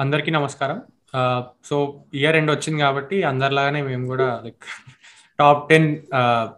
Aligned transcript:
అందరికీ 0.00 0.30
నమస్కారం. 0.30 0.82
So 1.64 2.02
year 2.14 2.36
end 2.36 2.50
వచ్చింది 2.50 2.82
కాబట్టి 2.82 3.22
అందరిలాగానే 3.22 3.82
మేము 3.82 4.06
కూడా 4.06 4.40
like 4.44 4.64
top 5.38 5.70
ten 5.70 5.96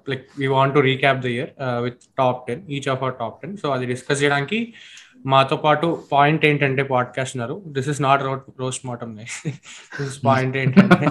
like 0.09 0.27
we 0.39 0.47
want 0.47 0.75
to 0.75 0.81
recap 0.81 1.19
the 1.19 1.25
year 1.25 1.83
with 1.83 1.99
top 2.19 2.49
ten 2.49 2.71
each 2.71 2.89
of 2.89 3.03
our 3.03 3.15
top 3.21 3.43
ten 3.43 3.57
so 3.57 3.71
అది 3.71 3.87
డిస్కస్ 3.87 4.23
చేయడానికి 4.23 4.75
మాతో 5.27 5.57
పాటు 5.57 6.07
పాయింట్ 6.13 6.45
ఏంటంటే 6.45 6.83
పాడ్కాస్ట్ 6.83 7.37
ఉన్నారు. 7.37 7.63
This 7.67 7.89
is 7.89 8.03
not 8.03 8.23
road 8.23 8.43
roast 8.61 8.87
మాటం 8.87 9.15
this 9.15 10.27
point 10.27 10.57
ఏంటంటే 10.57 11.09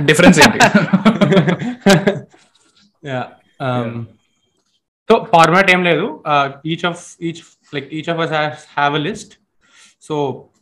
డిఫరెన్స్ 0.00 0.40
ఏంటి? 0.40 0.58
సో 5.10 5.26
ఫార్మాట్ 5.36 5.70
ఏం 5.70 5.84
లేదు. 5.84 6.24
Each 6.66 6.84
of 6.84 7.22
each 7.22 7.42
like 7.74 7.88
each 7.96 8.10
of 8.10 8.20
us 8.24 8.32
have 8.76 8.94
a 8.94 9.02
list 9.08 9.34
so 10.06 10.14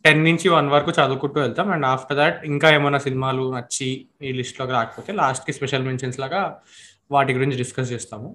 ten 0.05 0.23
నుంచి 0.23 0.49
వన్ 0.49 0.69
వరకు 0.69 0.91
చదువుకుంటూ 0.91 1.39
వెళ్తాం. 1.41 1.71
అండ్ 1.71 1.85
ఆఫ్టర్ 1.85 2.17
దాట్ 2.17 2.45
ఇంకా 2.45 2.67
ఏమైనా 2.75 2.97
సినిమాలు 2.97 3.43
నచ్చి 3.55 4.07
ఈ 4.21 4.31
లిస్ట్లోకి 4.31 4.71
రాకపోతే 4.71 5.13
లాస్ట్కి 5.13 5.53
స్పెషల్ 5.53 5.83
మెన్షన్స్ 5.83 6.19
లాగా 6.19 6.41
వాటి 7.11 7.33
గురించి 7.33 7.57
డిస్కస్ 7.57 7.91
చేస్తాము. 7.91 8.29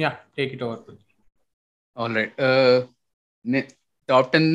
Yeah 0.00 0.10
take 0.36 0.52
it 0.54 0.62
over 0.62 0.80
all 1.96 2.16
right 2.16 2.34
top 4.08 4.32
ten 4.32 4.50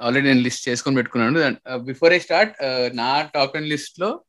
already 0.00 0.26
నేను 0.26 0.40
లిస్ట్ 0.40 0.68
చేసుకొని 0.68 0.96
పెట్టుకున్నాను. 0.96 1.56
బిఫోర్ 1.90 2.12
ఐ 2.12 2.18
స్టార్ట్ 2.18 2.54
నా 2.94 3.10
టాప్ 3.34 3.52
టెన్ 3.52 3.68
లిస్ట్లో 3.74 4.20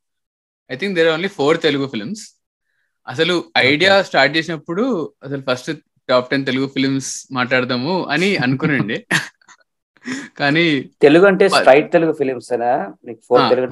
I 0.71 0.75
think 0.75 0.95
there 0.95 1.09
only 1.13 1.27
four 1.27 1.57
Telugu 1.61 1.87
films 1.87 2.23
అసలు 3.07 3.35
ఐడియా 3.69 3.93
స్టార్ట్ 4.07 4.35
చేసినప్పుడు 4.37 4.83
అసలు 5.23 5.41
first 5.49 5.71
top 6.09 6.29
ten 6.31 6.45
Telugu 6.45 6.67
films 6.67 7.11
మాట్లాడదాము 7.31 7.95
అని 8.13 8.29
అనుకునండి. 8.37 8.97
కానీ 10.39 10.63
తెలుగు 11.01 11.25
అంటే 11.29 11.45
స్ట్రైట్ 11.55 11.87
తెలుగు 11.91 12.11
ఫిలిమ్స్ 12.13 12.51
నీకు 13.07 13.19
four 13.27 13.41
Telugu 13.49 13.67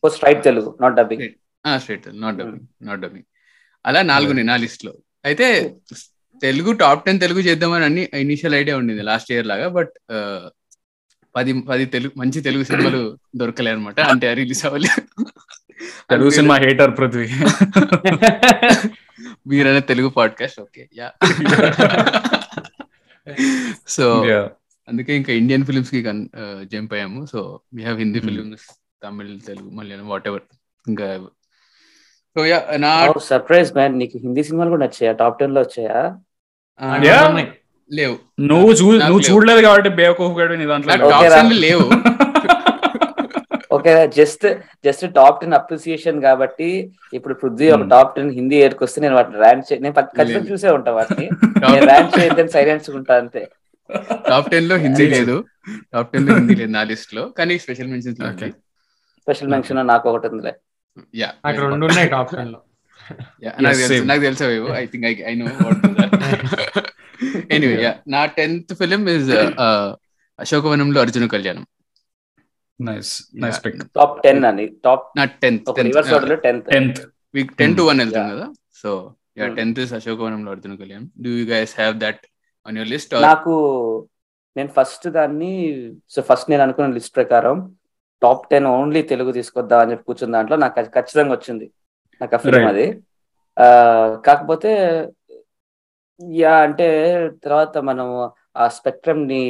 four. 0.00 0.12
Straight 0.14 0.42
Telugu 0.44 0.70
not 0.80 0.94
dubbing. 0.94 1.24
Straight. 1.64 2.06
Not 2.22 2.36
dubbing 2.38 2.64
not 2.88 3.00
dubbing. 3.00 3.26
అలా 3.84 4.00
నాలుగు 4.12 4.32
నా 4.50 4.56
లిస్ట్లో 4.64 4.92
అయితే 5.24 5.46
తెలుగు 6.42 6.70
టాప్ 6.82 7.04
టెన్ 7.06 7.20
తెలుగు 7.20 7.40
చేద్దామని 7.40 7.84
అన్ని 7.84 8.04
ఇనిషియల్ 8.24 8.54
ఐడియా 8.54 8.76
ఉండింది 8.76 9.02
లాస్ట్ 9.02 9.30
ఇయర్ 9.32 9.46
లాగా 9.46 9.66
బట్ 9.76 9.92
పది 11.34 11.52
పది 11.70 11.84
తెలుగు 11.94 12.12
మంచి 12.16 12.40
తెలుగు 12.42 12.64
సినిమాలు 12.64 13.02
దొరకలే 13.40 13.70
అనమాట 13.70 14.00
అంటే 14.12 14.26
రిలీజ్ 14.40 14.62
అవ్వలే 14.68 14.90
Telugu 16.10 16.30
cinema 16.30 16.56
hater 16.56 16.98
Prithvi. 16.98 17.26
మీరనే 19.46 19.80
Telugu 19.80 20.08
podcast? 20.08 20.60
Okay. 20.60 20.88
Yeah. 20.98 21.12
So 23.88 24.24
అందుకే 24.88 25.16
ఇంకా 25.16 25.32
ఇండియన్ 25.32 25.64
ఫిల్మ్స్కి 25.64 26.04
జంప్ 26.64 26.94
అయ్యాము. 26.94 27.26
So 27.26 27.60
we 27.74 27.82
have 27.82 27.98
Hindi 27.98 28.20
films 28.20 28.62
Tamil 29.02 29.40
Telugu 29.40 29.70
Malayalam 29.70 30.08
whatever 30.28 30.42
ఇంకా 30.88 31.26
సో 32.36 32.46
యా 32.46 32.66
నా 32.76 33.12
సర్ప్రైజ్ 33.18 33.72
మ్యాన్ 33.72 33.98
నీకు 33.98 34.18
హిందీ 34.18 34.42
సినిమాలు 34.42 34.70
కూడా 34.70 34.86
వచ్చాయా 34.86 35.12
టాప్ 35.12 35.38
టెన్లో 35.38 35.60
వచ్చాయా? 35.60 36.16
లేవు. 37.90 38.18
నువ్వు 38.40 38.72
చూ 38.72 38.96
నువ్వు 38.96 39.20
చూడలేదు 39.20 39.60
కాబట్టి 39.60 39.88
బేవకూఫ్ 39.88 40.38
గడు 40.38 40.54
నీ 40.54 40.66
దాంట్లో 40.66 41.58
లేవు. 41.58 41.90
Okay 43.74 43.92
just 44.16 44.44
just 44.86 45.04
top 45.18 45.38
ten 45.40 45.56
appreciation 45.58 46.18
కాబట్టి 46.26 46.68
ఇప్పుడు 47.16 47.34
పృథ్వీ 47.42 47.68
ఒక 47.76 47.86
టాప్ 47.92 48.12
టెన్ 48.16 48.30
హిందీ 48.38 48.56
ఏర్కొస్తే 48.66 49.00
నేను 49.04 49.16
వాటిని 49.18 49.38
ర్యాంక్ 49.44 49.72
నేను 49.84 49.94
ఖచ్చితంగా 49.98 50.48
చూసే 50.50 50.70
ఉంటా 50.78 50.90
వాటిని. 50.98 51.26
నేను 51.74 51.86
ర్యాంక్ 51.90 52.12
చేయద్దని 52.18 52.52
సైలెన్స్ 52.56 52.90
ఉంటా 52.98 53.14
అంతే. 53.22 53.42
టాప్ 54.28 54.50
టెన్లో 54.52 54.76
హిందీ 54.84 55.06
లేదు. 55.14 55.36
టాప్ 55.92 56.10
టెన్లో 56.12 56.34
హిందీ 56.38 56.54
లేదు 56.60 56.72
నా 56.76 56.82
లిస్ట్లో. 56.90 57.24
కానీ 57.38 57.56
స్పెషల్ 57.64 57.90
మెన్షన్ 57.92 58.16
స్పెషల్ 59.26 59.50
మెన్షన్ 59.54 59.82
నాకు 59.92 60.06
ఒకటి 60.10 60.28
ఉందిలే. 60.30 60.54
యా 61.22 61.28
నాకు 61.44 61.58
రెండు 61.64 61.86
ఉన్నాయి 61.90 62.08
టాప్ 62.14 62.32
టెన్లో. 62.34 62.60
నాకు 63.64 63.78
తెలుసు 63.82 64.04
నాకు 64.10 64.22
తెలుసా 64.26 64.46
I 64.80 64.86
think 64.92 65.06
I 65.08 65.14
I 65.30 65.34
know 65.40 65.46
anyway 67.56 67.76
yeah 67.84 67.92
నా 68.14 68.20
tenth 68.36 68.72
film 68.80 69.02
is 69.14 69.30
అశోకవనంలో 70.38 70.98
Arjuna 71.04 71.26
Kalyanam 71.34 71.64
nice 72.80 73.12
nice 73.42 73.58
pick 73.64 73.76
top 73.98 74.16
ten 74.26 74.44
అని. 74.50 74.66
టాప్ 74.86 75.04
నా 75.18 75.24
tenth 75.42 75.68
reverse 75.88 76.12
order 76.18 76.40
tenth 76.46 76.68
tenth 76.74 77.00
week 77.36 77.52
ten 77.60 77.76
to 77.78 77.84
one 77.90 78.00
వెళ్తాం 78.04 78.26
కదా. 78.34 78.46
So 78.82 78.90
yeah 79.40 79.46
tenth 79.58 79.80
is 79.84 79.94
అశోకవనంలో 79.98 80.50
Arjuna 80.54 80.74
Kalyanam 80.82 81.06
do 81.24 81.32
you 81.38 81.46
guys 81.54 81.74
have 81.80 81.94
that 82.04 82.22
on 82.66 82.76
your 82.78 82.90
list 82.94 83.14
నాకు 83.28 83.54
నేను 84.56 84.70
first 84.76 85.06
దాన్ని 85.16 85.52
so 86.14 86.22
first 86.28 86.50
నేను 86.52 86.62
అనుకున్న 86.66 86.96
list 86.98 87.16
ప్రకారం 87.18 87.56
టాప్ 88.22 88.44
టెన్ 88.50 88.66
ఓన్లీ 88.76 89.00
తెలుగు 89.12 89.30
తీసుకొద్దాం 89.38 89.80
అని 89.82 89.92
చెప్పి 89.92 90.06
కూర్చున్న 90.08 90.36
దాంట్లో 90.36 90.56
నాకు 90.64 90.74
ఖచ్చితంగా 90.96 91.32
వచ్చింది. 91.36 91.66
నాకు 92.20 92.34
ఆ 92.36 92.40
ఫిల్మ్ 92.44 92.68
అది. 92.72 92.86
కాకపోతే 94.26 94.70
యా 96.40 96.52
అంటే 96.66 96.86
తర్వాత 97.44 97.78
మనం 97.88 98.08
ఆ 98.62 98.64
స్పెక్ట్రమ్ని 98.76 99.42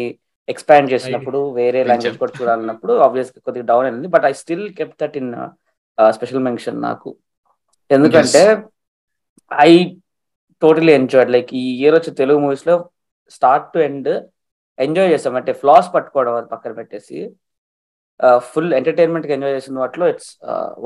ఎక్స్పాండ్ 0.53 0.91
చేసినప్పుడు 0.93 1.38
వేరే 1.59 1.81
లాంగ్వేజ్ 1.91 2.16
కూడా 2.22 2.34
చూడాలన్నప్పుడు 2.38 2.94
ఆబ్వియస్గా 3.06 3.41
కొద్దిగా 3.47 3.66
డౌన్ 3.72 3.87
అయింది. 3.88 4.09
But 4.15 4.25
I 4.31 4.32
still 4.43 4.66
kept 4.78 4.94
that 5.03 5.16
in 5.21 5.31
special 6.16 6.44
mention 6.49 6.78
నాకు. 6.88 7.10
ఎందుకంటే 7.91 8.43
ఐ 9.50 9.72
టోటలీ 10.62 10.93
ఎంజాయ్డ్ 11.00 11.33
లైక్ 11.37 11.50
ఈ 11.62 11.65
ఇయర్ 11.81 11.97
వచ్చే 11.99 12.12
తెలుగు 12.21 12.38
మూవీస్లో 12.44 12.77
స్టార్ట్ 13.37 13.66
టు 13.75 13.78
ఎండ్ 13.88 14.10
ఎంజాయ్ 14.78 15.10
చేస్తాం. 15.12 15.34
అంటే 15.41 15.53
ఫ్లాస్ 15.62 15.88
పట్టుకోవడం 15.94 16.34
అది 16.41 16.49
పక్కన 16.54 16.72
పెట్టేసి 16.81 17.19
ఫుల్ 18.50 18.72
ఎంటర్టైన్మెంట్ 18.78 19.27
ఎంజాయ్ 19.37 19.54
చేసిన 19.59 19.78
వాటిలో 19.84 20.06
it's 20.12 20.31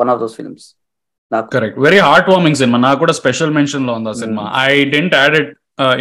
one 0.00 0.10
of 0.12 0.20
those 0.22 0.36
films 0.38 0.66
నాకు. 1.32 1.48
కరెక్ట్ 1.56 1.78
వెరీ 1.86 2.00
హార్ట్ 2.08 2.28
వార్మింగ్ 2.32 2.58
సినిమా 2.60 2.78
నాకు 2.86 2.98
కూడా 3.04 3.14
స్పెషల్ 3.20 3.52
మెన్షన్లో 3.58 3.94
ఉంది 3.98 4.10
ఆ 4.12 4.16
cinema 4.22 4.44
I 4.68 4.72
didn't 4.94 5.16
add 5.20 5.36
it 5.40 5.50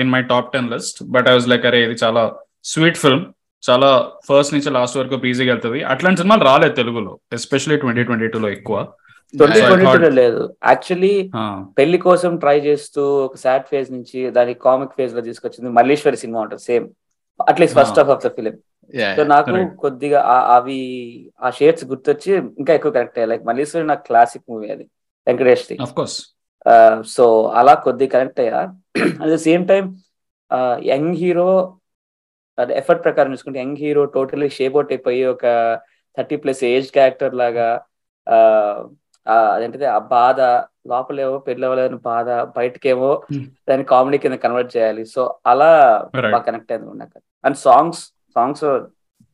in 0.03 0.11
my 0.15 0.21
top 0.33 0.47
ten 0.55 0.69
list 0.75 0.99
but 1.15 1.27
I 1.31 1.33
was 1.37 1.47
like 1.53 1.65
అరే 1.71 1.79
ఇది 1.87 1.97
చాలా 2.03 2.23
స్వీట్ 2.73 2.99
ఫిల్మ్ 3.03 3.25
చాలా 3.63 3.89
ఫస్ట్ 4.27 4.53
నుంచి 4.55 4.69
లాస్ట్ 4.77 4.97
వరకు 4.99 5.25
ఈజీగా 5.31 5.51
వెళ్తుంది. 5.53 5.79
అట్లాంటి 5.91 6.19
సినిమాలు 6.21 6.43
రాలేదు 6.49 6.73
తెలుగులో 6.79 7.13
ఎస్పెషల్లీ 7.37 7.77
ట్వంటీ 7.81 8.03
ట్వంటీ 8.09 8.27
టూ 8.33 8.39
లో 8.43 8.49
ఎక్కువ. 8.57 8.77
ట్వంటీ 9.33 9.61
ట్వంటీ 9.67 10.11
లేదు. 10.21 10.43
యాక్చువల్లీ 10.71 11.13
పెళ్ళి 11.77 11.97
కోసం 12.05 12.31
ట్రై 12.43 12.57
చేస్తూ 12.67 13.03
ఒక 13.25 13.37
సాడ్ 13.43 13.65
ఫేజ్ 13.71 13.89
నుంచి 13.95 14.19
దాని 14.37 14.53
కామిక్ 14.65 14.95
ఫేజ్లో 14.99 15.21
తీసుకొచ్చింది 15.27 15.69
మల్లేశ్వరి 15.79 16.19
సినిమా 16.23 16.39
ఉంటుంది 16.45 16.65
same 16.69 16.85
at least 17.39 17.77
first 17.79 17.99
half 18.01 18.11
of 18.15 18.23
the 18.25 18.31
film 18.37 18.55
so 19.17 19.23
నాకు 19.33 19.55
కొద్దిగా 19.83 20.19
అవి 20.57 20.79
ఆ 21.41 21.49
షేడ్స్ 21.57 21.85
గుర్తొచ్చి 21.91 22.31
ఇంకా 22.61 22.71
ఎక్కువ 22.77 22.91
కనెక్ట్ 22.97 23.17
అయ్యాయి. 23.17 23.31
లైక్ 23.31 23.43
మల్లేశ్వరి 23.49 23.85
నాకు 23.91 24.03
క్లాసిక్ 24.09 24.45
మూవీ 24.51 24.67
అది. 24.75 24.85
వెంకటేష్ 25.27 25.65
సో 27.15 27.25
అలా 27.59 27.73
కొద్దిగా 27.87 28.11
కనెక్ట్ 28.15 28.39
అయ్యా. 28.43 28.61
At 29.21 29.31
the 29.33 29.37
same 29.47 29.65
time 29.71 29.83
young 30.91 31.13
hero 31.21 31.49
అది 32.59 32.73
ఎఫర్ట్ 32.73 33.03
ప్రకారం 33.03 33.31
చూసుకుంటే 33.31 33.59
young 33.59 33.77
hero 33.77 34.05
totally 34.05 34.49
shape 34.49 34.75
out 34.75 34.91
అయిపోయి 34.91 35.25
ఒక 35.25 35.45
థర్టీ 36.17 36.35
ప్లస్ 36.35 36.63
ఏజ్ 36.63 36.91
క్యారెక్టర్ 36.91 37.35
లాగా 37.35 37.81
అదేంటిది 39.27 39.85
ఆ 39.85 39.97
బాధ 39.97 40.41
లోపలేమో 40.89 41.37
పెళ్ళి 41.37 41.65
అవ్వలేని 41.67 41.95
బాధ 41.95 42.29
బయటకేమో 42.29 43.21
దాన్ని 43.69 43.83
కామెడీ 43.83 44.17
కింద 44.17 44.33
కన్వర్ట్ 44.33 44.77
చేయాలి. 44.77 45.05
సో 45.05 45.39
అలా 45.45 45.71
బాగా 46.15 46.37
కనెక్ట్ 46.37 46.71
అయింది 46.71 46.97
నాకు. 46.97 47.19
అండ్ 47.45 47.57
సాంగ్స్ 47.57 48.03
సాంగ్స్ 48.35 48.65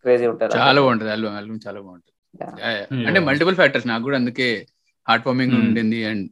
క్రేజీ 0.03 0.27
ఉంటారు 0.27 0.51
చాలా 0.57 0.81
బాగుంటుంది. 0.81 1.11
ఆల్బమ్ 1.11 1.35
ఆల్బమ్ 1.35 1.59
చాలా 1.67 1.79
బాగుంటుంది. 1.81 3.05
అంటే 3.07 3.19
మల్టిపుల్ 3.19 3.55
ఫ్యాక్టర్స్ 3.55 3.87
నాకు 3.87 4.03
కూడా 4.03 4.17
అందుకే 4.17 4.67
హార్ట్ 5.07 5.27
వార్మింగ్ 5.27 5.53
ఉండింది. 5.53 6.05
అండ్ 6.05 6.29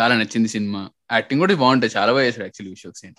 చాలా 0.00 0.14
నచ్చింది 0.14 0.48
సినిమా. 0.48 0.90
యాక్టింగ్ 1.12 1.40
కూడా 1.40 1.54
బాగుంటుంది. 1.54 1.94
చాలా 1.96 2.12
బాగా 2.12 2.24
చేశాడు 2.24 2.44
actually 2.44 2.72
Vishwak 2.72 2.96
Sen 2.96 3.14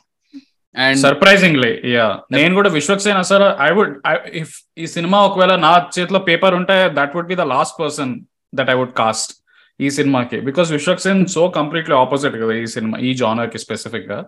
and 0.76 1.00
surprisingly 1.00 1.72
yeah 1.92 2.08
నేను 2.32 2.56
కూడా 2.56 2.70
విశ్వక్ 2.70 3.02
సేన్ 3.02 3.18
అసలు 3.18 3.48
ఐ 3.62 3.70
వుడ్ 3.72 3.94
ఇఫ్ 4.34 4.54
ఈ 4.78 4.88
సినిమా 4.88 5.20
ఒకవేళ 5.22 5.56
నా 5.56 5.90
చేతిలో 6.00 6.20
పేపర్ 6.20 6.56
ఉంటే 6.56 6.90
that 6.90 7.16
would 7.16 7.28
be 7.28 7.36
the 7.36 7.46
last 7.48 7.76
person 7.82 8.14
that 8.54 8.70
I 8.70 8.74
would 8.74 8.94
cast 8.94 9.32
ఈ 9.80 9.90
సినిమాకి. 9.90 10.40
Because 10.40 10.72
Vishwak 10.72 11.02
Sen 11.02 11.26
so 11.26 11.48
completely 11.50 11.96
opposite 11.96 12.36
కదా 12.36 12.54
ఈ 12.54 12.66
సినిమా 12.66 12.98
ఈ 13.00 13.14
జానర్కి 13.14 13.58
స్పెసిఫిక్గా 13.58 14.20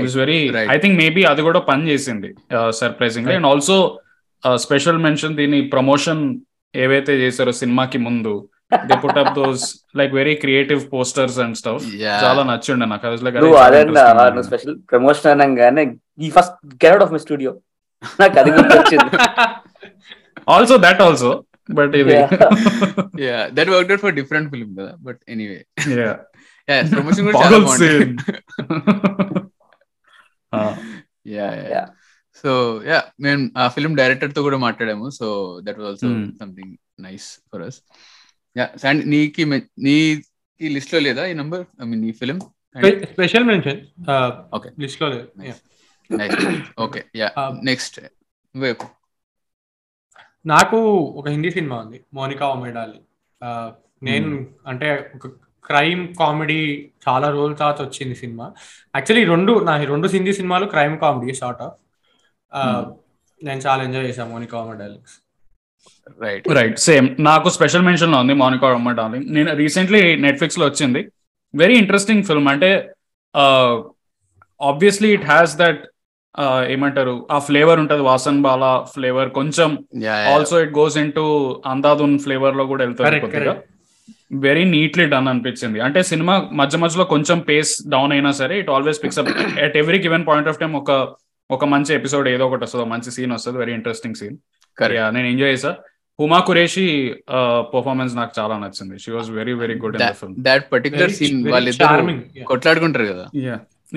it's 0.00 0.16
very 0.16 0.38
I 0.68 0.78
think 0.78 0.96
maybe 0.98 1.24
అది 1.24 1.42
కూడా 1.42 1.60
పని 1.60 1.90
చేసింది 1.90 2.30
surprisingly 2.72 3.34
and 3.34 3.46
also 3.46 3.76
special 4.58 4.98
mention 4.98 5.36
దీని 5.36 5.68
ప్రమోషన్ 5.68 6.22
ఏవైతే 6.74 7.12
చేశారో 7.14 7.52
సినిమాకి 7.52 7.98
ముందు 7.98 8.34
they 8.86 8.96
put 9.02 9.18
up 9.20 9.32
those 9.36 9.64
like 9.98 10.12
very 10.18 10.34
creative 10.42 10.80
posters 10.92 11.38
and 11.44 11.56
stuff 11.60 11.84
చాలా 12.22 12.42
నచ్చిండే 12.50 12.86
నాకు. 12.86 13.06
అది 13.08 13.24
లైక్ 13.26 13.38
స్పెషల్ 14.48 14.76
ప్రమోషన్ 14.90 15.30
అనగానే 15.36 15.84
ఈ 16.18 16.30
first 16.36 16.54
get 16.76 16.92
out 16.92 17.04
of 17.06 17.12
my 17.12 17.20
studio 17.24 17.52
నాకు 18.18 18.36
అది 18.42 18.50
గుర్తొచ్చింది 18.58 19.18
ఆల్సో 20.48 20.76
దట్ 20.84 21.02
ఆల్సో 21.06 21.30
బట్ 21.68 21.94
ఇది 21.98 22.14
yeah 23.24 23.40
that 23.56 23.70
worked 23.72 23.92
out 23.92 24.02
for 24.04 24.14
different 24.20 24.48
film 24.52 24.72
కదా 24.78 24.92
but 25.06 25.20
anyway 25.28 25.58
yeah 25.94 26.10
yeah 26.68 26.78
promotion 26.92 27.26
కూడా 27.28 27.40
చాలా 27.44 27.58
బాగుంది. 27.60 27.90
Yeah 31.30 31.46
Yeah. 31.72 31.86
సో 32.44 32.50
యా 32.86 32.98
మేము 33.24 33.42
ఆ 33.56 33.68
ఫిల్మ్ 33.74 33.94
డైరెక్టర్తో 33.98 34.40
కూడా 34.44 34.58
మాట్లాడాము 34.62 35.06
so 35.16 35.26
that 35.66 35.78
was 35.78 35.88
also. 35.88 36.08
Something 36.40 36.72
nice 37.00 37.26
for 37.50 37.62
us 37.66 37.78
yeah 37.80 38.19
and 38.58 39.06
నీకి 39.06 39.44
నీకి 39.78 40.68
లిస్ట్లో 40.68 41.00
లేదా 41.00 41.26
ఈ 41.26 41.32
నంబర్ 41.32 41.64
ఐ 41.82 41.84
మీన్ 41.84 42.04
ఈ 42.04 42.12
ఫిల్మ్ 42.12 42.40
స్పెషల్ 43.12 43.44
మెన్షన్ 43.44 43.86
Okay. 44.54 44.70
లిస్ట్లో 44.80 45.08
లేదు 45.08 45.28
ఓకే 46.80 47.04
యా 47.16 47.30
నెక్స్ట్ 47.64 48.00
నాకు 50.46 50.76
ఒక 50.96 51.28
హిందీ 51.28 51.50
సినిమా 51.50 51.76
ఉంది. 51.76 52.04
Monica 52.14 52.48
o my darling. 52.48 53.00
నేను 54.02 54.48
అంటే 54.66 55.12
ఒక 55.14 55.26
క్రైమ్ 55.64 56.14
కామెడీ 56.14 56.90
చాలా 57.08 57.30
రోజుల 57.30 57.54
తర్వాత 57.54 57.82
వచ్చింది 57.82 58.14
సినిమా. 58.14 58.52
యాక్చువల్లీ 58.96 59.28
రెండు 59.28 59.64
నా 59.64 59.82
ఈ 59.82 59.84
రెండు 59.84 60.08
హిందీ 60.08 60.32
సినిమాలు 60.32 60.66
క్రైమ్ 60.66 60.98
కామెడీ 60.98 61.34
సార్ట్ 61.34 61.62
ఆఫ్ 61.62 61.76
నేను 63.44 63.60
చాలా 63.60 63.82
ఎంజాయ్ 63.82 64.06
చేశాను 64.06 64.30
మోనికా 64.30 64.58
ఒమేడాలిక్స్ 64.58 65.14
రైట్ 66.24 66.46
రైట్ 66.58 66.78
సేమ్ 66.88 67.06
నాకు 67.28 67.48
స్పెషల్ 67.56 67.86
మెన్షన్లో 67.88 68.18
ఉంది 68.22 68.34
మోనికా 68.42 68.68
రమ్మ 68.72 68.92
డార్లింగ్ 69.00 69.26
నేను 69.36 69.50
రీసెంట్లీ 69.62 70.02
నెట్ఫ్లిక్స్లో 70.26 70.64
వచ్చింది. 70.66 71.02
వెరీ 71.54 71.76
ఇంట్రెస్టింగ్ 71.82 72.26
ఫిల్మ్ 72.28 72.48
అంటే 72.54 72.70
ఆబ్వియస్లీ 74.60 75.10
ఇట్ 75.16 75.26
హ్యాస్ 75.32 75.54
దట్ 75.62 75.82
ఏమంటారు? 76.74 77.14
ఆ 77.34 77.38
ఫ్లేవర్ 77.46 77.78
ఉంటది. 77.82 78.02
వాసన్ 78.08 78.42
బాలా 78.42 78.72
ఫ్లేవర్ 78.94 79.30
కొంచెం 79.38 79.70
also 80.32 80.56
it 80.64 80.74
goes 80.78 80.96
in 81.02 81.12
to 81.18 81.24
Andhadhun 81.72 82.16
ఫ్లేవర్లో 82.24 82.66
కూడా 82.72 82.82
వెళ్తారు 82.84 83.20
కొద్దిగా. 83.24 83.54
వెరీ 84.46 84.64
నీట్లీ 84.74 85.04
డన్ 85.12 85.28
అనిపించింది. 85.32 85.78
అంటే 85.86 86.00
సినిమా 86.10 86.34
మధ్య 86.60 86.78
మధ్యలో 86.84 87.04
కొంచెం 87.14 87.38
పేస్ 87.48 87.72
డౌన్ 87.94 88.12
అయినా 88.16 88.32
సరే 88.40 88.56
it 88.62 88.70
always 88.76 89.00
picks 89.04 89.20
up 89.22 89.30
at 89.66 89.76
every 89.82 89.98
given 90.06 90.26
point 90.28 90.50
of 90.52 90.60
time 90.62 90.74
ఒక 90.82 90.90
ఒక 91.50 91.64
మంచి 91.74 91.92
ఎపిసోడ్ 91.98 92.26
ఏదో 92.34 92.44
ఒకటి 92.48 92.64
వస్తుంది 92.64 92.86
మంచి 92.94 93.10
సీన్ 93.16 93.32
వస్తుంది 93.36 93.58
వెరీ 93.58 93.72
ఇంట్రెస్టింగ్ 93.78 94.18
సీన్ 94.20 94.36
నేను 95.16 95.26
ఎంజాయ్ 95.32 95.52
చేసా 95.54 95.72
హుమా 96.18 96.38
కురేషి 96.46 96.86
పర్ఫార్మెన్స్ 97.74 98.14
నాకు 98.20 98.32
చాలా 98.38 98.54
నచ్చింది. 98.62 98.96
She 99.02 99.10
was 99.16 99.28
very 99.40 99.54
very 99.62 99.76
good 99.82 99.96
in 99.98 100.04
the 100.06 100.14
film 100.22 100.34
that 100.48 100.64
particular 100.72 101.12
scene 101.18 101.38
వాళ్ళిద్దరు 101.54 102.16
కొట్లాడుకుంటారు 102.52 103.06
కదా. 103.12 103.26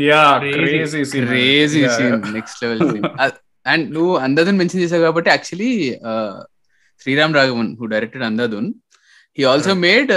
Yeah 0.10 0.22
Crazy. 0.44 0.54
Crazy 0.54 1.02
scene 1.10 1.26
crazy 1.32 1.82
scene 1.96 2.16
next 2.36 2.62
level 2.64 2.80
scene 2.92 3.04
and 3.72 3.86
నువ్వు 3.96 4.14
అందాదున్ 4.26 4.58
మెన్షన్ 4.62 4.82
చేసావు 4.84 5.04
కాబట్టి 5.08 5.30
actually 5.34 5.74
Sriram 7.04 7.36
Raghavan 7.38 7.70
who 7.80 7.86
directed 7.94 8.26
Andhadhun 8.30 8.70
he 9.38 9.44
also 9.52 9.74
made 9.86 10.14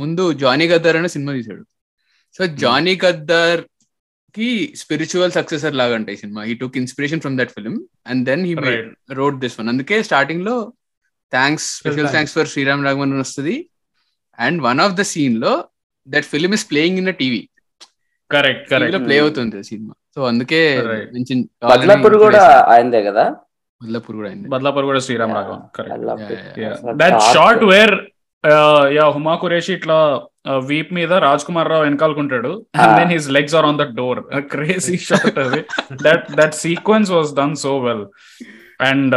ముందు 0.00 0.24
Johnny 0.42 0.66
Gaddar 0.72 0.98
అనే 1.00 1.10
సినిమా 1.16 1.32
తీశాడు. 1.38 1.62
సో 2.36 2.42
జానీ 2.62 2.94
గద్దర్ 3.04 3.60
కి 4.34 4.48
స్పిరిచువల్ 4.80 5.32
సక్సెసర్ 5.36 5.74
లాగా 5.80 5.94
అంటే 5.98 6.10
ఈ 6.12 6.20
cinema. 6.22 6.40
He 6.48 6.54
took 6.60 6.76
inspiration 6.82 7.22
from 7.24 7.36
that 7.40 7.52
film 7.56 7.78
and 8.06 8.22
then 8.28 8.42
he. 8.48 8.54
Wrote 9.20 9.38
this 9.44 9.56
one 9.60 9.70
అందుకే 9.72 9.98
స్టార్టింగ్లో 10.08 10.54
thanks 11.32 11.66
special 11.78 11.98
thanks. 11.98 12.14
Thanks 12.14 12.34
for 12.36 12.50
Sriram 12.52 12.84
Raghavan 12.86 13.12
వస్తుంది. 13.22 13.56
అండ్ 14.38 14.58
వన్ 14.68 14.80
ఆఫ్ 14.86 14.94
ద 14.94 15.04
సీన్లో 15.12 15.52
that 16.08 16.28
film 16.32 16.54
is 16.58 16.66
playing 16.70 16.98
in 17.02 17.12
TV 17.22 17.42
correct 18.30 18.66
correct 18.72 18.98
play 19.06 19.16
అవుతుంది 19.24 19.62
సినిమా. 19.70 19.94
So 20.14 20.20
అందుకే 20.30 20.60
బద్లాపూర్ 21.72 22.16
కూడా 22.24 22.42
ఆయనదే 22.72 23.02
కదా? 23.08 23.24
బద్లాపూర్ 23.80 24.16
కూడా 24.18 24.28
అయింది. 24.30 24.46
బద్లాపూర్ 24.54 24.86
కూడా 24.88 25.00
Sriram 25.06 25.30
Yeah. 25.30 25.40
Raghavan. 25.40 25.62
Correct 25.76 26.96
that 27.02 27.18
shot 27.34 27.64
where 27.72 27.94
yeah 28.96 29.04
Huma 29.16 29.34
Qureshi 29.42 29.72
ఇట్లా 29.78 29.96
వీప్ 30.70 30.90
మీద 30.98 31.12
Raj 31.24 31.44
Kumar 31.48 31.68
Rao 31.72 31.84
వెనకాలకుంటాడు 31.86 32.52
and. 32.82 32.94
Then 33.00 33.12
his 33.14 33.28
legs 33.36 33.54
are 33.58 33.66
on 33.70 33.78
the 33.82 33.86
door 34.00 34.20
crazy 34.54 34.96
shot 35.08 35.38
అది. 35.44 35.60
That 36.06 36.24
that 36.40 36.56
sequence 36.64 37.10
was 37.16 37.32
done 37.40 37.56
so 37.64 37.72
well 37.86 38.04
and. 38.90 39.16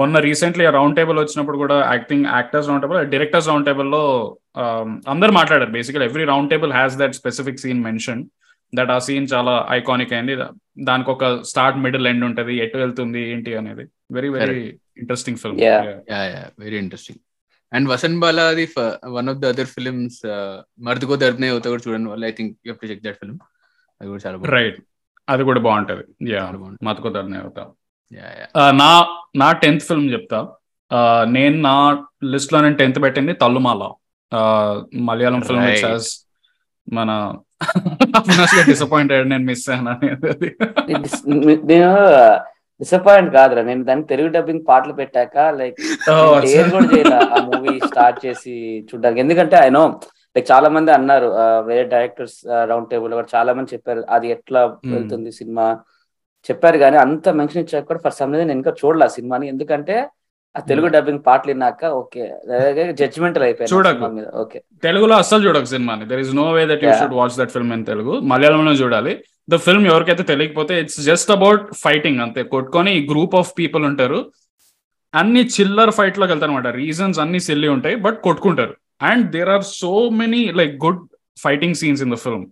మొన్న 0.00 0.18
రీసెంట్లీ 0.28 0.64
రౌండ్ 0.78 0.96
టేబుల్ 0.98 1.18
వచ్చినప్పుడు 1.22 1.58
కూడా 1.62 1.78
acting 1.94 2.26
actors 2.38 2.68
round 2.70 2.84
table 2.84 2.98
directors 3.14 3.48
round 3.52 3.68
టేబుల్లో 3.70 4.02
um, 4.62 4.90
అందరు 5.14 5.32
మాట్లాడారు. 5.38 5.72
Basically 5.78 6.04
every 6.08 6.26
round 6.32 6.50
table 6.52 6.74
has 6.78 6.98
that 7.02 7.16
specific 7.20 7.62
scene 7.64 7.82
mention 7.88 8.22
that 8.72 8.92
ఆ 8.96 8.98
scene 9.06 9.26
చాలా 9.32 9.54
iconic 9.78 10.12
అయింది. 10.16 10.34
దానికి 10.88 11.10
ఒక 11.14 11.24
స్టార్ట్ 11.52 11.78
మిడిల్ 11.86 12.08
ఎండ్ 12.12 12.24
ఉంటది. 12.28 12.54
ఎటు 12.64 12.78
వెళ్తుంది 12.82 13.22
ఏంటి 13.32 13.54
అనేది. 13.62 13.84
Very 14.18 14.30
very 14.36 14.60
interesting 15.02 15.40
film 15.42 15.58
very 16.64 16.78
interesting 16.84 17.20
and 17.72 17.86
Vasanth 17.90 18.20
బాలాది 18.22 18.64
one 19.14 19.28
of 19.30 19.38
the 19.38 19.48
other 19.48 19.70
films 19.74 20.20
మర్దుకో 20.86 21.16
దర్దనే 21.16 21.48
అవుతా 21.50 21.68
కూడా 21.70 21.82
చూడండి 21.84 22.10
వాళ్ళు 22.10 22.26
I 22.26 22.34
think 22.38 22.54
you 22.66 22.74
to 22.76 22.88
check 22.90 23.02
that 23.04 23.18
film 23.20 23.38
అది 24.00 24.08
కూడా 24.10 24.22
చాలా 24.24 24.36
బాగుంది 24.36 24.54
రైట్ 24.56 24.78
అది 25.28 25.42
కూడా 25.48 25.60
బాగుంటది 25.66 26.04
యా 26.30 26.42
బాగుంది 26.54 26.78
మతకుదరనే 26.86 27.38
అవుతా 27.42 27.64
యా 28.12 28.28
యా 28.38 28.46
ఆ, 28.56 28.70
నా 28.78 28.90
నా 29.36 29.48
టెన్త్ 29.60 29.86
ఫిల్మ్ 29.88 30.08
చెప్తా 30.14 30.38
ఆ, 30.90 30.98
నేను 31.28 31.56
నా 31.66 31.74
లిస్ట్లో 32.32 32.60
నేను 32.60 32.78
టెన్త్ 32.78 32.98
పెట్టింది 33.04 33.34
తల్లుమాల 33.42 33.82
ఆ, 34.32 34.40
మలయాళం 35.08 35.42
ఫిల్మ్ 35.42 35.68
మన 36.88 37.10
డిసప్పాయింట్ 38.68 39.10
అయ్యాడు 39.12 39.28
నేను 39.28 39.44
మిస్ 39.48 39.64
అయ్యాను 39.68 39.90
అనేది 39.92 40.48
నేను 41.68 41.90
డిసప్పాయింట్ 42.80 43.30
కాదురా. 43.34 43.62
నేను 43.62 43.82
దాన్ని 43.84 44.04
తెలుగు 44.04 44.28
డబ్బింగ్ 44.36 44.62
పాటలు 44.68 44.94
పెట్టాక 45.00 45.36
లైక్ 45.58 45.78
Oh, 46.12 46.22
డేర్ 46.44 46.68
కూడా 46.74 46.86
చేయలే. 46.92 47.18
ఆ 47.32 47.40
మూవీ 47.48 47.74
స్టార్ట్ 47.88 48.18
చేసి 48.26 48.54
చూడడానికి. 48.88 49.20
ఎందుకంటే 49.20 49.56
ఆయన 49.62 49.78
లైక్ 50.36 50.46
చాలా 50.50 50.68
మంది 50.68 50.90
అన్నారు 50.96 51.28
వేరే 51.68 51.84
డైరెక్టర్స్ 51.94 52.36
రౌండ్ 52.70 52.88
టేబుల్ 52.90 53.14
కూడా 53.18 53.28
చాలా 53.34 53.52
మంది 53.58 53.74
చెప్పారు 53.74 54.02
అది 54.16 54.28
ఎట్లా 54.36 54.60
Hmm. 54.66 54.92
వెళ్తుంది 54.94 55.32
సినిమా? 55.40 55.66
చెప్పారు 56.48 56.78
కానీ 56.78 56.96
అంత 56.96 57.28
మెన్షన్ 57.38 57.62
ఇచ్చాక 57.64 57.86
కూడా 57.88 58.00
ఫర్ 58.04 58.16
సమ్ 58.18 58.32
నేను 58.34 58.52
ఇంకా 58.52 58.70
చూడలే 58.80 59.04
ఆ 59.04 59.12
సినిమాని. 59.16 59.46
ఎందుకంటే 59.48 59.96
ఆ 60.54 60.60
తెలుగు 60.70 60.88
డబ్బింగ్ 60.94 61.20
పాటలు 61.26 61.50
విన్నాక 61.52 61.82
ఓకే. 61.98 62.22
జడ్జిమెంటల్ 63.00 63.44
అయిపోయాయి 63.46 63.70
చూడకు. 63.74 64.06
ఓకే. 64.42 64.58
తెలుగులో 64.82 65.14
అస్సలు 65.14 65.42
చూడకు 65.46 65.68
సినిమాని. 65.74 66.06
There 66.10 66.22
is 66.24 66.32
no 66.34 66.46
way 66.56 66.62
that 66.70 66.84
you. 66.86 66.92
Should 67.00 67.14
watch 67.14 67.36
that 67.38 67.52
film 67.56 67.72
in 67.76 67.84
Telugu. 67.84 68.14
మలయాళంలో 68.32 68.72
చూడాలి. 68.82 69.12
ద 69.52 69.56
ఫిల్మ్ 69.64 69.86
ఎవరికైతే 69.90 70.24
తెలియకపోతే 70.30 70.74
ఇట్స్ 70.82 71.00
జస్ట్ 71.10 71.30
అబౌట్ 71.36 71.62
ఫైటింగ్ 71.84 72.20
అంతే. 72.24 72.40
కొట్టుకొని 72.54 72.92
గ్రూప్ 73.10 73.34
ఆఫ్ 73.40 73.50
పీపుల్ 73.58 73.84
ఉంటారు. 73.90 74.18
అన్ని 75.14 75.42
చిల్లర్ 75.54 75.92
ఫైట్లోకి 75.98 76.30
వెళ్తారు 76.32 76.52
అనమాట 76.52 76.68
రీజన్స్ 76.82 77.18
అన్ని 77.22 77.40
సిల్లి 77.46 77.68
ఉంటాయి 77.76 77.96
బట్ 78.04 78.18
కొట్టుకుంటారు. 78.26 78.74
And 79.10 79.24
there 79.36 79.50
are 79.54 79.64
so 79.80 79.92
many 80.20 80.42
like 80.58 80.74
good 80.84 81.00
fighting 81.44 81.78
scenes 81.82 82.02
in 82.06 82.12
the 82.14 82.18
film 82.24 82.44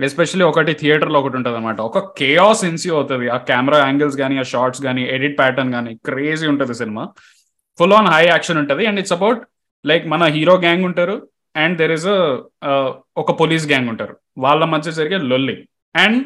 especially 0.00 0.44
ఒకటి 0.50 0.72
థియేటర్లో 0.82 1.18
ఒకటి 1.22 1.36
ఉంటుంది 1.38 1.56
అనమాట 1.58 1.78
ఒక 1.88 1.98
కేఆస్ 2.18 2.62
ఎన్సీ 2.68 2.90
అవుతుంది. 2.96 3.26
ఆ 3.34 3.38
కెమెరా 3.50 3.78
యాంగిల్స్ 3.86 4.16
కానీ 4.20 4.36
ఆ 4.42 4.44
షార్ట్స్ 4.52 4.82
కానీ 4.86 5.02
ఎడిట్ 5.14 5.36
ప్యాటర్న్ 5.40 5.72
కానీ 5.76 5.92
క్రేజీ 6.08 6.46
ఉంటుంది 6.52 6.74
సినిమా 6.82 7.02
ఫుల్ 7.78 7.94
ఆన్ 7.98 8.08
హై 8.14 8.22
యాక్షన్ 8.26 8.60
ఉంటుంది. 8.62 8.84
అండ్ 8.90 9.00
ఇట్స్ 9.02 9.16
అబౌట్ 9.18 9.42
లైక్ 9.84 10.06
మన 10.12 10.24
హీరో 10.36 10.54
గ్యాంగ్ 10.64 10.86
ఉంటారు. 10.90 11.16
అండ్ 11.56 11.76
దెర్ 11.82 11.94
ఇస్ 11.98 12.08
ఒక 13.22 13.30
పోలీస్ 13.40 13.66
గ్యాంగ్ 13.72 13.90
ఉంటారు. 13.94 14.14
వాళ్ళ 14.46 14.62
మధ్య 14.74 14.90
జరిగే 15.00 15.18
లొల్లి. 15.32 15.56
అండ్ 15.94 16.18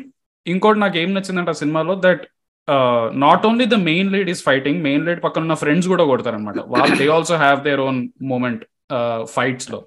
ఇంకోటి 0.46 0.78
నాకు 0.78 0.96
ఏం 0.98 1.10
నచ్చిందంటే 1.14 1.52
ఆ 1.54 1.58
సినిమాలో 1.62 1.94
that 2.06 2.24
not 3.24 3.44
only 3.46 3.66
the 3.74 3.78
main 3.88 4.10
lead 4.14 4.30
is 4.32 4.42
fighting 4.42 4.78
main 4.82 5.06
lead 5.06 5.20
పక్కన 5.24 5.42
ఉన్న 5.46 5.56
ఫ్రెండ్స్ 5.62 5.88
కూడా 5.92 6.04
కొడతారు 6.10 6.36
అనమాట 6.36 6.60
వాళ్ళు 6.74 6.96
they 7.00 7.06
also 7.16 7.36
have 7.44 7.58
their 7.68 7.82
own 7.88 7.98
moment 8.32 8.62
ఫైట్స్లో. 9.34 9.80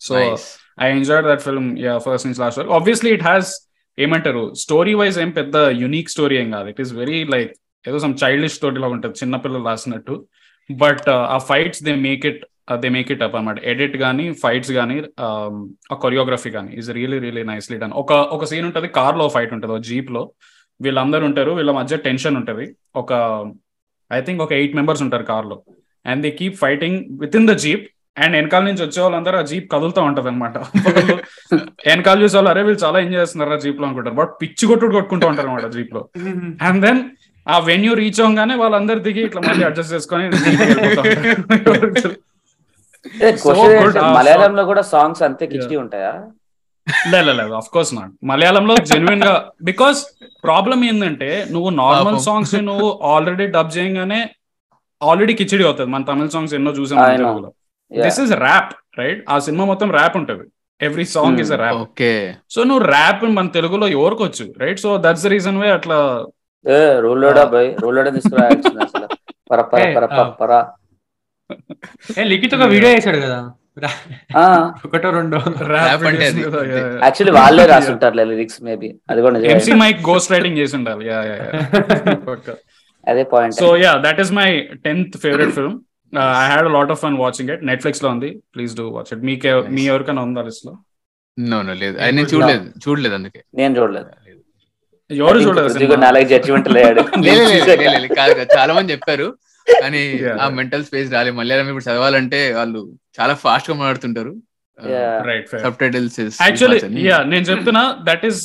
So 0.00 0.14
I 0.80 0.88
enjoy 0.96 1.22
that 1.28 1.42
film 1.46 1.68
first 2.04 2.26
నుంచి 2.28 2.40
లాస్ట్ 2.42 2.60
వరకు. 2.60 2.74
ఆబ్వియస్లీ 2.80 3.12
ఇట్ 3.16 3.24
హ్యాస్ 3.30 3.50
ఏమంటారు 3.98 4.42
స్టోరీ 4.54 4.92
వైజ్ 4.94 5.16
ఏం 5.22 5.30
పెద్ద 5.38 5.56
యునిక్ 5.84 6.10
స్టోరీ 6.14 6.36
ఏం 6.42 6.48
కాదు. 6.56 6.68
ఇట్ 6.72 6.80
ఈస్ 6.84 6.92
వెరీ 7.00 7.20
లైక్ 7.34 7.52
ఏదో 7.88 7.98
సమ్ 8.04 8.14
చైల్డిష్ 8.22 8.56
స్టోరీ 8.58 8.78
లాగా 8.82 8.94
ఉంటుంది 8.96 9.20
చిన్నపిల్లలు 9.22 9.64
రాసినట్టు. 9.64 10.14
బట్ 10.70 11.08
ఆ 11.34 11.38
fights 11.50 11.82
they 11.86 11.94
make 12.08 12.26
it 12.30 12.42
they 12.74 12.88
make 12.88 13.12
it 13.12 13.22
up 13.22 13.36
అనమాట 13.36 13.64
ఎడిట్ 13.64 13.96
కానీ 13.96 14.32
ఫైట్స్ 14.32 14.72
కానీ 14.72 15.02
ఆ 15.20 15.94
కొరియోగ్రఫీ 15.94 16.50
కానీ 16.50 16.72
is 16.76 16.90
really 16.92 17.18
really 17.18 17.42
nicely 17.42 17.78
done 17.78 17.92
ఒక 17.92 18.12
ఒక 18.12 18.44
సీన్ 18.44 18.66
ఉంటుంది 18.66 18.88
కార్లో 18.88 19.28
ఫైట్ 19.28 19.52
ఉంటుంది 19.54 19.74
ఒక 19.74 19.80
జీప్లో. 19.80 20.32
వీళ్ళందరూ 20.80 21.26
ఉంటారు 21.26 21.50
వీళ్ళ 21.50 21.70
మధ్య 21.70 21.96
టెన్షన్ 21.96 22.36
ఉంటుంది. 22.36 22.74
ఒక 22.96 23.12
ఐ 24.12 24.20
థింక్ 24.20 24.42
ఒక 24.42 24.52
ఎయిట్ 24.52 24.76
మెంబర్స్ 24.76 25.02
ఉంటారు 25.02 25.22
కార్లో. 25.22 25.62
And 26.06 26.22
they 26.22 26.30
keep 26.30 26.56
fighting 26.56 27.04
with 27.20 27.36
in 27.36 27.48
the 27.48 27.50
jeep 27.50 27.86
and 28.18 28.36
వెనకాల 28.36 28.62
నుంచి 28.62 28.84
వచ్చే 28.84 29.02
వాళ్ళందరూ 29.02 29.38
ఆ 29.38 29.42
జీప్ 29.42 29.72
కదులుతూ 29.72 30.02
ఉంటది 30.02 30.28
అనమాట 30.28 30.58
వెనకాల 31.86 32.22
చూసే 32.22 32.36
వాళ్ళు 32.36 32.50
అరే 32.50 32.62
వీళ్ళు 32.62 32.84
చాలా 32.84 32.98
ఎంజాయ్ 32.98 33.22
చేస్తున్నారు 33.22 33.52
ఆ 33.52 33.56
జీప్లో 33.56 33.86
అనుకుంటారు. 33.86 34.14
బట్ 34.14 34.30
పిచ్చి 34.42 34.66
కొట్టుడు 34.66 34.92
కొట్టుకుంటూ 34.92 35.26
ఉంటారు 35.26 35.48
అనమాట 35.48 35.66
జీప్లో. 35.66 36.08
అండ్ 36.62 36.86
దెన్ 36.86 37.10
ఆ 37.48 37.58
వెన్యూ 37.58 37.94
రీచ్ 37.94 38.20
అవగానే 38.20 38.54
వాళ్ళందరూ 38.54 38.98
దిగి 38.98 39.24
ఇట్లా 39.24 39.42
మళ్ళీ 39.48 39.64
అడ్జస్ట్ 39.64 39.94
చేసుకొని 39.94 40.30
మలయాళంలో 44.16 44.64
కూడా 44.70 44.82
సాంగ్స్ 44.92 45.22
అంతే 45.22 45.44
కిచిడి 45.46 45.76
ఉంటాయా? 45.76 46.12
లే 47.06 47.18
లే, 47.20 47.32
లేదు 47.32 47.52
ఆఫ్ 47.54 47.68
కోర్స్ 47.68 47.92
నాట్ 47.94 48.12
మలయాళంలో 48.22 48.74
జెన్యున్గా 48.90 49.32
బికాస్ 49.62 49.98
ప్రాబ్లం 50.44 50.78
ఏంటంటే 50.84 51.28
నువ్వు 51.50 51.70
నార్మల్. 51.80 52.18
సాంగ్స్ 52.26 52.54
నువ్వు 52.68 52.88
ఆల్రెడీ 53.12 53.46
డబ్ 53.56 53.72
చేయగానే 53.76 54.20
ఆల్రెడీ 55.00 55.34
కిచిడి 55.34 55.64
అవుతుంది. 55.64 55.90
మన 55.90 56.02
తమిళ 56.02 56.28
సాంగ్స్ 56.28 56.54
ఎన్నో 56.54 56.70
చూసాం. 56.78 56.98
తెలుగులో 57.16 57.50
దిస్ 57.90 58.20
ఇస్ 58.20 58.32
ర్యాప్ 58.40 58.72
రైట్ 58.98 59.20
ఆ 59.28 59.38
సినిమా 59.38 59.64
మొత్తం 59.64 59.90
ర్యాప్ 59.90 60.16
ఉంటది. 60.16 60.46
Every 60.80 61.04
song 61.12 61.38
is 61.40 61.52
rap 61.60 61.78
okay 61.82 62.10
so 62.48 62.60
నువ్వు 62.64 62.82
ర్యాప్ 62.86 63.22
మన 63.36 63.48
తెలుగులో 63.54 63.86
ఎవరికొచ్చు 63.96 64.44
right 64.58 64.80
so 64.80 64.90
that's 65.04 65.24
the 65.24 65.32
reason 65.34 65.58
why 65.58 65.70
అట్లా 65.70 65.96
ఏ 66.64 66.78
రోల్లోడా 67.00 67.44
బై? 67.46 67.66
తీసుకురావాల్సింది 68.16 68.86
లిఖిత్ 72.30 72.54
ఒక 72.56 72.66
వీడియో 72.74 72.90
చేశాడు 72.96 73.18
కదా. 73.24 73.38
ఒకటో 74.86 75.10
రెండో. 75.10 75.38
యాక్చువల్లీ 77.02 77.32
వాళ్ళే 77.38 77.64
రాసుంటారు 77.72 78.16
లిరిక్స్ 78.30 78.58
మేబీ 78.68 78.88
అది 79.10 79.20
కూడా. 79.24 79.40
ఎంసీ 79.52 79.74
మైక్ 79.82 80.00
గోస్ట్ 80.08 80.32
రైటింగ్ 80.34 80.58
చేసి 80.58 80.74
ఉండాలి 80.78 81.04
అదే 83.06 83.22
point 83.32 83.56
so 83.60 83.68
yeah 83.82 83.92
that 84.06 84.20
is 84.20 84.32
my 84.40 84.48
tenth 84.86 85.14
favourite 85.24 85.54
film 85.58 85.76
I 86.36 86.46
had 86.50 86.68
lot 86.76 86.92
of 86.94 87.00
fun 87.04 87.16
watching 87.22 87.50
it 87.54 87.62
నెట్ఫ్లిక్స్లో 87.70 88.08
ఉంది. 88.10 88.30
ప్లీజ్ 88.54 88.74
డూ 88.76 88.86
వాచ్ 88.96 89.10
ఇట్ 89.14 89.22
మీకే 89.28 89.52
మీ 89.76 89.84
ఎవరికైనా 89.86 90.22
ఉందా 90.22 90.42
లిస్ట్లో 90.48 90.74
నో 91.38 91.58
నో 91.62 91.74
లేదు 91.82 91.96
నేను 92.10 92.28
చూడలేదు. 92.32 92.64
చూడలేదు 92.84 93.14
అందుకే. 93.14 93.40
నేను 93.54 93.72
చూడలేదు. 93.78 94.10
ఎవరు 95.10 95.38
చూడలేదు. 95.38 95.74
చాలా 98.56 98.72
మంది 98.74 98.92
చెప్పారు. 98.92 99.28
కానీ. 99.76 100.02
ఆ 100.42 100.44
మెంటల్ 100.58 100.84
స్పేస్ 100.88 101.08
రాలేదు 101.14 101.36
మలయాళం 101.38 101.68
ఇప్పుడు 101.70 101.86
చదవాలంటే 101.88 102.40
వాళ్ళు 102.58 102.80
చాలా 103.18 103.34
ఫాస్ట్గా 103.42 103.74
మాట్లాడుతుంటారు. 103.76 104.32
సబ్ 105.62 105.78
టైటిల్స్ 105.80 106.18
యాక్చువల్లీ 106.40 107.00
యా 107.06 107.16
నేను 107.30 107.44
చెప్తున్నా 107.48 107.80
దట్ 108.08 108.24
ఈస్ 108.28 108.40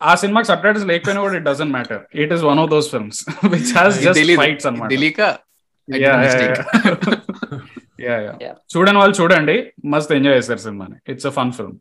ఆ 0.00 0.12
సినిమాకి 0.22 0.48
సబ్ 0.50 0.62
టైటిల్స్ 0.64 0.86
లేకపోయినా 0.90 1.20
కూడా 1.24 1.36
it 1.38 1.44
doesn't 1.48 1.72
matter 1.76 2.00
it 2.22 2.32
is 2.36 2.42
one 2.48 2.60
of 2.62 2.70
those 2.70 2.88
films 2.92 3.20
which 3.52 3.70
has 3.78 3.98
just 4.06 4.32
fights 4.42 4.66
అన్నమాట. 4.70 4.90
తెలియక. 4.94 5.20
చూడని 8.72 8.98
వాళ్ళు 9.00 9.14
చూడండి 9.20 9.54
మస్త్ 9.92 10.12
ఎంజాయ్ 10.16 10.36
చేస్తారు 10.36 10.60
సినిమాని. 10.64 10.96
It's 11.12 11.26
a 11.26 11.30
fun 11.38 11.52
film 11.52 11.76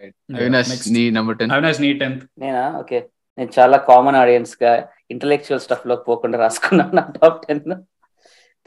Right. 0.00 0.14
Avinash. 0.36 0.70
నీ 0.94 1.02
నంబర్ 1.16 1.36
టెన్ 1.38 1.50
అవినాష్ 1.54 1.80
నీ 1.82 1.88
టెన్త్ 1.98 2.22
నేనా? 2.42 2.62
ఓకే 2.78 2.98
నేను 3.38 3.50
చాలా 3.58 3.76
కామన్ 3.90 4.18
ఆడియన్స్గా 4.22 4.72
ఇంటలెక్చువల్ 5.10 5.62
స్టఫ్లో 5.66 5.94
పోకుండా 6.08 6.38
రాసుకున్నాను 6.38 6.94
నా 6.98 7.04
టాప్ 7.20 7.38
టెన్ 7.46 7.62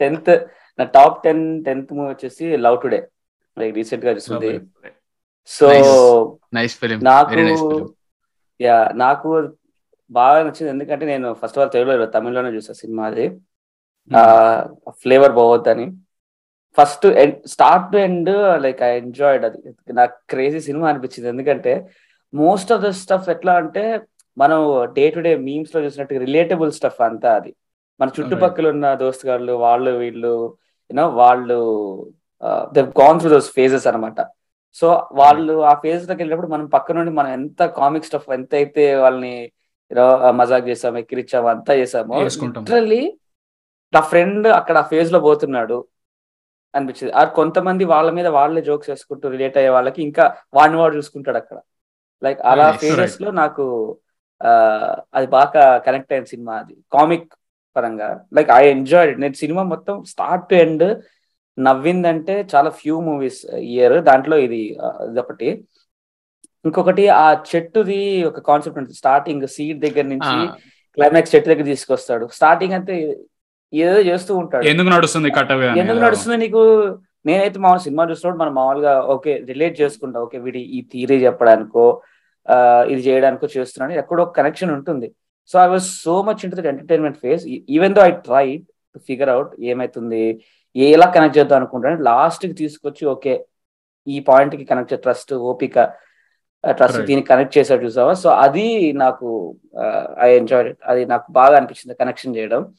టెన్త్ 0.00 0.30
నా 0.78 0.84
టాప్ 0.96 1.18
టెన్ 1.24 1.44
టెన్త్ 1.66 1.92
మూవీ 1.96 2.08
వచ్చేసి 2.12 2.46
లవ్ 2.64 2.78
టుడే 2.82 3.00
లైక్ 3.56 3.74
రీసెంట్గా 3.80 4.14
చూస్తుంది 4.16 4.50
సో 5.48 5.66
నాకు 7.10 7.68
యా 8.60 8.76
నాకు 9.04 9.30
బాగా 10.10 10.38
నచ్చింది. 10.46 10.70
ఎందుకంటే 10.74 11.04
నేను 11.12 11.28
ఫస్ట్ 11.40 11.56
ఆఫ్ 11.58 11.62
ఆల్ 11.62 11.72
తెలుగులో 11.74 12.06
తమిళ్ళోనే 12.16 12.50
చూసా 12.56 12.72
సినిమా 12.80 13.04
అది. 13.10 13.26
Flavour 15.02 15.34
బాగోద్దని 15.38 15.86
first 16.78 17.06
start 17.52 17.86
to 17.92 17.98
end 18.06 18.30
like 18.64 18.80
I 18.88 18.90
enjoyed 19.02 19.44
అది. 19.48 19.58
నాకు 20.00 20.14
క్రేజీ 20.32 20.60
సినిమా 20.68 20.86
అనిపించింది. 20.90 21.28
ఎందుకంటే 21.34 21.72
మోస్ట్ 22.32 22.72
ఆఫ్ 22.74 22.84
ద 22.86 22.90
స్టఫ్ 23.02 23.28
ఎట్లా 23.34 23.54
అంటే 23.62 23.84
మనం 24.36 24.60
డే 24.94 25.04
టు 25.10 25.20
డే 25.20 25.32
మీమ్స్లో 25.46 25.80
చూసినట్టు 25.84 26.14
రిలేటబుల్ 26.24 26.72
స్టఫ్ 26.72 27.00
అంతా 27.02 27.30
అది. 27.38 27.52
మన 28.00 28.08
చుట్టుపక్కల 28.16 28.66
ఉన్న 28.68 28.86
దోస్తుగాళ్ళు 28.94 29.52
వాళ్ళు 29.64 29.90
వీళ్ళు 30.00 30.32
యూనో 30.90 31.04
వాళ్ళు 31.20 31.58
they 32.72 32.82
gone 32.98 33.20
through 33.20 33.30
those 33.30 33.48
phases 33.52 33.86
అనమాట 33.90 34.18
సో 34.78 34.88
వాళ్ళు 35.20 35.54
ఆ 35.64 35.74
ఫేజ్లోకి 35.82 36.20
వెళ్ళినప్పుడు 36.20 36.50
మనం 36.54 36.66
పక్క 36.74 36.92
నుండి 36.92 37.12
మనం 37.18 37.30
ఎంత 37.38 37.62
కామిక్ 37.78 38.08
స్టఫ్ 38.08 38.28
ఎంత 38.30 38.52
అయితే 38.54 38.84
వాళ్ళని 38.96 39.34
మజాక్ 40.38 40.66
చేసాము 40.68 40.98
ఎక్కిరిచ్చాము 40.98 41.48
అంతా 41.48 41.72
చేసామో. 41.74 42.14
లిటరల్లీ 42.60 43.02
నా 43.92 44.00
ఫ్రెండ్ 44.10 44.46
అక్కడ 44.58 44.76
ఆ 44.78 44.88
ఫేజ్లో 44.90 45.18
పోతున్నాడు 45.20 45.78
అనిపించింది. 46.74 47.12
ఆ 47.12 47.22
కొంతమంది 47.38 47.84
వాళ్ళ 47.92 48.08
మీద 48.10 48.28
వాళ్ళే 48.38 48.62
జోక్స్ 48.62 48.90
వేసుకుంటూ 48.90 49.26
రిలేట్ 49.28 49.56
అయ్యే 49.58 49.70
వాళ్ళకి 49.70 50.00
ఇంకా 50.02 50.24
వాడిని 50.54 50.78
వాడు 50.78 50.94
చూసుకుంటాడు 50.98 51.38
అక్కడ. 51.38 51.58
లైక్ 52.22 52.40
అలా 52.50 52.66
ఫేజెస్లో 52.80 53.30
నాకు 53.42 53.64
అది 55.14 55.26
బాగా 55.36 55.64
కనెక్ట్ 55.86 56.12
అయిన 56.12 56.26
సినిమా 56.32 56.54
అది. 56.62 56.74
కామిక్ 56.92 57.28
పరంగా 57.76 58.08
లైక్ 58.36 58.50
ఐ 58.50 58.62
ఎంజాయ్ 58.68 59.10
నేను 59.22 59.36
సినిమా 59.42 59.62
మొత్తం 59.72 59.96
స్టార్ట్ 60.04 60.46
టు 60.50 60.54
ఎండ్ 60.54 60.84
నవ్విందంటే 61.58 62.34
చాలా 62.52 62.70
ఫ్యూ 62.80 62.96
మూవీస్ 63.00 63.40
ఇయర్ 63.72 63.96
దాంట్లో 64.08 64.36
ఇది 64.46 64.60
ఇదొకటి. 65.08 65.48
ఇంకొకటి 66.64 67.04
ఆ 67.22 67.26
చెట్టుది 67.50 68.00
ఒక 68.30 68.40
కాన్సెప్ట్ 68.50 68.78
ఉంటుంది. 68.78 68.98
స్టార్టింగ్ 69.02 69.46
సీడ్ 69.56 69.78
దగ్గర 69.86 70.06
నుంచి 70.14 70.36
క్లైమాక్స్ 70.98 71.32
చెట్టు 71.34 71.48
దగ్గర 71.52 71.66
తీసుకొస్తాడు. 71.72 72.24
స్టార్టింగ్ 72.38 72.74
అంతే 72.78 72.94
ఏదో 73.72 73.98
చేస్తూ 74.10 74.32
ఉంటాడు. 74.42 74.64
ఎందుకు 74.72 74.88
నడుస్తుంది 74.88 75.30
ఎందుకు 75.82 76.00
నడుస్తుంది 76.06 76.38
నీకు? 76.44 76.62
నేనైతే 77.24 77.58
మామూలు 77.58 77.82
సినిమా 77.86 78.02
చూసినప్పుడు 78.10 78.42
మనం 78.42 78.54
మామూలుగా 78.54 78.92
ఓకే 79.14 79.32
రిలేట్ 79.48 79.80
చేసుకుంటాం. 79.80 80.20
ఓకే 80.22 80.38
వీడి 80.38 80.60
ఈ 80.76 80.80
థీరీ 80.92 81.16
చెప్పడానికో 81.24 81.86
ఇది 82.88 83.00
చేయడానికో 83.00 83.48
చేస్తున్నాను. 83.56 83.98
ఎక్కడో 83.98 84.24
కనెక్షన్ 84.24 84.70
ఉంటుంది. 84.70 85.14
So 85.46 85.58
I 85.58 85.66
was 85.66 85.82
so 85.82 86.22
much 86.22 86.44
into 86.44 86.56
that 86.56 86.66
entertainment 86.66 87.18
phase 87.18 87.46
even 87.46 87.94
though 87.94 88.02
I 88.02 88.10
try 88.10 88.58
to 88.94 88.98
figure 88.98 89.28
out 89.28 89.52
ఏమైతుంది 89.60 90.44
ఎలా 90.76 91.10
కనెక్ట్ 91.10 91.38
చేద్దాం 91.38 91.56
అనుకుంటాను 91.56 92.02
లాస్ట్కి 92.02 92.52
తీసుకొచ్చి 92.52 93.08
ఓకే 93.08 93.44
ఈ 94.08 94.20
పాయింట్కి 94.20 94.64
కనెక్ట్ 94.64 94.92
చే 94.92 94.96
ట్రస్ట్ 94.96 95.34
ఓపిక 95.34 95.74
ట్రస్ట్. 96.70 97.00
దీనికి 97.06 97.26
కనెక్ట్ 97.26 97.58
చేసాడు 97.58 97.84
చూసావా? 97.84 98.14
సో 98.14 98.30
అది 98.30 98.92
నాకు 98.92 99.56
ఐ 100.20 100.36
ఎంజాయ్ 100.36 100.74
అది 100.84 101.06
నాకు 101.06 101.32
బాగా 101.32 101.56
అనిపించింది 101.56 101.96
కనెక్షన్ 102.00 102.36
చేయడం. 102.36 102.74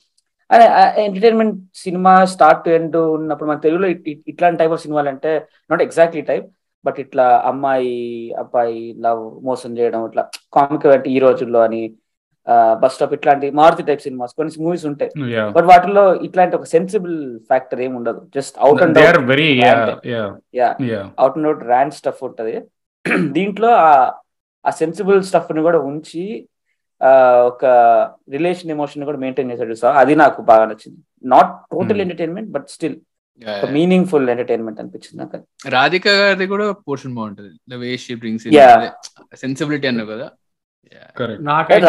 అదే 0.51 0.65
entertainment 1.05 1.55
cinema 1.75 2.25
start 2.25 2.65
to 2.65 2.69
end 2.69 2.97
ఉన్నప్పుడు 2.97 3.49
మన 3.49 3.57
తెలుగులో 3.57 3.87
ఇట్- 3.87 4.03
ఇట్- 4.07 4.23
ఇట్లాంటి 4.27 4.59
టైప్ 4.59 4.71
ఆఫ్ 4.71 4.81
సినిమాలు 4.81 5.09
అంటే 5.09 5.47
నాట్ 5.71 5.81
ఎగ్జాక్ట్లీ 5.81 6.21
టైప్ 6.21 6.45
బట్ 6.85 6.99
ఇట్లా 6.99 7.25
అమ్మాయి 7.45 7.93
అబ్బాయి 8.37 8.95
లవ్ 8.99 9.23
మోసం 9.43 9.77
చేయడం 9.77 10.05
ఇట్లా 10.05 10.23
కామిక్ 10.53 10.87
అంటే 10.87 11.09
ఈ 11.09 11.19
రోజుల్లో 11.19 11.61
అని 11.61 11.81
బస్ 12.81 12.93
స్టాప్ 12.93 13.13
ఇట్లాంటి 13.13 13.47
మారుతి 13.51 13.83
టైప్ 13.83 14.01
సినిమాస్ 14.01 14.33
కొన్ని 14.33 14.63
మూవీస్ 14.63 14.85
ఉంటాయి. 14.85 15.11
బట్ 15.55 15.65
వాటిలో 15.65 16.15
ఇట్లాంటి 16.15 16.55
ఒక 16.55 16.63
సెన్సిబుల్ 16.63 17.39
ఫ్యాక్టర్ 17.39 17.81
ఏమి 17.81 17.95
ఉండదు. 17.95 18.21
Just 18.35 18.55
out 18.59 18.83
and 18.83 18.99
out 21.23 21.37
rand 21.37 21.47
out 21.47 21.63
rand 21.63 21.93
stuff 21.93 22.23
ఉంటది. 22.23 22.55
దీంట్లో 23.37 23.71
ఆ 24.65 24.71
సెన్సిబుల్ 24.81 25.19
స్టఫ్ని 25.23 25.61
కూడా 25.61 25.79
ఉంచి 25.79 26.23
ఆ 27.01 27.09
ఒక 27.41 27.65
రిలేషన్ 28.29 28.71
ఎమోషన్ 28.71 29.05
కూడా 29.05 29.17
మెయింటైన్ 29.17 29.51
చేశాడు. 29.51 29.73
సో 29.73 29.87
అది 29.87 30.15
నాకు 30.15 30.41
బాగా 30.41 30.65
నచ్చింది. 30.65 30.99
Not 31.25 31.51
total. 31.73 32.01
Entertainment 32.01 32.49
but 32.49 32.67
still 32.67 32.97
meaningful 33.73 34.29
entertainment 34.29 34.79
అనిపించింది 34.81 35.17
నాకు. 35.21 35.37
రాధిక 35.69 36.07
గారిది 36.19 36.45
కూడా 36.53 36.65
పోర్షన్ 36.87 37.15
బాగుంటది. 37.17 37.51
The 37.69 37.73
way 37.83 37.91
she 38.03 38.13
brings 38.21 38.45
Yeah. 38.55 38.91
Sensibility 39.41 39.87
అన్నావు 39.91 40.09
కదా? 40.13 40.27
Yeah. 40.93 41.07
కరెక్ట్ 41.17 41.41
నాకైతే 41.47 41.85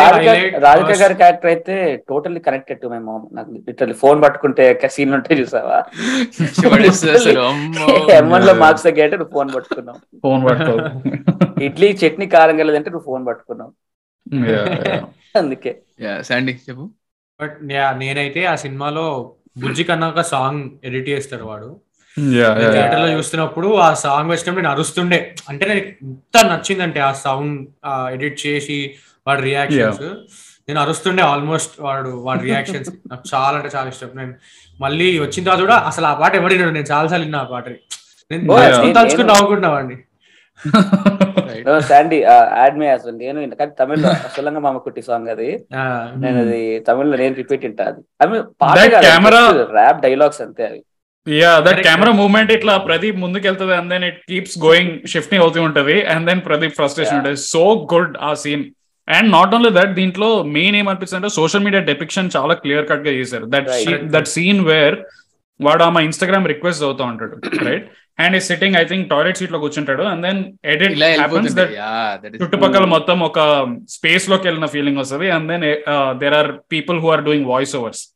రాధిక 0.65 0.93
గారి 1.03 1.15
క్యారెక్టర్ 1.21 1.51
అయితే 1.51 1.75
totally 2.09 2.41
connected 2.47 2.81
to 2.83 2.89
my 2.93 2.99
mom 3.01 3.27
నాకు 3.37 3.51
లిటరల్లీ 3.69 3.97
ఫోన్ 4.03 4.19
పట్టుకుంటే 4.25 4.65
సీన్ 4.97 5.15
ఉంటే 5.19 5.35
చూసావా. 5.41 5.79
ఎమ్ఎన్ 8.19 8.47
లో 8.49 8.55
మార్క్స్ 8.63 8.87
తగ్గాయంటే 8.89 9.19
నువ్వు 9.21 9.33
ఫోన్ 9.37 9.51
పట్టుకున్నావు. 9.57 10.01
ఫోన్ 10.25 10.43
పట్టుకో 10.49 10.77
ఇడ్లీ 11.69 11.89
చట్నీ 12.03 12.27
కారం 12.35 12.59
కలదంటే 12.61 12.91
నువ్వు 12.91 13.07
ఫోన్ 13.11 13.25
పట్టుకున్నావు. 13.29 13.73
అందుకే. 15.35 15.73
శాండీ 16.29 16.53
చెప్పు. 16.67 16.85
బట్ 17.41 17.57
నేనైతే 18.01 18.41
ఆ 18.47 18.55
సినిమాలో 18.63 19.05
బుజ్జి 19.61 19.85
కన్నా 19.85 20.09
ఒక 20.09 20.21
సాంగ్ 20.21 20.71
ఎడిట్ 20.85 21.09
చేస్తాడు 21.09 21.45
వాడు. 21.45 21.81
నేను. 22.19 22.73
థియేటర్లో 22.73 23.13
చూస్తున్నప్పుడు 23.13 23.75
ఆ 23.75 23.95
సాంగ్ 23.95 24.31
వచ్చినప్పుడు 24.31 24.57
నేను 24.57 24.71
అరుస్తుండే. 24.71 25.35
అంటే 25.49 25.67
నాకు 25.67 25.79
ఎంత 25.79 26.45
నచ్చిందంటే 26.45 27.01
ఆ 27.01 27.13
సౌండ్ 27.13 27.69
ఎడిట్ 27.87 28.47
చేసి 28.47 28.95
వాడి 29.27 29.43
రియాక్షన్స్. 29.43 30.03
నేను 30.69 30.81
అరుస్తుండే 30.81 31.23
ఆల్మోస్ట్ 31.23 31.73
వాడు 31.81 32.09
వాడి 32.09 32.41
రియాక్షన్స్. 32.41 32.91
నాకు 33.11 33.23
చాలా 33.35 33.59
అంటే 33.59 33.77
చాలా 33.77 33.89
ఇష్టం. 33.89 34.09
నేను 34.15 34.35
మళ్ళీ 34.81 35.19
వచ్చిన 35.19 35.45
తర్వాత 35.45 35.61
కూడా 35.61 35.77
అసలు 35.77 36.07
ఆ 36.07 36.15
పాట 36.15 36.35
ఎవరు 36.35 36.53
వినడు. 36.53 36.71
నేను 36.71 36.87
చాలా 36.91 37.09
సార్లు 37.09 37.25
విన్నా 37.25 37.39
ఆ 37.39 37.43
పాట. 37.43 37.69
నేను. 37.69 38.47
తలుచుకుని 38.57 38.95
తలుచుకుని 38.95 39.29
నవ్వుకుంటున్నావాడిని 39.29 39.97
శాండీ 41.89 42.19
యాడ్ 42.57 42.79
మే 42.79 42.89
అసలు 42.89 43.13
నేను. 43.17 43.55
కానీ 43.55 43.73
తమిళ్ళో 43.81 44.09
అసలంగా 44.29 44.61
మామ 44.61 44.79
కుట్టి 44.79 45.03
సాంగ్ 45.03 45.29
అది 45.29 45.49
నేను 46.17 46.39
అది 46.41 46.61
తమిళ్ళో 46.81 47.17
నేను 47.17 47.35
రిపీట్ 47.35 47.65
వింటా 47.65 47.85
అది. 47.85 48.01
That 48.79 48.95
camera- 49.09 49.47
ర్యాప్ 49.73 50.01
డైలాగ్స్ 50.01 50.43
అంతే 50.43 50.65
అవి. 50.67 50.81
Yeah 51.27 51.61
that. 51.61 51.81
కెమెరా 51.83 52.13
మూవ్మెంట్ 52.13 52.53
ఇట్లా 52.53 52.77
ప్రదీప్ 52.79 53.17
ముందుకెళ్తుంది 53.17 53.75
and 53.75 53.91
then 53.91 54.05
it 54.05 54.21
keeps 54.29 54.59
going 54.59 55.07
shifting 55.07 55.43
అవుతూ 55.43 55.63
ఉంటది 55.63 56.07
అండ్ 56.07 56.27
దెన్ 56.27 56.41
ప్రదీప్ 56.47 56.75
ఫ్రస్ట్రేషన్. 56.75 57.17
ఉంటుంది. 57.17 57.37
సో 57.47 57.63
గుడ్ 57.95 58.17
ఆ 58.21 58.35
scene 58.35 58.65
and 59.09 59.33
not 59.33 59.55
only 59.55 59.71
that 59.71 59.95
దీంట్లో 59.95 60.43
మెయిన్ 60.53 60.77
ఏమనిపిస్తుంది 60.77 61.25
అంటే 61.25 61.35
సోషల్ 61.35 61.65
మీడియా 61.65 61.83
డెపిక్షన్ 61.83 62.31
చాలా 62.37 62.55
క్లియర్ 62.55 62.89
కట్గా 62.89 63.11
చేశారు. 63.11 63.45
That 63.49 63.69
Right. 63.69 64.05
That 64.11 64.29
scene 64.29 64.65
where 64.65 64.97
వాడు 65.61 65.83
ఆమె 65.83 66.05
ఇన్స్టాగ్రామ్ 66.05 66.49
రిక్వెస్ట్ 66.49 66.85
అవుతా 66.85 67.05
ఉంటాడు 67.05 67.37
రైట్ 67.65 67.87
అండ్ 68.19 68.37
ఈ 68.37 68.41
సిట్టింగ్ 68.41 68.77
ఐ 68.77 68.85
థింక్ 68.85 69.11
టాయిలెట్ 69.11 69.39
సీట్లో 69.39 69.59
కూర్చుంటాడు. 69.59 70.03
And 70.03 70.23
then 70.23 70.45
edit 70.65 71.03
happens 71.03 71.55
that 71.55 71.71
Yeah, 71.71 72.23
that 72.23 72.33
is- 72.35 72.43
చుట్టుపక్కల 72.43 72.85
మొత్తం 72.85 73.21
ఒక 73.21 73.39
స్పేస్లోకి 73.89 74.47
వెళ్ళిన 74.49 74.67
ఫీలింగ్ 74.67 74.99
వస్తుంది. 74.99 75.31
And 75.31 75.49
then 75.49 75.65
there 76.19 76.35
are 76.35 76.53
people 76.73 77.01
who 77.01 77.11
are 77.11 77.25
doing 77.25 77.47
voice 77.47 77.77
overs 77.77 78.15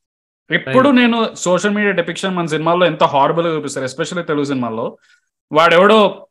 ఇప్పుడు 0.50 0.88
నేను 0.88 1.34
సోషల్ 1.34 1.74
మీడియా 1.74 1.92
డెపిక్షన్ 1.92 2.36
మన 2.36 2.46
సినిమాల్లో 2.46 2.86
ఎంత 2.86 3.04
హారబుల్గా 3.04 3.56
చూపిస్తారు 3.56 3.84
ఎస్పెషల్లీ 3.84 4.24
తెలుగు 4.24 4.44
సినిమాల్లో. 4.44 4.98
వాడెవడో 5.52 6.28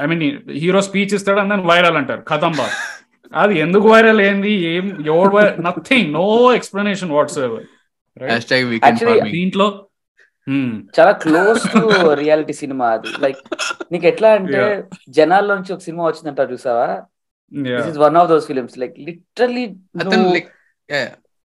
ఐ 0.00 0.06
మీన్ 0.06 0.38
హీరో 0.50 0.82
స్పీచ్ 0.82 1.14
ఇస్తాడు 1.14 1.40
అండ్ 1.40 1.50
దెన్ 1.54 1.66
వైరల్ 1.66 1.96
అంటారు. 1.96 2.22
బాత్ 2.42 2.76
అది 3.32 3.58
ఎందుకు 3.58 3.88
వైరల్ 3.88 4.20
అయింది 4.20 4.52
ఏం 4.52 5.06
ఎవరు 5.06 5.60
nothing 5.60 6.12
no 6.12 6.54
explanation 6.54 7.10
watts 7.10 7.38
ever 7.38 7.64
దీంట్లో 9.30 9.66
చాలా 10.96 11.12
క్లోజ్ 11.24 11.62
టు 11.72 11.80
రియాలిటీ 12.22 12.54
సినిమా 12.60 12.86
అది 12.96 13.10
లైక్ 13.24 13.40
నీకు 13.92 14.06
ఎట్లా 14.10 14.28
అంటే. 14.38 14.60
జనాల్లో 15.18 15.52
నుంచి 15.58 15.72
ఒక 15.76 15.82
సినిమా 15.86 16.04
వచ్చిందంటారు 16.08 16.50
చూసావా. 16.54 16.88
This 17.52 17.90
is 17.92 17.98
one 18.04 18.16
of 18.20 18.28
those 18.32 18.46
films 18.50 18.76
like 18.82 18.94
literally 19.08 19.64
అతను 20.02 20.24
లైక్ 20.36 20.48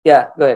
యా 0.07 0.21
గో 0.41 0.49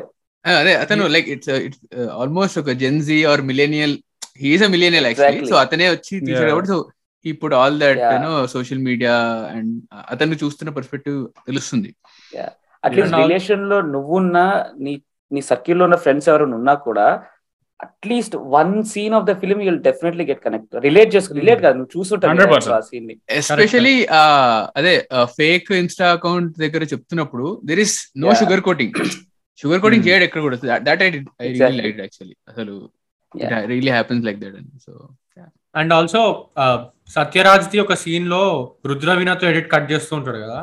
అదే 0.45 0.73
అతను 0.85 1.05
లైక్ 1.15 1.29
ఇట్స్ 1.35 1.51
ఇట్స్ 1.67 1.83
ఆల్మోస్ట్ 2.23 2.57
ఒక 2.63 2.73
Gen Z 2.83 3.19
or 3.33 3.43
millennial 3.51 3.95
he's 4.43 4.65
a 4.67 4.71
millennial 4.75 5.07
actually. 5.09 5.47
So 5.51 5.57
అతనే 5.65 5.87
వచ్చి 5.95 6.15
తీసాడు. 6.27 6.51
కాబట్టి 6.51 6.73
సో 6.75 6.79
ఇప్పుడు 7.25 7.55
all 7.61 7.79
that. 7.83 8.01
You know 8.07 8.33
social 8.55 8.83
media 8.89 9.15
and 9.57 9.73
అతన్ని 10.13 10.37
చూస్తున్న 10.43 10.71
పర్స్పెక్టివ్ 10.79 11.19
తెలుస్తుంది 11.49 11.91
అట్లీస్ట్. 12.85 13.17
రిలేషన్లో 13.23 13.79
నువ్వున్నా 13.95 14.45
నీ 14.85 14.93
నీ 15.31 15.41
సర్కిల్లో 15.51 15.83
ఉన్న 15.89 15.99
ఫ్రెండ్స్ 16.05 16.29
ఎవరైనా 16.31 16.57
ఉన్నా 16.61 16.75
కూడా 16.89 17.05
at least 17.83 18.35
one 18.55 18.73
scene 18.91 19.15
of 19.19 19.27
the 19.29 19.35
film 19.41 19.63
you'll 19.67 19.79
definitely 19.87 20.25
get 20.29 20.43
connect 20.45 20.75
relate 20.85 21.11
చేసుకో 21.15 21.35
రిలేట్ 21.41 21.61
కాదు 21.65 21.77
నువ్వు 21.79 21.93
చూస్తుంటావు 21.95 22.33
100%. 22.35 22.75
ఆ 22.77 22.81
సీన్ని 22.89 23.15
ఎస్పెషలీ 23.39 23.95
అదే 24.79 24.95
ఫేక్ 25.39 25.71
ఇన్స్టా 25.81 26.09
అకౌంట్ 26.17 26.53
దగ్గర 26.65 26.83
చెప్తున్నప్పుడు 26.93 27.47
there 27.71 27.83
is 27.87 27.97
no. 28.25 28.29
Sugar 28.41 28.63
coating 28.69 28.97
sugar 29.59 29.81
coating 29.83 30.03
Hmm. 30.03 30.09
చేయడు 30.09 30.25
ఎక్కడ 30.29 30.43
కూడా 30.45 30.57
that 30.87 31.03
I 31.03 31.09
I 31.41 31.49
really. 31.51 31.81
Like 31.81 31.99
actually 32.05 32.37
అసలు 32.53 32.75
Yeah. 33.35 33.61
Really 33.71 33.93
happens 33.95 34.25
like 34.27 34.39
that 34.41 34.57
and 34.61 34.73
so 34.87 34.93
and 35.75 35.93
also 35.97 36.23
Sathyaraj 37.15 37.67
the 37.71 37.81
ఒక 37.85 37.95
సీన్లో 38.03 38.41
రుద్రవీణతో 38.91 39.45
ఎడిట్ 39.51 39.69
కట్ 39.75 39.89
చేస్తూ 39.93 40.13
ఉంటాడు 40.19 40.41
కదా 40.45 40.61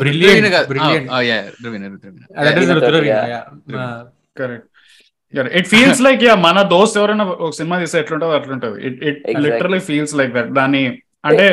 brilliant 0.00 0.46
brilliant. 0.70 1.08
Rudraveena 2.72 3.16
Yeah. 3.26 3.44
Correct 4.40 4.68
it 5.52 5.68
feels 5.68 6.00
like 6.06 6.22
yeah 6.24 6.34
మన 6.44 6.62
దోస్త్ 6.72 6.96
ఎవరైనా 7.00 7.24
ఒక 7.38 7.52
సినిమా 7.58 7.76
తీస్తే 7.82 7.98
ఎట్లుంటుందో 8.02 8.34
అట్లుంటది. 8.38 8.78
It 8.88 8.98
it. 9.08 9.20
Literally 9.44 9.80
feels 9.86 10.14
like 10.20 10.32
that 10.34 10.50
దాన్ని 10.58 10.82
అంటే 11.24 11.46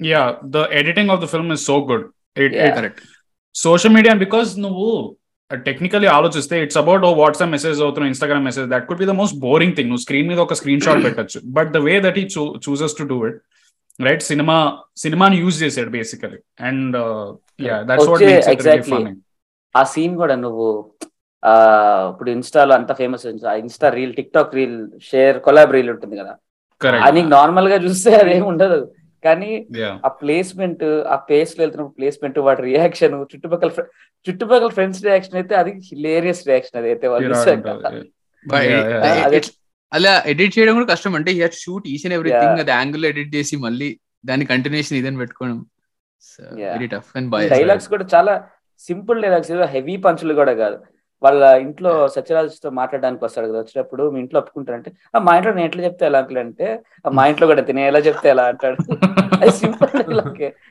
yeah 0.00 0.22
the 0.54 0.66
editing 0.80 1.10
of 1.10 1.22
the 1.22 1.28
film 1.32 1.52
is 1.52 1.64
so 1.70 1.76
good 1.90 2.04
it. 2.36 2.56
Correct 2.78 3.00
social 3.54 3.94
media 3.94 4.14
because 4.24 4.50
నువ్వు 4.64 4.88
టెక్నికలీ 5.50 6.08
ఆలోచిస్తే 6.14 6.56
it's 6.64 6.78
about 6.80 7.04
oh 7.04 7.14
WhatsApp 7.18 7.52
message 7.52 7.80
అవుతున్న 7.84 8.06
Instagram 8.12 8.44
message 8.44 8.66
that 8.72 8.86
could 8.88 9.00
be 9.02 9.06
the 9.06 9.16
most 9.18 9.36
boring 9.44 9.74
thing 9.76 9.90
నువ్వు 9.90 10.04
screen 10.04 10.28
మీద 10.30 10.40
ఒక 10.44 10.54
screen 10.60 10.82
shot 10.86 11.02
పెట్టచ్చు 11.06 11.40
but 11.56 11.70
the 11.72 11.82
way 11.84 11.94
that 12.06 12.18
he 12.18 12.24
chooses 12.66 12.96
to 12.98 13.06
do 13.12 13.18
it 13.28 13.38
right 13.98 14.24
cinema 14.24 14.56
సినిమాని 15.02 15.36
use 15.42 15.58
చేసాడు 15.62 15.90
basically 15.94 16.40
and 16.68 16.96
yeah 17.60 17.76
that's 17.88 18.08
what. 18.10 18.24
Funny 18.90 19.12
ఆ 19.74 19.84
scene 19.92 20.16
కూడా 20.16 20.36
నువ్వు 20.42 20.66
ఇప్పుడు 22.10 22.30
ఇన్స్టాలో 22.36 22.72
అంత 22.78 22.92
ఫేమస్ 23.00 23.24
ఆ 23.50 23.54
insta 23.62 23.88
reel 23.96 24.14
TikTok 24.36 24.54
reel 24.58 24.78
share 25.10 25.36
collab 25.46 25.74
reel 25.76 25.90
ఉంటుంది 25.94 26.16
కదా. 26.20 26.32
కరెక్ట్ 26.80 27.06
అది 27.08 27.20
నార్మల్గా 27.34 27.76
చూస్తే 27.86 28.10
అదేం 28.22 28.44
ఉండదు. 28.52 28.80
కానీ 29.24 29.50
యా 29.82 29.90
ఆ 30.06 30.08
ప్లేస్మెంట్ 30.22 30.84
ఆ 31.14 31.16
పేస్లో 31.30 31.60
వెళ్తున్నప్పుడు 31.62 31.98
ప్లేస్మెంట్ 32.00 32.38
వాటి 32.46 32.62
రియాక్షన్ 32.70 33.14
చుట్టుపక్కల 33.32 33.70
చుట్టుపక్కల 34.26 34.70
ఫ్రెండ్స్ 34.78 35.02
రియాక్షన్ 35.08 35.38
అయితే 35.40 35.54
అది 35.60 35.72
హిలేరియస్ 35.90 36.42
రియాక్షన్ 36.50 36.78
అది 36.80 36.88
అయితే 36.92 37.06
వాళ్ళు 37.12 37.32
అలా 39.92 40.12
ఎడిట్ 40.30 40.54
చేయడం 40.56 40.74
కూడా 40.78 40.88
కష్టం 40.92 41.12
అంటే 41.18 41.30
he 41.38 41.42
shoot 41.64 41.84
each 41.92 42.04
and 42.06 42.16
everything. 42.18 42.60
అది 42.64 42.72
యాంగిల్ 42.78 43.06
ఎడిట్ 43.12 43.32
చేసి 43.36 43.54
మళ్ళీ 43.66 43.88
దాని 44.30 44.44
కంటిన్యూషన్ 44.52 44.98
ఇదని 45.00 45.20
పెట్టుకోవడం. 45.22 45.58
Yeah. 46.60 46.72
Very 46.74 46.88
tough 46.92 47.10
and 47.18 47.28
boy 47.32 47.48
dialogues 47.54 47.88
కూడా 47.92 48.04
చాలా 48.14 48.32
సింపుల్ 48.88 49.18
డైలాగ్స్ 49.24 49.52
హెవీ 49.74 49.96
పంచులు 50.06 50.34
కూడా 50.40 50.52
కాదు. 50.62 50.78
వాళ్ళ 51.22 51.42
ఇంట్లో 51.62 51.92
సత్యరాజ్తో 52.14 52.70
మాట్లాడడానికి 52.78 53.22
వస్తాడు 53.24 53.46
కదా 53.48 53.60
వచ్చినప్పుడు 53.60 54.02
మీ 54.12 54.18
ఇంట్లో 54.20 54.38
ఒప్పుకుంటారంటే 54.40 54.90
ఆ 55.14 55.20
మా 55.20 55.34
ఇంట్లో 55.36 55.52
నేను 55.54 55.68
ఎట్లా 55.68 55.82
చెప్తే 55.86 56.04
ఎలా 56.08 56.18
అంకుల్ 56.22 56.40
అంటే 56.42 56.66
"ఆ, 57.04 57.10
మా 57.10 57.24
ఇంట్లో 57.30 57.46
కూడా 57.50 57.62
నేను 57.70 57.88
ఎలా 57.90 58.00
చెప్తే 58.06 58.28
ఎలా 58.34 58.44
అంటాడు. 58.52 58.76
అది 59.38 59.52
సింపుల్ 59.60 60.20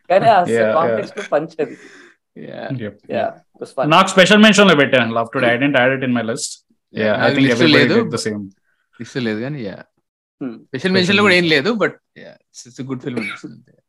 కానీ 0.09 0.27
ఆ 0.29 0.39
Yeah, 0.51 0.69
కాంప్లెక్స్లో 0.77 1.23
పంచ్ 1.33 1.55
అది. 1.63 1.75
Yep. 2.77 2.93
Yeah, 3.09 3.27
it 3.53 3.61
was 3.61 3.71
fun. 3.73 3.85
నాకు 3.91 4.09
స్పెషల్ 4.13 4.41
మెన్షన్లో 4.41 4.75
పెట్టాను 4.79 5.13
love 5.17 5.29
today 5.33 5.49
I 5.49 5.57
didn't 5.59 5.77
add 5.79 5.93
it 5.93 6.05
in 6.07 6.15
my 6.15 6.23
list 6.29 6.53
yeah 6.93 7.11
I 7.19 7.29
think 7.35 7.51
everybody 7.53 7.73
లేదు. 7.79 7.95
డిడ్ 7.99 8.11
ద 8.11 8.21
సేమ్ 8.23 8.41
ఇష్టం 8.99 9.23
లేదు 9.23 9.39
కానీ 9.45 9.59
యా. 9.63 9.77
స్పెషల్ 10.67 10.93
మెన్షన్లో 10.93 11.23
కూడా 11.25 11.35
ఏం 11.35 11.45
లేదు 11.51 11.69
but 11.81 11.95
it's 12.59 12.81
good 12.89 13.01
film 13.05 13.25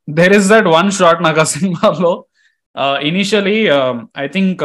there 0.09 0.35
is 0.37 0.49
that 0.53 0.69
one 0.75 0.91
shot 0.99 1.21
నాకు 1.27 1.41
ఆ 1.41 1.49
సినిమాలో 1.55 2.13
ఇనిషియలీ 3.09 3.59
ఐ 4.19 4.29
థింక్ 4.29 4.63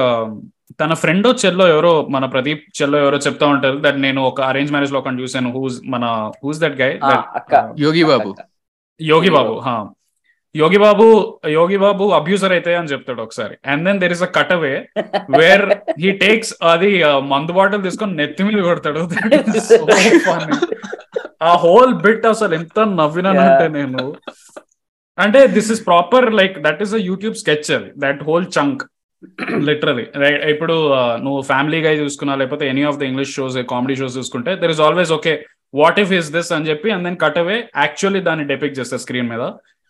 తన 0.79 0.93
ఫ్రెండ్ 0.93 1.27
చెల్లో 1.45 1.67
ఎవరో 1.67 2.07
మన 2.10 2.25
ప్రదీప్ 2.25 2.81
చెల్లో 2.81 2.97
ఎవరో 2.99 3.17
చెప్తా 3.17 3.47
ఉంటారు 3.47 3.77
దట్ 3.77 3.97
నేను 3.97 4.21
ఒక 4.21 4.41
అరేంజ్ 4.41 4.71
మ్యారేజ్లో 4.71 4.99
ఒకటి 4.99 5.21
చూసాను 5.21 5.51
హూస్ 5.51 5.81
మన 5.86 6.05
హూస్ 6.43 6.60
దట్ 6.60 6.81
గై 6.81 6.91
యోగి 7.79 8.03
బాబు. 8.03 8.31
యోగి 8.99 9.29
బాబు 9.29 9.53
హా. 9.60 9.75
యోగి 10.55 10.77
బాబు 10.77 11.05
యోగి 11.49 11.77
బాబు 11.77 12.03
అబ్యూజర్ 12.12 12.51
అయితే 12.51 12.75
అని 12.75 12.88
చెప్తాడు 12.88 13.21
ఒకసారి. 13.21 13.57
And 13.65 13.86
then 13.86 13.99
there 13.99 14.12
is 14.12 14.23
a 14.23 14.29
cut 14.38 14.51
away 14.51 14.73
where 15.38 15.65
he 15.99 16.12
takes 16.12 16.55
అది 16.63 17.03
మందు 17.23 17.51
బాటిల్ 17.51 17.84
తీసుకొని 17.84 18.13
నెత్తి 18.13 18.43
మీద 18.43 18.62
కొడతాడు. 18.62 19.03
That 19.31 19.55
is 19.55 19.67
so 19.69 19.79
funny. 20.29 20.57
ఆ 21.41 21.55
హోల్ 21.55 21.93
బిట్ 21.93 22.25
అసలు 22.25 22.53
ఎంత 22.53 22.79
నవ్వినానంటే 22.79 23.67
నేను. 23.67 24.03
అంటే 25.17 25.47
this 25.47 25.71
is 25.71 25.86
proper 25.86 26.34
like 26.34 26.60
that 26.60 26.81
is 26.81 26.93
a 26.93 26.97
YouTube 26.97 27.36
sketch 27.36 27.71
అది. 27.71 27.91
That 27.97 28.23
whole 28.23 28.45
chunk 28.60 28.84
literally 29.69 30.05
right 30.23 30.43
ఇప్పుడు 30.53 30.75
నువ్వు 31.25 31.41
ఫ్యామిలీగా 31.49 31.91
చూసుకున్నా 32.03 32.36
లేకపోతే 32.41 32.65
any 32.73 32.84
of 32.91 32.99
the 33.01 33.05
English 33.10 33.34
shows 33.39 33.57
comedy 33.73 33.97
shows 33.99 34.15
చూసుకుంటే 34.19 34.53
there 34.62 34.73
is 34.75 34.81
always 34.88 35.12
okay 35.17 35.34
what 35.81 35.99
if 36.03 36.13
is 36.19 36.31
this 36.38 36.49
అని 36.55 36.69
చెప్పి 36.69 36.91
and 36.93 37.05
then 37.07 37.19
cut 37.25 37.38
away 37.43 37.57
actually 37.84 38.21
దాన్ని 38.29 38.45
డెపిక్ 38.53 38.77
చేస్తారు 38.79 39.03
స్క్రీన్ 39.03 39.29
మీద. 39.34 39.43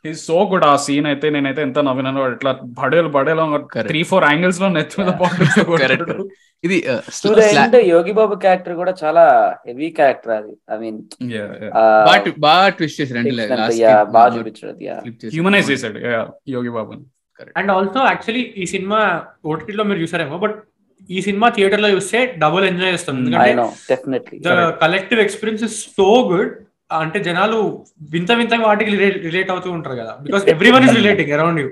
ఈ 0.05 0.11
సో 0.25 0.37
గుడ్ 0.51 0.65
ఆ 0.69 0.73
సీన్ 0.83 1.07
అయితే 1.09 1.27
నేనైతే 1.33 1.61
ఎంత 1.67 1.79
నవ్వినానో 1.87 2.21
ఇట్లా 2.35 2.51
బడేలు 2.79 3.09
బడేలో. 3.15 3.43
త్రీ 3.89 4.01
ఫోర్ 4.11 4.25
యాంగిల్స్లో 4.29 4.67
నెత్తి 4.75 4.95
మీద 5.01 5.11
ఇది 6.63 6.77
యోగి 7.91 8.13
బాబు 8.19 8.35
క్యారెక్టర్ 8.43 8.75
కూడా 8.81 8.93
చాలా 9.01 9.23
హెవీ 9.67 9.89
క్యారెక్టర్ 9.99 10.33
అది. 10.39 10.53
ఐ 10.73 10.77
మీన్ 10.83 10.99
బాగా 12.47 12.67
ట్విస్ట్. 12.77 13.01
హ్యూమనైజ్ 15.35 15.71
చేశాడు 15.73 15.99
yeah, 16.09 16.25
Yogi 16.55 16.73
Babu 16.77 16.93
and 17.59 17.71
also 17.75 17.99
actually 18.11 18.43
ఈ 18.61 18.65
సినిమా 18.73 18.99
OTT 19.51 19.69
లో 19.79 19.83
మీరు 19.89 19.99
చూసారేమో 20.03 20.37
బట్ 20.43 20.57
ఈ 21.09 21.21
సినిమా 21.27 21.47
థియేటర్లో 21.55 21.89
చూస్తే 21.95 22.19
డబుల్ 22.43 22.65
ఎంజాయ్ 22.71 22.93
చేస్తాం 22.95 23.15
I 23.15 23.19
ఎందుకంటే 23.21 23.53
know, 23.59 23.69
definitely. 23.91 24.37
The 24.47 24.49
collective 24.83 25.21
experience 25.25 25.63
is 25.67 25.77
so 25.97 26.07
good 26.31 26.51
అంటే 27.01 27.19
జనాలు 27.27 27.59
వింత 28.13 28.31
వింత 28.39 28.53
వాటికి 28.67 28.91
రిలేట్ 29.27 29.51
అవుతూ 29.53 29.69
ఉంటారు 29.77 29.97
కదా. 30.01 30.13
Because 30.27 30.45
every 30.53 30.71
one 30.75 30.85
is 30.87 30.95
relating 30.99 31.33
around 31.37 31.59
you 31.63 31.67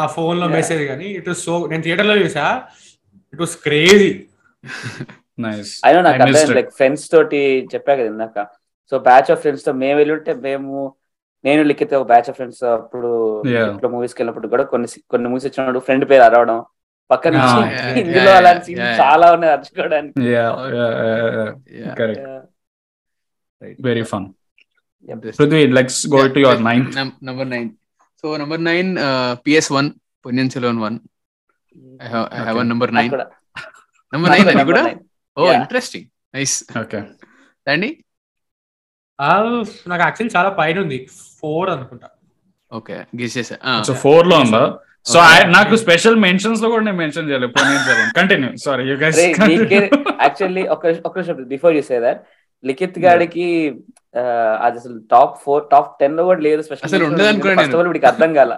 ఆ 0.00 0.06
ఫోన్లో. 0.16 0.46
మెసేజ్ 0.58 0.82
కానీ 0.92 1.08
ఇట్ 1.18 1.28
వాస్ 1.32 1.42
సో 1.48 1.54
నేను 1.72 1.82
థియేటర్లో 1.86 2.16
చూసా 2.22 2.46
ఇట్ 3.34 3.42
వాస్ 3.44 3.56
క్రేజీ 3.66 4.10
అయినా 5.88 6.00
నాకు. 6.06 6.30
లైక్ 6.58 6.72
ఫ్రెండ్స్ 6.78 7.06
తోటి 7.12 7.42
చెప్పా 7.74 7.92
కదా 8.00 8.08
ఇందాక. 8.14 8.38
సో 8.92 8.98
బ్యాచ్ 9.08 9.30
ఆఫ్ 9.32 9.40
ఫ్రెండ్స్తో 9.44 9.72
మేము 9.82 9.96
వెళ్ళుంటే 10.00 10.32
మేము 10.46 10.70
నేను 11.44 11.62
లిఖిత 11.62 11.92
ఒక 11.94 12.06
బ్యాచ్ 12.08 12.28
ఆఫ్ 12.30 12.36
ఫ్రెండ్స్ 12.36 12.62
అప్పుడు. 12.72 13.10
ఇంట్లో 13.64 13.88
మూవీస్కి 13.88 14.18
వెళ్ళినప్పుడు 14.20 14.48
కూడా 14.48 14.64
కొన్ని 14.72 14.88
కొన్ని 15.08 15.28
మూవీస్ 15.28 15.46
వచ్చినప్పుడు 15.46 15.80
ఫ్రెండ్ 15.80 16.04
పేరు 16.10 16.24
అరవడం 16.24 16.58
పక్కన 17.10 17.36
Ah, 17.36 17.54
ఇందులో 18.00 18.26
yeah, 18.26 18.40
అలాంటి 18.40 18.72
yeah, 18.72 18.80
సీన్. 18.80 18.98
చాలా 19.00 19.26
ఉన్నాయి 19.32 19.52
అరుచుకోవడానికి. 19.52 20.12
Very 23.80 24.04
fun 24.10 24.26
Prithvi 25.38 25.62
let's 25.76 26.00
go 26.08 26.20
to 26.28 26.40
your 26.40 26.60
ninth 26.62 26.96
number 27.24 27.48
nine 27.50 27.68
so 28.24 28.36
number 28.36 28.62
nine 28.64 28.90
PS 29.46 29.70
one 29.72 29.88
Ponniyin 30.24 30.50
Selvan 30.50 30.80
one 30.80 30.98
I 32.02 32.08
Okay. 32.20 32.62
Number 32.70 32.92
nine 32.94 33.10
number 34.12 34.30
nine 34.32 34.48
అది 34.52 34.64
కూడా. 34.70 34.82
ఓ. 35.36 35.42
ఇంట్రెస్టింగ్ 35.52 36.06
నైస్ 36.34 36.54
ఓకే 36.80 37.00
అండి 37.66 37.90
నాకు 39.86 40.02
actually 40.02 40.32
చాలా 40.36 40.50
పైన 40.58 40.76
ఉంది. 40.80 40.98
ఫోర్ 41.40 41.70
అనుకుంటా. 41.70 42.08
ఓకే 42.70 42.96
గెస్ 43.20 43.36
చేసా 43.38 43.56
so 43.84 43.94
ఫోర్లో 44.02 44.38
ఉందా? 44.44 44.62
So 45.06 45.18
Okay. 45.20 45.44
నాకు 45.50 45.74
స్పెషల్ 45.76 46.16
మెన్షన్స్లో 46.24 46.68
కూడా 46.70 46.84
నేను 46.84 46.98
మెన్షన్ 46.98 47.28
చేయలేదు 47.28 47.52
continue 48.16 48.50
sorry 48.58 48.82
you 48.88 48.96
guys 48.96 49.20
actually 50.20 50.62
ఒక 50.68 50.82
ఒక 51.04 51.16
before 51.48 51.74
you 51.76 51.82
say 51.82 51.98
that 52.00 52.20
Likhith 52.64 52.98
గాడికి 53.04 53.46
ఆ, 54.14 54.22
అది 54.60 54.76
అసలు 54.78 54.96
టాప్ 55.10 55.34
ఫోర్ 55.42 55.62
టాప్ 55.70 55.90
టెన్లో 56.00 56.22
కూడా 56.24 56.40
లేదు 56.40 56.62
స్పెషల్ 56.62 56.84
ఫస్ట్ 56.84 56.96
ఆఫ్ 57.68 57.80
ఆల్ 57.80 57.90
అర్థం 58.06 58.32
కాల. 58.34 58.52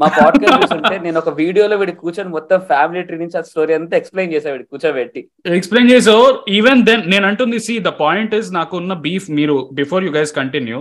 మా 0.00 0.06
పాడ్కాస్ట్ 0.06 0.62
చూస్తుంటే 0.62 0.98
నేను 0.98 1.18
ఒక 1.18 1.28
వీడియోలో 1.28 1.76
వీడి 1.76 1.92
కూర్చొని 1.92 2.28
మొత్తం 2.28 2.58
ఫ్యామిలీ 2.58 3.02
ట్రీ 3.02 3.18
నుంచి 3.18 3.38
ఆ 3.38 3.40
స్టోరీ 3.40 3.74
అంతా 3.74 3.96
ఎక్స్ప్లెయిన్ 3.96 4.32
చేసా 4.32 4.50
వీడి 4.50 4.64
కూర్చోబెట్టి. 4.64 5.20
ఎక్స్ప్లెయిన్ 5.46 5.90
చేసావు. 5.90 6.26
ఈవెన్ 6.48 6.82
దెన్ 6.82 7.02
నేను 7.10 7.26
అంటుంది 7.26 7.58
సి 7.58 7.78
ద 7.78 7.86
పాయింట్ 8.00 8.34
ఇస్ 8.34 8.52
నాకు 8.52 8.76
ఉన్న 8.76 8.92
బీఫ్ 8.92 9.30
మీరు 9.30 9.70
బిఫోర్ 9.72 10.04
యూ 10.04 10.10
గైస్ 10.10 10.32
కంటిన్యూ 10.32 10.80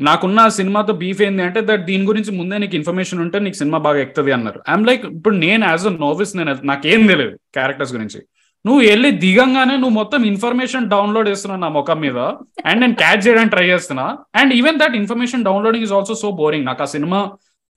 నాకున్న 0.00 0.48
సినిమాతో 0.48 0.92
బీఫ్ 0.92 1.22
ఏంది 1.22 1.42
అంటే 1.42 1.60
దట్ 1.60 1.84
దీని 1.84 2.04
గురించి 2.04 2.32
ముందే 2.32 2.58
నీకు 2.58 2.76
ఇన్ఫర్మేషన్ 2.76 3.20
ఉంటే 3.20 3.38
నీకు 3.38 3.56
సినిమా 3.56 3.78
బాగా 3.78 3.98
ఎక్కుతుంది 3.98 4.32
అన్నారు. 4.32 4.60
ఐఎమ్ 4.68 4.86
లైక్ 4.86 5.06
ఇప్పుడు 5.06 5.36
నేను 5.36 5.64
యాజ్ 5.66 5.86
అ 5.86 5.90
నోవిస్ 5.90 6.36
నేను 6.36 6.56
నాకేం 6.64 7.06
తెలియదు 7.06 7.36
క్యారెక్టర్స్ 7.54 7.92
గురించి. 7.92 8.20
నువ్వు 8.66 8.80
వెళ్ళి 8.86 9.10
దిగంగానే 9.10 9.74
నువ్వు 9.74 9.94
మొత్తం 9.94 10.24
ఇన్ఫర్మేషన్ 10.24 10.90
డౌన్లోడ్ 10.90 11.28
చేస్తున్నావు 11.28 11.60
నా 11.60 11.68
ముఖం 11.68 12.00
మీద 12.00 12.18
అండ్ 12.66 12.80
నేను 12.80 12.94
క్యాచ్ 12.94 13.26
చేయడానికి 13.26 13.50
ట్రై 13.50 13.66
చేస్తున్నా 13.68 14.06
and 14.34 14.54
even 14.54 14.78
that 14.78 14.96
information 14.96 15.44
downloading 15.44 15.84
is 15.84 15.92
also 15.92 16.14
so 16.14 16.30
boring 16.30 16.66
నాకు 16.66 16.82
ఆ 16.82 16.84
సినిమా 16.84 17.20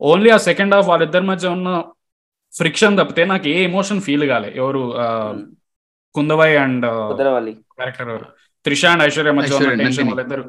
ఓన్లీ 0.01 0.29
ఆ 0.29 0.37
సెకండ్ 0.37 0.73
హాఫ్ 0.75 0.87
వాళ్ళిద్దరి 0.87 1.25
మధ్య 1.25 1.47
ఉన్న 1.47 1.69
ఫ్రిక్షన్ 2.53 2.97
తప్పితే 2.97 3.25
నాకు 3.25 3.47
ఏ 3.49 3.63
ఎమోషన్ 3.63 4.01
ఫీల్ 4.01 4.25
కాలే. 4.25 4.53
ఎవరు 4.55 4.81
ఆ, 4.97 5.05
కుందవై 6.15 6.55
అండ్ 6.57 6.85
క్యారెక్టర్ 6.85 8.09
ఎవరు? 8.09 8.25
త్రిష 8.65 8.85
అండ్ 8.85 9.03
ఐశ్వర్య 9.03 9.31
మధ్య 9.31 9.55
ఉన్న 9.55 9.73
టెన్షన్. 9.73 10.07
వాళ్ళిద్దరు. 10.07 10.43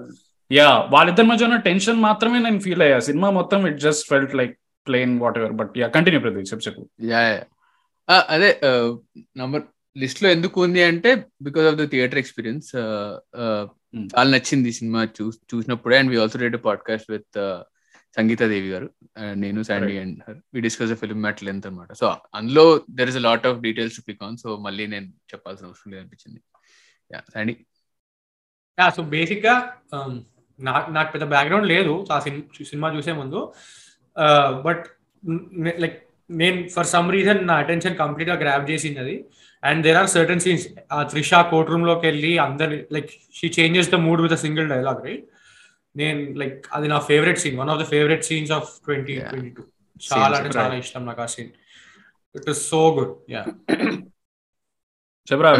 యా 0.50 0.88
వాళ్ళిద్దరి 0.90 1.26
మధ్య 1.26 1.44
ఉన్న 1.44 1.56
టెన్షన్ 1.56 2.00
మాత్రమే 2.02 2.38
నేను 2.38 2.58
ఫీల్ 2.60 2.82
అయ్యా. 2.82 2.98
సినిమా 3.00 3.30
మొత్తం 3.30 3.66
it 3.66 3.78
just 3.78 4.08
felt 4.08 4.34
like 4.34 4.54
plain 4.86 5.20
whatever 5.38 5.52
but 5.52 5.78
yeah 5.78 5.88
continue 5.88 6.20
Pradeep 6.20 6.52
చెప్పు 6.52 6.64
చెప్పు. 6.68 6.82
యా 7.04 7.20
అదే 8.28 8.60
నంబర్ 9.36 9.62
లిస్ట్లో 9.96 10.30
ఎందుకు 10.30 10.62
ఉంది 10.62 10.82
అంటే 10.82 11.10
because 11.42 11.66
of 11.66 11.76
the 11.76 11.90
theatre 11.90 12.18
experience 12.18 12.68
చాలా 14.14 14.30
నచ్చింది 14.30 14.72
సినిమా 14.72 15.08
చూ 15.16 15.24
చూసినప్పుడే. 15.50 15.98
And 15.98 16.10
we 16.10 16.20
also 16.20 16.38
read 16.38 16.56
podcast 16.64 17.10
with 17.10 17.38
Sangeetha 18.16 18.42
Devi 18.52 18.70
గారు 18.74 18.88
Uh, 19.20 19.32
నేను 19.40 19.60
Sandy 19.68 19.94
and 20.02 20.18
we 20.54 20.60
discuss 20.66 20.92
film 21.00 21.20
at 21.24 21.40
length 21.46 21.66
అనమాట 21.68 21.92
సో 22.00 22.06
అందులో 22.38 22.62
there 22.98 23.10
is 23.10 23.18
a 23.20 23.22
lot 23.26 23.46
of 23.48 23.58
details 23.66 23.96
to 23.98 24.02
pick 24.06 24.22
on 24.26 24.36
so 24.42 24.48
మళ్ళీ 24.66 24.84
నేను 24.94 25.08
చెప్పాల్సిన 25.32 25.66
అవసరం 25.68 25.90
లేదు 25.92 26.00
అనిపించింది 26.02 26.40
యా 27.10 27.20
శాండీ 27.34 27.54
సో 28.78 29.02
బేసిక్గా 29.14 29.54
um, 29.96 30.14
నాకు 30.58 30.88
నాకు 30.96 31.10
పెద్ద 31.14 31.26
బ్యాక్గ్రౌండ్ 31.34 31.68
లేదు. 31.74 31.92
ఆ 32.10 32.18
సినిమా 32.70 32.88
చూసే 32.96 33.12
ముందు. 33.20 33.40
బట్ 34.66 34.84
లైక్ 35.82 35.98
నేను 36.40 36.58
ఫర్ 36.74 36.88
సమ్ 36.94 37.08
రీజన్ 37.16 37.40
నా 37.48 37.54
అటెన్షన్ 37.62 37.96
కంప్లీట్గా 38.02 38.36
గ్రాప్ 38.42 38.66
చేసింది 38.70 39.00
అది. 39.04 39.16
And 39.62 39.80
there 39.86 39.98
are 40.00 40.10
certain 40.14 40.42
scenes 40.44 40.64
ఆ 40.96 40.98
త్రిషా 41.12 41.40
కోర్ట్ 41.50 41.72
రూమ్లోకి 41.72 42.04
వెళ్ళి 42.10 42.32
అందరి 42.46 42.78
like 42.96 43.10
she 43.38 43.48
changes 43.58 43.92
the 43.94 44.00
mood 44.06 44.22
with 44.24 44.36
single 44.44 44.68
dialogue 44.74 45.02
right 45.08 45.26
నేను 45.94 46.20
లైక్ 46.40 46.66
అది 46.72 46.88
నా 46.88 46.98
favourite 47.00 47.38
scene 47.38 47.56
one 47.58 47.70
of 47.70 47.80
the 47.80 47.86
favourite 47.86 48.24
scenes 48.24 48.52
of 48.52 48.68
twenty. 48.84 49.14
Twenty 49.30 49.50
two 49.50 49.62
చాలా 50.10 50.34
అంటే 50.38 50.50
చాలా. 50.58 50.74
ఇష్టం 50.76 51.02
నాకు 51.06 51.20
ఆ 51.20 51.26
scene 51.26 51.50
it 52.34 52.48
is 52.50 52.62
so 52.70 52.82
good 52.96 53.12
yeah 53.30 53.42
చెప్పరా. 55.28 55.50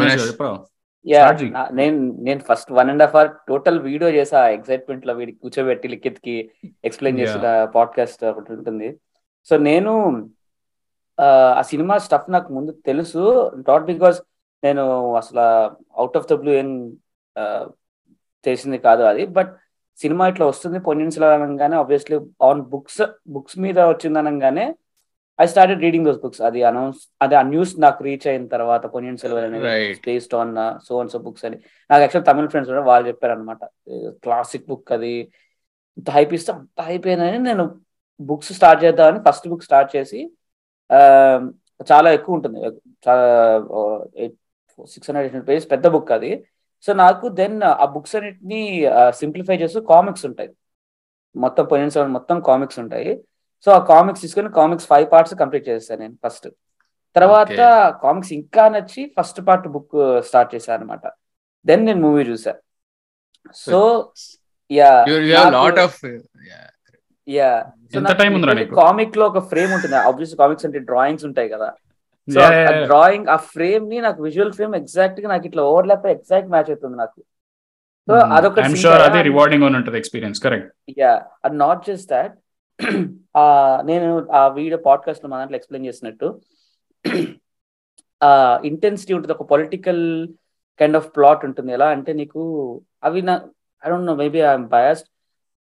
నేను 1.73 1.97
నేను 2.23 2.41
first 2.41 2.69
one 2.71 2.89
and 2.89 3.03
half 3.03 3.15
hour 3.15 3.31
total 3.47 3.79
video 3.79 4.09
చేసా 4.09 4.39
ఎక్సైట్మెంట్లో 4.49 5.13
వీడికి 5.13 5.39
కూర్చోబెట్టి 5.39 5.87
లిఖిత్కి 5.87 6.35
ఎక్స్ప్లెయిన్. 6.83 7.19
చేసిన 7.21 7.45
పాడ్కాస్ట్ 7.75 8.23
ఒకటి 8.25 8.53
ఉంటుంది 8.53 8.89
సో 9.47 9.57
నేను 9.61 9.93
ఆ, 11.17 11.25
సినిమా 11.61 11.95
స్టఫ్ 11.97 12.29
నాకు 12.31 12.49
ముందు 12.53 12.71
తెలుసు 12.85 13.23
నాట్ 13.67 13.83
బికాస్ 13.83 14.17
నేను 14.63 14.83
అసలు 15.15 15.43
అవుట్ 15.95 16.17
ఆఫ్ 16.17 16.27
ద 16.27 16.33
బ్లూ 16.33 16.51
ఏం 16.53 16.69
చేసింది 18.45 18.77
కాదు 18.79 19.03
అది 19.03 19.25
బట్ 19.35 19.51
సినిమా 19.99 20.27
ఇట్లా 20.27 20.45
వస్తుంది 20.45 20.77
సెల్వన్ 21.11 21.43
అనగానే 21.43 21.75
ఆబ్వియస్లీ 21.75 22.17
ఆన్ 22.41 22.61
బుక్స్ 22.71 23.01
బుక్స్ 23.27 23.57
మీద 23.59 23.79
వచ్చింది 23.89 24.19
అనగానే 24.23 24.65
I 25.39 25.45
started 25.45 25.81
reading 25.81 26.05
those 26.05 26.19
books 26.19 26.41
అది 26.41 26.59
అనౌన్స్ 26.63 26.99
అది 27.21 27.35
ఆ 27.35 27.43
న్యూస్ 27.43 27.73
నాకు 27.79 28.03
రీచ్ 28.03 28.27
అయిన 28.27 28.45
తర్వాత 28.47 28.83
పొన్నియిన్ 28.85 29.17
సెల్వన్ 29.17 29.45
అనేది. 29.47 29.65
Based 30.05 30.35
on 30.35 30.51
so 30.87 30.99
and 30.99 31.11
so 31.11 31.19
books 31.19 31.45
అని. 31.45 31.57
నాకు 31.89 32.01
యాక్చువల్ 32.01 32.25
తమిళ 32.25 32.47
ఫ్రెండ్స్ 32.47 32.71
కూడా 32.71 32.83
వాళ్ళు 32.83 33.07
చెప్పారు 33.07 33.33
అనమాట 33.33 33.61
క్లాసిక్ 34.25 34.67
బుక్ 34.67 34.91
అది. 34.91 35.13
ఇంత 35.97 36.09
హైప్ 36.09 36.33
ఇస్తే 36.33 36.51
అంత 36.51 36.81
హైప్ 36.81 37.07
అయినని 37.07 37.39
నేను 37.39 37.65
బుక్స్ 38.19 38.51
స్టార్ట్ 38.53 38.83
చేద్దామని 38.83 39.19
ఫస్ట్ 39.27 39.47
బుక్ 39.47 39.63
స్టార్ట్ 39.63 39.91
చేసి 39.95 40.19
ఆ, 40.89 40.99
చాలా 41.91 42.09
ఎక్కువ 42.11 42.35
ఉంటుంది. 42.35 42.59
చాలా 43.05 43.25
సిక్స్ 44.87 45.09
హండ్రెడ్ 45.09 45.27
ఎయిట్ 45.29 45.47
పేజెస్ 45.49 45.71
పెద్ద 45.71 45.87
బుక్ 45.87 46.11
అది. 46.11 46.31
సో 46.83 46.93
నాకు 46.93 47.29
దెన్ 47.29 47.63
ఆ 47.63 47.85
బుక్స్ 47.85 48.15
అన్నిటిని 48.15 48.61
సింప్లిఫై 49.11 49.57
చేస్తూ 49.57 49.81
కామిక్స్ 49.81 50.25
ఉంటాయి. 50.25 50.49
మొత్తం 51.35 51.65
పొయిన్ 51.65 51.91
సెవెన్ 51.91 52.11
మొత్తం 52.11 52.41
కామిక్స్ 52.41 52.79
ఉంటాయి. 52.79 53.11
సో 53.65 53.71
ఆ 53.71 53.79
కామిక్స్ 53.79 54.21
తీసుకొని 54.21 54.49
కామిక్స్ 54.51 54.87
ఫైవ్ 54.87 55.11
పార్ట్స్ 55.11 55.35
కంప్లీట్ 55.35 55.69
చేస్తాను 55.69 56.01
నేను 56.01 56.17
ఫస్ట్ 56.25 56.47
తర్వాత 57.15 57.49
కామిక్స్ 58.03 58.33
ఇంకా 58.33 58.69
నచ్చి 58.69 59.13
ఫస్ట్ 59.17 59.47
పార్ట్ 59.47 59.67
బుక్ 59.67 59.95
స్టార్ట్ 60.27 60.55
చేశాను 60.55 60.81
అనమాట 60.81 61.05
దెన్ 61.65 61.85
నేను 61.85 62.01
మూవీ 62.01 62.23
చూసా. 62.23 62.53
So 63.55 63.79
yeah? 64.71 64.91
కామిక్లో 68.81 69.25
ఒక 69.27 69.39
ఫ్రేమ్ 69.49 69.73
ఉంటుంది. 69.73 69.95
ఆబ్వియస్ 69.95 70.35
కామిక్స్ 70.35 70.65
అంటే 70.65 70.79
డ్రాయింగ్స్ 70.79 71.25
ఉంటాయి 71.25 71.49
కదా. 71.49 71.69
సో. 72.27 72.41
డ్రాయింగ్ 72.87 73.27
ఆ 73.27 73.37
ఫ్రేమ్ని 73.51 73.97
నాకు 74.05 74.19
విజువల్ 74.27 74.53
ఫ్రేమ్ 74.57 74.75
ఎగ్జాక్ట్గా 74.81 75.27
నాకు 75.33 75.45
ఇట్లా 75.49 75.63
ఓవర్లాప్ 75.71 76.05
ఎగ్జాక్ట్ 76.15 76.51
మ్యాచ్ 76.53 76.71
అవుతుంది 76.73 76.97
నాకు. 77.03 77.19
సో 78.07 78.13
అదొక 78.37 78.59
ఐఎమ్ 78.63 78.77
షూర్ 78.83 79.03
అదే 79.07 79.19
రివార్డింగ్ 79.29 79.65
ఉంటుంది 79.69 79.97
experience 80.01 80.39
correct 80.45 80.71
yeah 81.01 81.11
and 81.45 81.57
not 81.63 81.83
just 81.89 82.09
that 82.13 82.33
నేను 83.89 84.07
ఆ 84.39 84.41
వీడియో 84.57 84.79
పాడ్కాస్ట్లో 84.87 85.27
మన 85.31 85.39
దాంట్లో 85.41 85.57
ఎక్స్ప్లెయిన్ 85.59 85.87
చేసినట్టు 85.89 86.27
ఆ 88.21 88.29
ఇంటెన్సిటీ 88.69 89.13
ఉంటుంది 89.15 89.33
ఒక 89.35 89.45
పొలిటికల్ 89.51 90.03
కైండ్ 90.79 90.97
ఆఫ్ 90.99 91.07
ప్లాట్ 91.15 91.41
ఉంటుంది. 91.47 91.71
ఎలా 91.77 91.87
అంటే 91.95 92.11
నీకు 92.19 92.41
అవి 93.07 93.21
నా 93.29 93.33
I 93.83 93.89
don't 93.91 94.09
know 94.11 94.15
maybe 94.21 94.39
I'm 94.49 94.67
biased 94.73 95.07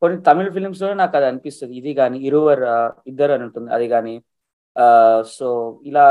కొన్ని 0.01 0.17
తమిళ 0.27 0.47
ఫిలిమ్స్లో 0.55 0.89
నాకు 1.01 1.15
అది 1.19 1.27
అనిపిస్తుంది. 1.29 1.73
ఇది 1.81 1.91
కానీ 1.99 2.17
ఇరువర్ 2.27 2.63
ఇద్దరు 3.11 3.33
అని 3.35 3.45
ఉంటుంది. 3.47 3.69
అది 3.77 3.87
కానీ 3.93 4.13
సో 5.37 5.47
ఇలా 5.89 6.05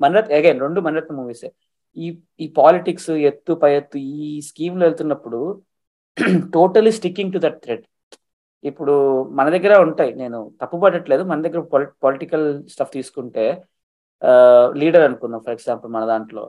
మన్రత్ 0.00 0.32
అగైన్ 0.38 0.62
రెండు 0.64 0.80
మన్రత్ 0.86 1.12
మూవీసే 1.18 1.48
ఈ 1.96 2.06
ఈ 2.44 2.46
పాలిటిక్స్ 2.58 3.10
ఎత్తు 3.30 3.52
పై 3.62 3.70
ఎత్తు 3.76 3.98
ఈ 3.98 4.28
స్కీమ్లో 4.48 4.84
వెళ్తున్నప్పుడు 4.86 5.40
totally 6.56 6.92
sticking 6.98 7.32
to 7.34 7.40
that 7.44 7.60
thread 7.64 7.84
ఇప్పుడు 8.64 8.94
మన 9.38 9.46
దగ్గర 9.54 9.72
ఉంటాయి 9.86 10.12
నేను 10.20 10.38
తప్పు 10.60 10.76
పడట్లేదు 10.84 11.22
మన 11.30 11.40
దగ్గర 11.46 11.60
పొలిటికల్ 12.04 12.46
స్టఫ్ 12.72 12.94
తీసుకుంటే 12.98 13.44
లీడర్ 14.82 15.04
అనుకుందాం 15.08 15.40
ఫర్ 15.46 15.54
ఎగ్జాంపుల్ 15.56 15.90
మన 15.96 16.04
దాంట్లో. 16.12 16.44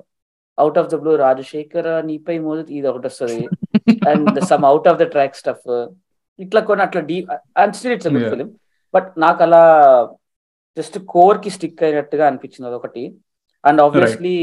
Out 0.58 0.78
of 0.82 0.90
the 0.92 0.96
blue 1.02 1.12
Rajasekhar 1.26 1.90
నీపై 2.10 2.36
మోదు 2.46 2.62
ఇది 2.78 2.88
ఒకటి 2.92 3.08
వస్తుంది. 3.10 3.42
And 4.10 4.40
some 4.52 4.64
out 4.70 4.88
of 4.92 5.00
the 5.02 5.06
track 5.16 5.38
stuff 5.42 5.68
ఇట్లా 6.40 6.62
కొన్ని 6.70 6.84
అట్లా 6.86 7.02
D 7.12 7.18
and 7.62 7.76
still 7.80 7.94
it's. 7.96 8.10
Film 8.34 8.50
but 8.94 9.10
నాకు 9.26 9.42
అలా 9.48 9.62
జస్ట్ 10.78 10.98
కోర్కి 11.14 11.50
స్టిక్ 11.56 11.84
అయినట్టుగా 11.84 12.24
అనిపించింది 12.30 12.68
అదొకటి. 12.70 13.04
అండ్ 13.64 13.82
ఆబ్వియస్లీ 13.86 14.38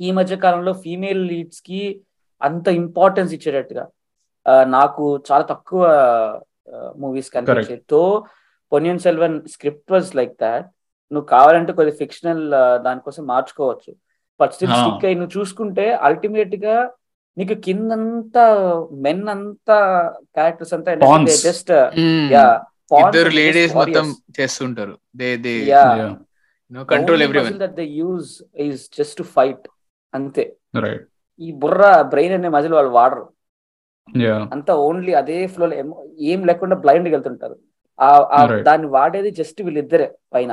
ఈ 0.00 0.10
మధ్య 0.18 0.34
కాలంలో 0.44 0.72
ఫీమేల్ 0.84 1.22
లీడ్స్కి 1.30 1.80
అంత 2.40 2.68
ఇంపార్టెన్స్ 2.80 3.32
ఇచ్చేటట్టుగా 3.36 3.84
నాకు 4.76 5.04
చాలా 5.28 5.44
తక్కువ 5.52 5.82
మూవీస్ 7.02 7.30
కనిపించాయి 7.34 7.80
తో 7.92 8.02
Ponniyin 8.72 9.02
Selvan 9.06 9.36
script 9.48 9.92
was 9.92 10.10
like 10.18 10.34
that. 10.42 10.66
నువ్వు 11.10 11.26
కావాలంటే 11.26 11.72
కొద్ది 11.72 11.92
ఫిక్షనల్ 11.96 12.44
దానికోసం 12.86 13.22
మార్చుకోవచ్చు. 13.26 13.92
But 14.40 14.52
still. 14.56 14.74
స్టిక్ 14.80 15.06
అయి 15.08 15.18
నువ్వు 15.20 15.34
చూసుకుంటే 15.38 15.86
అల్టిమేట్గా 16.08 16.76
నీకు 17.36 17.54
కిందంతా 17.66 18.44
మెన్ 19.04 19.24
అంతా 19.34 19.78
క్యారెక్టర్స్ 20.36 20.74
అంతా. 20.74 20.90
జస్ట్ 21.46 21.72
యా 22.34 22.46
ఇద్దరు 22.90 23.30
లేడీస్ 23.30 23.74
మొత్తం 23.74 24.06
చేస్తుంటారు. 24.40 24.94
They 25.16 25.36
they 25.36 25.54
yeah 25.66 25.82
control 26.88 27.22
everyone 27.40 27.58
that 27.58 27.74
they 27.74 27.86
use 28.02 28.30
is 28.66 28.82
just 28.98 29.16
to 29.16 29.22
fight 29.22 29.68
అంతే. 30.14 30.44
రైట్ 30.76 31.06
ఈ 31.40 31.52
బుర్ర 31.52 32.02
బ్రెయిన్ 32.02 32.34
అనే 32.34 32.48
మధ్యలో 32.48 32.76
వాళ్ళు 32.76 32.92
వాడరు. 32.92 33.24
యా 34.08 34.36
అంతా 34.52 34.74
ఓన్లీ 34.76 35.12
అదే 35.14 35.46
ఫ్లో 35.46 35.66
ఏం 36.32 36.46
లేకుండా 36.46 36.76
బ్లైండ్ 36.76 37.08
వెళ్తుంటారు. 37.08 37.56
ఆ 37.98 38.08
ఆ 38.36 38.40
Right. 38.46 38.62
దాన్ని 38.62 38.86
వాడేది 38.86 39.30
జస్ట్ 39.30 39.62
వీళ్ళిద్దరే 39.62 40.14
పైన. 40.34 40.52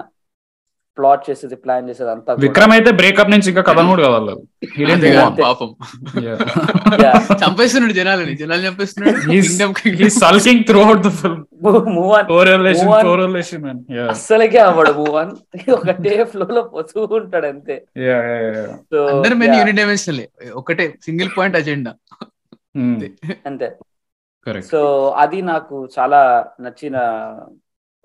ప్లాట్ 0.97 1.29
చేసేది 1.29 1.55
ప్లాన్ 1.55 1.89
చేసేది 1.89 2.11
అంతా. 2.11 2.33
విక్రమ్ 2.33 2.71
అయితే 2.71 2.91
బ్రేకప్ 2.91 3.31
నుంచి 3.31 3.49
ఇంకా 3.49 3.61
కథ 3.61 3.81
కూడా 3.81 4.09
on. 4.09 4.47
పాపం. 5.43 5.75
చంపేస్తున్నాడు 7.33 7.93
జనాలని 7.93 8.35
జనాలు 8.35 8.61
చంపేస్తున్నాడు. 8.61 9.15
అస్సలకే 14.09 14.57
అవ్వడు 14.57 14.91
మూవ్ 14.91 15.15
ఆన్ 15.15 15.31
ఒకటే 15.71 16.23
ఫ్లో 16.23 16.47
లో 16.51 16.61
పోతూ 16.61 17.15
ఉంటాడు 17.15 17.45
అంతే. 17.45 17.85
అందరు 19.09 19.35
మెన్ 19.35 19.55
యూనిడైమెన్షనల్ 19.55 20.25
ఒకటే 20.53 20.93
సింగిల్ 21.05 21.29
పాయింట్ 21.37 21.57
అజెండా. 21.57 21.95
అంతే. 23.45 23.75
సో 24.71 25.09
అది 25.09 25.41
నాకు 25.41 25.89
చాలా 25.99 26.45
నచ్చిన 26.61 26.97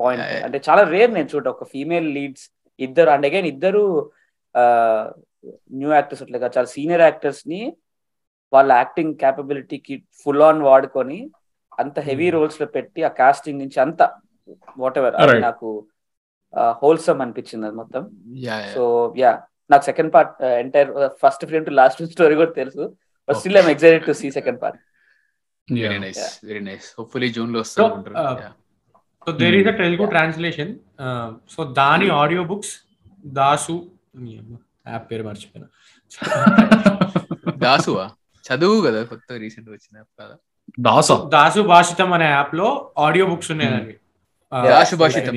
పాయింట్. 0.00 0.44
అంటే 0.44 0.61
చాలా 0.70 0.83
రేర్ 0.83 1.14
నేను 1.14 1.29
చూడ 1.35 1.48
ఒక 1.48 1.64
ఫీమేల్ 1.64 2.14
లీడ్స్ 2.14 2.50
ఇద్దరు 2.86 3.10
అండ్ 3.14 3.26
అగైన్ 3.28 3.48
ఇద్దరు 3.52 3.82
న్యూ 5.80 5.90
యాక్టర్స్ 5.98 6.22
అట్లా 6.24 6.50
చాలా 6.56 6.68
సీనియర్ 6.76 7.04
యాక్టర్స్ని 7.08 7.60
వాళ్ళ 8.52 8.70
యాక్టింగ్ 8.80 9.14
క్యాపబిలిటీకి 9.22 9.94
ఫుల్ 10.22 10.44
ఆన్ 10.48 10.60
వాడుకొని 10.68 11.18
అంత 11.78 11.98
హెవీ 12.08 12.28
రోల్స్లో 12.36 12.66
పెట్టి 12.76 13.00
ఆ 13.08 13.10
కాస్టింగ్ 13.20 13.60
నుంచి 13.62 13.78
అంత 13.86 14.02
వాట్ 14.82 14.98
ఎవర్. 15.00 15.16
నాకు 15.48 15.68
హోల్సమ్ 16.82 17.20
అనిపించింది 17.24 17.66
అది 17.68 17.76
మొత్తం. 17.80 18.02
యా 18.46 18.56
సో 18.76 18.84
యా 19.22 19.32
నాకు 19.70 19.84
second 19.90 20.12
part 20.14 20.32
entire 20.62 20.90
first 21.22 21.44
film 21.50 21.66
to 21.68 21.74
last 21.80 22.00
story 22.14 22.36
కూడా 22.40 22.52
తెలుసు. 22.60 22.84
But 23.28 23.38
still 23.40 23.58
I'm 23.60 23.70
excited 23.74 24.06
to 24.08 24.14
see 24.22 24.30
second 24.38 24.60
part 24.62 24.80
very 25.68 25.98
nice 26.04 26.24
very 26.48 26.62
nice 26.70 26.88
hopefully 26.98 27.28
జూన్లో 27.36 27.60
uh, 27.60 28.52
so 29.26 29.33
there 29.33 29.54
is 29.54 29.68
a 29.68 29.70
Telugu. 29.70 30.06
Translation 30.06 30.74
so 31.50 31.64
దాని 31.72 32.09
audio 32.09 32.44
books 32.44 32.74
దాసు 33.26 33.90
app 34.88 35.11
పేరు 35.11 35.22
మర్చిపోయినా. 35.22 35.66
దాసువా 37.59 38.11
చదువు 38.44 38.80
కదా 38.80 39.04
కొత్త 39.04 39.33
రీసెంట్ 39.33 39.68
వచ్చిన 39.70 39.98
app 39.98 40.12
కదా. 40.20 40.37
దాసా 40.80 41.14
దాసు 41.24 41.61
భాషితం 41.61 42.12
అనే 42.12 42.24
యాప్లో 42.24 42.90
ఆడియో 42.98 43.26
బుక్స్ 43.26 43.50
ఉన్నాయండి 43.50 43.96
దాసు 44.68 44.96
భాషితం 44.96 45.35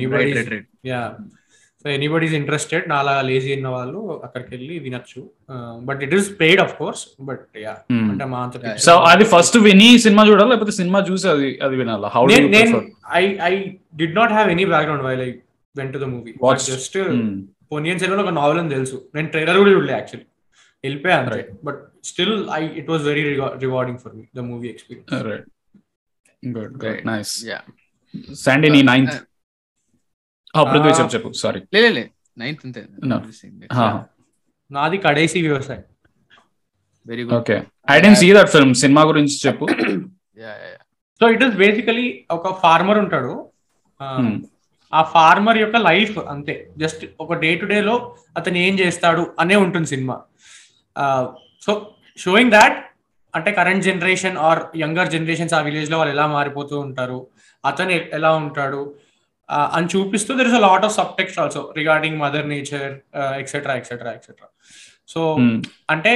సో 1.84 1.90
ఎనీబడీస్ 1.96 2.34
ఇంట్రెస్టెడ్ 2.38 2.84
నాలా 2.92 3.14
లేజీ 3.28 3.50
ఉన్న 3.56 3.68
వాళ్ళు 3.74 3.98
అక్కడికి 4.26 4.50
వెళ్ళి 4.54 4.74
వినొచ్చు 4.84 5.20
but 5.88 6.00
it 6.06 6.14
is 6.18 6.28
paid 6.38 6.60
of 6.62 6.72
course 6.78 7.02
but 7.28 7.42
yeah. 7.64 7.74
అంటే 8.10 8.26
మా 8.32 8.38
అంత 8.44 8.54
Yeah. 8.64 8.76
సో 8.86 8.92
అది 9.10 9.24
ఫస్ట్ 9.32 9.56
విని 9.66 9.88
సినిమా 10.04 10.22
చూడాలి? 10.30 10.50
లేకపోతే 10.52 10.74
సినిమా 10.78 11.00
చూసి 11.10 11.26
అది 11.34 11.48
అది 11.66 11.76
వినాలా? 11.80 12.08
హౌ 12.14 12.22
నేను 12.32 12.48
నేను 12.56 12.78
I 13.20 13.24
I 13.48 13.52
did 14.00 14.16
not 14.20 14.32
have 14.36 14.48
any 14.54 14.66
background 14.72 15.04
while 15.08 15.22
I 15.26 15.30
went 15.76 15.92
to 15.96 16.00
the 16.04 16.08
movie. 16.14 16.32
Just 16.70 16.96
Ponniyin 17.72 18.00
Selvan 18.02 18.22
ఒక 18.24 18.32
నావెల్ 18.38 18.60
అని 18.62 18.72
తెలుసు. 18.76 18.96
నేను 19.14 19.28
ట్రైలర్ 19.34 19.58
కూడా 19.62 19.72
చూడలే 19.76 19.94
యాక్చువల్లీ 19.98 20.26
వెళ్ళిపోయా 20.84 21.18
అంతే. 21.20 21.36
Right. 21.36 21.50
But 21.68 21.78
still 22.10 22.34
I 22.58 22.62
it 22.80 22.90
was 22.92 23.04
very 23.10 23.22
rewarding 23.66 24.00
for 24.04 24.14
me 24.18 24.24
the 24.40 24.46
movie 24.50 24.68
experience 24.74 25.12
good 26.42 26.74
good. 26.82 27.00
Nice 27.12 27.34
yeah 27.52 27.60
Sandy 28.44 28.70
నీ 28.76 28.82
ninth 28.90 29.16
Prithvi. 30.62 30.90
చెప్పు 30.90 31.12
చెప్పు 31.14 31.30
సారీ 31.34 31.60
లే 31.74 31.88
లే 31.88 32.04
నైన్త్ 32.38 32.62
అంతే. 32.66 32.80
నాది 34.70 34.98
కడేసి 34.98 35.38
వ్యవసాయం. 35.42 35.82
Very 37.06 37.22
good 37.22 37.34
okay 37.34 37.56
I 37.90 37.96
don't 38.00 38.18
see 38.18 38.32
that 38.34 38.48
film 38.48 38.74
cinema 38.74 39.02
గురించి 39.02 39.36
చెప్పు. 39.46 39.66
Yeah 40.38 40.52
yeah 40.64 40.76
so 41.20 41.28
it 41.28 41.42
is 41.42 41.56
basically 41.56 42.06
ఒక 42.30 42.60
ఫార్మర్ 42.62 42.98
ఉంటాడు. 42.98 43.32
ఆ, 44.00 44.06
Hmm. 44.18 44.34
ఆ 44.92 45.02
ఫార్మర్ 45.02 45.58
యొక్క 45.58 45.76
లైఫ్ 45.86 46.18
అంతే. 46.28 46.54
జస్ట్ 46.76 47.04
ఒక 47.20 47.34
డే 47.34 47.54
టు 47.54 47.64
డే 47.64 47.80
లో 47.80 47.94
అతను 48.36 48.58
ఏం 48.58 48.78
చేస్తాడు 48.78 49.34
అనే 49.40 49.56
ఉంటుంది 49.56 49.86
సినిమా. 49.86 50.16
సో 51.62 51.72
షోయింగ్ 52.18 52.50
దాట్ 52.50 52.76
అంటే 53.34 53.52
current 53.52 53.84
generation 53.84 54.36
or 54.38 54.60
younger 54.76 55.10
generations 55.10 55.54
ఆ 55.54 55.60
విలేజ్లో 55.60 55.98
వాళ్ళు 55.98 56.14
ఎలా 56.14 56.26
మారిపోతూ 56.26 56.80
ఉంటారు 56.80 57.18
అతను 57.64 57.90
ఎలా 57.90 58.32
ఉంటాడు 58.34 58.80
అని 59.76 59.88
చూపిస్తూ 59.94 60.30
there 60.38 60.48
is 60.50 60.56
a 60.60 60.62
lot 60.66 60.84
of 60.88 60.94
subtext 61.18 61.38
also 61.42 61.62
regarding 61.80 62.18
mother 62.24 62.46
nature 62.54 62.92
etcetera 63.42 63.74
etcetera 63.80 64.12
etcetera 64.18 64.48
so 65.12 65.20
Hmm. 65.40 65.56
అంటే 65.92 66.12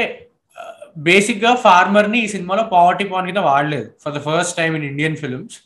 బేసిక్గా 1.07 1.51
ఫార్మర్ని 1.65 2.19
ఈ 2.25 2.29
సినిమాలో 2.35 2.63
పావర్టీ 2.73 3.05
పాయింట్ 3.11 3.29
కింద 3.31 3.43
వాడలేదు. 3.49 3.89
For 4.03 4.15
the 4.17 4.21
first 4.27 4.55
time 4.61 4.71
in 4.79 4.87
Indian 4.91 5.17
films 5.23 5.57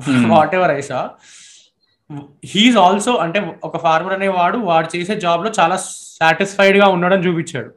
Hmm. 0.00 0.24
Whatever 0.58 0.72
ఐసా 0.80 1.00
he's 2.52 2.78
also 2.86 3.12
అంటే 3.24 3.38
ఒక 3.68 3.76
ఫార్మర్ 3.84 4.14
అనేవాడు 4.16 4.58
వాడు 4.70 4.88
చేసే 4.94 5.14
జాబ్లో 5.24 5.50
చాలా 5.58 5.76
సాటిస్ఫైడ్గా 6.18 6.86
ఉన్నాడని 6.94 7.26
చూపించాడు. 7.26 7.70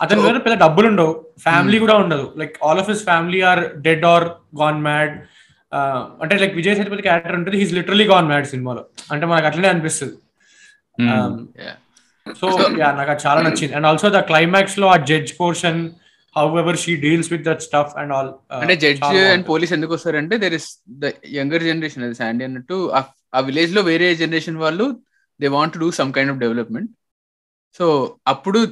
అతని 0.00 0.20
దగ్గర 0.22 0.40
పెద్ద 0.46 0.56
డబ్బులు 0.64 0.86
ఉండవు 0.92 1.12
ఫ్యామిలీ 1.46 1.78
కూడా 1.84 1.94
ఉండదు. 2.02 2.26
Like 2.40 2.54
all 2.66 2.80
of 2.82 2.90
his 2.92 3.04
family 3.10 3.40
are 3.50 3.62
dead 3.86 4.04
or 4.12 4.26
gone 4.62 4.80
mad 4.88 5.14
అంటే 6.22 6.36
లైక్ 6.38 6.56
విజయ్ 6.56 6.76
సేతుపతి 6.76 7.02
క్యారెక్టర్ 7.02 7.36
ఉంటుంది 7.36 7.56
హీస్ 7.56 7.72
లిటరలీ 7.72 8.04
గాన్ 8.04 8.26
మ్యాడ్ 8.26 8.46
సినిమాలో. 8.46 8.84
అంటే 9.12 9.26
మనకు 9.26 9.46
అట్లనే 9.46 9.68
అనిపిస్తుంది. 9.68 10.14
Hmm. 11.02 11.38
Yeah. 11.40 12.40
సో 12.40 12.58
యా 12.78 12.92
నాకు 12.92 13.28
చాలా 13.28 13.42
నచ్చింది. 13.42 13.74
అండ్ 13.74 13.86
ఆల్సో 13.86 14.08
ద 14.08 14.18
క్లైమాక్స్లో 14.18 14.86
ఆ 14.86 14.96
judge 14.96 15.32
portion 15.40 15.90
however 16.58 16.76
she 16.76 16.96
deals 16.96 17.32
with 17.32 17.42
that 17.42 17.62
stuff 17.62 17.96
and 17.96 18.12
all 18.12 18.54
అంటే 18.54 18.76
జడ్జ్ 18.76 19.04
అండ్ 19.04 19.48
పోలీస్ 19.48 19.72
ఎందుకు 19.72 19.94
వస్తారంటే 19.94 20.36
there 20.36 20.54
is 20.54 20.78
the 20.90 21.10
younger 21.28 21.62
generation 21.62 22.04
అది 22.04 22.14
శాండీ 22.14 22.44
అన్నట్టు 22.44 22.90
ఆ- 22.90 23.02
ఆ 23.34 23.40
విలేజ్లో 23.40 23.82
వేరే 23.82 24.14
జనరేషన్ 24.14 24.56
వాళ్ళు 24.56 24.96
they 25.40 25.48
want 25.48 25.78
do 25.78 25.90
some 25.90 26.12
kind 26.12 26.30
of 26.32 26.40
development 26.40 26.90
so 27.78 28.16
అప్పుడు 28.28 28.68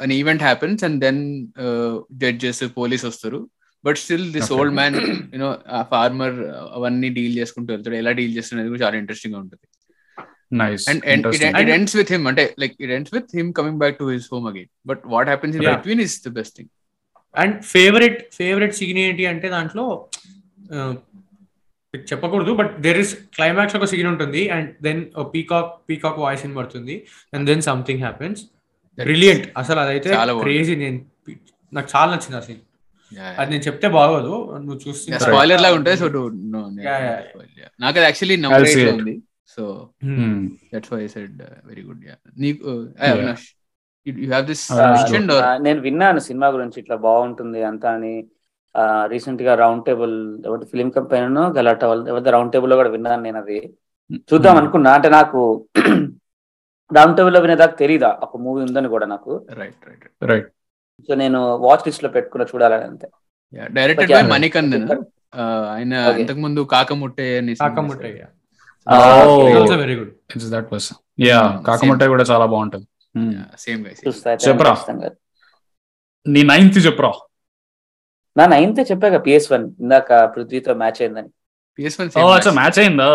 an 0.00 0.12
event 0.12 0.42
happens 0.42 0.84
and 0.84 1.00
then 1.00 1.46
judges 2.12 2.64
police 2.76 3.04
వస్తారు. 3.04 3.48
But 3.84 3.98
still 3.98 4.26
this. 4.34 4.50
Old 4.56 4.74
man 4.74 4.96
you know 5.34 5.48
ఆ 5.70 5.82
ఫార్మర్ 5.92 6.36
అవన్నీ 6.76 7.08
డీల్ 7.16 7.36
చేసుకుంటూ 7.38 7.70
వెళ్తాడు. 7.74 7.96
ఎలా 7.96 8.12
డీల్ 8.18 8.34
చేస్తున్నది 8.36 8.68
కూడా 8.68 8.82
చాలా 8.84 8.98
ఇంట్రెస్టింగ్గా 9.02 9.40
ఉంటుంది. 9.40 9.64
Nice 10.60 10.84
and 10.90 11.02
and 11.10 11.26
it 11.60 11.70
ends 11.76 11.94
with 11.98 12.10
him 12.14 12.26
అంటే 12.30 12.44
like 12.62 12.74
it 12.80 12.92
ends 12.96 13.12
with 13.14 13.30
him 13.38 13.50
coming 13.58 13.78
back 13.78 13.96
to 14.00 14.08
his 14.10 14.28
home 14.32 14.46
again 14.50 14.70
but 14.86 15.02
what 15.14 15.30
happens 15.32 15.54
in 15.56 15.64
Yeah. 15.64 15.76
Between 15.76 16.02
is 16.06 16.16
the 16.26 16.32
best 16.38 16.54
thing 16.58 16.70
and 17.34 17.54
favourite 17.70 18.18
favourite 18.34 18.74
scene 18.74 18.98
ఏంటి 19.04 19.26
అంటే 19.26 19.48
దాంట్లో 19.48 19.84
ఆ, 20.72 20.78
చెప్పకూడదు 21.94 22.52
but 22.60 22.72
there 22.84 22.98
is 23.00 23.12
climax 23.36 23.76
ఒక 23.78 23.86
scene 23.90 24.08
ఉంటుంది. 24.12 24.42
And 24.48 24.68
then 24.82 25.00
peacock 25.32 25.70
peacock 25.88 26.18
voice 26.18 26.44
in 26.46 26.54
పడుతుంది. 26.56 26.94
And 27.32 27.44
then 27.50 27.62
something 27.68 28.00
happens 28.00 28.40
brilliant 28.98 29.46
అసలు 29.56 29.80
అదైతే. 29.80 30.10
క్రేజీ 30.42 30.74
నేను 30.76 30.98
నాకు 31.72 31.88
చాలా 31.94 32.08
నచ్చింది 32.14 32.38
ఆ 32.38 32.44
సీన్ 32.46 32.62
అది 33.38 33.48
నేను 33.50 33.62
చెప్తే 33.62 33.88
బాగోదు. 33.94 34.34
నువ్వు 34.60 34.80
చూస్తే 34.84 35.18
స్పాయిలర్ 35.24 35.62
లాగా 35.64 35.76
ఉంటుంది 35.78 35.96
సో 35.96 36.08
నాకు 37.80 37.96
అది 37.98 38.06
యాక్చువల్లీ 38.06 38.36
నంబర్. 38.44 38.68
ఉంది. 38.94 39.14
So 39.54 39.62
Hmm. 40.04 40.36
That's 40.72 40.92
why 40.92 41.02
said 41.08 41.40
very 41.66 41.82
good 41.82 42.04
yeah 42.04 42.14
నీకు 42.38 42.68
Yeah. 42.98 43.10
Avinash 43.10 43.46
you 44.06 44.30
have 44.32 44.46
this 44.46 44.64
Uh, 44.72 44.78
question 44.82 45.26
ఆ, 45.38 45.50
నేను 45.58 45.80
విన్నాను 45.80 46.20
సినిమా 46.28 46.48
గురించి 46.48 46.78
ఇట్లా 46.80 46.96
బాగుంటుంది 47.04 47.62
అంతా 47.70 47.90
అని. 47.94 48.14
రీసెంట్గా 49.10 49.54
రౌండ్ 49.54 49.82
టేబుల్ 49.86 50.14
ఎవరి 50.46 50.64
ఫిలిం 50.70 50.90
కంపెనీ 50.90 51.26
గలాటా 51.56 51.86
వాళ్ళు 51.88 52.04
ఎవరి 52.08 52.30
రౌండ్ 52.30 52.52
టేబుల్లో 52.54 52.76
కూడా 52.76 52.90
విన్నాను 52.90 53.22
నేను 53.22 53.38
అది. 53.38 53.58
చూద్దాం 54.30 54.56
అనుకున్నా. 54.56 54.90
అంటే 54.92 55.08
నాకు 55.10 55.40
రౌండ్ 56.90 57.16
టేబుల్లో 57.18 57.40
వినేదాకా 57.40 57.74
తెలీదా? 57.76 58.10
ఒక 58.22 58.36
మూవీ 58.36 58.60
ఉందని 58.62 58.88
కూడా 58.88 59.06
నాకు. 59.06 59.32
రైట్ 59.60 59.84
రైట్ 59.88 60.06
రైట్ 60.22 60.48
సో 61.08 61.14
నేను 61.22 61.38
వాచ్ 61.64 61.84
లిస్ట్లో 61.86 62.10
పెట్టుకున్న 62.16 62.44
చూడాలని 62.50 62.86
అంతే 62.90 63.08
డైరెక్టెడ్ 63.76 64.10
బై 64.10 64.16
yeah. 64.16 64.30
మణికందన్ 64.32 64.86
ఆయన 65.72 65.92
Okay. 66.02 66.20
ఇంతకు 66.22 66.40
ముందు 66.44 66.60
కాకముట్టే. 66.72 67.26
Oh. 68.86 69.36
Very 69.82 69.94
good 69.98 70.12
it's 70.32 70.48
that 70.54 70.68
person 70.72 70.98
yeah 71.26 71.38
కాకముట్టాయి 71.68 72.12
కూడా 72.14 72.26
చాలా 72.32 72.46
బాగుంటది 72.54 72.86
Hmm. 73.14 73.32
అయితే 73.84 74.34
చెప్పరా. 74.44 74.72
నీ 76.26 76.42
నైన్త్ 76.50 76.78
చెప్పురా 76.86 77.10
నా 78.36 78.44
నైన్త్ 78.52 78.80
చెప్పాక 78.90 79.16
పిఎస్ 79.24 79.48
వన్ 79.52 79.64
ఇందాక 79.82 80.10
పృథ్వీతో 80.34 80.74
మ్యాచ్ 80.82 81.00
అయిందని 81.02 81.30
PS1 81.78 82.06
ఓ 82.06 82.22
same 82.22 82.30
అచ్చా 82.30 82.50
match. 82.50 82.58
మ్యాచ్ 82.58 82.78
అయిందా. 82.82 83.08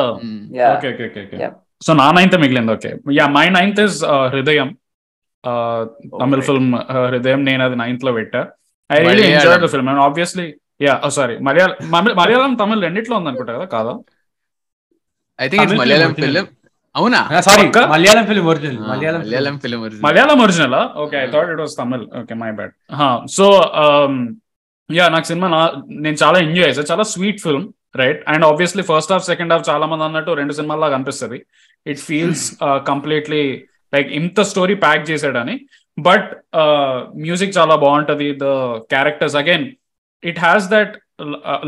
Yeah. 0.58 0.74
Okay 0.76 0.90
okay 0.92 1.22
okay. 1.24 1.48
So 1.82 1.94
నా 2.00 2.08
నైన్త్ 2.18 2.38
మిగిలింది 2.44 2.72
okay 2.76 2.92
yeah 3.18 3.26
my 3.36 3.46
ninth 3.58 3.82
is 3.86 3.98
Hridayam 4.32 4.70
Tamil 5.44 6.36
right. 6.36 6.48
Film 6.48 6.70
Hridayam 7.08 7.42
నేను 7.50 7.64
అది 7.66 7.76
నైన్త్లో 7.82 8.12
పెట్టా. 8.18 8.42
I 8.90 9.00
really. 9.02 9.24
Enjoy 9.32 9.60
the 9.64 9.70
film 9.74 9.90
and 9.92 10.02
obviously 10.06 10.48
yeah 10.82 10.94
sorry 11.16 11.36
Malayalam 11.48 11.76
Malayalam 12.20 12.54
Tamil 12.62 12.82
రెండిట్లో 12.88 13.16
ఉంది 13.20 13.30
అనుకుంటా 13.32 13.54
కదా 13.58 13.68
కాదా? 13.76 13.94
I 15.40 15.48
think 15.48 15.62
it's 15.62 15.72
Tamil 15.72 15.82
Malayalam 15.82 16.12
film. 16.12 16.20
Film 16.22 16.46
అవునా 16.96 17.20
sorry? 17.48 17.66
Malayalam 17.94 18.26
film 18.30 18.46
original 18.52 18.80
Malayalam 18.92 19.20
Malayalam 19.24 19.56
film 19.64 19.80
original 19.86 20.06
Malayalam 20.06 20.40
original 20.46 20.78
okay 21.04 21.18
I 21.24 21.28
thought 21.34 21.50
it 21.54 21.62
was 21.64 21.76
Tamil. 21.82 22.06
Okay 22.22 22.36
my 22.42 22.52
bad 22.60 22.74
so 23.38 23.48
yeah 24.90 25.06
నాకు 25.14 25.28
cinema 25.32 25.48
నేను 26.04 26.18
చాలా 26.24 26.38
enjoy 26.46 26.70
చేసా 26.70 26.86
చాలా 26.92 27.06
sweet 27.14 27.42
film 27.46 27.66
right 28.02 28.22
and 28.34 28.46
obviously 28.50 28.84
first 28.90 29.12
half 29.14 29.26
second 29.30 29.54
half 29.54 29.66
చాలా 29.70 29.86
మంది 29.92 30.06
అన్నట్టు 30.08 30.32
రెండు 30.40 30.54
సినిమాల్లా 30.60 30.90
కనిపిస్తుంది 30.96 31.40
ఇట్ 31.86 32.02
ఫీల్స్ 32.10 32.46
కంప్లీట్లీ 32.92 33.44
లైక్ 33.94 34.10
ఇంత 34.20 34.40
స్టోరీ 34.52 34.76
ప్యాక్ 34.86 35.04
చేశాడని. 35.12 35.56
బట్ 35.98 36.30
మ్యూజిక్ 37.26 37.54
uh, 37.54 37.58
చాలా 37.60 37.76
బాగుంటది. 37.84 38.30
The 38.44 38.48
characters 38.94 39.38
again 39.42 39.68
it 40.24 40.40
has 40.46 40.66
that 40.76 40.94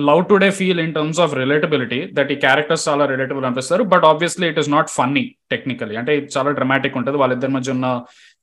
love 0.07 0.21
today 0.29 0.49
feel 0.57 0.79
in 0.83 0.93
terms 0.97 1.19
of 1.23 1.31
relatability 1.41 1.99
that 2.17 2.31
ఈ 2.35 2.37
క్యారెక్టర్స్ 2.43 2.83
చాలా 2.89 3.03
రిలేటబుల్ 3.11 3.45
అనిపిస్తారు. 3.47 3.83
But 3.93 4.05
obviously 4.11 4.47
it 4.51 4.59
is 4.63 4.69
not 4.75 4.89
funny 4.97 5.23
technically 5.53 5.95
అంటే 6.01 6.11
ఇది 6.19 6.29
చాలా 6.35 6.51
డ్రమాటిక్ 6.59 6.97
ఉంటుంది. 6.99 7.17
వాళ్ళిద్దరి 7.23 7.53
మధ్య 7.57 7.75
ఉన్న 7.77 7.87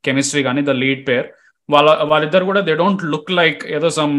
కెమిస్ట్రీ 0.05 0.43
కానీ 0.49 0.63
ద 0.71 0.75
లీడ్ 0.85 1.03
పేర్ 1.11 1.29
వాళ్ళ 1.69 1.91
వాళ్ళిద్దరు 2.13 2.45
కూడా 2.51 2.61
దే 2.67 2.75
డోంట్ 2.83 3.05
లుక్ 3.13 3.31
లైక్ 3.41 3.63
ఏదో 3.77 3.89
some 4.01 4.17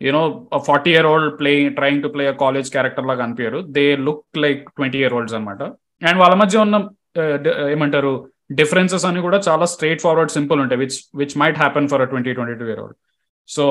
you know 0.00 0.22
forty 0.68 0.90
year 0.94 1.08
old 1.12 1.32
play 1.40 1.52
trying 1.78 2.02
to 2.04 2.08
play 2.14 2.24
college 2.44 2.68
character 2.76 3.08
లాగా 3.10 3.24
అనిపించారు. 3.26 3.58
They 3.76 3.84
look 4.06 4.38
like 4.44 4.62
twenty 4.76 4.98
year 5.02 5.14
olds 5.18 5.36
అనమాట 5.38 5.62
అండ్ 6.08 6.20
వాళ్ళ 6.22 6.34
మధ్య 6.42 6.58
ఉన్న 6.66 6.76
uh, 7.20 7.36
ఏమంటారు 7.74 8.12
డిఫరెన్సెస్ 8.54 9.04
అని 9.04 9.20
కూడా 9.20 9.40
చాలా 9.48 9.64
స్ట్రైట్ 9.64 10.00
ఫార్వర్డ్ 10.00 10.30
సింపుల్ 10.30 10.60
ఉంటాయి 10.60 10.78
which 10.78 10.98
which 11.14 11.38
might 11.38 11.58
happen 11.58 11.88
for 11.88 12.08
twenty 12.08 12.32
twenty 12.32 12.54
two 12.54 12.64
year 12.64 12.80
old 12.80 12.96
so 13.48 13.64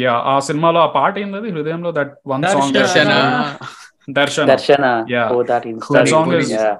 yeah 0.00 0.12
ఆ 0.12 0.38
సినిమాలో 0.38 0.80
ఆ 0.80 0.86
పాట 0.86 1.18
ఏంది 1.18 1.50
హృదయంలో 1.50 1.92
that 1.92 2.14
one 2.26 2.44
song 2.44 2.74
Darshana. 2.74 4.46
Darshana. 4.46 5.06
Oh 5.32 5.42
that 5.42 5.66
That 5.92 6.08
song 6.08 6.32
is- 6.32 6.52
yeah. 6.52 6.76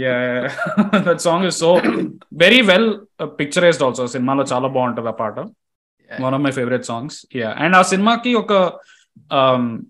yeah. 0.00 0.50
That 1.06 1.20
song 1.20 1.44
is 1.44 1.56
so 1.64 1.70
very 2.34 2.62
well 2.62 2.86
uh, 3.20 3.28
picturized 3.40 3.82
also. 3.82 4.06
సినిమాలో 4.06 4.44
చాలా 4.44 4.68
బాగుంటది 4.68 5.08
ఆ 5.08 5.10
పాట. 5.10 5.38
One 6.20 6.34
of 6.34 6.42
my 6.42 6.50
favourite 6.50 6.84
songs 6.84 7.26
yeah 7.36 7.56
and 7.58 7.76
ఆ 7.76 7.82
సినిమాకి 7.82 8.34
ఒక 8.34 8.52
um, 9.32 9.86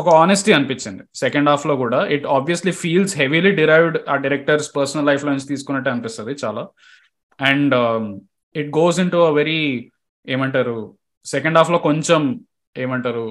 ఒక 0.00 0.08
ఆనెస్టీ 0.22 0.50
అనిపించింది. 0.56 1.02
సెకండ్ 1.22 1.48
హాఫ్లో 1.50 1.74
కూడా 1.82 2.00
it 2.14 2.26
obviously 2.36 2.72
feels 2.82 3.14
heavily 3.20 3.52
derived 3.60 3.96
ఆ 4.12 4.16
డైరెక్టర్స్ 4.24 4.68
పర్సనల్ 4.76 5.08
లైఫ్లో 5.10 5.30
నుంచి 5.34 5.48
తీసుకున్నట్టు 5.52 5.90
అనిపిస్తుంది 5.92 6.32
చాలా. 6.44 6.62
And 7.38 7.74
it 8.54 8.70
goes 8.80 8.98
into 9.14 9.20
a 9.30 9.32
very 9.40 9.60
ఏమంటారు 10.26 10.76
సెకండ్ 11.26 11.58
హాఫ్లో 11.58 11.78
కొంచెం 11.88 12.22
ఏమంటారు 12.76 13.26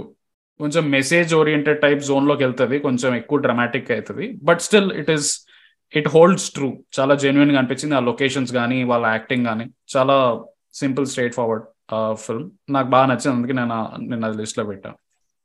కొంచెం 0.59 0.83
మెసేజ్ 0.97 1.31
ఓరియంటెడ్ 1.41 1.79
టైప్ 1.85 2.01
జోన్లోకి 2.09 2.43
వెళ్తుంది 2.45 2.77
కొంచెం 2.79 3.11
ఎక్కువ 3.21 3.39
డ్రామాటిక్ 3.45 3.91
అవుతుంది. 3.95 4.25
But 4.49 4.61
still 4.67 4.89
it 5.01 5.11
is 5.15 5.29
it 5.93 6.09
holds 6.15 6.47
true 6.55 6.67
చాలా 6.97 7.13
జెన్యున్గా 7.23 7.59
అనిపించింది 7.61 7.95
ఆ 7.99 8.01
లొకేషన్స్ 8.09 8.51
కానీ 8.59 8.77
వాళ్ళ 8.91 9.05
యాక్టింగ్ 9.15 9.45
కానీ 9.49 9.65
చాలా 9.95 10.17
సింపుల్ 10.81 11.07
స్ట్రైట్ 11.11 11.35
ఫార్వర్డ్ 11.39 11.65
ఫిల్మ్ 12.25 12.45
నాకు 12.75 12.87
బాగా 12.95 13.07
నచ్చింది 13.11 13.35
అందుకే 13.37 13.55
నేను 13.61 13.75
నేను 14.11 14.25
అది 14.29 14.37
లిస్ట్లో 14.43 14.63
పెట్టాను 14.71 14.97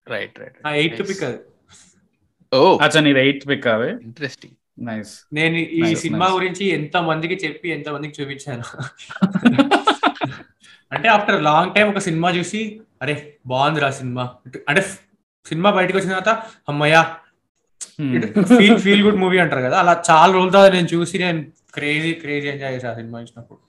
రైట్ 0.09 0.37
రైట్ 0.41 0.57
ఎయిత్ 0.75 1.03
పిక్ 1.09 1.23
అది. 1.25 1.39
ఓ. 2.53 2.61
అచ్చా 2.85 3.01
నీది 3.01 3.21
ఎయిత్ 3.25 3.45
పిక్ 3.49 3.67
అవి 3.69 3.91
ఇంట్రెస్టింగ్ 4.07 4.57
నైస్ 4.83 5.13
నేను 5.33 5.57
ఈ 5.75 5.83
Nice, 5.85 6.01
సినిమా. 6.03 6.27
గురించి 6.35 6.65
ఎంత 6.75 6.97
మందికి 7.09 7.37
చెప్పి 7.45 7.69
ఎంత 7.77 7.89
మందికి 7.95 8.15
చూపించాను. 8.19 8.65
అంటే 10.93 11.09
ఆఫ్టర్ 11.15 11.39
లాంగ్ 11.47 11.73
టైం 11.75 11.87
ఒక 11.91 12.01
సినిమా 12.05 12.29
చూసి 12.37 12.61
అరే 13.03 13.15
బాగుందిరా 13.47 13.89
సినిమా. 13.97 14.25
అంటే 14.69 14.83
సినిమా 15.47 15.69
బయటకు 15.77 15.97
వచ్చిన 15.99 16.13
తర్వాత 16.15 16.33
అమ్మయ్యా 16.69 17.03
ఫీల్ 18.53 18.79
ఫీల్ 18.85 19.03
గుడ్ 19.05 19.21
మూవీ 19.21 19.39
అంటారు 19.45 19.63
కదా 19.67 19.77
అలా 19.83 19.95
చాలా 20.09 20.31
రోజుల 20.35 20.51
తర్వాత 20.51 20.71
నేను 20.75 20.89
చూసి 20.95 21.17
నేను 21.19 21.41
క్రేజీ 21.75 22.11
క్రేజీ 22.21 22.49
ఎంజాయ్ 22.49 22.75
చేసా 22.77 22.91
సినిమా 22.99 23.19
చూసినప్పుడు. 23.25 23.61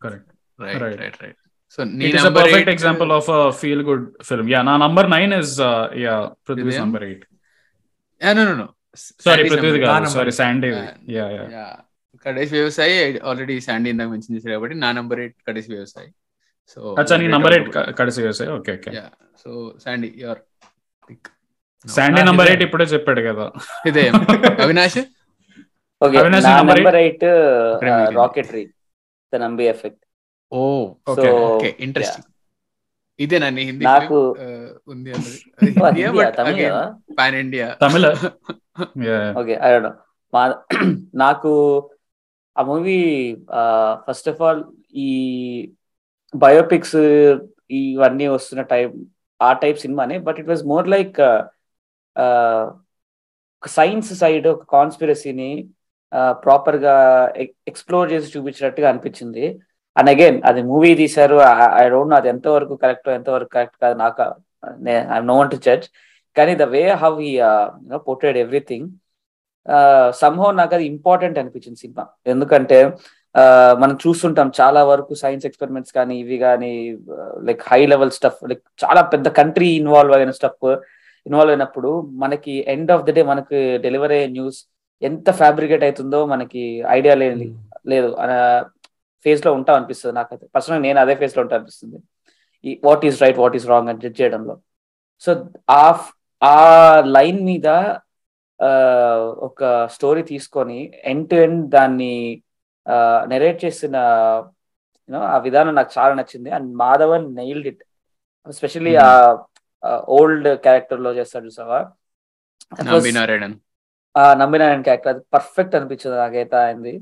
Correct 0.00 0.30
right 0.58 0.80
Right. 0.82 0.98
Right 0.98 1.18
right 1.22 1.38
so 1.74 1.80
నీ 1.90 2.04
it 2.08 2.16
is 2.16 2.22
a 2.22 2.26
number 2.28 2.44
perfect 2.44 2.70
example 2.74 3.10
of 3.18 3.28
feel 3.60 3.84
good 3.88 4.04
film 4.28 4.48
yeah 4.54 4.60
నా 4.68 4.74
number 4.84 5.08
nine 5.14 5.32
is 5.38 5.54
yeah? 6.04 6.16
Number 6.80 7.04
eight 7.08 7.24
no 8.20 8.42
no 8.42 8.54
no 8.60 8.66
sorry 9.24 9.42
Prithvi. 9.50 9.80
Sorry 10.14 10.32
Sandy 10.40 10.68
yeah 11.16 11.24
yeah 11.54 11.64
Kadaisi 12.26 12.52
Vivasayi 12.56 12.92
already 13.30 13.54
Sandy 13.66 13.88
ఇందాక 13.94 14.08
mention 14.12 14.34
చేశారు 14.36 14.54
కాబట్టి 14.56 14.76
నా 14.84 14.90
number 14.98 15.20
eight 15.22 15.36
Kadaisi 15.48 15.70
Vivasayi. 15.72 16.08
So 16.76 16.80
అచ్చా 17.00 17.14
నీ 17.22 17.26
number 17.34 17.54
eight 17.56 17.68
Kadaisi 17.98 18.20
Vivasayi 18.26 18.50
okay 18.56 18.72
okay 18.78 18.90
yeah 18.98 19.06
so 19.42 19.50
Sandy 19.84 20.08
your 20.22 20.40
pick 21.08 21.28
Sandy 21.86 22.22
number 22.28 22.50
ఇప్పుడే 22.66 22.86
చెప్పాడు 22.94 23.22
కదా. 23.28 23.46
హృదయం 23.80 24.14
అవినాష్ 24.64 25.00
ఓకే 26.00 26.16
అవినాష్ 26.22 26.46
నా 26.46 26.54
number 26.60 26.96
eight? 27.02 27.22
Number. 27.82 28.14
Rocketry 28.20 28.64
the 29.32 29.42
Nambi 29.44 29.66
effect 29.74 30.00
oh 30.54 30.62
okay. 31.12 31.70
Interesting 31.80 32.28
Hindi 33.68 33.84
నాకు- 33.86 34.20
ఉంది 34.92 35.10
pan 37.18 37.36
India 37.42 37.66
Tamil 37.82 38.04
yeah. 39.08 39.18
Okay 39.40 39.54
I 39.62 39.70
don't 39.74 39.90
మా 40.32 40.42
నాకు 41.22 41.50
ఆ 42.56 42.62
మూవీ 42.62 42.98
ఫస్ట్ 44.06 44.28
ఆఫ్ 44.28 44.40
ఆల్ 44.42 44.62
ఈ 44.98 45.10
బయోపిక్స్ 46.34 46.96
ఇవన్నీ 47.78 48.26
వస్తున్న 48.28 48.62
టైప్ 48.72 48.94
ఆ 49.40 49.50
టైప్ 49.62 49.78
సినిమానే 49.78 50.16
but 50.18 50.38
it 50.40 50.48
was 50.48 50.64
more 50.64 50.88
like 50.88 51.18
science 53.62 54.12
side 54.14 54.46
ఒక 54.48 54.64
కాన్స్పిరసీని 54.72 55.50
ప్రాపర్గా 56.42 56.96
ఎక్స్ప్లోర్ 57.66 58.12
చేసి 58.12 58.32
చూపించినట్టుగా 58.34 58.88
అనిపించింది. 58.90 59.44
అండ్ 59.96 60.10
అగైన్ 60.12 60.38
అది 60.50 60.60
మూవీ 60.72 60.90
తీశారు. 61.02 61.36
ఐ 61.82 61.84
డోంట్ 61.94 62.12
నో 62.12 62.16
అది 62.20 62.28
ఎంతవరకు 62.34 62.74
కరెక్ట్ 62.84 63.08
ఎంతవరకు 63.18 63.50
కరెక్ట్ 63.56 63.78
కాదు 63.84 63.96
నాకు 64.04 64.22
ఐ 65.16 65.18
నో 65.32 65.38
టు 65.52 65.58
చర్చ్ 65.66 65.86
కానీ 66.36 66.52
ద 66.62 66.66
వే 66.74 66.82
హౌ 67.02 67.12
ఈ 67.30 67.32
పోర్ట్రేడ్ 68.08 68.38
ఎవ్రీథింగ్ 68.44 68.88
సంహో 70.22 70.48
నాకు 70.60 70.72
అది 70.76 70.84
ఇంపార్టెంట్ 70.94 71.38
అనిపించింది 71.42 71.78
సినిమా. 71.84 72.04
ఎందుకంటే 72.32 72.78
uh, 73.34 73.72
మనం 73.82 73.94
చూస్తుంటాం 74.02 74.48
చాలా 74.58 74.80
వరకు 74.90 75.12
సైన్స్ 75.22 75.46
ఎక్స్పెరిమెంట్స్ 75.48 75.92
కానీ 75.98 76.14
ఇవి 76.22 76.36
కానీ 76.44 76.72
like 77.48 77.62
high 77.70 77.80
level 77.92 78.12
stuff 78.18 78.42
like 78.50 78.62
చాలా 78.84 79.02
పెద్ద 79.14 79.28
కంట్రీ 79.40 79.70
ఇన్వాల్వ్ 79.80 80.14
అయిన 80.18 80.32
స్టఫ్ 80.38 80.66
ఇన్వాల్వ్ 81.26 81.52
అయినప్పుడు 81.54 81.90
మనకి 82.22 82.54
ఎండ్ 82.74 82.90
ఆఫ్ 82.94 83.04
ద 83.08 83.12
డే 83.18 83.22
మనకి 83.32 83.60
డెలివరీ 83.86 84.16
అయ్యే 84.18 84.28
న్యూస్ 84.36 84.58
ఎంత 85.02 85.28
ఫ్యాబ్రికేట్ 85.40 85.84
అవుతుందో 85.86 86.20
మనకి 86.32 86.64
ఐడియా 86.98 87.14
లేదు. 87.22 87.46
లేదు 87.92 88.10
ఫేజ్లో 89.24 89.52
ఉంటాం 89.52 89.76
అనిపిస్తుంది 89.76 90.16
నాకైతే 90.16 90.46
పర్సనల్ 90.54 90.82
నేను 90.82 91.00
అదే 91.00 91.14
ఫేజ్లో 91.14 91.40
ఉంటా 91.40 91.56
అనిపిస్తుంది. 91.56 91.96
ఈ 92.64 92.80
what 92.84 93.06
is 93.06 93.22
right 93.22 93.38
what 93.38 93.56
is 93.56 93.66
wrong 93.66 93.88
అని 93.88 94.00
జడ్జ్ 94.00 94.22
చేయడంలో. 94.22 94.60
సో 95.20 95.46
ఆ 95.70 96.08
ఆ 96.42 97.00
లైన్ 97.00 97.44
మీద 97.44 97.94
ఒక 99.38 99.86
స్టోరీ 99.86 100.22
తీసుకొని 100.22 100.92
ఎండ్ 101.04 101.30
టు 101.30 101.34
ఎండ్ 101.34 101.70
దాన్ని 101.70 102.42
నెరేట్ 103.28 103.64
చేసిన 103.64 103.96
యూనో 105.08 105.20
ఆ 105.20 105.38
విధానం 105.38 105.74
నాకు 105.74 105.90
చాలా 105.98 106.14
నచ్చింది. 106.14 106.50
And 106.50 106.76
Madhavan 106.76 107.34
nailed 107.34 107.66
it 107.66 107.82
especially 108.48 108.96
ఆ 108.96 109.36
ఓల్డ్ 110.08 110.58
క్యారెక్టర్లో 110.58 111.14
చేస్తాడు 111.14 111.44
చూసావా? 111.44 111.92
That 112.80 112.94
was- 112.96 113.14
నారాయణన్ 113.14 113.54
ఆ 114.16 114.34
నమ్మిన 114.34 114.82
క్యారెక్టర్ 114.82 115.14
అది 115.14 115.24
పర్ఫెక్ట్ 115.34 115.74
అనిపించింది 115.74 116.16
నాకైతే 116.16 116.56
అయింది 116.56 117.00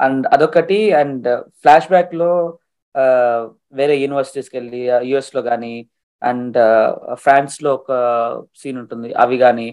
అండ్ 0.00 0.24
అదొకటి 0.32 0.78
అండ్ 1.00 1.26
ఫ్లాష్ 1.60 1.88
బ్యాక్లో 1.90 2.30
ఆ, 2.94 3.04
వేరే 3.72 3.94
యూనివర్సిటీస్కి 4.00 4.56
వెళ్ళి 4.58 4.80
యుఎస్లో 5.10 5.40
కానీ 5.46 5.74
అండ్ 6.22 6.58
ఫ్రాన్స్లో 7.22 7.70
ఒక 7.74 7.92
సీన్ 8.60 8.78
ఉంటుంది 8.82 9.08
అవి 9.22 9.36
కానీ 9.40 9.66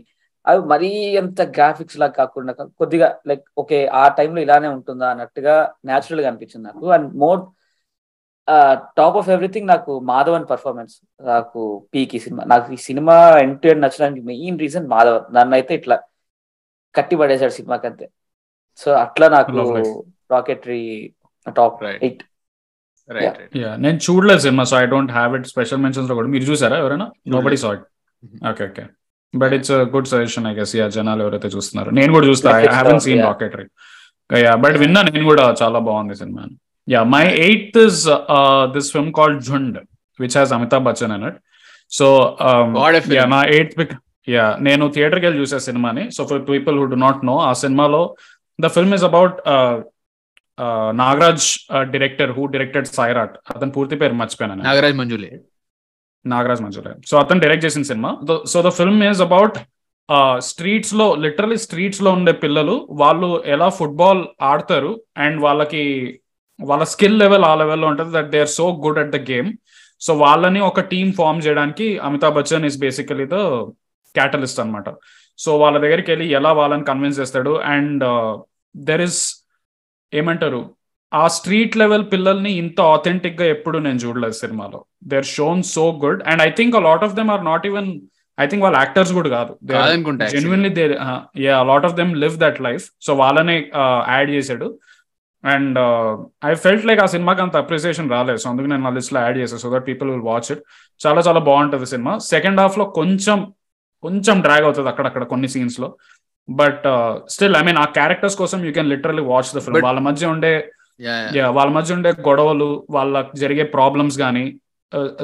అవి 0.46 0.62
మరీ 0.72 0.90
ఎంత 1.20 1.42
గ్రాఫిక్స్ 1.56 1.98
లాగా 2.02 2.14
కాకుండా 2.20 2.52
కొద్దిగా 2.80 3.08
లైక్ 3.30 3.44
ఓకే 3.58 3.80
ఆ 3.96 4.16
టైంలో 4.18 4.40
ఇలానే 4.46 4.70
ఉంటుందా 4.76 5.08
అన్నట్టుగా 5.12 5.56
న్యాచురల్గా 5.88 6.30
అనిపించింది 6.30 6.66
నాకు. 6.70 6.86
And 6.96 7.10
more 7.22 7.42
top 8.98 9.18
of 9.18 9.30
everything 9.30 9.68
నాకు 9.68 9.92
మాధవన్ 10.10 10.46
పర్ఫార్మెన్స్ 10.50 10.96
నాకు 11.30 11.60
పీకి 11.94 12.20
సినిమా. 12.26 12.44
నాకు 12.52 12.68
ఈ 12.74 12.88
సినిమా 12.88 13.16
ఎండ్ 13.42 13.60
టు 13.62 13.68
ఎండ్ 13.68 13.84
నచ్చడానికి 13.86 14.24
మెయిన్ 14.30 14.58
రీజన్ 14.60 14.88
మాధవన్ 14.94 15.28
నన్ను 15.38 15.56
అయితే 15.58 15.76
ఇట్లా 15.80 15.98
కట్టి 16.96 17.16
పడేశాడు 17.22 17.54
సినిమాకి 17.58 17.88
అంతే 17.88 18.06
సో 18.82 18.89
అట్లా 19.06 19.28
నాకు. 19.38 19.62
Rocketry 20.36 20.84
top 21.60 21.80
Right. 21.86 22.02
Eight 22.08 22.22
right 23.17 23.38
right 23.41 23.56
yeah 23.62 23.72
నేను 23.84 24.00
చూడలేదు 24.06 24.41
cinema 24.46 24.63
so 24.72 24.76
I 24.82 24.86
don't 24.94 25.12
have 25.17 25.32
it 25.38 25.48
special 25.54 25.82
మెన్షన్స్లో 25.86 26.15
కూడా. 26.20 26.30
మీరు 26.36 26.46
చూసారా 26.50 26.76
ఎవరైనా? 26.84 27.08
Nobody 27.46 27.58
saw 27.63 27.70
it 27.78 27.86
okay 28.52 28.63
okay 28.70 28.84
but 29.34 29.54
it's 29.58 29.74
good 29.94 30.10
suggestion 30.13 30.48
I 30.52 30.54
guess 30.60 30.74
yeah 30.80 30.86
జనాలు 30.98 31.22
ఎవరైతే 31.26 31.50
చూస్తున్నారు. 31.56 31.89
నేను 32.00 32.12
కూడా 32.15 32.28
చూస్తా. 32.32 32.50
I 32.63 32.67
haven't 32.78 33.02
seen 33.06 33.20
yeah. 33.20 33.30
Rocketry 33.32 33.67
yeah 34.30 34.54
but 34.65 34.78
విన్నా 34.84 35.02
నేను 35.10 35.26
కూడా 35.32 35.46
చాలా 35.62 35.80
బాగుంది 35.88 36.15
cinema. 36.22 36.44
Yeah 36.88 37.02
my 37.15 37.26
eighth 37.48 37.78
is 37.86 38.02
this 38.76 38.89
film 38.96 39.12
called 39.20 39.41
Jhund 39.50 39.78
which 40.20 40.38
has 40.39 40.54
Amitabh 40.58 40.86
Bachchan 40.89 41.13
an 41.17 41.26
it 41.30 41.39
so 41.91 42.08
నా 43.36 43.41
ఎయిత్ 43.56 43.74
పిక్ 43.80 43.94
యా 44.36 44.46
నేను 44.67 44.84
థియేటర్కి 44.96 45.26
వెళ్ళి 45.28 45.39
చూసే 45.44 45.60
సినిమాని. 45.67 46.04
So 46.15 46.22
for 46.32 46.41
people 46.52 46.76
who 46.82 46.86
do 46.94 46.98
not 47.06 47.22
know 47.30 47.36
ఆ 47.50 47.52
సినిమాలో 47.63 48.02
the 48.65 48.69
film 48.76 48.93
is 48.97 49.06
about 49.10 49.36
Nagraj 51.02 51.48
director 51.94 52.31
who 52.38 52.44
directed 52.56 52.88
Sairat 53.00 53.36
అతని 53.56 53.71
పూర్తి 53.77 53.96
పేరు 54.02 54.15
మర్చిపోయాను. 54.21 54.63
నాగరాజ్ 54.69 54.98
మంజులే. 55.02 55.31
నాగరాజ్ 56.25 56.63
మంజులే. 56.63 56.94
సో 57.10 57.15
అతను 57.23 57.44
డైరెక్ట్ 57.44 57.65
చేసిన 57.65 57.83
cinema. 57.92 58.12
So 58.54 58.58
the 58.67 58.71
film 58.79 59.02
is 59.10 59.21
about 59.27 59.58
స్ట్రీట్స్లో 60.50 61.06
literally 61.25 61.58
స్ట్రీట్స్లో 61.65 62.10
ఉండే 62.17 62.31
పిల్లలు 62.44 62.73
వాళ్ళు 63.02 63.27
ఎలా 63.54 63.67
ఫుట్బాల్ 63.77 64.21
ఆడతారు 64.50 64.92
అండ్ 65.25 65.38
వాళ్ళకి 65.46 65.83
వాళ్ళ 66.60 66.83
స్కిల్ 66.94 67.17
లెవెల్ 67.21 67.46
ఆ 67.50 67.54
లెవెల్లో 67.62 67.88
ఉంటుంది 67.92 68.12
that 68.17 68.29
they 68.33 68.40
are 68.46 68.52
so 68.58 68.65
good 68.86 69.00
at 69.04 69.13
the 69.15 69.19
game 69.31 69.50
so 70.06 70.12
వాళ్ళని 70.23 70.62
ఒక 70.69 70.81
టీమ్ 70.92 71.12
ఫామ్ 71.19 71.40
చేయడానికి 71.46 71.88
Amitabh 72.08 72.36
Bachchan 72.38 72.65
is 72.69 72.77
basically 72.86 73.25
the 73.36 73.40
catalyst 74.17 74.62
అన్నమాట. 74.63 74.90
సో 75.40 75.52
వాళ్ళ 75.63 75.75
దగ్గరికి 75.77 76.10
వెళ్ళి 76.12 76.27
ఎలా 76.40 76.52
వాళ్ళని 76.60 76.86
కన్విన్స్ 76.90 77.19
చేస్తాడు 77.19 77.54
అండ్ 77.73 78.04
దెర్ 78.76 79.04
ఇస్ 79.08 79.19
ఏమంటారు? 80.13 80.62
ఆ 81.12 81.24
స్ట్రీట్ 81.38 81.74
లెవెల్ 81.82 82.04
పిల్లల్ని 82.12 82.52
ఇంత 82.62 82.80
ఆథెంటిక్గా 82.96 83.46
ఎప్పుడు 83.56 83.78
నేను 83.86 84.00
చూడలేదు 84.04 84.36
సినిమాలో. 84.44 84.80
They 85.10 85.15
are 85.22 85.30
shown 85.38 85.62
so 85.76 85.86
good 86.04 86.22
and 86.32 86.42
I 86.48 86.50
think 86.60 86.76
lot 86.90 87.04
of 87.08 87.15
them 87.19 87.32
are 87.36 87.44
not 87.52 87.65
even 87.72 87.90
I 88.38 88.46
think 88.52 88.63
వాళ్ళ 88.65 88.78
యాక్టర్స్ 88.84 89.12
కూడా 89.17 89.30
కాదు. 89.38 89.54
Genuinely 90.36 90.72
they 90.78 90.86
yeah 91.46 91.58
lot 91.72 91.86
of 91.90 91.98
them 92.00 92.13
live 92.24 92.38
that 92.46 92.60
life 92.67 92.86
so 93.08 93.13
వాళ్ళనే 93.24 93.58
యాడ్ 94.15 94.32
చేశాడు. 94.38 94.69
అండ్ 95.44 95.78
ఐ 96.50 96.54
ఫెల్ట్ 96.65 96.86
లైక్ 96.90 97.00
ఆ 97.06 97.08
సినిమాకి 97.15 97.42
అంత 97.46 97.56
appreciation 97.63 98.10
రాలేదు. 98.15 98.40
So 98.44 98.48
అందుకు 98.52 98.67
నేను 98.72 98.84
నా 98.88 98.92
లిస్ట్లో 98.98 99.19
యాడ్ 99.26 99.38
చేశాను 99.42 99.62
so 99.65 99.69
that 99.74 99.86
people 99.90 100.10
will 100.13 100.26
watch 100.32 100.50
it 100.56 100.62
చాలా 101.02 101.22
చాలా 101.28 101.42
బాగుంటుంది 101.50 101.90
సినిమా. 101.94 102.13
సెకండ్ 102.34 102.62
హాఫ్లో 102.63 102.86
కొంచెం 103.00 103.40
కొంచెం 104.04 104.38
డ్రాగ్ 104.46 104.65
అవుతుంది 104.67 104.90
అక్కడక్కడ 104.92 105.24
కొన్ని 105.32 105.48
సీన్స్లో. 105.56 105.88
బట్ 106.50 106.85
స్టిల్ 107.33 107.56
ఐ 107.60 107.63
మీన్ 107.67 107.79
ఆ 107.83 107.87
క్యారెక్టర్స్ 107.98 108.37
కోసం 108.42 108.60
you 108.67 108.71
can 108.77 108.92
literally 108.94 109.23
watch 109.31 109.52
the 109.58 109.62
film 109.65 109.85
వాళ్ళ 109.87 110.00
మధ్య 110.10 110.33
ఉండే 110.35 110.54
వాళ్ళ 111.58 111.69
మధ్య 111.77 111.96
ఉండే 111.98 112.12
గొడవలు 112.27 112.69
వాళ్ళకి 112.98 113.37
జరిగే 113.44 113.65
ప్రాబ్లమ్స్ 113.75 114.17
కానీ 114.23 114.46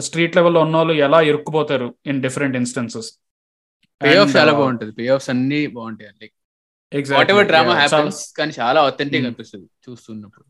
స్ట్రీట్ 0.07 0.36
లెవెల్లో 0.38 0.59
ఉన్న 0.65 0.76
వాళ్ళు 0.80 0.93
ఎలా 1.07 1.20
ఇరుక్కుపోతారు 1.30 1.88
in 2.11 2.22
different 2.26 2.55
instances 2.61 3.09
pay 4.01 4.11
off 4.22 4.32
చాలా 4.38 4.51
బాగుంటది. 4.59 4.91
పే 4.97 5.05
ఆఫ్స్ 5.15 5.30
అన్ని 5.34 5.61
బాగుంటాయి. 5.78 6.11
Like 6.22 6.34
what 7.15 7.32
ever 7.34 7.47
drama 7.51 7.74
happens 7.82 8.20
కానీ 8.39 8.53
చాలా 8.59 8.80
అథెంటిక్. 8.89 9.26
అనిపిస్తుంది 9.30 9.68
చూస్తున్నప్పుడు. 9.86 10.45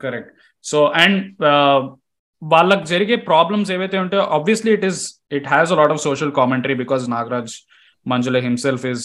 కరెక్ట్ 0.00 0.30
సో 0.64 0.78
అండ్ 1.02 1.18
వాళ్ళకి 2.42 2.86
జరిగే 2.92 3.16
ప్రాబ్లమ్స్ 3.30 3.70
ఏవైతే 3.74 3.96
ఉంటాయో 4.04 4.22
obviously 4.36 4.70
it 4.78 4.86
is 4.90 5.00
it 5.38 5.48
has 5.54 5.72
a 5.74 5.78
lot 5.80 5.92
of 5.94 6.02
social 6.08 6.32
commentary 6.40 6.76
because 6.82 7.04
Nagraj 7.16 7.54
Manjula 8.06 8.38
himself 8.46 8.84
is 8.92 9.04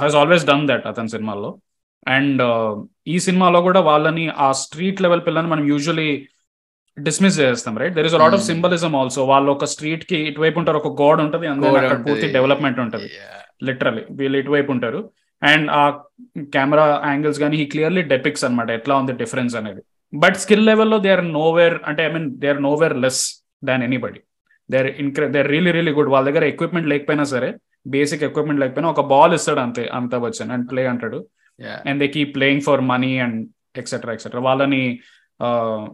has 0.00 0.16
always 0.22 0.44
done 0.50 0.66
that 0.70 0.86
అతని 0.86 1.12
సినిమాలో 1.16 1.50
అండ్ 2.16 2.42
ఈ 3.06 3.18
సినిమాలో 3.18 3.60
కూడా 3.68 3.80
వాళ్ళని 3.90 4.24
ఆ 4.46 4.50
స్ట్రీట్ 4.64 5.00
లెవెల్ 5.04 5.22
పిల్లని 5.26 5.48
మనం 5.48 5.64
యూజువలీ 5.72 6.10
డిస్మిస్ 6.96 7.38
చేస్తాం 7.40 7.74
right 7.80 7.94
there 7.96 8.06
is 8.08 8.14
lot 8.22 8.36
of. 8.36 8.44
Symbolism 8.50 8.94
also 9.00 9.24
వాళ్ళు 9.32 9.50
ఒక 9.56 9.66
స్ట్రీట్కి 9.74 10.18
ఇటువైపు 10.30 10.58
ఉంటారు 10.60 10.78
ఒక 10.82 10.90
గోడ 11.02 11.18
ఉంటుంది 11.26 11.46
అందులో 11.52 11.72
అక్కడ 11.80 11.98
పూర్తి. 12.06 12.28
డెవలప్మెంట్ 12.36 12.80
ఉంటుంది. 12.84 13.08
లిటరలీ 13.68 14.02
వీళ్ళు 14.20 14.36
ఇటువైపు 14.42 14.70
ఉంటారు. 14.76 15.00
అండ్ 15.42 15.66
ఆ 15.80 15.84
కెమెరా 16.54 16.86
యాంగిల్స్ 17.10 17.40
కానీ 17.44 17.56
ఈ 17.62 17.66
క్లియర్లీ 17.72 18.02
డెపిక్స్ 18.12 18.44
అనమాట 18.44 18.70
ఎట్లా 18.78 18.94
ఉంది 19.00 19.12
డిఫరెన్స్ 19.22 19.54
అనేది. 19.60 19.80
బట్ 20.12 20.36
స్కిల్ 20.44 20.66
లెవెల్లో 20.66 20.98
దే 20.98 21.10
ఆర్ 21.16 21.24
నోవేర్ 21.38 21.76
అంటే 21.90 22.02
I 22.06 22.12
mean 22.12 22.28
they 22.42 22.48
are 22.54 22.62
nowhere 22.68 22.96
less 23.04 23.22
than 23.70 23.82
anybody 23.88 24.20
they 24.68 24.78
are 24.82 24.88
ఇన్క్రె 25.04 25.28
they 25.34 25.40
are 25.44 25.50
really 25.54 25.72
really 25.78 25.92
good 25.98 26.10
వాళ్ళ 26.14 26.24
దగ్గర 26.30 26.44
ఎక్విప్మెంట్ 26.44 26.88
లేకపోయినా 26.94 27.24
సరే 27.34 27.50
బేసిక్ 27.86 28.24
ఎక్విప్మెంట్ 28.28 28.60
లేకపోయినా 28.62 28.88
ఒక 28.94 29.02
బాల్ 29.12 29.34
ఇస్తాడు 29.38 29.60
అంతే 29.66 29.84
అమితాబ్ 29.98 30.24
బచ్చన్ 30.26 30.52
అండ్ 30.56 30.66
ప్లే 30.72 30.82
అంటాడు. 30.92 31.20
And 31.88 32.00
they 32.02 32.08
keep 32.16 32.24
playing 32.36 32.64
for 32.68 32.82
money 32.92 33.12
and 33.26 33.40
etcetera 33.82 34.12
etcetera 34.16 34.42
వాళ్ళని 34.48 34.82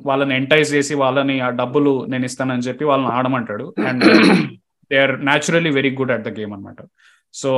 వాళ్ళని 0.08 0.34
ఎంటైజ్ 0.40 0.68
చేసి 0.74 0.94
వాళ్ళని 1.00 1.34
ఆ 1.46 1.48
డబ్బులు 1.62 1.92
నేను 2.12 2.24
ఇస్తానని 2.28 2.66
చెప్పి 2.68 2.84
వాళ్ళని 2.90 3.10
ఆడమంటాడు. 3.16 3.66
And 3.88 4.04
they 4.90 4.96
are 5.06 5.14
naturally 5.28 5.70
very 5.78 5.90
good 5.98 6.12
at 6.14 6.24
the 6.28 6.32
game 6.38 6.54
అనమాట 6.56 6.80
so 7.34 7.50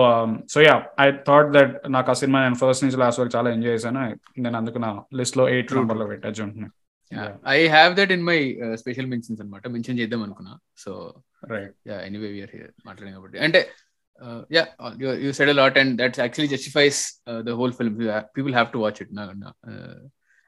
so 0.53 0.59
yeah 0.66 0.74
I 1.05 1.07
thought 1.29 1.51
that 1.57 1.72
నాకు 1.95 2.11
ఆ 2.12 2.16
సినిమా 2.22 2.39
నేను 2.45 2.59
ఫస్ట్ 2.62 2.85
నుంచి 2.85 2.99
లాస్ట్ 3.03 3.20
వరకు 3.20 3.35
చాలా 3.37 3.49
ఎంజాయ్ 3.57 3.74
చేశాను. 3.77 4.03
నేను 4.45 4.57
అందుకు 4.61 4.79
నా 4.85 4.91
లిస్ట్లో 5.20 5.45
ఎయిట్ 5.55 5.72
నెంబర్లో 5.79 6.07
పెట్టచ్చు 6.12 6.43
ఉంటున్నాను 6.47 6.74
I 7.57 7.59
have 7.77 7.93
that 7.99 8.12
in 8.16 8.24
my 8.31 8.39
special 8.83 9.09
mentions 9.12 9.41
అనమాట 9.43 9.68
మెన్షన్ 9.74 9.99
చేద్దాం 10.01 10.22
అనుకున్నా. 10.27 10.55
So 10.85 10.93
right 11.53 11.74
anyway 12.07 12.31
we're 12.37 12.55
here 12.57 12.72
మాట్లాడాం 12.89 13.14
కాబట్టి. 13.18 13.39
అంటే 13.47 13.61
Yeah 14.52 14.64
you 15.24 15.32
said 15.32 15.49
a 15.49 15.58
lot 15.60 15.78
and 15.78 15.93
that's 16.02 16.20
actually 16.20 16.52
justifies 16.56 16.99
the 17.41 17.56
whole 17.60 17.76
film 17.80 17.95
people 18.36 18.54
have 18.54 18.70
to 18.74 18.82
watch 18.86 18.99
it 19.04 19.12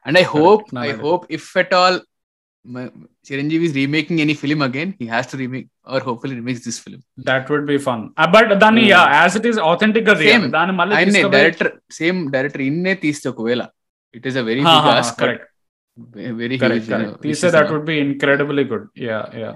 and 0.05 0.17
I 0.17 0.25
hope 0.33 0.65
No, 0.73 0.81
I 0.81 0.91
no. 0.91 0.99
Hope 1.03 1.25
if 1.31 1.49
at 1.57 1.75
all 1.75 1.99
Chiranjeevi 3.25 3.65
is 3.67 3.73
remaking 3.75 4.17
any 4.21 4.33
film 4.33 4.61
again 4.61 4.89
he 4.99 5.05
has 5.05 5.25
to 5.27 5.37
remake 5.37 5.65
or 5.85 5.99
hopefully 5.99 6.35
remakes 6.35 6.61
this 6.67 6.77
film 6.83 6.99
that 7.29 7.49
would 7.51 7.65
be 7.71 7.77
fun 7.87 8.03
but 8.35 8.51
దాన్ని 8.61 8.83
Hmm. 8.85 9.15
As 9.15 9.35
it 9.39 9.47
is 9.51 9.59
authentic 9.71 10.05
గా 10.09 10.15
తీయాలి. 10.21 10.39
Same. 10.39 10.51
దాన్ని 10.51 10.75
మళ్ళీ 10.79 10.93
ఆయన్నే 10.95 11.11
తీసుకుపోయి- 11.13 11.35
director 11.37 11.71
same 11.93 12.19
director 12.31 12.63
ఇన్నే 12.63 12.93
తీస్తే 13.03 13.27
ఒకవేళ 13.29 13.63
ఇట్ 14.13 14.27
ఈస్ 14.31 14.37
అ 14.37 14.45
వెరీ 14.49 14.63
హా, 14.63 14.75
బిగ్ 14.75 14.87
హా, 14.87 14.93
ask 15.98 16.16
correct, 16.16 16.36
very 16.40 16.56
correct, 16.62 16.86
correct. 16.92 17.14
తీస్తే 17.24 17.50
that 17.56 17.70
would 17.74 17.88
be 17.90 17.96
incredibly 18.04 18.64
good 18.72 18.86
yeah 19.08 19.20
yeah 19.42 19.50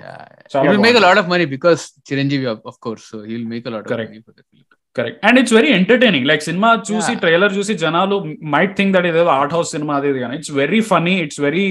It 0.57 0.69
will 0.71 0.85
make 0.87 0.97
a 0.97 1.07
lot 1.07 1.19
of 1.21 1.27
money 1.33 1.47
because 1.55 1.83
Chiranjeevi, 2.09 2.47
of, 2.71 2.77
course, 2.81 3.05
so 3.11 3.19
he 3.29 3.33
will 3.37 3.49
make 3.55 3.67
a 3.67 3.75
lot 3.75 3.83
of 3.85 3.91
Correct. 3.93 4.11
money 4.13 4.23
for 4.27 4.35
the 4.39 4.45
film. 4.45 4.59
Correct 4.97 5.21
and 5.27 5.39
it's 5.41 5.55
very 5.57 5.71
entertaining 5.77 6.27
like 6.31 6.43
cinema 6.49 6.71
చూసి 6.89 7.13
Yeah. 7.13 7.21
Trailer 7.23 7.53
చూసి 7.59 7.75
జనాలు 7.83 8.17
might 8.55 8.75
think 8.79 8.93
that 8.97 9.07
ఇదేదో 9.11 9.31
art 9.37 9.55
house 9.57 9.71
సినిమా 9.77 9.93
అది 10.01 10.09
ఇది 10.13 10.21
కానీ 10.25 10.35
it's 10.41 10.53
very 10.59 10.81
funny 10.91 11.15
it's 11.27 11.41
very 11.47 11.65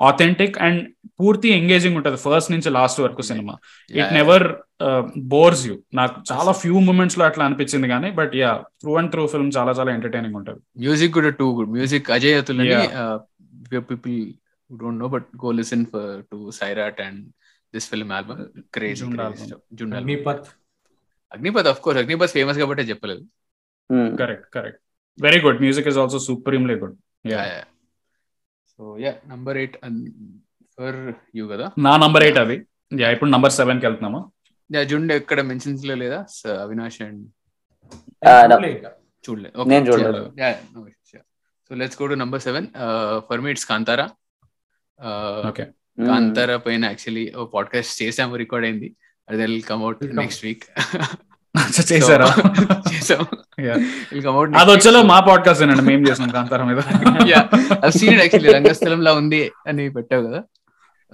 authentic 0.00 0.56
and 0.66 0.78
పూర్తి 1.20 1.48
engaging 1.56 1.96
ఉంటుంది 1.98 2.18
ఫస్ట్ 2.24 2.50
నుంచి 2.54 2.70
లాస్ట్ 2.78 3.00
వరకు 3.06 3.24
cinema 3.30 3.54
it 3.90 3.96
Yeah. 4.00 4.12
Never 4.18 4.44
bores 5.32 5.64
you 5.68 5.74
నాకు 5.98 6.16
చాలా 6.30 6.52
ఫ్యూ 6.62 6.78
మూమెంట్స్లో 6.88 7.24
అట్లా 7.28 7.42
అనిపించింది 7.48 7.88
కానీ 7.94 8.08
but 8.20 8.32
yeah 8.42 8.50
through 8.82 8.94
and 9.00 9.10
through 9.12 9.24
film 9.34 9.50
చాలా 9.58 9.74
చాలా 9.78 9.90
ఎంటర్టైనింగ్ 9.96 10.36
ఉంటుంది 10.40 10.60
Music 10.86 11.10
కూడా 11.18 11.32
too 11.40 11.50
good. 11.58 11.68
Music 11.78 12.04
Ajay 12.16 12.34
Atulani, 12.40 12.78
Uh, 13.74 13.80
for 13.80 13.96
people 13.96 14.16
who 14.70 14.78
don't 14.78 14.98
know, 14.98 15.08
but 15.08 15.24
go 15.36 15.48
listen 15.60 15.86
for 15.86 16.04
to 16.32 16.38
Sairat 16.60 16.98
and 16.98 17.18
this 17.74 17.86
film 17.92 18.10
album. 18.10 18.38
Crazy, 18.72 19.04
Jund 19.04 19.14
crazy 19.14 19.24
album. 19.26 19.46
stuff. 19.46 19.62
Album. 19.80 19.94
Agnipath 20.00 20.46
Agnipath, 21.32 21.68
of 21.72 21.78
course. 21.84 21.98
Agnipath 22.02 22.34
famous 22.38 22.56
కాబట్టే 22.62 22.82
చెప్పలేదు. 22.82 23.22
Hmm. 23.90 24.08
Correct 24.16 24.46
correct 24.56 24.80
very 25.18 25.40
good 25.46 25.60
music 25.60 25.88
is 25.92 25.98
also 26.04 26.18
superbly 26.28 26.76
good 26.84 26.96
Yeah, 27.24 27.44
yeah. 27.52 27.64
So 28.78 28.96
yeah, 29.04 29.16
number 29.32 29.52
eight 29.62 29.74
and 29.86 29.98
for 30.78 30.92
you 31.38 31.44
కదా. 31.52 31.66
నా 31.86 31.92
number 32.04 32.24
eight 32.26 32.40
అది 32.44 32.56
yeah 33.02 33.10
ఇప్పుడు 33.16 33.30
number 33.30 33.54
సెవెన్కి 33.60 33.86
వెళ్తున్నాము 33.88 34.20
Yeah, 34.70 34.84
Jhund 34.90 35.12
ఎక్కడ 35.12 35.40
మెన్షన్స్లో 35.52 35.96
లేదా 36.02 36.20
అవినాష్ 36.64 37.00
అండ్ 37.08 37.22
Ah, 38.26 38.42
చూడలేదు. 39.24 40.22
Go 41.70 42.08
to 42.08 42.16
number 42.16 42.38
seven. 42.38 42.70
Uh, 42.74 43.22
for 43.22 43.38
me, 43.38 43.50
it's 43.50 43.64
Kantara. 43.64 44.06
Uh, 44.98 45.48
okay. 45.48 45.64
Kantara 46.06 46.56
పైన 46.56 46.84
యాక్చువల్లీ 46.84 47.32
ఓ 47.36 47.44
పాడ్కాస్ట్ 47.44 48.02
చేసాము 48.02 48.36
రికార్డ్ 48.36 48.66
అయింది. 48.66 48.96
అది 49.28 49.38
will 49.42 49.62
come 49.62 49.82
out. 49.82 50.16
Next 50.16 50.44
week 50.44 50.64
చేశారా? 51.92 52.26
అవుట్ 54.28 54.56
అది 54.56 54.70
వచ్చేలో 54.70 55.02
మా 55.02 55.20
పాడ్కాస్ట్ 55.20 55.62
అండి 55.62 55.82
మేము 55.82 56.08
చేసాం 56.08 56.28
కాంతారా 56.28 56.64
మీద. 56.64 56.80
సీన్ 57.98 58.20
యాక్చువల్లీ 58.20 58.52
రంగస్థలంలా 58.52 59.12
ఉంది 59.12 59.50
అని 59.66 59.90
పెట్టావు 59.90 60.26
కదా. 60.26 60.42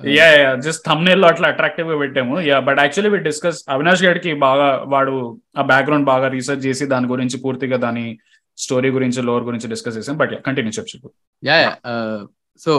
యా 0.06 0.26
యా 0.26 0.54
జస్ట్ 0.54 0.82
థంబ్నైల్లో 0.86 1.28
అట్లా 1.28 1.48
అట్రాక్టివ్గా 1.48 1.98
పెట్టాము. 1.98 2.40
Yeah 2.40 2.60
but 2.60 2.78
actually 2.78 3.18
we 3.18 3.24
discuss 3.24 3.62
Avinash 3.68 4.02
గారికి 4.02 4.34
బాగా 4.34 4.84
వాడు 4.86 5.40
ఆ 5.58 5.62
బ్యాక్గ్రౌండ్ 5.62 6.06
బాగా 6.06 6.28
రీసెర్చ్ 6.28 6.66
చేసి 6.66 6.86
దాని 6.86 7.06
గురించి 7.06 7.38
పూర్తిగా 7.40 7.76
దాని 7.76 8.18
స్టోరీ 8.64 8.88
గురించి 8.96 9.20
లోర్ 9.28 9.44
గురించి 9.48 9.68
డిస్కస్ 9.72 9.96
చేసాం. 9.98 10.16
బట్ 10.22 10.34
కంటిన్యూ 10.46 10.72
చెప్పు 10.80 11.08
యా 11.42 11.56
సో 12.60 12.72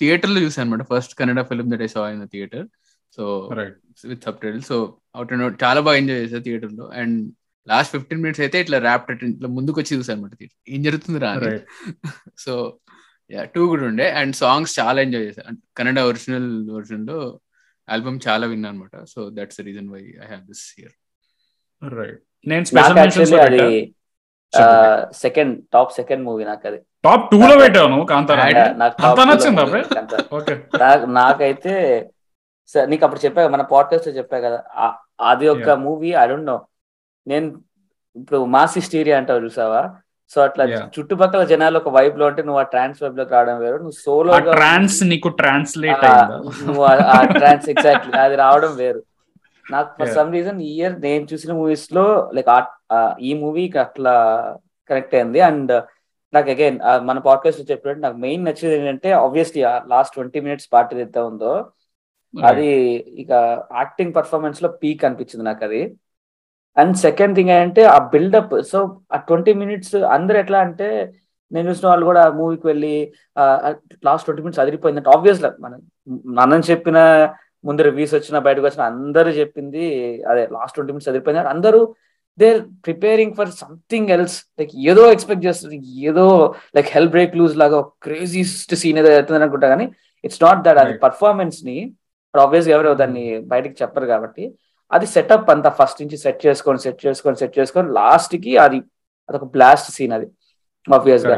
థియేటర్లో 0.00 0.40
చూసాను 0.46 0.64
అనమాట 0.66 0.84
first 0.92 1.14
Kannada 1.20 1.42
film 1.50 1.70
that 1.72 1.84
I 1.86 1.90
saw 1.94 2.02
in 2.14 2.24
theatre 2.34 2.66
so 3.16 3.24
right 3.60 3.78
with 4.10 4.24
subtitle 4.44 4.64
so 4.70 4.76
out 5.16 5.32
and 5.36 5.56
చాలా 5.64 5.80
బాగా 5.86 5.96
ఎంజాయ్ 6.02 6.20
చేశాను 6.24 6.44
థియేటర్లో 6.48 6.86
అండ్ 7.00 7.16
లాస్ట్ 7.66 7.92
ఫిఫ్టీన్ 7.94 8.22
మినిట్స్ 8.22 8.42
అయితే 8.44 8.60
ఇట్లా 8.64 8.78
ర్యాప్ 8.86 9.10
ఇట్లా 9.14 9.48
ముందుకు 9.58 9.76
వచ్చి 9.80 9.92
చూసాను 9.98 10.18
అనమాట 10.18 10.48
ఏం 10.74 10.80
జరుగుతుంది 10.86 11.20
రా 11.24 11.32
సో 12.44 12.54
యా 13.30 13.42
టూ 13.54 13.60
కూడా 13.72 13.84
ఉండే. 13.90 14.06
అండ్ 14.20 14.34
సాంగ్స్ 14.42 14.72
చాలా 14.80 14.98
ఎంజాయ్ 15.06 15.26
చేశాను. 15.28 15.58
కన్నడ 15.78 16.00
ఒరిజినల్ 16.10 16.48
వర్జన్లో 16.76 17.18
ఆల్బమ్ 17.88 18.18
చాలా 18.26 18.44
విన్నా 18.52 18.68
అనమాట 18.72 18.96
so 19.12 19.20
that's 19.38 19.58
the 19.60 19.64
reason 19.68 19.88
why 19.94 20.02
I 20.24 20.28
have 20.32 20.42
this 20.50 20.64
year 20.80 20.94
right 21.82 22.22
నేను 22.46 22.64
special 22.70 23.28
second 25.12 25.62
top 25.72 25.92
second 25.92 26.24
movie 26.24 26.44
నాకు 26.44 26.66
అది 26.66 26.76
టాప్ 27.04 27.30
టూ 27.30 27.40
లో 27.46 27.56
పెట్టాను 27.56 28.06
నాకైతే 31.06 31.74
నీకు 32.86 33.04
అప్పుడు 33.04 33.24
చెప్పా 33.24 33.48
మన 33.48 33.62
పాడ్కాస్ట్లో 33.62 34.12
చెప్పా 34.12 34.38
కదా 34.38 34.62
అది 35.20 35.48
ఒక. 35.48 35.70
మూవీ 35.70 36.08
ఐ 36.12 36.26
డోంట్ 36.26 36.46
నో 36.46 36.66
నేను 37.26 37.46
ఇప్పుడు 38.16 38.44
మాస్ 38.44 38.72
హిస్టీరియా 38.74 39.18
అంటావు 39.18 39.40
చూసావా? 39.40 39.90
సో 40.30 40.42
అట్లా. 40.42 40.64
చుట్టుపక్కల 40.98 41.44
జనాలు 41.44 41.78
ఒక 41.78 41.88
వైబ్లో 41.88 42.26
ఉంటే 42.26 42.42
నువ్వు 42.42 42.60
ఆ 42.60 42.62
ట్రాన్స్ 42.62 43.02
వైబ్లోకి 43.02 43.30
రావడం 43.32 43.58
వేరు. 43.58 43.76
నువ్వు 43.76 43.90
సోలో 43.90 44.38
ట్రాన్స్ 44.52 45.02
నీకు 45.04 45.28
ట్రాన్స్లేట్ 45.28 46.04
నువ్వు 46.62 46.82
ఆ 46.84 47.22
ట్రాన్స్ 47.32 47.68
ఎగ్జాక్ట్లీ 47.68 48.18
అది 48.18 48.36
రావడం 48.36 48.76
వేరు. 48.76 49.02
నాకు 49.74 49.90
ఫర్. 49.98 50.12
సమ్ 50.16 50.30
రీజన్ 50.32 50.58
ఈ 50.62 50.70
ఇయర్ 50.76 50.94
నేను 51.00 51.24
చూసిన 51.32 51.52
మూవీస్లో 51.52 52.04
లైక్ 52.34 52.50
ఈ 53.20 53.32
మూవీకి 53.42 53.78
అట్లా 53.78 54.14
కనెక్ట్ 54.90 55.14
అయింది. 55.14 55.40
అండ్ 55.40 55.72
నాకు 56.32 56.48
అగైన్ 56.50 56.78
మన 57.08 57.18
పాడ్కాస్ట్లో 57.18 57.64
చెప్పినట్టు 57.70 58.00
నాకు 58.00 58.18
మెయిన్ 58.18 58.44
నచ్చేది 58.44 58.74
ఏంటంటే 58.76 59.08
obviously 59.22 59.62
last 59.92 60.14
twenty 60.14 60.40
minutes 60.40 60.68
part 60.72 60.94
ఏదైతే 60.94 61.20
ఉందో 61.30 61.52
అది 62.34 62.68
ఇక 63.22 63.30
యాక్టింగ్ 63.76 64.14
పర్ఫార్మెన్స్లో 64.14 64.68
పీక్ 64.82 65.04
అనిపించింది 65.04 65.44
నాకు 65.44 65.64
అది. 65.64 65.82
అండ్ 66.76 66.94
సెకండ్ 66.96 67.34
థింగ్ 67.36 67.50
ఏంటంటే 67.50 67.82
ఆ 67.94 67.98
బిల్డప్ 68.12 68.54
సో 68.62 68.78
ఆ 69.12 69.18
ట్వంటీ 69.26 69.52
మినిట్స్ 69.54 69.96
అందరు 70.16 70.36
ఎట్లా 70.38 70.58
అంటే 70.60 70.88
నేను 71.52 71.66
చూసిన 71.70 71.86
వాళ్ళు 71.88 72.04
కూడా 72.06 72.22
మూవీకి 72.30 72.66
వెళ్ళి 72.66 72.94
లాస్ట్ 74.04 74.24
ట్వంటీ 74.26 74.42
మినిట్స్ 74.42 74.60
అదిరిపోయిందంటే 74.60 75.10
ఆబ్వియస్ 75.10 75.40
మన 75.60 75.72
నన్ను 76.38 76.70
చెప్పిన 76.70 76.98
ముందు 77.64 77.80
రివ్యూస్ 77.88 78.14
వచ్చిన 78.18 78.38
బయటకు 78.46 78.64
వచ్చిన 78.68 78.82
అందరూ 78.92 79.30
చెప్పింది 79.40 79.84
అదే 80.30 80.42
లాస్ట్ 80.56 80.74
ట్వంటీ 80.76 80.92
మినిట్స్ 80.94 81.10
అదిరిపోయింది. 81.12 81.42
అందరూ 81.54 81.80
they 82.38 82.48
preparing 82.86 83.34
for 83.38 83.50
something 83.62 84.10
else 84.16 84.36
like 84.58 84.72
ఏదో 84.90 85.02
ఎక్స్పెక్ట్ 85.14 85.44
చేస్తుంది 85.48 85.78
ఏదో 86.10 86.26
లైక్ 86.76 86.88
హెల్ 86.96 87.10
బ్రేక్ 87.14 87.34
లూజ్ 87.40 87.56
లాగా 87.62 87.80
క్రేజీస్ట్ 88.06 88.74
సీన్ 88.82 89.00
ఏదో 89.02 89.10
అవుతుంది 89.16 89.38
అనుకుంటా. 89.40 89.68
కానీ 89.74 89.86
ఇట్స్ 90.24 90.42
నాట్ 90.46 90.62
దట్ 90.66 90.80
అది. 90.84 90.94
పర్ఫార్మెన్స్ని 91.06 91.76
ఆబ్వియస్గా 92.34 92.74
ఎవరు 92.76 92.90
దాన్ని 93.02 93.24
బయటకి 93.52 93.76
చెప్పరు 93.82 94.06
కాబట్టి 94.12 94.44
అది 94.90 95.06
సెటప్ 95.14 95.50
అంతా 95.54 95.70
ఫస్ట్ 95.78 96.00
నుంచి 96.02 96.16
సెట్ 96.22 96.40
చేసుకొని 96.46 96.80
సెట్ 96.84 97.00
చేసుకొని 97.06 97.36
సెట్ 97.42 97.54
చేసుకొని 97.58 97.88
లాస్ట్కి 97.98 98.52
అది 98.64 98.78
అదొక 99.28 99.46
బ్లాస్ట్ 99.54 99.88
సీన్ 99.96 100.14
అది 100.16 100.26
ఆబ్వియస్గా. 100.88 101.36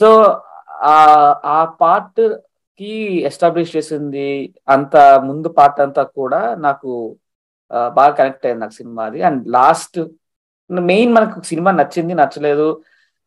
సో 0.00 0.08
ఆ 0.92 0.96
ఆ 1.56 1.58
పార్ట్ 1.82 2.22
కి 2.80 2.92
ఎస్టాబ్లిష్ 3.28 3.74
చేసింది 3.76 4.28
అంత 4.68 4.94
ముందు 5.26 5.48
పార్ట్ 5.56 5.80
అంతా 5.84 6.02
కూడా 6.16 6.40
నాకు 6.64 6.90
బాగా 7.94 8.12
కనెక్ట్ 8.18 8.44
అయింది 8.46 8.62
నాకు 8.62 8.76
సినిమా 8.78 9.02
అది 9.04 9.20
అండ్ 9.28 9.42
లాస్ట్ 9.54 9.98
మెయిన్ 10.88 11.12
మనకు 11.14 11.44
సినిమా 11.50 11.70
నచ్చింది 11.78 12.14
నచ్చలేదు 12.20 12.68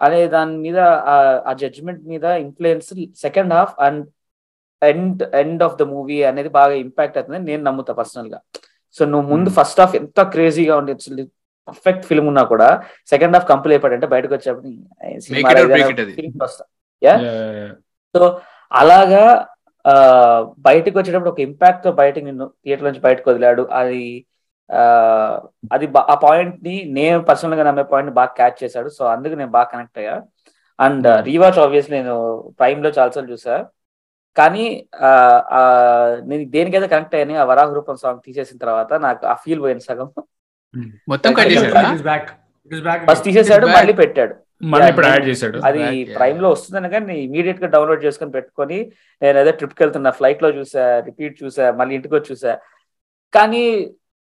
అనే 0.01 0.19
దాని 0.33 0.55
మీద 0.63 0.79
ఆ- 1.11 1.55
జడ్జ్మెంట్ 1.61 2.03
మీద 2.11 2.25
influence 2.43 2.89
second 3.23 3.53
half 3.53 3.73
and 3.85 4.03
end 4.81 5.21
end 5.39 5.63
of 5.63 5.77
the 5.77 5.87
movie 5.91 6.17
అనేది 6.25 6.49
బాగా 6.57 6.75
ఇంపాక్ట్ 6.83 7.17
అవుతుంది 7.17 7.39
నేను 7.47 7.61
నమ్ముతా 7.67 7.93
పర్సనల్గా 7.99 8.39
సో 8.97 9.05
నువ్వు 9.05 9.27
ముందు 9.31 9.49
Hmm. 9.49 9.57
ఫస్ట్ 9.57 9.79
హాఫ్ 9.81 9.95
ఎంత 9.99 10.19
క్రేజీగా 10.33 10.75
ఉండి 10.81 10.93
పర్ఫెక్ట్ 11.67 12.05
ఫిల్మ్ 12.09 12.27
ఉన్నా 12.27 12.43
కూడా 12.51 12.67
సెకండ్ 13.11 13.35
హాఫ్ 13.35 13.47
కంప్లీట్ 13.49 13.75
అయిపోయాడంటే 13.75 14.07
బయటకు 14.13 14.33
వచ్చేప్పుడు 14.35 14.67
"ఏ, 15.03 15.17
సినిమా 15.25 15.39
Make 15.39 15.49
it 15.49 15.57
or 15.57 15.65
ఏదైనా 15.65 15.77
break 15.79 15.91
it 15.93 16.01
అది." 16.03 16.13
feeling 16.17 16.35
వస్తా 16.43 16.63
Yeah? 17.01 17.17
Yeah, 17.21 17.33
yeah, 17.39 17.57
yeah. 17.59 17.73
So 18.15 18.21
అలాగా 18.71 19.23
ఆ, 19.85 19.93
బయటకు 20.59 20.99
వచ్చేటప్పుడు 20.99 21.29
ఒక 21.29 21.39
ఇంపాక్ట్తో 21.39 21.91
బయటకు 21.91 22.25
నిన్ను 22.25 22.45
థియేటర్ 22.63 22.85
నుంచి 22.85 22.99
బయటకు 22.99 23.29
వదిలాడు. 23.29 23.63
అది 23.73 24.01
ఆ, 24.69 24.81
అది 25.73 25.85
ఆ 26.07 26.15
పాయింట్ని 26.23 26.83
నేను 26.91 27.21
పర్సనల్గా 27.21 27.63
నమ్మే 27.63 27.83
పాయింట్ 27.83 28.11
బాగా 28.11 28.33
క్యాచ్ 28.35 28.63
చేశాడు. 28.63 28.89
సో 28.89 29.05
అందుకు 29.05 29.35
నేను 29.35 29.49
బాగా 29.49 29.63
కనెక్ట్ 29.65 29.97
అయ్యా. 29.97 30.15
And 30.79 31.07
Hmm. 31.07 31.23
రీవాచ్ 31.23 31.59
ఆబ్వియస్లీ 31.59 31.97
నేను 31.97 32.15
ప్రైమ్లో 32.59 32.89
చాలాసార్లు 32.89 33.31
చూసా 33.31 33.55
కానీ 34.37 34.65
నేను 36.25 36.43
దేనికైతే 36.49 36.87
కనెక్ట్ 36.87 37.15
అయ్యాను 37.15 37.39
ఆ 37.39 37.43
వరాహ 37.43 37.73
రూపం 37.73 37.95
సాంగ్ 37.95 38.19
తీసేసిన 38.25 38.57
తర్వాత 38.57 38.93
నాకు 39.01 39.25
ఆ 39.25 39.33
ఫీల్ 39.35 39.61
పోయింది 39.61 39.83
సగం. 39.83 40.09
మొత్తం. 41.09 41.31
ఫస్ట్ 43.07 43.23
తీసేశాడు 43.23 43.65
back. 43.65 43.75
మళ్ళీ 43.77 43.93
పెట్టాడు. 43.93 44.35
ఇప్పుడు 44.61 45.05
నేను- 45.05 45.13
యాడ్ 45.13 45.27
చేశాడు. 45.29 45.57
అది. 45.61 45.83
ప్రైమ్లో 46.15 46.47
వస్తుందని 46.53 46.89
కానీ 46.93 47.15
ఇమీడియట్గా 47.25 47.67
డౌన్లోడ్ 47.73 48.05
చేసుకొని 48.05 48.31
పెట్టుకొని 48.31 48.77
నేను 49.21 49.37
ఏదో 49.39 49.51
ట్రిప్కి 49.59 49.81
వెళ్తున్నా 49.83 50.11
ఫ్లైట్లో 50.17 50.49
చూసా 50.57 50.85
రిపీట్ 51.07 51.35
చూసా 51.43 51.65
మళ్ళీ 51.79 51.93
ఇంటికి 51.97 52.15
వచ్చి 52.15 52.31
చూసా. 52.31 52.53
కానీ 53.33 53.63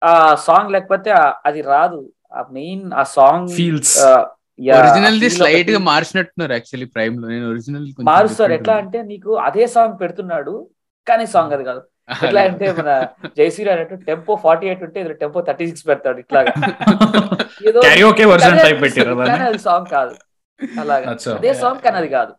ఆ 0.02 0.14
సాంగ్ 0.48 0.72
లేకపోతే 0.76 1.10
అది 1.50 1.62
రాదు. 1.70 2.00
ఆ 2.32 2.42
మెయిన్ 2.52 2.86
ఆ 2.94 3.04
సాంగ్ 3.16 3.50
ఫీల్స్ 3.58 3.94
ఒరిజినల్ 4.78 5.18
ది 5.20 5.30
స్లైట్గా 5.36 5.80
మార్చినట్టున్నారు 5.88 6.54
యాక్చువల్లీ 6.54 6.88
ప్రైమ్లో 6.96 7.26
నేను 7.28 7.46
ఒరిజినల్ 7.52 7.86
మారుస్తారు 8.10 8.54
ఎట్లా 8.58 8.76
అంటే 8.84 9.00
నీకు 9.10 9.32
అదే 9.48 9.66
సాంగ్ 9.74 9.96
పెడుతున్నాడు 10.02 10.54
కానీ 11.08 11.26
సాంగ్ 11.34 11.54
అది 11.56 11.66
కాదు. 11.70 11.82
ఎట్లా 12.24 12.41
అంటే 12.41 12.72
మన 12.72 13.08
జయశ్రీ 13.38 13.70
అన్నట్టు 13.70 13.95
టెంపో 13.95 14.36
ఫార్టీ 14.36 14.68
ఎయిట్ 14.68 14.84
ఉంటే 14.84 14.99
ఇదిలో 14.99 15.16
టెంపో 15.16 15.41
థర్టీ 15.41 15.68
సిక్స్ 15.68 15.88
పెడతాడు 15.88 16.20
ఇట్లాగా. 16.20 16.53
ఏదో 17.68 17.82
సాంగ్ 19.58 19.86
కాదు. 19.91 20.16
అలాగా. 20.80 21.36
అదే 21.36 21.53
సాంగ్ 21.53 21.80
కానీ 21.80 21.97
అది 21.97 22.08
కాదు. 22.08 22.34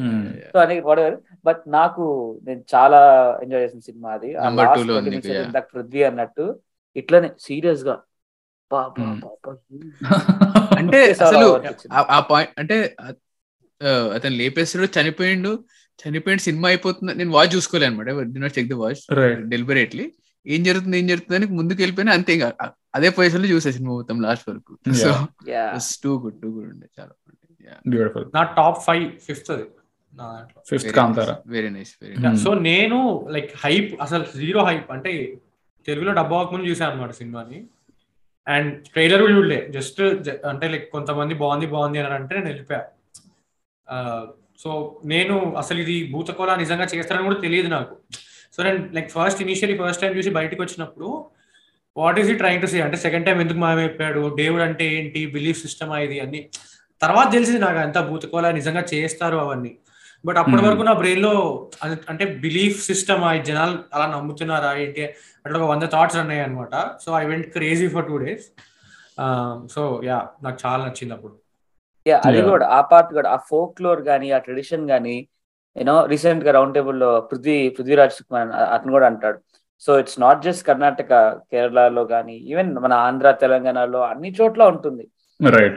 Hmm. 0.00 0.28
సో 0.28 0.58
అని 0.58 0.80
వాడెవర్ 0.80 1.16
బట్ 1.44 1.62
నాకు 1.66 2.38
నేను 2.44 2.64
చాలా 2.74 2.98
ఎంజాయ్ 3.42 3.62
చేసిన 3.62 3.80
సినిమా 3.80 4.10
అది. 4.10 4.34
ఆ 4.34 4.42
Number 4.42 4.64
last 4.64 4.76
two 4.76 4.78
లో 4.78 4.84
20 4.84 4.98
ఉంది 4.98 5.10
minutes 5.10 5.26
నీకు, 5.26 5.36
yeah. 5.36 5.46
ఇందాక 5.46 5.66
పృథ్వీ 5.74 6.02
అన్నట్టు 6.02 6.58
ఇట్లనే 6.96 7.30
సీరియస్గా. 7.40 7.98
Hmm. 8.74 9.20
అంటే 10.78 11.10
అసలు. 11.10 11.62
ఆ- 11.92 12.20
పాయింట్ 12.20 12.50
అంటే 12.58 12.96
అతను 14.14 14.36
లేపేస్తాడు 14.36 15.00
చనిపోయిండు. 15.00 15.64
చనిపోయిన 16.00 16.38
సినిమా 16.38 16.68
అయిపోతుంది? 16.68 17.14
నేను 17.14 17.30
వాచ్ 17.30 17.54
చూసుకోలే 17.54 17.86
అనమాట 17.86 18.08
చెక్ 18.58 18.68
ద 18.68 18.72
వాచ్. 18.72 19.14
డెలిబరేట్లీ 19.48 20.12
ఏం 20.46 20.64
జరుగుతుంది 20.64 20.98
ఏం 20.98 21.06
జరుగుతుంది 21.06 21.44
అని 21.44 21.52
ముందుకు 21.52 21.82
వెళ్ళిపోయినా 21.82 22.12
అంతే 22.12 22.34
ఇంకా. 22.34 22.52
అదే 22.94 23.10
పొజిషన్లో 23.10 23.48
చూసే 23.48 23.72
సినిమా 23.72 23.94
మొత్తం 23.94 24.20
లాస్ట్ 24.20 24.50
వరకు. 24.50 24.78
So. 24.94 25.26
Too 26.04 26.18
good 26.18 26.42
too 26.42 26.48
good 26.48 26.68
ఉండే 26.68 26.86
చాలా 27.00 27.10
బ్యూటిఫుల్ 27.88 28.24
నా 28.34 28.42
టాప్ 28.42 28.78
ఫైవ్ 28.82 29.18
ఫిఫ్త్ 29.18 29.50
అది. 29.50 29.64
Fifth 30.68 30.92
Kantara. 30.92 31.38
Very 31.46 31.70
nice 31.70 31.94
very 32.02 32.14
Hmm. 32.16 32.36
So 32.36 32.54
నేను 32.54 33.26
లైక్ 33.30 33.50
హైప్ 33.56 34.02
అసలు 34.02 34.24
జీరో 34.36 34.64
హైప్ 34.64 34.90
అంటే 34.90 35.38
తెలుగులో 35.86 36.12
డబ్బా 36.12 36.42
ముందు 36.42 36.66
చూసాను 36.66 36.92
అనమాట 36.92 37.10
సినిమాని. 37.10 37.66
అండ్ 38.48 38.84
ట్రైలర్ 38.84 39.20
కూడా 39.20 39.36
చూడలే. 39.36 39.68
జస్ట్ 39.70 40.00
అంటే 40.46 40.68
లైక్ 40.68 40.92
కొంతమంది 40.92 41.34
బాగుంది 41.34 41.66
బాగుంది 41.66 41.98
అని 41.98 42.14
అంటే 42.14 42.34
నేను 42.34 42.46
వెళ్ళిపోయా. 42.46 42.84
సో 44.58 45.00
నేను 45.04 45.54
అసలు 45.58 45.78
ఇది 45.78 46.12
భూతకోల 46.12 46.54
నిజంగా 46.54 46.84
చేస్తారని 46.84 47.24
కూడా 47.24 47.38
తెలియదు 47.40 47.68
నాకు. 47.68 47.94
సో 48.56 48.62
నేను 48.62 48.88
like 48.92 49.10
first 49.10 49.42
initially 49.42 49.78
first 49.78 50.02
time 50.02 50.12
చూసి 50.16 50.30
బయటకు 50.30 50.62
వచ్చినప్పుడు 50.62 51.08
what 51.96 52.18
is 52.20 52.30
he 52.30 52.34
trying 52.34 52.62
to 52.62 52.66
say 52.66 52.80
అంటే 52.80 52.96
సెకండ్ 52.96 53.26
టైం 53.26 53.40
ఎందుకు 53.40 53.58
మాయమైపోయాడు? 53.58 54.36
దేవుడు 54.36 54.62
అంటే 54.62 54.84
ఏంటి? 54.94 55.26
బిలీఫ్ 55.26 55.62
సిస్టమ్ 55.62 55.92
ఇది 55.92 56.20
అన్ని. 56.20 56.48
తర్వాత 57.02 57.32
తెలిసింది 57.32 57.60
నాకు 57.60 57.78
అంతా 57.78 58.00
భూతకోల 58.00 58.50
నిజంగా 58.50 58.84
చేస్తారు 58.94 59.36
అవన్నీ. 59.36 59.78
బట్ 60.26 60.38
అప్పటి 60.38 60.56
Hmm. 60.56 60.66
వరకు 60.66 60.82
నా 60.82 60.92
బ్రెయిన్లో 60.92 61.32
అంటే 62.08 62.24
బిలీఫ్ 62.24 62.82
సిస్టమ్ 62.82 63.24
ఆ 63.24 63.36
జనాలు 63.36 63.78
అలా 63.94 64.06
నమ్ముతున్నారా 64.06 64.74
ఏంటి? 64.74 65.02
అట్లా 65.46 65.58
ఒక 65.58 65.70
వంద 65.70 65.82
థాట్స్ 65.82 66.16
ఉన్నాయి 66.16 66.40
అనమాట 66.40 66.74
so 67.04 67.12
I 67.12 67.24
went 67.24 67.46
crazy 67.46 67.88
for 67.88 68.06
two 68.06 68.16
days 68.16 68.46
so 69.74 70.00
yeah 70.04 70.28
నాకు 70.42 70.58
చాలా 70.66 70.86
నచ్చింది 70.86 71.14
అప్పుడు. 71.14 71.43
అది. 72.10 72.42
కూడా 72.42 72.66
ఆ 72.66 72.80
పార్ట్ 72.80 73.12
కూడా 73.12 73.30
ఆ 73.30 73.36
ఫోక్ 73.36 73.82
లోర్ 73.82 74.02
గానీ 74.02 74.30
ఆ 74.30 74.38
ట్రెడిషన్ 74.38 74.90
గానీ 74.90 75.28
యూనో 75.76 76.06
రీసెంట్గా 76.06 76.52
రౌండ్ 76.52 76.74
టేబుల్లో 76.74 77.20
పృథ్వీ 77.20 77.68
పృథ్వీరాజ్ 77.68 78.12
సుకుమార్ 78.12 78.48
అ- 78.48 78.74
అతను 78.74 78.90
కూడా 78.90 79.06
అంటాడు. 79.06 79.38
So 79.80 79.98
it's 79.98 80.20
not 80.20 80.42
just 80.42 80.66
Karnataka 80.66 81.32
కేరళలో 81.32 82.04
కానీ 82.04 82.34
ఈవెన్ 82.34 82.74
మన 82.74 82.92
ఆంధ్ర 82.92 83.30
తెలంగాణలో 83.30 84.00
అన్ని 84.00 84.34
చోట్ల 84.40 84.62
ఉంటుంది. 84.62 85.08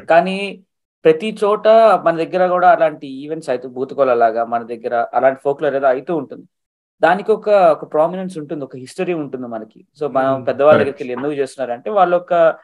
కానీ 0.06 0.64
ప్రతి 1.06 1.38
చోట 1.44 1.68
మన 2.04 2.16
దగ్గర 2.24 2.48
కూడా 2.48 2.72
అలాంటి 2.72 3.08
ఈవెంట్స్ 3.08 3.50
అయితే 3.50 3.68
భూతకోల 3.68 4.14
లాగా 4.14 4.46
మన 4.46 4.64
దగ్గర 4.64 5.08
అలాంటి 5.14 5.40
ఫోక్లో 5.44 5.76
ఏదో 5.76 5.88
అవుతూ 5.88 6.16
ఉంటుంది. 6.16 6.44
దానికి 7.04 7.32
ఒక 7.32 7.50
ఒక 7.50 7.94
ప్రామినెన్స్ 7.94 8.38
ఉంటుంది 8.38 8.64
ఒక 8.64 8.76
హిస్టరీ 8.76 9.14
ఉంటుంది 9.14 9.48
మనకి. 9.48 9.86
సో 10.00 10.08
మనం 10.08 10.36
Hmm, 10.36 10.46
పెద్దవాళ్ళ. 10.46 10.80
దగ్గరికి 10.80 11.04
వెళ్ళి 11.04 11.14
ఎందుకు 11.14 11.34
చేస్తున్నారంటే 11.34 11.90
వాళ్ళు 11.90 12.18
ఒక 12.18 12.56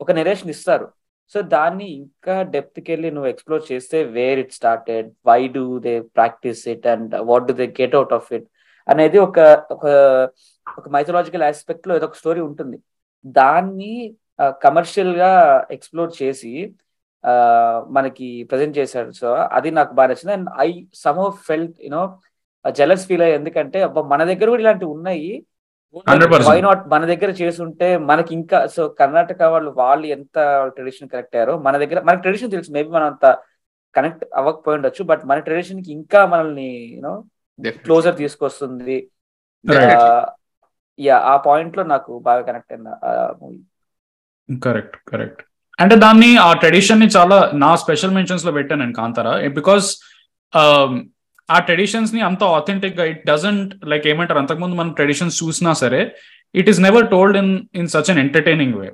ఒక 0.00 0.12
నెరేషన్ 0.12 0.50
ఇస్తారు. 0.50 0.88
సో 1.34 1.38
దాన్ని 1.52 1.86
ఇంకా 2.00 2.34
డెప్త్కి 2.54 2.88
వెళ్ళి 2.92 3.08
నువ్వు 3.10 3.30
ఎక్స్ప్లోర్ 3.30 3.62
చేస్తే 3.70 3.98
where 4.16 4.38
it 4.38 4.52
started 4.52 5.08
why 5.26 5.40
do 5.56 5.64
they 5.86 5.94
practise 6.18 6.62
it 6.74 6.86
and 6.92 7.14
what 7.30 7.46
do 7.48 7.54
they 7.60 7.66
get 7.80 7.96
out 8.00 8.14
of 8.18 8.28
it 8.38 8.46
అనేది 8.88 9.18
ఒక 9.26 9.38
ఒక 9.76 9.86
ఒక 10.66 10.86
మైథలాజికల్ 10.88 11.42
ఆస్పెక్ట్లో 11.42 11.92
ఏదో 11.96 12.06
ఒక 12.06 12.16
స్టోరీ 12.16 12.40
ఉంటుంది. 12.40 12.76
దాన్ని 13.38 13.92
కమర్షియల్గా 14.64 15.30
ఎక్స్ప్లోర్ 15.76 16.12
చేసి 16.22 16.52
ఆ, 17.24 17.32
మనకి 17.96 18.26
ప్రజెంట్ 18.50 18.78
చేశాడు. 18.78 19.10
సో 19.20 19.28
అది 19.56 19.68
నాకు 19.78 19.92
బాగా 19.98 20.08
నచ్చింది. 20.10 20.34
And 20.36 20.50
I 20.66 20.68
some 21.04 21.18
felt 21.48 21.76
you know 21.86 22.02
jealous 22.64 23.06
feel 23.08 23.22
అయ్యి 23.22 23.36
ఎందుకంటే 23.38 23.78
అబ్బా 23.86 24.00
మన 24.12 24.22
దగ్గర 24.30 24.48
కూడా 24.52 24.62
ఇలాంటివి 24.64 24.90
ఉన్నాయి. 24.96 25.30
వై 26.48 26.60
నాట్ 26.60 26.88
మన 26.88 27.04
దగ్గర 27.04 27.30
చేసుంటే 27.30 27.96
మనకి 27.98 28.34
ఇంకా 28.34 28.66
సో 28.66 28.88
కర్ణాటక 28.88 29.42
వాళ్ళు 29.42 29.70
వాళ్ళు 29.70 30.06
ఎంత 30.06 30.36
ట్రెడిషన్ 30.68 31.08
కరెక్ట్ 31.08 31.36
అయ్యారో 31.36 31.58
మన 31.58 31.78
దగ్గర 31.78 32.00
మనకి 32.00 32.20
ట్రెడిషన్ 32.20 32.50
తెలుసు 32.50 32.72
మేబీ 32.72 32.88
మనం 32.88 33.06
అంత 33.06 33.26
కనెక్ట్ 33.94 34.24
అవ్వకపోయి 34.34 34.76
ఉండొచ్చు 34.76 35.04
బట్ 35.04 35.24
మన 35.24 35.38
ట్రెడిషన్కి 35.38 35.92
ఇంకా 35.92 36.26
మనల్ని 36.26 36.96
యూనో 36.96 37.12
క్లోజర్ 37.84 38.16
తీసుకొస్తుంది. 38.16 38.96
యా 40.98 41.16
ఆ 41.18 41.36
పాయింట్లో 41.36 41.82
నాకు 41.82 42.18
బాగా 42.18 42.40
కనెక్ట్ 42.40 42.72
అయింది 42.72 42.90
ఆ 43.04 43.32
మూవీ 43.42 43.58
కరెక్ట్ 44.58 44.96
కరెక్ట్ 45.08 45.42
అంటే 45.78 45.96
దాన్ని 45.96 46.36
ఆ 46.36 46.52
ట్రెడిషన్ని 46.52 47.06
చాలా 47.06 47.50
నా 47.54 47.76
స్పెషల్ 47.76 48.10
మెన్షన్స్లో 48.10 48.52
పెట్టాను 48.52 48.82
నేను 48.82 48.92
కాంతారా? 48.92 49.48
బికాస్ 49.48 49.88
ఆ 51.48 51.58
ట్రెడిషన్స్ని 51.58 52.20
అంత 52.20 52.44
ఆథెంటిక్గా 52.44 53.04
ఇట్ 53.04 53.26
డజంట్ 53.26 53.84
లైక్ 53.84 54.06
ఏమంటారు 54.06 54.38
అంతకుముందు 54.38 54.74
మనం 54.74 54.92
ట్రెడిషన్స్ 54.92 55.44
చూసినా 55.44 55.72
సరే 55.72 56.00
it 56.54 56.68
is 56.68 56.80
never 56.80 57.08
told 57.08 57.36
in 57.36 57.52
in 57.74 57.88
such 57.88 58.10
an 58.10 58.18
entertaining 58.18 58.74
way 58.74 58.86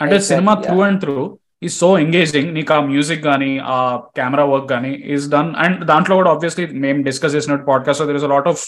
అంటే 0.00 0.20
సినిమా. 0.20 0.54
త్రూ 0.54 0.80
అండ్ 0.80 1.00
త్రూ 1.00 1.38
ఈ 1.62 1.68
సో 1.68 1.98
ఎంగేజింగ్ 1.98 2.54
నీకు 2.54 2.74
ఆ 2.74 2.80
మ్యూజిక్ 2.80 3.24
కానీ 3.24 3.60
ఆ 3.64 3.78
కెమెరా 4.16 4.44
వర్క్ 4.44 4.70
కానీ 4.70 4.92
ఈస్ 5.06 5.30
డన్ 5.30 5.54
అండ్ 5.58 5.84
దాంట్లో 5.84 6.16
కూడా 6.16 6.30
ఆబ్వియస్లీ 6.30 6.66
మేము 6.66 7.02
డిస్కస్ 7.02 7.34
చేసినట్టు 7.34 7.66
podcast 7.66 8.04
there 8.04 8.16
is 8.16 8.24
lot 8.24 8.48
of 8.48 8.62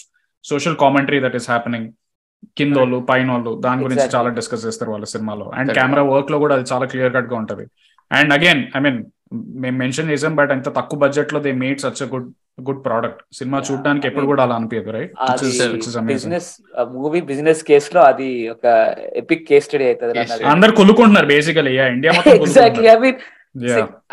social 0.44 0.76
commentary 0.76 1.20
that 1.20 1.36
is 1.36 1.50
happening 1.50 1.88
కిందోళ్ళు 2.58 3.06
పైన 3.10 3.32
వాళ్ళు 3.32 3.60
దాని 3.60 3.82
గురించి. 3.82 4.02
చాలా 4.16 4.28
డిస్కస్ 4.28 4.66
చేస్తారు 4.66 4.90
వాళ్ళ 4.90 5.04
సినిమాలో. 5.04 5.50
అండ్. 5.54 5.72
కెమెరా 5.74 6.02
వర్క్లో 6.02 6.38
కూడా 6.38 6.54
అది 6.54 6.64
చాలా 6.72 6.86
క్లియర్ 6.86 7.14
కట్గా 7.14 7.36
ఉంటది. 7.36 7.64
అండ్ 8.10 8.32
అగైన్ 8.36 8.62
ఐ 8.76 8.80
మీన్ 8.86 9.00
మేము 9.62 9.76
మెన్షన్ 9.82 10.10
చేసాం 10.12 10.32
బట్ 10.38 10.52
అంత 10.54 10.68
తక్కువ 10.78 10.98
బడ్జెట్లో 11.02 11.40
they 11.46 11.50
made 11.64 11.80
such 11.84 12.00
good 12.12 12.28
good 12.68 12.80
product 12.86 13.20
cinema 13.38 13.58
చూడడానికి 13.68 14.06
ఎప్పుడు 14.08 14.26
కూడా 14.30 14.42
అలా 14.46 14.54
అనిపించదు 14.60 14.92
రైట్ 14.96 15.12
బిజినెస్ 16.12 16.48
మూవీ 16.96 17.20
బిజినెస్ 17.30 17.60
కేస్లో 17.68 18.00
అది 18.12 18.30
ఒక 18.54 18.66
ఎపిక్ 19.22 19.44
కేస్ 19.50 19.66
స్టడీ 19.68 19.86
అవుతుంది. 19.90 20.44
అందరు 20.54 20.72
కొలుకుంటున్నారు 20.80 21.28
బేసికలీ 21.34 21.74
ఇండియా 21.94 22.14
మొత్తం 22.16 22.36
exactly 22.40 22.88
I 22.94 22.96
mean. 23.04 23.20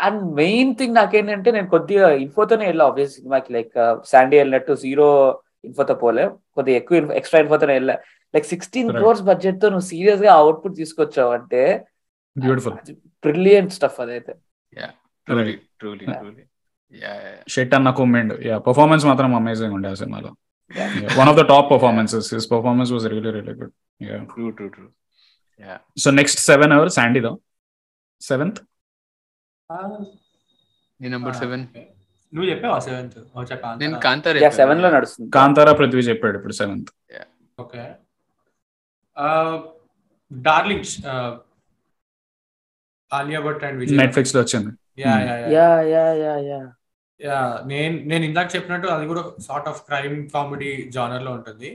And 0.06 0.22
main 0.40 0.72
thing 0.78 0.96
నాకేంటంటే 1.00 1.50
నేను 1.56 1.68
కొద్దిగా 1.74 2.06
ఇన్ఫోతోనే 2.24 2.64
వెళ్ళా 2.70 2.86
ఆబ్వియస్ 2.90 3.14
సినిమాకి. 3.18 3.50
లైక్ 3.56 3.76
శాండీ 4.12 4.36
వెళ్ళినట్టు 4.42 4.72
జీరో 4.84 5.08
ఇన్ఫోతో 5.68 5.94
పోలే. 6.04 6.24
కొద్దిగా 6.56 6.76
ఎక్కువ 6.82 7.18
ఎక్స్ట్రా 7.20 7.42
ఇన్ఫోతోనే 7.44 7.74
వెళ్ళా. 7.78 7.96
Like 8.34 8.48
sixteen. 8.54 8.88
క్రోర్స్ 8.98 9.26
బడ్జెట్తో 9.28 9.68
నువ్వు 9.74 9.88
సీరియస్గా 9.92 10.32
అవుట్పుట్ 10.40 10.80
తీసుకొచ్చావు 10.82 11.32
అంటే 11.38 11.62
బ్యూటిఫుల్ 12.36 12.76
బ్రిలియంట్ 13.24 13.72
స్టఫ్ 13.76 13.98
అదైతే. 14.04 14.32
యా 14.72 14.88
షెట్ 17.54 17.74
అన్న 17.78 17.88
కుమ్మిండ్ 17.98 18.32
యా 18.46 18.56
పర్ఫార్మెన్స్ 18.66 19.04
మాత్రం 19.08 19.30
అమేజింగ్ 19.36 19.74
ఉండే 19.78 19.88
ఆ 19.88 19.96
సినిమాలో. 20.02 20.30
One 21.18 21.28
of 21.32 21.38
the 21.40 21.44
top 21.50 21.68
performances 21.72 22.28
his 22.34 22.46
performance 22.54 22.90
was 22.94 23.06
really 23.12 23.30
really 23.36 23.54
good 23.60 23.74
true 24.32 24.46
true 24.58 24.66
true 24.68 24.86
so 25.96 26.08
next 26.18 26.40
seven 26.48 26.72
our 26.74 26.90
శాండీదో 26.96 27.32
seventh 28.20 28.58
నీ 31.00 31.08
నెంబర్ 31.08 31.36
సెవెన్ 31.42 31.64
నువ్వు 32.32 32.48
చెప్పావా 32.50 32.78
సెవెంత్ 32.86 33.16
నేను 33.82 33.96
కాంతార 34.06 34.36
యా 34.44 34.50
సెవెన్లో 34.58 34.88
నడుస్తుంది. 34.90 35.28
కాంతారా 35.30 35.72
పృథ్వీ 35.78 36.02
చెప్పాడు 36.08 36.36
ఇప్పుడు 36.38 36.56
seventh 36.60 36.90
okay 37.58 37.82
Darlings 40.30 40.94
Alia 43.12 43.40
Bhatt 43.46 43.62
and 43.66 43.78
Vijay 43.82 43.98
నెట్ఫ్లిక్స్లో 44.02 44.40
వచ్చింది. 44.44 44.70
Hmm. 45.00 45.20
యా 47.20 47.38
నేను 47.70 47.94
నేను 48.10 48.24
ఇందాక 48.28 48.48
చెప్పినట్టు 48.54 48.88
అది 48.94 49.04
కూడా 49.10 49.22
సార్ట్ 49.46 49.68
ఆఫ్ 49.70 49.78
క్రైమ్ 49.86 50.16
కామెడీ 50.34 50.70
జానర్లో 50.96 51.30
ఉంటుంది. 51.38 51.70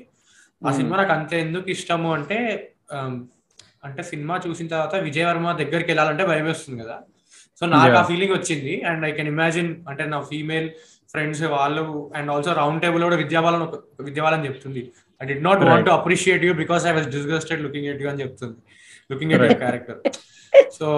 ఆ 0.61 0.71
సినిమా 0.77 0.95
నాకు 1.01 1.13
అంతే 1.17 1.35
ఎందుకు 1.45 1.67
ఇష్టము 1.75 2.09
అంటే 2.17 2.37
um, 2.95 3.13
అంటే 3.87 4.01
సినిమా 4.11 4.35
చూసిన 4.45 4.67
తర్వాత 4.73 4.95
విజయవర్మ 5.07 5.47
దగ్గరికి 5.61 5.89
వెళ్ళాలంటే 5.91 6.23
భయం 6.31 6.45
వేస్తుంది 6.49 6.77
కదా. 6.83 6.97
సో 7.59 7.63
నాకు 7.73 7.95
ఆ 8.01 8.03
ఫీలింగ్ 8.09 8.33
వచ్చింది. 8.37 8.73
అండ్ 8.89 9.03
ఐ 9.09 9.11
కెన్ 9.17 9.29
ఇమాజిన్ 9.33 9.71
అంటే 9.91 10.03
నా 10.13 10.19
ఫీమేల్ 10.31 10.69
ఫ్రెండ్స్ 11.13 11.41
వాళ్ళు 11.55 11.83
అండ్ 12.17 12.29
ఆల్సో 12.35 12.53
రౌండ్ 12.61 12.81
టేబుల్ 12.83 13.03
కూడా 13.07 13.17
విద్యాబాలని 13.23 13.65
విద్యాబాలని 14.09 14.45
చెప్తుంది. 14.49 14.83
I 15.21 15.27
did 15.31 15.35
not 15.49 15.63
want 15.69 15.85
to 15.89 15.93
appreciate 15.99 16.45
you 16.47 16.53
because 16.61 16.85
I 16.91 16.93
was 16.99 17.09
disgusted 17.17 17.63
looking 17.65 17.89
at 17.93 18.01
you 18.03 18.09
అని 18.13 18.21
చెప్తుంది. 18.25 18.57
Looking 19.13 19.33
at 19.37 19.59
character 19.63 19.99
so 20.79 20.89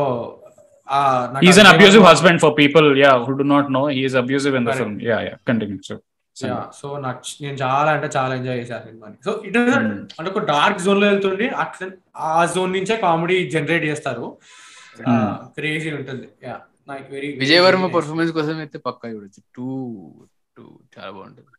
is 1.50 1.60
an 1.64 1.70
abusive 1.74 2.04
husband 2.10 2.42
for 2.46 2.56
people 2.62 2.88
yeah 3.04 3.14
who 3.28 3.38
do 3.44 3.48
not 3.54 3.70
know 3.78 3.84
he is 3.98 4.18
abusive 4.24 4.56
in 4.60 4.68
the 4.70 4.74
film 4.82 5.00
yeah 5.12 5.18
yeah 5.30 5.36
continue 5.50 5.80
so 5.88 5.98
so 6.80 6.88
నాకు 7.04 7.22
నేను 7.44 7.58
చాలా 7.64 7.90
అంటే 7.96 8.08
చాలా 8.16 8.32
enjoy 8.40 8.58
చేశాను 8.62 8.86
సినిమాని 8.88 9.18
so 9.26 9.32
it 9.48 9.58
అంటే 10.20 10.30
ఒక 10.32 10.42
డార్క్ 10.54 10.82
జోన్లో 10.86 11.06
వెళ్తుండి 11.12 11.48
అట్లా 11.64 11.88
ఆ 12.30 12.32
జోన్ 12.56 12.74
నుంచే 12.78 12.96
కామెడీ 13.04 13.38
జనరేట్ 13.54 13.86
చేస్తారు. 13.92 14.26
క్రేజీ 15.58 15.90
ఉంటుంది. 16.00 16.28
యా 16.48 16.56
నాకు 16.92 17.06
వెరీ 17.16 17.30
విజయ్ 17.44 17.62
పర్ఫార్మెన్స్ 17.96 18.34
కోసం 18.38 18.60
అయితే 18.66 18.78
పక్కా 18.88 19.06
చూడొచ్చు. 19.14 19.42
టూ 19.56 19.68
టూ 20.58 20.66
చాలా 20.96 21.12
బాగుంటుంది. 21.16 21.52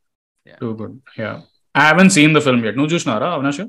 Too 0.62 0.68
good 0.80 0.97
yeah 1.22 1.32
I 1.74 1.84
haven't 1.88 2.14
seen 2.16 2.34
the 2.38 2.42
film 2.47 2.62
నువ్వు 2.78 2.90
చూసినారా 2.94 3.28
అవినాష్? 3.36 3.62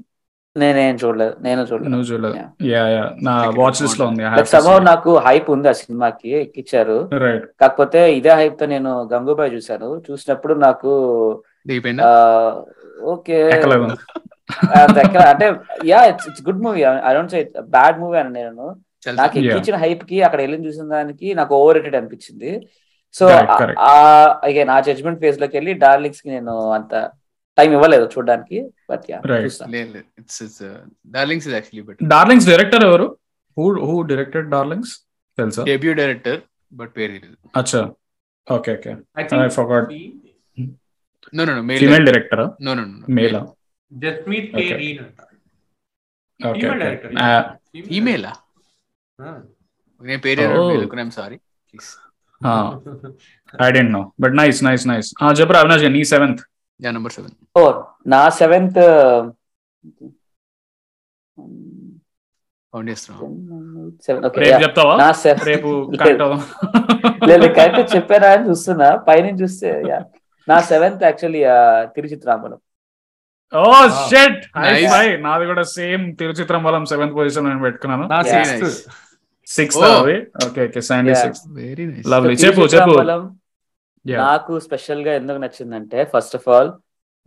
నేనేం 0.58 0.96
చూడలేదు 0.96 1.36
నేను 1.40 1.62
చూడలేదు. 1.62 1.92
నువ్వు 1.94 2.08
చూడలేదు. 2.10 2.36
Yeah. 2.36 2.50
యా 2.72 2.84
యా 2.88 3.04
నా 3.24 3.34
వాచ్ 3.58 3.82
లిస్ట్లో. 3.82 4.06
ఉంది. 4.08 4.24
సమ్హౌ 4.54 4.78
నాకు 4.90 5.12
హైప్ 5.18 5.50
ఉంది 5.56 5.70
ఆ 5.70 5.76
సినిమాకి 5.82 6.30
ఎక్కిచ్చారు 6.42 6.98
రైట్ 7.24 7.46
కాకపోతే 7.62 8.02
ఇదే 8.16 8.34
హైప్తో 8.40 8.66
నేను 8.66 8.92
గంగూబాయ్ 9.14 9.54
చూశాను. 9.54 9.90
చూసినప్పుడు 10.08 10.54
నాకు 10.66 10.92
ఓకే. 13.14 13.38
అంటే 15.32 15.48
yeah 15.86 16.00
it's 16.06 16.28
it's 16.30 16.44
good 16.48 16.62
movie 16.66 16.82
I 17.10 17.14
don't 17.14 17.32
say 17.32 17.42
bad 17.76 18.00
movie 18.00 18.18
అని 18.20 18.34
నేను. 18.40 18.66
నాకు. 19.18 19.36
ఎక్కించిన 19.40 19.76
హైప్కి 19.76 20.18
అక్కడ 20.22 20.40
వెళ్ళి 20.42 20.66
చూసిన 20.68 20.86
దానికి 20.88 21.28
నాకు 21.34 21.56
ఓవర్ 21.56 21.78
రేటెడ్ 21.78 21.96
అనిపించింది 21.96 22.52
సో. 23.16 23.26
అగైన్ 24.48 24.70
ఆ 24.70 24.80
జడ్జ్మెంట్ 24.80 25.20
ఫేజ్లోకి 25.20 25.58
వెళ్ళి 25.58 25.74
డార్లింగ్స్కి 25.86 26.30
నేను 26.30 26.56
అంత 26.72 26.94
టైం 27.58 27.70
ఇవ్వలేదు 27.78 28.06
చూడడానికి 28.14 28.58
but 28.92 29.06
yeah 29.12 29.20
Darlings 31.14 31.48
is 31.48 31.56
actually 31.58 31.84
better 31.88 32.10
Darlings 32.14 32.48
director 32.52 32.86
ఎవరు? 32.90 33.08
హూ 33.58 33.66
హూ 33.88 33.96
డైరెక్టెడ్ 34.12 34.48
డార్లింగ్స్ 34.56 34.94
తెలుసా? 35.38 35.64
డెబ్యూ 35.70 35.94
డైరెక్టర్ 36.00 36.40
బట్ 36.72 36.92
పేరు 36.98 37.12
తెలియదు 37.16 37.38
అచ్చా. 37.56 37.82
Okay 38.48 38.72
okay 38.78 38.92
I 39.18 39.24
I 39.40 39.50
forgot. 39.58 39.86
No 41.34 41.42
no 41.46 41.54
no 41.56 41.64
male 41.70 41.82
female 41.84 42.06
director 42.10 42.44
no 42.66 42.74
no 42.80 42.84
male 43.18 43.38
Jasmeet 43.92 44.50
K 44.54 44.66
అంట. 45.00 45.20
Okay 46.40 46.66
Ah. 47.26 47.42
నేను 50.02 50.20
పేరు 50.24 50.44
sorry 51.18 51.38
please 51.74 51.88
I 53.60 53.70
don't 53.76 53.92
know 53.96 54.02
but 54.24 54.36
nice 54.40 54.60
nice 54.68 54.84
nice 54.92 55.10
చెప్పరా 55.40 55.60
అవినాష్ 55.64 55.86
నీ 55.96 56.04
seventh 56.14 56.42
yeah 56.82 56.90
number 56.98 57.14
seven 57.18 57.36
ఓ 57.56 57.64
నా 58.14 58.22
seventh 58.40 58.80
correct 67.58 67.92
చెప్పారా 67.94 68.30
అని 68.36 68.44
చూస్తున్నా. 68.50 68.88
పైన 69.08 69.26
చూస్తే 69.42 69.70
నా 70.48 70.58
సెవెంత్ 70.72 71.02
యాక్చువల్లీ 71.08 71.42
తిరుచిత్రాంబలం. 71.96 72.60
ఓ 73.54 73.64
షెట్ 74.10 74.42
నాది 75.26 75.46
కూడా 75.52 75.64
సేమ్ 75.76 76.04
తిరుచిత్రాంబలం 76.20 76.84
సెవెంత్ 76.92 77.16
పొజిషన్ 77.20 77.46
నేను 77.50 77.64
పెట్టుకున్నాను. 77.66 78.06
Sixth 78.34 78.66
sixth 79.48 79.84
okay 80.46 80.62
okay 80.68 80.82
Sandy 80.90 81.14
sixth 81.24 81.46
lovely 82.14 82.36
చెప్పు 82.44 82.64
చెప్పు. 82.76 82.96
నాకు 84.18 84.54
స్పెషల్గా 84.66 85.12
ఎందుకు 85.20 85.40
నచ్చిందంటే 85.44 86.00
ఫస్ట్ 86.12 86.36
ఆఫ్ 86.36 86.48
ఆల్ 86.50 86.70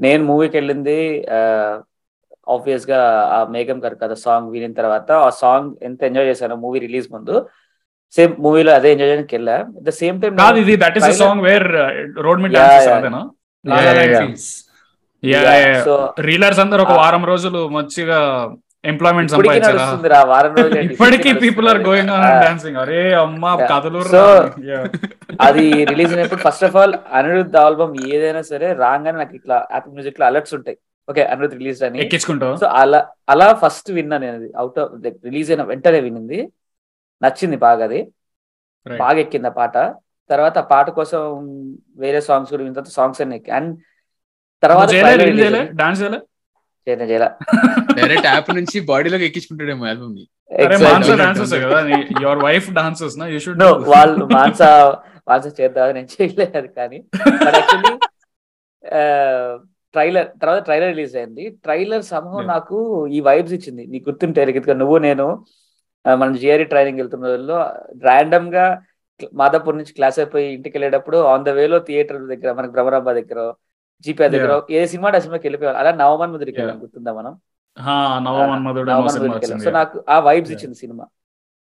నేను 0.01 0.23
మూవీకి 0.29 0.57
వెళ్ళింది 0.59 0.99
ఆబ్వియస్గా 2.47 3.01
ఆ 3.33 3.41
మేఘం 3.51 3.79
గారు 3.83 3.97
కదా 3.99 4.15
సాంగ్ 4.23 4.49
వినిన 4.55 4.73
తర్వాత 4.79 5.11
ఆ 5.25 5.31
సాంగ్ 5.41 5.71
ఎంత 5.83 6.01
ఎంజాయ్ 6.09 6.29
చేశాను 6.31 6.57
మూవీ 6.63 6.79
రిలీజ్ 6.87 7.09
ముందు 7.13 7.35
సేమ్ 8.15 8.33
మూవీలో 8.45 8.71
అదే 8.77 8.89
ఎంజాయ్ 8.93 9.09
చేయడానికి 9.09 9.35
వెళ్ళా. 9.37 9.57
ద 9.81 9.93
సేమ్ 9.99 10.17
టైం 10.23 10.33
కాదు 10.41 10.59
ఇది 10.63 10.75
that 10.83 10.97
is 11.01 11.07
song 11.21 11.43
where 11.45 11.67
road 12.21 12.41
మీద 12.45 12.57
సో 15.87 15.95
రీలర్స్ 16.27 16.61
అందరు 16.63 16.83
ఒక. 16.85 16.93
వారం 17.01 17.25
రోజులు 17.27 17.61
మంచిగా 17.69 18.19
ఎంప్లాయ్మెంట్ 18.85 19.33
ఇప్పటికీ 20.93 21.33
people 21.33 21.69
are 21.69 21.79
going 21.79 22.11
on. 22.11 22.45
Dancing 22.45 22.77
అరే 22.77 23.13
అమ్మా. 23.15 23.57
కథలు. 23.73 24.01
అది 25.41 25.85
రిలీజ్ 25.85 26.15
అయినప్పుడు 26.15 26.41
first 26.41 26.65
of 26.65 26.77
all 26.77 26.95
Anirudh 27.13 27.57
album 27.57 27.97
ఏదైనా 28.07 28.43
సరే 28.43 28.73
రాగానే 28.73 29.19
నాకు 29.19 29.35
ఇట్లా 29.35 29.69
యాపిల్ 29.73 29.95
మ్యూజిక్లో 29.95 30.27
అలర్ట్స్ 30.27 30.55
ఉంటాయి. 30.55 30.79
ఓకే 31.11 31.25
అనిరుద్ధ్ 31.25 31.59
రిలీజ్ 31.59 31.83
అని. 31.83 31.99
సో 32.57 32.67
అలా 32.67 33.09
అలా 33.29 33.53
ఫస్ట్ 33.55 33.91
విన్నా 33.91 34.19
నేను 34.19 34.37
అది. 34.37 34.53
అవుట్ 34.57 34.79
ఆఫ్ 34.79 34.91
రిలీజ్ 35.25 35.51
అయిన 35.51 35.63
వెంటనే 35.63 36.01
వినింది. 36.01 36.41
నచ్చింది 37.23 37.57
బాగా 37.57 37.85
అది. 37.85 38.01
బాగా 38.87 39.19
ఎక్కింది 39.19 39.47
ఆ 39.47 39.51
పాట. 39.51 39.77
తర్వాత 40.31 40.59
ఆ 40.59 40.67
పాట 40.73 40.91
కోసం 40.91 41.21
వేరే 41.99 42.21
సాంగ్స్ 42.21 42.51
కూడా 42.51 42.63
విన్న 42.63 42.75
తర్వాత 42.75 42.93
సాంగ్స్ 42.93 43.21
అన్ని 43.21 43.37
ఎక్కి 43.37 43.51
అండ్ 43.51 43.79
తర్వాత. 44.63 44.91
డాన్స్. 45.73 46.03
డైరెక్ట్ 46.87 48.29
యాప్ 48.33 48.51
నుంచి 48.59 48.77
బాడీలోకి 48.91 49.25
ఎక్కించుకుంటాడేమో 49.29 49.87
ఆల్బమ్ని. 49.91 50.25
యువర్ 52.25 52.41
వైఫ్ 52.47 52.69
డాన్సెస్ 52.79 53.17
నా 53.21 53.27
యూ 53.35 53.39
షుడ్ 53.45 53.61
No, 53.65 53.71
వాళ్ళు 53.93 54.25
మాన్సా 54.35 54.71
మాన్సా 55.29 55.51
చేద్దామని 55.61 55.95
నేను 55.99 56.09
చేయలేదు 56.15 56.69
కానీ. 56.79 56.99
బట్ 57.45 57.57
యాక్చువల్లీ 57.61 57.93
ట్రైలర్ 59.95 60.29
తర్వాత 60.43 60.61
ట్రైలర్ 60.67 60.93
రిలీజ్ 60.95 61.15
అయింది. 61.21 61.45
ట్రైలర్ 61.65 62.05
సమూహం. 62.13 62.43
నాకు 62.55 62.77
ఈ 63.17 63.21
వైబ్స్ 63.29 63.55
ఇచ్చింది. 63.59 63.83
నీకు 63.93 64.05
గుర్తుంటే 64.09 64.41
రిగిత్గా 64.51 64.75
నువ్వు 64.83 64.99
నేను 65.09 65.27
మనం 66.05 66.33
జిఆర్ఈ 66.43 66.67
ట్రైనింగ్ 66.73 67.01
వెళ్తున్న 67.03 67.27
రోజుల్లో 67.31 67.59
ర్యాండమ్గా 68.09 68.67
మాదాపూర్ 69.41 69.77
నుంచి 69.79 69.97
క్లాస్ 69.97 70.19
అయిపోయి 70.19 70.47
ఇంటికి 70.57 70.75
వెళ్ళేటప్పుడు 70.77 71.19
ఆన్ 71.33 71.45
ద 71.49 71.53
వేలో 71.59 71.79
థియేటర్ 71.89 72.21
దగ్గర 72.33 72.53
మనకి 72.59 72.73
భ్రమరాంబ 72.77 73.11
దగ్గర 73.19 73.41
జీపీ 74.05 74.29
దగ్గర 74.29 74.63
ఏ 74.71 74.87
సినిమా 74.87 75.13
ఆ 75.17 75.19
సినిమాకి 75.19 75.47
వెళ్ళిపోవాలి 75.47 75.79
అలా 75.79 75.93
నవమన్ 75.93 76.33
ముద్రికి 76.33 76.61
వెళ్ళాం. 76.61 76.83
గుర్తుందా 76.83 77.13
మనం? 77.13 77.33
నవమన్ 78.19 79.61
సో 79.61 79.71
నాకు 79.71 80.05
ఆ 80.09 80.19
వైబ్స్. 80.19 80.53
ఇచ్చింది 80.53 80.75
సినిమా. 80.75 81.05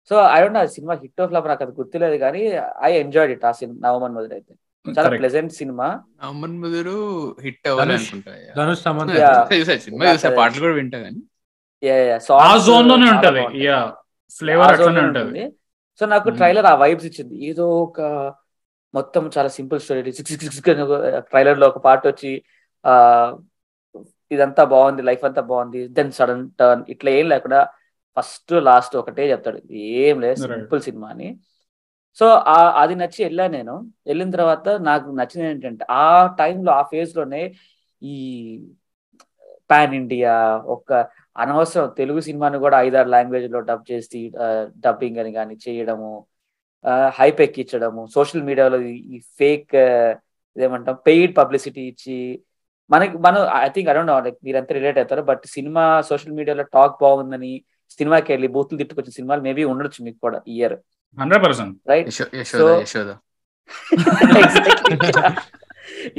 సో 0.09 0.15
ఐ 0.31 0.41
డోంట్ 0.41 0.57
ఆ 0.57 0.65
సినిమా 0.65 0.93
హిట్ 0.93 1.21
ఆఫ్ 1.21 1.29
ఫ్లాప్ 1.29 1.47
నాకు 1.47 1.63
అది 1.63 1.71
గుర్తులేదు 1.71 2.15
కానీ 2.15 2.41
ఐ 2.83 2.91
ఎంజాయ్డ్ 2.93 3.31
ఇట్ 3.31 3.45
ఆ 3.45 3.51
సినిమా 3.51 3.89
నవమన్ 3.89 4.13
ముద్ర 4.13 4.33
అయితే. 4.33 4.53
చాలా. 4.99 5.09
Pleasant 5.09 5.53
cinema. 5.53 5.99
అమ్మన్ 6.23 6.59
ముదురు 6.59 6.97
హిట్ 7.41 7.67
అవ్వాలి 7.67 7.97
పాటలు 10.37 10.59
కూడా 10.59 10.73
వింటా 10.73 10.99
కానీ. 10.99 11.21
ఆ 12.31 12.57
జోన్లోనే 12.57 13.11
ఉంటది 13.11 13.63
యా 13.65 13.93
ఫ్లేవర్ 14.37 14.67
అట్లనే 14.67 15.01
ఉంటది. 15.01 15.53
సో 15.99 16.05
నాకు 16.05 16.27
Hmm. 16.27 16.37
ట్రైలర్ 16.37 16.65
ఆ 16.65 16.75
వైబ్స్ 16.75 17.05
ఇచ్చింది. 17.05 17.45
ఏదో 17.45 17.79
ఒక 17.79 18.01
మొత్తం 18.93 19.23
చాలా 19.37 19.47
simple 19.47 19.79
story 19.79 20.11
six 20.11 20.31
six 20.33 20.45
six 20.47 20.61
ట్రైలర్లో 21.31 21.67
ఒక 21.67 21.77
పార్ట్ 21.77 22.07
వచ్చి 22.07 22.31
ఆ 22.85 22.93
ఇదంతా 24.31 24.63
బాగుంది 24.65 25.01
లైఫ్ 25.01 25.25
అంతా 25.25 25.41
బాగుంది 25.41 25.87
దెన్ 25.87 26.11
సడన్ 26.11 26.49
టర్న్ 26.59 26.83
ఇట్లా 26.89 27.11
ఏం 27.11 27.27
లేకుండా 27.27 27.59
ఫస్ట్ 28.17 28.53
లాస్ట్ 28.61 28.95
ఒకటే 28.95 29.31
చెప్తాడు. 29.31 29.59
ఏం 29.73 30.19
లేదు. 30.19 30.41
సింపుల్ 30.43 30.81
సినిమా 30.81 31.07
అని. 31.09 31.29
సో 32.17 32.25
ఆ 32.25 32.57
అది 32.81 32.95
నచ్చి 32.95 33.23
వెళ్ళా 33.23 33.47
నేను. 33.47 33.75
వెళ్ళిన 34.07 34.29
తర్వాత 34.31 34.69
నాకు 34.81 35.09
నచ్చింది 35.11 35.47
ఏంటంటే 35.47 35.85
ఆ 35.89 36.05
టైంలో 36.39 36.71
ఆ 36.71 36.81
ఫేజ్లోనే 36.83 37.41
ఈ 38.01 38.15
పాన్ 39.69 39.93
ఇండియా 39.93 40.33
ఒక 40.67 40.91
అనవసరం 41.35 41.87
తెలుగు 41.97 42.19
సినిమాని 42.19 42.57
కూడా 42.59 42.77
ఐదారు 42.79 43.09
లాంగ్వేజ్లో 43.09 43.59
డబ్ 43.61 43.83
చేసి 43.91 44.21
డబ్బింగ్ 44.85 45.19
అని 45.19 45.31
కానీ 45.31 45.55
చేయడము 45.55 46.11
హైప్ 47.19 47.39
ఎక్కించడము 47.45 48.01
సోషల్ 48.15 48.43
మీడియాలో 48.49 48.77
ఈ 49.13 49.17
ఫేక్ 49.39 49.75
ఇదేమంటాం 50.57 50.97
పెయిడ్ 51.07 51.33
పబ్లిసిటీ 51.39 51.83
ఇచ్చి 51.91 52.17
మనకి 52.89 53.15
మనం 53.25 53.41
ఐ 53.65 53.69
థింక్ 53.75 53.89
అరౌండ్ 53.93 54.11
లైక్ 54.25 54.37
మీరంతా 54.47 54.75
రిలేట్ 54.77 54.99
అవుతారు 55.01 55.23
బట్ 55.29 55.43
సినిమా 55.55 55.85
సోషల్ 56.09 56.37
మీడియాలో 56.39 56.65
టాక్ 56.75 56.95
బాగుందని 57.05 57.53
సినిమాకి 57.97 58.29
వెళ్ళి 58.33 58.47
బూతులు 58.55 58.79
తిట్టుకొచ్చిన 58.81 59.15
సినిమాలు 59.19 59.41
మేబీ 59.47 59.63
ఉండొచ్చు 59.73 59.99
మీకు 60.07 60.19
కూడా 60.25 60.39
year 60.55 60.75
hundred 61.17 61.43
percent. 61.45 61.75
Right 61.91 62.09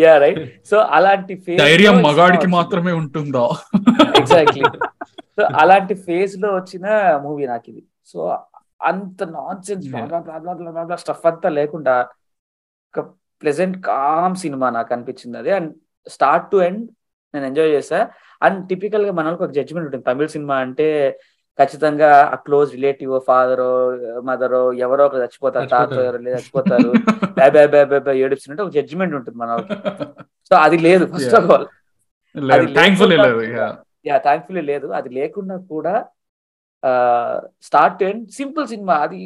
yeah 0.03 0.13
right 0.23 0.45
so 0.71 0.77
అలాంటి 0.97 1.35
phase 1.45 1.59
ధైర్యం 1.63 1.97
మగాడికి 2.07 2.49
మాత్రమే 2.57 2.93
ఉంటుందా? 3.01 3.45
ఎగ్జాక్ట్లీ 4.21 4.65
సో 5.37 5.43
అలాంటి 5.63 5.95
ఫేజ్లో 6.07 6.49
వచ్చిన 6.59 6.87
మూవీ 7.25 7.45
నాకు 7.53 7.67
ఇది. 7.73 7.83
సో 8.11 8.19
అంత 8.83 9.23
నాన్ 9.23 9.63
సెన్స్. 9.63 9.87
స్టఫ్ 10.97 11.27
అంతా 11.27 11.49
లేకుండా 11.49 12.09
ఒక 12.89 13.05
ప్లెజెంట్ 13.43 13.87
కామ్ 13.87 14.37
సినిమా 14.37 14.71
నాకు 14.71 14.93
అనిపించింది 14.95 15.39
అది. 15.39 15.51
అండ్ 15.51 15.75
స్టార్ట్ 16.09 16.51
టు 16.51 16.57
ఎండ్ 16.57 16.89
నేను 17.35 17.47
ఎంజాయ్ 17.47 17.71
చేసా 17.71 18.09
అండ్ 18.43 18.69
టిపికల్గా 18.69 19.13
మనకు 19.13 19.45
ఒక 19.45 19.51
జడ్జ్మెంట్ 19.51 19.87
ఉంటుంది. 19.87 20.05
తమిళ 20.05 20.27
సినిమా 20.27 20.57
అంటే 20.57 21.19
ఖచ్చితంగా 21.61 22.31
ఆ 22.33 22.35
క్లోజ్ 22.35 22.73
రిలేటివ్ 22.73 23.21
ఫాదరో 23.27 23.71
మదరో 24.21 24.73
ఎవరో 24.73 25.07
ఒకరు 25.07 25.21
చచ్చిపోతారు 25.21 25.67
తాత 25.67 25.81
చచ్చిపోతారు. 25.81 26.07
ఎవరో 26.07 26.19
లేదా 26.19 26.37
చచ్చిపోతారు. 26.37 26.93
బే 27.51 27.67
బే 27.67 27.85
బే 27.85 27.99
బే 27.99 27.99
ఒక 28.63 28.71
జడ్జ్మెంట్ 28.71 29.15
ఉంటుంది 29.15 29.39
మన 29.39 29.57
సో 30.49 30.57
అది 30.57 30.79
లేదు 30.79 31.05
ఫస్ట్. 31.15 31.35
ఆఫ్ 31.35 31.51
ఆల్ 31.51 31.67
థ్యాంక్ఫుల్లీ 32.75 34.61
లేదు. 34.61 34.87
అది 34.87 35.09
లేకుండా 35.09 35.57
కూడా 35.57 36.07
స్టార్ట్ 37.69 38.03
అండ్ 38.09 38.25
సింపుల్ 38.39 38.67
సినిమా 38.73 38.95
అది 39.07 39.23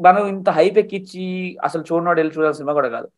మనం 0.00 0.22
ఇంత 0.32 0.48
హైప్ 0.58 0.78
ఎక్కిచ్చి 0.78 1.24
అసలు 1.66 1.82
చూడనోడు 1.88 2.18
వెళ్ళి 2.20 2.34
చూడాల్సిన 2.36 2.60
సినిమా 2.60 2.74
కూడా 2.78 2.90
కాదు. 2.96 3.08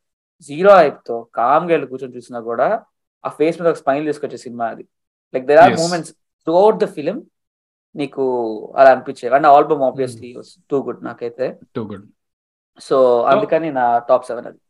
జీరో 0.48 0.70
హైప్తో 0.76 1.16
కామ్గా 1.38 1.72
వెళ్ళి 1.74 1.88
కూర్చొని 1.88 2.16
చూసినా 2.16 2.40
కూడా 2.40 2.68
ఆ 3.24 3.30
ఫేస్ 3.38 3.56
మీద 3.60 3.68
ఒక 3.72 3.78
స్మైల్ 3.82 4.06
తీసుకొచ్చే 4.06 4.38
సినిమా 4.44 4.66
అది. 4.74 4.84
Like 5.34 5.46
there 5.46 5.60
are. 5.64 5.74
Moments 5.82 6.12
throughout 6.62 6.80
the 6.84 6.88
film 6.96 7.18
నీకు 7.94 8.24
అలా 8.76 8.90
అనిపించేవి. 8.90 9.34
And 9.38 9.48
album 9.54 9.82
obviously 9.82 10.30
too 10.70 10.78
good 10.86 11.04
నాకైతే. 11.04 11.46
టూ 11.76 11.82
గుడ్ 11.90 12.06
సో 12.80 12.98
అందుకని 13.32 13.70
నా 13.78 13.86
టాప్ 14.08 14.26
సెవెన్ 14.28 14.46
అది. 14.50 14.60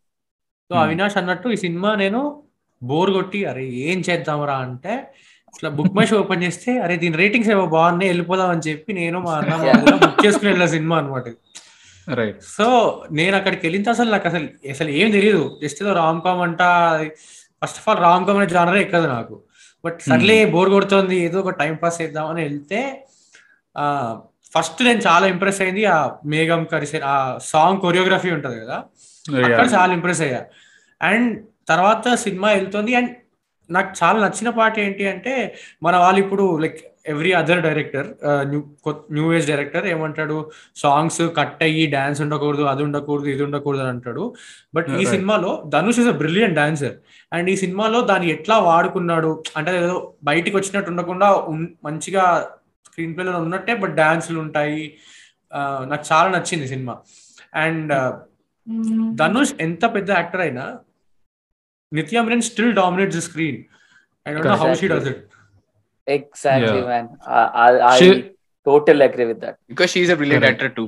సో 0.70 0.74
అవినాష్ 0.84 1.16
అన్నట్టు 1.20 1.48
ఈ 1.48 1.56
సినిమా 1.56 1.90
నేను 1.94 2.20
బోర్ 2.82 3.10
కొట్టి 3.10 3.40
అరే 3.44 3.64
ఏం 3.86 3.98
చేద్దాంరా? 4.08 4.56
అంటే 4.66 4.94
ఇట్లా 5.54 5.70
బుక్ 5.76 5.94
మై 5.96 6.04
షో 6.06 6.16
ఓపెన్ 6.22 6.42
చేస్తే 6.44 6.70
అరే 6.84 6.94
దీని 7.02 7.16
రేటింగ్స్ 7.22 7.50
ఏవో 7.50 7.64
బాగున్నాయి 7.74 8.10
వెళ్ళిపోదాం 8.10 8.50
అని 8.54 8.64
చెప్పి 8.68 8.90
నేను 8.98 9.18
మా 9.24 9.32
అన్న 9.40 9.56
బుక్ 10.02 10.20
చేసుకుని 10.24 10.48
వెళ్ళిన 10.50 10.68
సినిమా 10.74 10.96
అనమాట 10.98 11.28
రైట్ 12.06 12.40
సో 12.54 12.66
నేను 13.18 13.34
అక్కడికి 13.38 13.62
వెళ్ళిన 13.66 13.90
అసలు 13.94 14.10
నాకు 14.14 14.26
అసలు 14.30 14.46
అసలు 14.72 14.90
ఏం 14.98 15.08
తెలియదు 15.16 15.42
జస్ట్ 15.62 15.80
ఏదో 15.82 15.92
రామ్ 15.98 16.20
కామ్ 16.24 16.42
అంట 16.46 16.62
first 17.62 17.78
of 17.80 17.88
all 17.88 18.00
rom 18.04 18.24
com 18.26 18.38
అనే 18.38 18.48
జానరే 18.54 18.80
ఎక్కదు 18.80 19.06
నాకు. 19.08 19.34
బట్ 19.84 19.98
సర్లే 20.06 20.36
బోర్ 20.52 20.70
కొడుతుంది 20.72 21.16
ఏదో 21.26 21.38
ఒక 21.42 21.52
టైం 21.60 21.74
పాస్ 21.76 21.98
చేద్దామని 22.00 22.42
వెళ్తే 22.46 22.80
ఫస్ట్ 24.52 24.80
నేను 24.82 25.00
చాలా 25.06 25.26
ఇంప్రెస్ 25.32 25.60
అయింది 25.62 25.82
ఆ 25.88 25.98
మేఘం 26.26 26.62
కరిసే 26.64 26.98
ఆ 27.06 27.16
సాంగ్ 27.50 27.80
కొరియోగ్రఫీ 27.80 28.30
ఉంటది 28.36 28.56
కదా. 28.62 28.76
అక్కడ 29.44 29.66
చాలా 29.74 29.90
ఇంప్రెస్ 29.92 30.22
అయ్యా. 30.26 30.40
అండ్ 31.00 31.28
తర్వాత 31.68 32.14
సినిమా 32.22 32.48
వెళ్తుంది 32.52 32.92
అండ్ 32.94 33.10
నాకు 33.70 34.04
చాలా 34.04 34.26
నచ్చిన 34.26 34.50
పాట 34.50 34.78
ఏంటి 34.78 35.08
అంటే 35.08 35.56
మన 35.82 35.96
వాళ్ళు 35.96 36.20
ఇప్పుడు 36.20 36.58
like 36.58 36.80
every 37.06 37.32
other 37.32 37.62
director 37.62 38.06
new 38.26 38.62
new 39.10 39.34
age 39.34 39.46
director 39.48 39.86
ఏమంటాడు? 39.86 40.50
సాంగ్స్ 40.76 41.22
కట్ 41.36 41.62
అయ్యి 41.62 41.86
డాన్స్ 41.86 42.20
ఉండకూడదు 42.20 42.62
అది 42.62 42.82
ఉండకూడదు 42.82 43.26
ఇది 43.26 43.42
ఉండకూడదు 43.44 43.80
అని 43.80 43.88
అంటాడు. 43.88 44.34
బట్ 44.74 44.88
ఈ. 44.88 45.04
సినిమాలో 45.04 45.62
Dhanush 45.66 45.98
is 45.98 46.08
a 46.08 46.10
brilliant 46.10 46.54
dancer 46.54 46.92
and 47.32 47.50
ఈ 47.50 47.56
సినిమాలో 47.56 48.00
దాన్ని 48.00 48.30
ఎట్లా 48.30 48.58
వాడుకున్నాడు? 48.58 49.42
అంటే 49.56 49.76
ఏదో 49.76 50.14
బయటికి 50.24 50.56
వచ్చినట్టు 50.56 50.90
ఉండకుండా 50.90 51.32
ఉన్- 51.34 51.66
మంచిగా 51.84 52.48
స్క్రీన్ 52.86 53.16
ప్లేలో 53.16 53.40
ఉన్నట్టే 53.40 53.74
బట్ 53.74 53.94
డాన్స్లు 53.94 54.40
ఉంటాయి. 54.40 54.94
ఆ, 55.54 55.86
నాకు 55.88 56.04
చాలా 56.12 56.30
నచ్చింది 56.30 56.68
సినిమా. 56.68 56.96
అండ్ 57.54 57.92
ధనుష్ 59.16 59.52
ఎంత 59.60 59.94
పెద్ద 59.94 60.10
యాక్టర్ 60.10 60.40
అయినా 60.40 60.76
Nithya 61.92 62.22
Menen 62.26 62.44
still 62.48 62.72
dominate 62.74 63.12
the 63.14 63.22
screen 63.26 63.58
I 64.26 64.32
don't 64.34 64.48
know 64.48 64.56
how 64.62 64.70
she 64.80 64.88
does 64.92 65.08
it 65.12 65.22
exactly 66.06 66.68
Yeah. 66.72 66.86
Man 66.86 67.08
I 67.88 67.96
She- 68.00 68.20
total 68.66 69.02
agree 69.06 69.24
with 69.30 69.40
that 69.44 69.58
because 69.70 69.90
she 69.94 70.10
a 70.10 70.18
brilliant 70.20 70.44
Correct. 70.44 70.60
Actor 70.60 70.74
too 70.78 70.84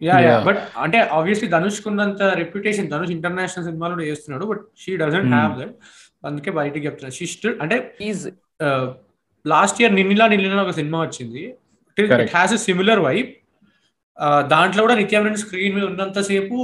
yeah 0.00 0.14
yeah 0.18 0.28
Yeah. 0.28 0.44
But 0.48 0.60
అంటే 0.84 1.00
obviously 1.18 1.48
Dhanush 1.48 1.80
కున్నంత 1.84 2.22
reputation 2.40 2.88
Dhanush 2.92 3.12
international 3.16 3.66
సినిమాలు 3.68 3.94
కూడా 3.96 4.06
చేస్తున్నాడు 4.10 4.46
but 4.52 4.62
she 4.78 4.92
doesn't. 5.02 5.28
Have 5.34 5.54
that 5.60 5.74
అందుకే 6.24 6.50
బయటికి 6.58 6.84
చెప్తున్నాను 6.86 7.16
she 7.18 7.26
still 7.32 7.56
అంటే 7.64 7.76
is 8.08 8.22
last 9.44 9.78
year 9.82 9.94
Ninnila 9.94 10.26
Ninnila 10.32 10.62
ఒక 10.66 10.74
సినిమా 10.80 10.98
వచ్చింది. 11.02 11.42
It. 11.96 12.12
Has 12.34 12.54
a 12.54 12.62
similar 12.66 13.02
vibe 13.06 13.30
దాంట్లో 14.50 14.80
కూడా 14.84 14.96
నిత్య 14.98 15.20
మీనన్ 15.20 15.40
స్క్రీన్ 15.42 15.74
మీద 15.76 15.84
ఉన్నంతసేపు 15.84 16.56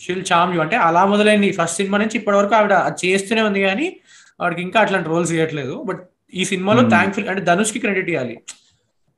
షిల్ 0.00 0.24
చామ్ 0.30 0.52
యూ 0.54 0.60
అంటే 0.62 0.76
అలా 0.86 1.02
మొదలైంది 1.10 1.48
ఫస్ట్ 1.58 1.78
సినిమా 1.80 1.98
నుంచి 2.02 2.16
ఇప్పటి 2.20 2.36
వరకు 2.38 2.54
ఆవిడ 2.58 2.74
అది 2.86 2.98
చేస్తూనే 3.04 3.42
ఉంది 3.48 3.60
కానీ 3.64 3.86
ఆవిడకి 4.40 4.62
ఇంకా 4.66 4.78
అట్లాంటి 4.82 5.08
రోల్స్ 5.12 5.32
ఇవ్వట్లేదు 5.34 5.76
బట్ 5.88 6.02
ఈ 6.32 6.44
సినిమాలో 6.50 6.82
Hmm. 6.82 6.92
థ్యాంక్ఫుల్ 6.92 7.26
అంటే 7.30 7.42
ధనుష్కి 7.48 7.80
క్రెడిట్ 7.82 8.08
ఇవ్వాలి 8.12 8.36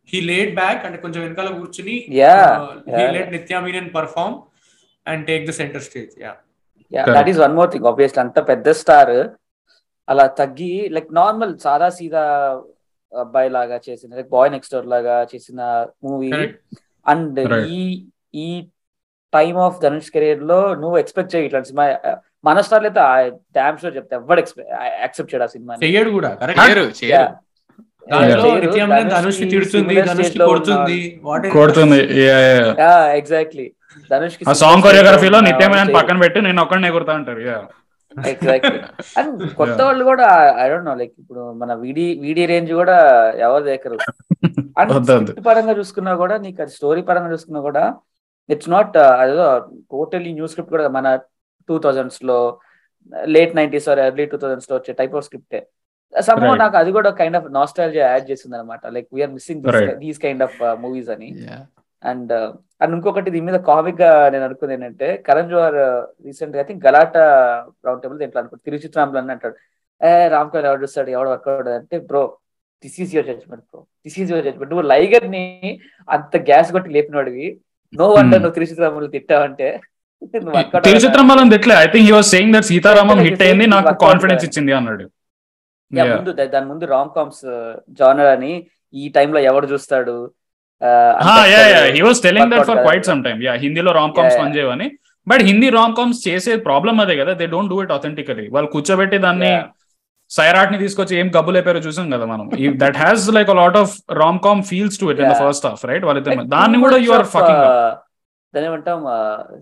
హీ 0.09 0.19
లేట్ 0.27 0.53
బ్యాక్ 0.59 0.83
అంటే 0.87 0.99
కొంచెం 1.05 1.21
వెనకాల 1.25 1.49
కూర్చుని 1.57 1.95
Yeah, 2.17 2.43
he. 2.91 3.05
Let 3.15 3.31
Nithya 3.35 3.61
Menen 3.65 3.91
perform 3.95 4.37
and 5.07 5.23
take 5.29 5.45
the 5.47 5.55
centre 5.59 5.85
stage 5.87 6.13
yeah 6.23 6.33
that. 7.11 7.29
Is 7.33 7.41
one 7.45 7.55
more 7.59 7.71
thing 7.73 7.89
obviously 7.91 8.21
అంత 8.25 8.39
పెద్ద 8.51 8.69
స్టార్ 8.81 9.15
అలా 10.09 10.27
తగ్గి 10.41 10.73
లైక్ 10.95 11.09
నార్మల్ 11.19 11.53
సాదా 11.65 11.89
సీదా 11.97 12.25
అబ్బాయి 13.13 13.49
లాగా 13.57 13.77
చేసిన 13.87 14.11
లైక్ 14.17 14.31
బాయ్ 14.31 14.51
నెక్స్ట్ 14.53 14.75
డోర్ 14.75 14.89
లాగా 14.93 15.17
చేసిన 15.33 15.61
మూవీ. 16.05 16.31
అండ్. 17.07 17.41
ఈ 17.73 17.83
ఈ 18.39 18.49
టైమ్ 19.33 19.59
ఆఫ్ 19.65 19.79
ధనుష్ 19.83 20.11
కెరీర్లో 20.15 20.61
నువ్వు 20.83 20.97
ఎక్స్పెక్ట్ 20.99 21.33
చేయి 21.33 21.47
ఇట్లాంటి 21.47 21.69
సినిమా. 21.71 21.85
మన 22.45 22.61
స్టార్లు 22.67 22.89
అయితే 22.89 23.03
డామ్ 23.57 23.79
షో 23.79 23.91
చెప్తే 23.97 24.17
ఎవరు 24.19 24.43
యాక్సెప్ట్ 25.01 25.31
చేయడు 25.33 25.47
ఆ 25.47 25.51
సినిమా 25.55 25.75
కూడా. 26.17 26.31
ఎగ్జాక్ట్లీ 33.19 33.67
ధనుష్ 34.11 34.37
సాంగ్ 34.61 34.85
కొరియోగ్రఫీలో 34.85 35.41
నిత్యం 35.47 35.73
ఆయన 35.77 35.91
పక్కన 35.99 36.17
పెట్టి 36.25 36.41
నేను 36.47 36.63
ఒక్కడిని 36.65 36.89
ఎగురుతా 36.93 37.15
అంటారు 37.19 37.43
Yeah. 37.47 37.65
ఎగ్జాక్ట్లీ 38.15 38.79
అండ్ 39.19 39.41
కొత్త. 39.59 39.79
వాళ్ళు 39.87 40.05
కూడా 40.09 40.27
ఐ 40.57 40.67
డోంట్ 40.71 40.87
నో 40.89 40.95
లైక్ 41.01 41.13
ఇప్పుడు 41.23 41.43
మన 41.59 41.71
వీడి 41.81 42.05
వీడి 42.23 42.43
రేంజ్ 42.51 42.71
కూడా 42.79 42.95
ఎవరు 43.47 43.65
దగ్గర 43.67 43.97
అండ్ 44.81 44.93
పరంగా 45.47 45.75
చూసుకున్నా 45.79 46.13
కూడా 46.23 46.37
నీకు 46.45 46.59
అది 46.65 46.73
స్టోరీ 46.77 47.03
పరంగా 47.09 47.31
చూసుకున్నా 47.35 47.61
కూడా 47.67 47.83
ఇట్స్ 48.49 48.71
నాట్ 48.71 48.97
అదేదో 49.21 49.47
టోటలీ 49.95 50.33
న్యూ 50.33 50.49
స్క్రిప్ట్ 50.51 50.75
కూడా 50.75 50.89
మన 50.99 51.09
two 51.69 51.77
థౌజండ్స్లో 51.85 52.39
late 53.35 53.55
nineties 53.59 53.89
or 53.93 54.01
early 54.05 54.27
two 54.33 54.39
థౌజండ్స్లో 54.43 54.75
వచ్చే 54.79 54.93
టైప్ 55.01 55.17
ఆఫ్ 55.19 55.27
స్క్రిప్టే 55.29 55.61
సమ్ 56.13 56.39
Right. 56.43 56.59
నాకు 56.63 56.77
అది 56.81 56.91
కూడా 56.97 57.11
కైండ్ 57.21 57.37
ఆఫ్ 57.39 57.47
నాస్టాలజీ 57.57 57.99
యాడ్ 58.01 58.27
చేసింది 58.31 58.57
అనమాట 58.59 58.83
like 58.95 59.09
we're 59.15 59.33
missing. 59.37 59.63
These 60.03 60.21
kind 60.25 60.43
of 60.47 60.55
movies 60.85 61.11
అని. 61.15 61.29
అండ్ 62.03 62.33
అండ్ 62.83 62.93
ఇంకొకటి 62.97 63.31
దీని 63.35 63.47
మీద 63.49 63.59
కామిక్గా 63.69 64.11
నేను 64.33 64.45
అనుకుంది 64.49 64.75
ఏంటంటే 64.77 65.09
కరణ్ 65.27 65.51
జోహర్ 65.53 65.79
రీసెంట్గా 66.27 66.61
I 66.63 66.67
think 66.69 66.83
Galatta 66.87 67.25
round 67.87 68.03
table 68.03 68.19
దీంట్లో 68.23 68.41
అనుకో 68.43 68.57
తిరుచిత్రాంలో 68.67 69.19
అని 69.23 69.33
అంటాడు. 69.37 69.57
ఏ 70.01 70.11
రామ్ 70.35 70.51
కోహ్లీ 70.53 70.69
ఎవరు 70.71 70.83
చూస్తాడు? 70.85 71.11
ఎవడు 71.17 71.31
వర్కౌట్ 71.35 71.69
అంటే 71.77 71.99
bro 72.11 72.23
this 72.85 72.99
is 73.03 73.13
your 73.17 73.29
judgment 73.31 73.65
bro 73.71 73.81
this 74.07 74.19
is 74.23 74.31
your 74.33 74.45
judgment 74.47 74.73
నువ్వు 74.75 74.87
లైగర్ని 74.93 75.45
అంత 76.09 76.37
గ్యాస్ 76.51 76.71
కొట్టి 76.77 76.91
లేపినవాడివి 76.97 77.47
నో 77.93 78.07
వండర్ 78.09 78.39
Hmm. 78.39 78.43
నువ్వు 78.43 78.57
తిరుచిత్రాములు 78.57 79.07
తిట్టావంటే. 79.07 79.69
వల్ల 81.31 81.43
తిట్లే 81.55 81.75
I 81.75 81.87
think 81.93 82.07
he 82.09 82.13
was 82.13 82.31
saying 82.35 82.55
that 82.55 82.67
Sita Ramam 82.71 83.19
hit 83.27 83.43
అయింది. 83.47 83.67
నాకు 83.75 83.93
కాన్ఫిడెన్స్. 84.05 84.45
ఇచ్చింది 84.49 84.73
అన్నాడు. 84.79 85.05
ముందు 85.91 86.33
దాని 86.55 86.67
ముందు 86.67 86.85
రామ్ 86.95 87.11
కామ్స్ 87.17 87.43
జానర్ 87.99 88.31
అని 88.37 88.53
ఈ 88.95 89.05
time 89.17 89.33
లో 89.35 89.41
ఎవడు 89.51 89.67
చూస్తాడు? 89.73 90.17
He 91.97 92.03
was 92.09 92.23
telling 92.23 92.51
that 92.53 92.67
for 92.71 92.81
quite. 92.87 93.07
Some 93.11 93.23
time 93.27 93.41
yeah 93.49 93.55
హిందీలో 93.65 93.93
రామ్ 94.01 94.15
కామ్స్. 94.17 94.39
పనిచేయవని. 94.43 94.89
బట్ 95.27 95.43
హిందీ 95.51 95.69
రామ్ 95.79 95.95
కామ్స్ 95.97 96.21
చేసే 96.29 96.53
ప్రాబ్లం 96.69 96.97
అదే 97.05 97.17
కదా. 97.17 97.33
They 97.41 97.47
don't 97.55 97.71
do 97.71 97.79
it 97.83 97.93
authentically 97.93 98.47
వాళ్ళు 98.57 98.71
కూర్చోబెట్టి 98.75 99.19
దాన్ని 99.27 99.53
సైరాట్ని 100.31 100.79
తీసుకొచ్చి 100.83 101.15
ఏం 101.21 101.29
గబ్బులు 101.37 101.57
అయిపోయారో 101.59 101.81
చూసాం 101.87 102.07
కదా 102.15 102.27
మనం. 102.33 102.47
That 102.83 102.99
has 103.03 103.27
like 103.37 103.51
lot 103.61 103.79
of 103.83 103.93
rom 104.23 104.41
com 104.47 104.63
feels 104.71 104.99
to 105.03 105.07
it 105.13 105.21
in. 105.25 105.35
First 105.43 105.67
half 105.71 105.85
right 105.91 106.05
వాళ్ళిద్దరు 106.09 106.45
దాన్ని 106.57 106.81
కూడా 106.85 106.99
యు 107.07 107.13
ఆర్ 107.19 107.29
ఫకింగ్ 107.37 107.65
దాని 108.55 108.67
ఏమంటాం 108.71 109.01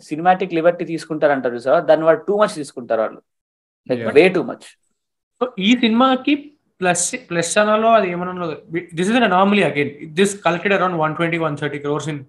సినిమాటిక్ 0.09 0.53
లిబర్టీ 0.59 0.85
తీసుకుంటారు 0.91 1.33
అంటారు 1.37 1.55
చూసావా? 1.59 1.79
దాన్ని 1.89 2.05
వాళ్ళు 2.09 2.23
టూ 2.29 2.35
మచ్ 2.41 2.55
తీసుకుంటారు 2.61 3.03
వాళ్ళు. 3.05 3.21
Like. 3.91 4.03
Way 4.19 4.25
too 4.37 4.43
much 4.51 4.67
so 5.41 5.47
ఈ 5.69 5.71
సినిమాకి 5.85 6.35
ప్లస్ 6.81 7.05
ప్లస్ 7.31 7.51
ఛానల్లో 7.57 7.91
అది 7.99 8.07
ఏమన్నా 8.15 8.47
this 8.99 9.09
is 9.11 9.19
an 9.21 9.27
anomaly 9.31 9.63
again 9.71 9.91
this 10.19 10.33
collected 10.47 10.75
around 10.77 10.99
one 11.03 11.13
twenty 11.19 11.39
one 11.45 11.57
thirty 11.63 11.81
crores 11.85 12.09
in 12.13 12.21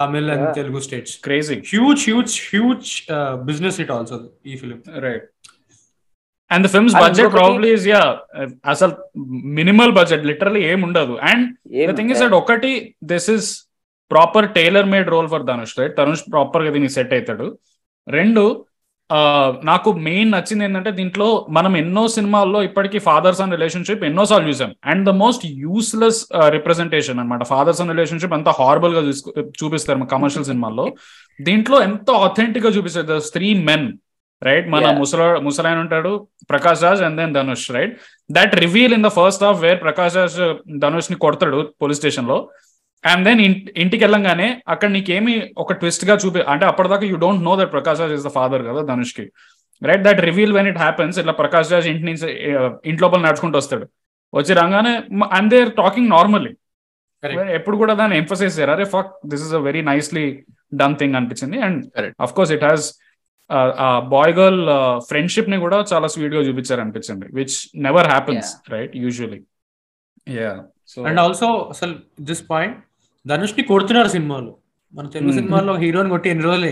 Tamil 0.00 0.28
and. 0.34 0.46
Telugu 0.58 0.80
states 0.86 1.14
crazy 1.26 1.56
huge 1.72 2.02
huge 2.08 2.34
huge 2.52 2.90
business 3.50 3.78
it 3.84 3.92
also 3.96 4.16
ఈ 4.50 4.56
film 4.62 4.80
right 5.06 5.26
and 6.50 6.64
the 6.66 6.70
films 6.74 6.94
And 6.96 7.02
budget 7.04 7.30
probably 7.38 7.70
is 7.76 7.86
yeah 7.92 8.02
అసలు 8.74 8.92
minimal 9.60 9.92
budget 9.98 10.26
literally 10.30 10.62
ఏం 10.72 10.80
ఉండదు. 10.88 11.14
And 11.30 11.46
the 11.90 11.94
thing 12.00 12.12
is 12.14 12.22
that 12.24 12.36
ఒకటి 12.42 12.72
this 13.12 13.28
is 13.36 13.48
proper 14.10 14.46
tailor 14.58 14.88
made 14.94 15.08
role 15.14 15.28
for 15.32 15.44
Dhanush 15.50 15.74
right 15.80 15.96
Dhanush 16.02 16.24
ప్రాపర్గా 16.34 16.72
దీనికి 16.76 16.94
set 16.98 17.14
అవుతాడు. 17.18 17.48
రెండు 18.06 18.44
నాకు 19.68 19.88
మెయిన్ 20.06 20.30
నచ్చింది 20.34 20.64
ఏంటంటే 20.66 20.90
దీంట్లో 20.98 21.26
మనం 21.56 21.72
ఎన్నో 21.80 22.04
సినిమాల్లో 22.14 22.58
ఇప్పటికీ 22.68 22.98
ఫాదర్స్ 23.08 23.40
అండ్ 23.44 23.54
రిలేషన్షిప్ 23.56 24.04
ఎన్నో 24.08 24.24
సార్లు 24.30 24.46
చూసాం. 24.52 24.70
And 24.90 25.02
the 25.08 25.12
most 25.22 25.44
useless 25.64 26.20
representation 26.56 27.18
అనమాట 27.22 27.42
ఫాదర్స్ 27.52 27.80
అండ్ 27.82 27.92
రిలేషన్షిప్ 27.94 28.34
ఎంత 28.38 28.52
హారబుల్గా 28.60 29.02
చూపిస్తారు 29.62 30.06
కమర్షియల్ 30.14 30.46
సినిమాల్లో. 30.50 30.86
దీంట్లో 31.40 31.78
ఎంత 31.88 32.08
ఆథెంటిక్గా 32.26 32.72
చూపిస్తారు? 32.78 33.08
ద 33.12 33.18
త్రీ 33.36 33.50
మెన్ 33.68 33.86
రైట్ 34.46 34.66
మన. 34.74 34.90
ముసల 35.00 35.22
ముసలాయన 35.46 35.78
ఉంటాడు 35.84 36.12
Prakash 36.52 36.82
Raj 36.86 37.02
and 37.06 37.18
then 37.20 37.34
Dhanush 37.38 37.66
right 37.76 37.94
that 38.36 38.54
reveal 38.64 38.94
in 38.98 39.04
the 39.06 39.10
first 39.18 39.44
half 39.46 39.58
where 39.64 39.80
Prakash 39.86 40.16
Raj 40.20 40.38
ధనుష్ని 40.84 41.16
కొడతాడు 41.24 41.60
పోలీస్ 41.82 42.00
స్టేషన్లో. 42.02 42.38
అండ్ 43.04 43.24
దెన్ 43.28 43.40
ఇంటికి 43.84 44.02
వెళ్ళంగానే 44.04 44.48
అక్కడ 44.74 44.88
నీకేమి 44.96 45.34
ఒక 45.62 45.72
ట్విస్ట్గా 45.80 46.14
చూపి 46.22 46.42
అంటే 46.52 46.64
అప్పటిదాకా 46.72 47.06
you 47.10 47.16
don't 47.24 47.44
know 47.48 47.54
that 47.60 47.72
Prakash 47.76 48.00
Raj 48.04 48.14
is 48.18 48.26
the 48.28 48.32
father 48.38 48.62
కదా 48.68 48.82
ధనుష్కి 48.92 49.26
right 49.82 50.04
that 50.06 50.20
reveal 50.28 50.52
when 50.56 50.68
it 50.72 50.80
happens 50.86 51.16
ఇట్లా 51.22 51.34
ప్రకాష్ 51.42 51.70
రాజ్ 51.74 51.88
ఇంటి 51.92 52.04
నుంచి 52.10 52.26
uh, 52.50 52.70
ఇంటి 52.90 53.00
లోపల 53.04 53.20
నడుచుకుంటూ 53.26 53.56
వస్తాడు. 53.62 53.86
వచ్చి 54.32 54.52
రాగానే 54.60 54.92
అండ్ 55.38 55.50
దే 55.54 55.58
టాకింగ్ 55.82 56.10
నార్మల్లీ. 56.16 56.52
ఎప్పుడు 57.58 57.76
కూడా 57.82 57.92
దాన్ని 58.00 58.16
ఎంఫసైజ్ 58.22 58.54
చేయరు. 58.58 58.72
అరే 58.76 58.84
fuck 58.94 59.12
this 59.32 59.44
is 59.46 59.54
a 59.58 59.60
very 59.68 59.82
nicely 59.90 60.24
done 60.80 60.96
thing 61.00 61.14
అనిపించింది. 61.18 61.58
And. 61.66 61.80
Of 62.24 62.34
course 62.38 62.52
it 62.56 62.64
has 62.68 62.86
ఆ 63.50 64.00
బాయ్ 64.00 64.34
గర్ల్ 64.34 64.66
ఫ్రెండ్షిప్ని 65.08 65.58
కూడా 65.58 65.84
చాలా 65.92 66.08
స్వీట్గా 66.08 66.40
చూపించారు 66.40 66.80
అనిపించింది 66.80 67.26
which 67.32 67.82
never 67.82 68.06
happens 68.06 68.70
right 68.70 68.96
usually 68.96 69.42
yeah 70.28 70.64
and 71.06 71.20
also 71.20 71.46
అసలు 71.70 71.94
దిస్ 72.20 72.50
పాయింట్ 72.50 72.78
ధనుష్ని 73.26 73.64
కొడుతున్నారు 73.64 74.08
సినిమాలో. 74.08 74.58
మన 74.94 75.06
తెలుగు 75.08 75.30
Hmm. 75.30 75.38
సినిమాలో 75.38 75.76
హీరోని 75.76 76.08
కొట్టి 76.08 76.30
ఎన్ని 76.30 76.44
రోజులు 76.44 76.66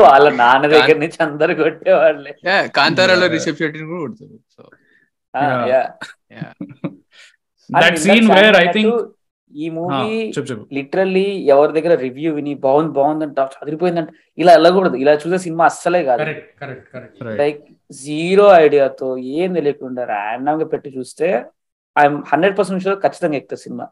వాళ్ళ 0.00 0.30
నాన్న 0.30 0.66
దగ్గర 0.66 0.98
నుంచి 0.98 1.18
అందరు 1.20 1.54
కొట్టేవాళ్ళే. 1.54 2.34
Yeah, 2.44 2.70
కాంతారాలో 2.70 3.26
Yeah. 3.26 3.32
రిషబ్ 3.32 3.56
కూడా 3.58 4.14
so 4.56 4.70
yeah. 5.68 6.52
That 7.72 7.98
scene 7.98 8.30
where 8.30 8.56
I 8.56 8.72
think 8.72 9.15
ఈ 9.64 9.66
మూవీ 9.76 10.16
లిటరల్లీ 10.76 11.24
ఎవరి 11.52 11.72
దగ్గర 11.76 11.94
రివ్యూ 12.06 12.30
విని 12.38 12.52
బాగుంది 12.64 12.92
బాగుందంట 12.98 13.38
చదిరిపోయిందంట 13.56 14.10
ఇలా 14.42 14.52
వెళ్ళకూడదు. 14.56 14.96
ఇలా 15.02 15.12
చూసే 15.22 15.38
సినిమా 15.44 15.64
అస్సలే 15.70 16.00
కాదు. 16.08 16.24
లైక్ 17.42 17.60
జీరో 18.04 18.46
ఐడియాతో 18.64 19.08
ఏం 19.40 19.50
తెలియకుండా 19.58 20.04
ర్యాండమ్గా 20.14 20.66
పెట్టి 20.72 20.90
చూస్తే 20.98 21.28
ఐఎమ్ 21.96 22.18
హండ్రెడ్ 22.32 22.58
పర్సెంట్ 22.58 22.84
షూర్ 22.86 22.98
ఖచ్చితంగా 23.04 23.38
ఎక్కుతా 23.40 23.58
సినిమా. 23.66 23.86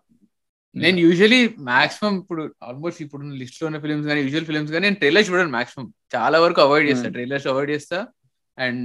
నేను 0.77 0.99
యూజువలీ 0.99 1.41
మాక్సిమం 1.71 2.15
ఇప్పుడు 2.21 2.43
ఆల్మోస్ట్ 2.69 3.01
ఇప్పుడు 3.03 3.23
లిస్ట్లో 3.43 3.65
ఉన్న 3.69 3.79
ఫిల్మ్స్ 3.83 4.09
కానీ 4.09 4.21
యూజువల్ 4.21 4.47
ఫిల్మ్స్ 4.49 4.73
కానీ 4.73 4.85
నేను 4.87 4.99
ట్రైలర్ 5.03 5.27
చూడను 5.31 5.53
మాక్సిమం 5.57 5.87
చాలా 6.15 6.39
వరకు 6.45 6.61
అవాయిడ్ 6.63 6.89
చేస్తా. 6.91 7.07
Hmm. 7.07 7.13
ట్రైలర్స్ 7.13 7.47
అవాయిడ్ 7.47 7.71
చేస్తా. 7.71 7.99
అండ్ 8.59 8.83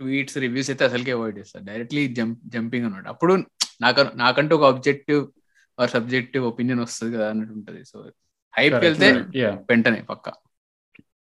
ట్వీట్స్ 0.00 0.38
రివ్యూస్ 0.38 0.70
అయితే 0.70 0.84
అసలుకే 0.84 1.12
అవాయిడ్ 1.12 1.38
చేస్తా. 1.38 1.58
డైరెక్ట్లీ 1.70 2.02
జంప్ 2.18 2.38
జంపింగ్ 2.54 2.86
అనమాట. 2.86 3.06
అప్పుడు 3.08 3.34
నాకు 3.80 4.02
నాకంటూ 4.14 4.52
ఒక 4.56 4.64
ఆబ్జెక్టివ్ 4.64 5.22
ఆర్ 5.82 5.92
సబ్జెక్టివ్ 5.96 6.44
ఒపీనియన్ 6.52 6.80
వస్తుంది 6.86 7.10
కదా 7.16 7.26
అన్నట్టు 7.32 7.54
ఉంటది. 7.58 7.82
సో 7.90 7.98
హైప్ 8.54 8.74
వెళ్తే 8.86 9.08
వెంటనే 9.70 10.00
పక్క. 10.12 10.26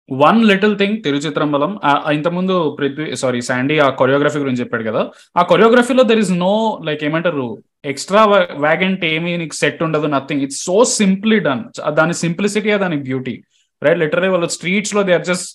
వన్ 0.09 0.39
లిటిల్ 0.51 0.73
థింగ్ 0.79 0.97
తిరుచిత్రంబలం 1.05 1.73
ఇంతకుముందు 2.17 2.55
పృథ్వీ 2.79 3.05
సారీ 3.23 3.41
శాండీ 3.49 3.77
ఆ 3.85 3.89
కొరియోగ్రఫీ 4.01 4.39
గురించి 4.45 4.61
చెప్పాడు 4.63 4.85
కదా. 4.89 5.03
ఆ 5.41 5.43
కొరియోగ్రఫీలో 5.51 6.03
దెర్ 6.11 6.23
ఇస్ 6.25 6.33
నో 6.47 6.55
లైక్ 6.89 7.03
ఏమంటారు 7.09 7.45
ఎక్స్ట్రా 7.93 8.23
వ్యాగెంట్ 8.65 9.05
ఏమి 9.13 9.33
నీకు 9.43 9.57
సెట్ 9.61 9.83
ఉండదు 9.87 10.09
nothing 10.17 10.43
it's 10.47 10.61
so 10.69 10.77
simply 11.01 11.39
done 11.47 11.63
దాని 12.01 12.15
సింప్లిసిటీ 12.25 12.73
దాని 12.85 12.99
బ్యూటీ 13.09 13.35
రైట్ 13.83 14.01
లిటరీ 14.05 14.31
వాళ్ళు 14.35 14.49
స్ట్రీట్స్లో 14.57 15.03
they 15.09 15.15
are 15.19 15.27
just 15.31 15.49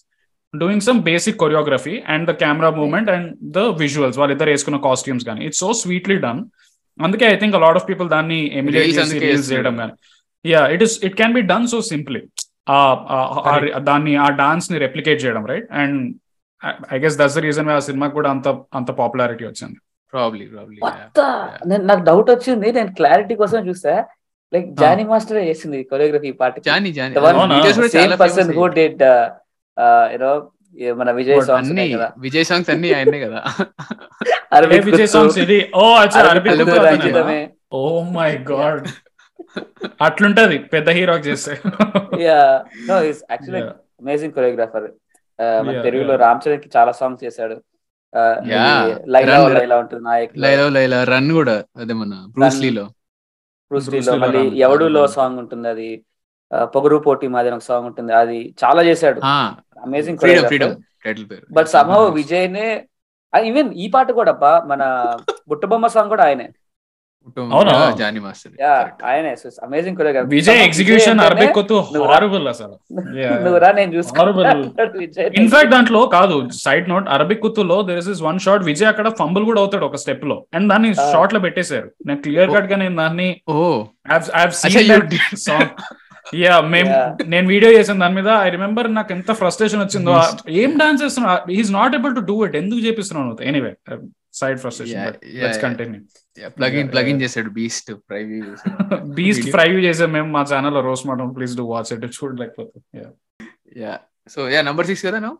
doing 0.53 0.86
some 0.88 0.99
basic 1.10 1.38
choreography 1.43 1.95
and 2.14 2.26
the 2.30 2.34
camera 2.43 2.70
movement 2.80 3.10
and 3.16 3.30
the 3.58 3.62
visuals 3.84 4.18
వాళ్ళిద్దరు 4.22 4.51
వేసుకున్న 4.53 4.80
కాస్ట్యూమ్స్ 4.88 5.26
కానీ 5.26 5.43
ఇట్స్ 5.49 5.60
సో 5.60 5.70
స్వీట్లీ 5.84 6.18
డన్ 6.26 6.41
అందుకే 7.00 7.26
I 7.34 7.38
think 7.41 7.56
lot 7.66 7.78
of 7.80 7.88
people 7.89 8.10
దాన్ని 8.10 8.39
emulate 8.60 8.91
చేసి 8.98 9.20
reels. 9.26 9.48
చేయడం 9.52 9.76
కానీ. 9.82 9.93
Yeah 10.46 10.62
it 10.76 10.84
is 10.88 10.96
it 11.06 11.16
can 11.22 11.34
be 11.38 11.41
done 11.52 11.68
so 11.74 11.80
simply 11.93 12.22
దాన్ని 13.89 14.14
ఆ 14.26 14.28
డాన్స్ని 14.41 14.78
రెప్లికేట్ 14.86 15.24
చేయడం 15.24 15.43
right 15.54 15.68
and 15.82 16.00
I 16.93 17.00
guess 17.04 17.18
that's 17.22 17.38
the 17.39 17.43
reason 17.48 17.70
ఆ 17.76 17.80
సినిమా 17.88 18.08
కూడా 18.18 18.30
అంత 18.36 18.48
అంత 18.80 18.89
పాపులారిటీ 19.00 19.46
వచ్చింది. 19.50 19.78
ప్రాబ్లీ 20.14 20.46
ప్రాబ్లీ 20.54 20.80
నాకు 21.89 22.02
డౌట్ 22.10 22.30
వచ్చింది. 22.36 22.68
నేను 22.78 22.91
క్లారిటీ 23.00 23.36
కోసం 23.41 23.60
చూసా. 23.70 23.96
లైక్ 24.54 24.68
జానీ 24.82 25.04
మాస్టర్ 25.12 25.39
చేసింది 25.50 25.80
choreography 25.91 26.32
party 26.41 26.60
Jani 26.70 26.91
Jani 26.98 27.16
person 28.24 28.52
who. 28.58 28.66
Did 28.78 29.04
you know 30.14 30.34
మన 31.00 31.10
విజయ్ 31.12 31.42
సాంగ్స్ 31.42 31.70
అన్ని 31.72 31.86
కదా. 31.94 32.08
విజయ్ 32.18 32.46
సాంగ్స్ 32.46 32.70
అన్ని 32.70 32.90
ఆయనే 32.94 33.20
కదా. 33.20 33.40
అరవింద్ 34.54 34.86
విజయ్ 34.86 35.08
సాంగ్స్ 35.08 35.38
ఇది? 35.38 35.60
ఓ 35.76 35.86
అచ్చా. 35.96 36.22
Oh 37.74 37.82
my 38.10 38.32
god. 38.52 38.86
అట్లుంటది 40.02 40.58
పెద్ద 40.74 40.90
హీరో 40.90 41.18
చేస్తే. 41.28 41.54
yeah 42.26 42.52
no 42.90 42.96
he's 43.06 43.22
actually 43.34 43.62
Yeah. 43.62 43.74
Amazing 44.02 44.34
choreographer 44.34 44.88
మన 45.66 45.82
తెలుగులో. 45.82 46.16
రామ్ 46.16 46.42
చరణ్కి 46.44 46.70
చాలా 46.78 46.92
సాంగ్స్ 46.92 47.24
చేశాడు. 47.24 47.56
Uh, 48.14 48.36
లైలా 49.08 49.78
ఉంటుంది 49.80 50.04
నాయక్ 50.04 50.34
లైలా 50.38 50.66
లైలా 50.70 51.04
రన్ 51.04 51.32
కూడా 51.32 51.56
అదే 51.78 51.94
మన 51.94 52.14
బ్రూస్ 52.36 52.60
లీలో 52.62 52.86
బ్రూస్ 53.72 53.88
Bruce 53.90 53.96
లీలో 53.96 54.14
Lee 54.14 54.20
లో 54.20 54.26
మళ్ళీ. 54.26 54.60
ఎవడులో. 54.60 55.02
సాంగ్ 55.08 55.40
ఉంటుంది 55.40 55.68
అది? 55.68 55.90
పొగరు 56.76 56.98
పోటీ 56.98 57.28
మాది 57.28 57.50
ఒక 57.50 57.60
సాంగ్ 57.60 57.86
ఉంటుంది. 57.86 58.14
అది 58.14 58.40
చాలా 58.64 58.82
చేశాడు. 58.82 59.20
అమేజింగ్ 59.86 60.20
బట్ 61.52 61.68
సమ్హౌ 61.68 62.04
విజయ్ 62.12 62.48
నే 62.50 62.68
ఈవెన్ 63.34 63.74
ఈ 63.76 63.88
పాట 63.90 64.12
కూడా 64.12 64.32
అబ్బా 64.32 64.52
మన 64.66 64.84
బుట్టబొమ్మ 65.50 65.88
సాంగ్ 65.88 66.10
కూడా 66.10 66.24
ఆయనే. 66.24 66.48
ఆయనే. 69.04 69.32
Amazing 69.64 70.00
Vijay 70.26 70.60
execution. 70.60 71.20
హారబుల్ 72.06 72.48
అసలు. 72.48 72.76
Yeah. 73.16 73.34
నువ్వు 73.46 73.58
రా 73.58 73.72
నేను 73.72 73.92
ఇన్ఫాక్ట్ 75.40 75.72
దాంట్లో 75.76 76.06
కాదు 76.08 76.36
side 76.58 76.90
note 76.90 77.10
Arabic 77.10 77.42
కుత్తులో 77.42 77.82
there 77.82 78.02
is 78.06 78.22
one 78.22 78.40
shot 78.40 78.64
Vijay 78.64 78.90
అక్కడ 78.90 79.10
ఫంబుల్ 79.14 79.46
కూడా 79.46 79.62
అవుతాడు 79.62 79.86
ఒక 79.86 79.96
స్టెప్లో. 79.96 80.38
అండ్ 80.54 80.70
దాన్ని. 80.70 80.92
షార్ట్లో 81.06 81.40
పెట్టేశారు. 81.40 81.90
నేను 82.08 82.22
క్లియర్ 82.22 82.52
కట్గా 82.52 82.76
నేను 82.76 82.96
దాన్ని 82.96 83.30
ఓ. 83.50 83.84
సాంగ్ 85.48 85.70
యా 86.26 86.54
మేము 86.74 86.90
Yeah. 86.92 87.10
నేను 87.28 87.46
వీడియో 87.48 87.70
చేసిన 87.74 87.96
దాని 88.00 88.16
మీద 88.16 88.30
ఐ 88.46 88.50
రిమెంబర్ 88.50 88.88
నాకు 88.94 89.12
ఎంత 89.14 89.32
ఫ్రస్ట్రేషన్ 89.40 89.82
వచ్చిందో. 89.84 90.14
ఏం 90.62 90.72
డాన్స్ 90.78 91.02
చేస్తున్నా? 91.04 91.32
He's 91.52 91.72
not 91.72 91.96
able 91.98 92.14
to 92.16 92.24
do 92.30 92.36
it 92.46 92.56
ఎందుకు 92.62 92.82
చేపిస్తున్నావు 92.88 93.44
anyway 93.50 93.74
side 94.40 94.56
Yeah, 94.56 94.62
frustration. 94.64 95.60
Continue 95.62 96.00
plugin 96.58 96.90
plugin. 96.94 97.20
చేశాడు 97.22 97.50
బీస్ట్ 97.60 97.92
ప్రైవీ 98.10 98.40
బీస్ట్ 99.20 99.48
చేసాం 99.88 100.10
మేము 100.12 100.30
మా 100.30 100.44
ఛానల్లో 100.52 100.82
రోస్ట్ 100.82 101.08
ಮಾಡం 101.12 101.30
please 101.38 101.54
do 101.58 101.66
watch 101.74 101.92
it 101.96 102.06
చూడలేకపోతే 102.18 102.80
yeah 103.84 103.94
so 104.30 104.42
yeah 104.54 104.62
number 104.62 104.88
six 104.88 105.06
కదా 105.08 105.20
no 105.20 105.32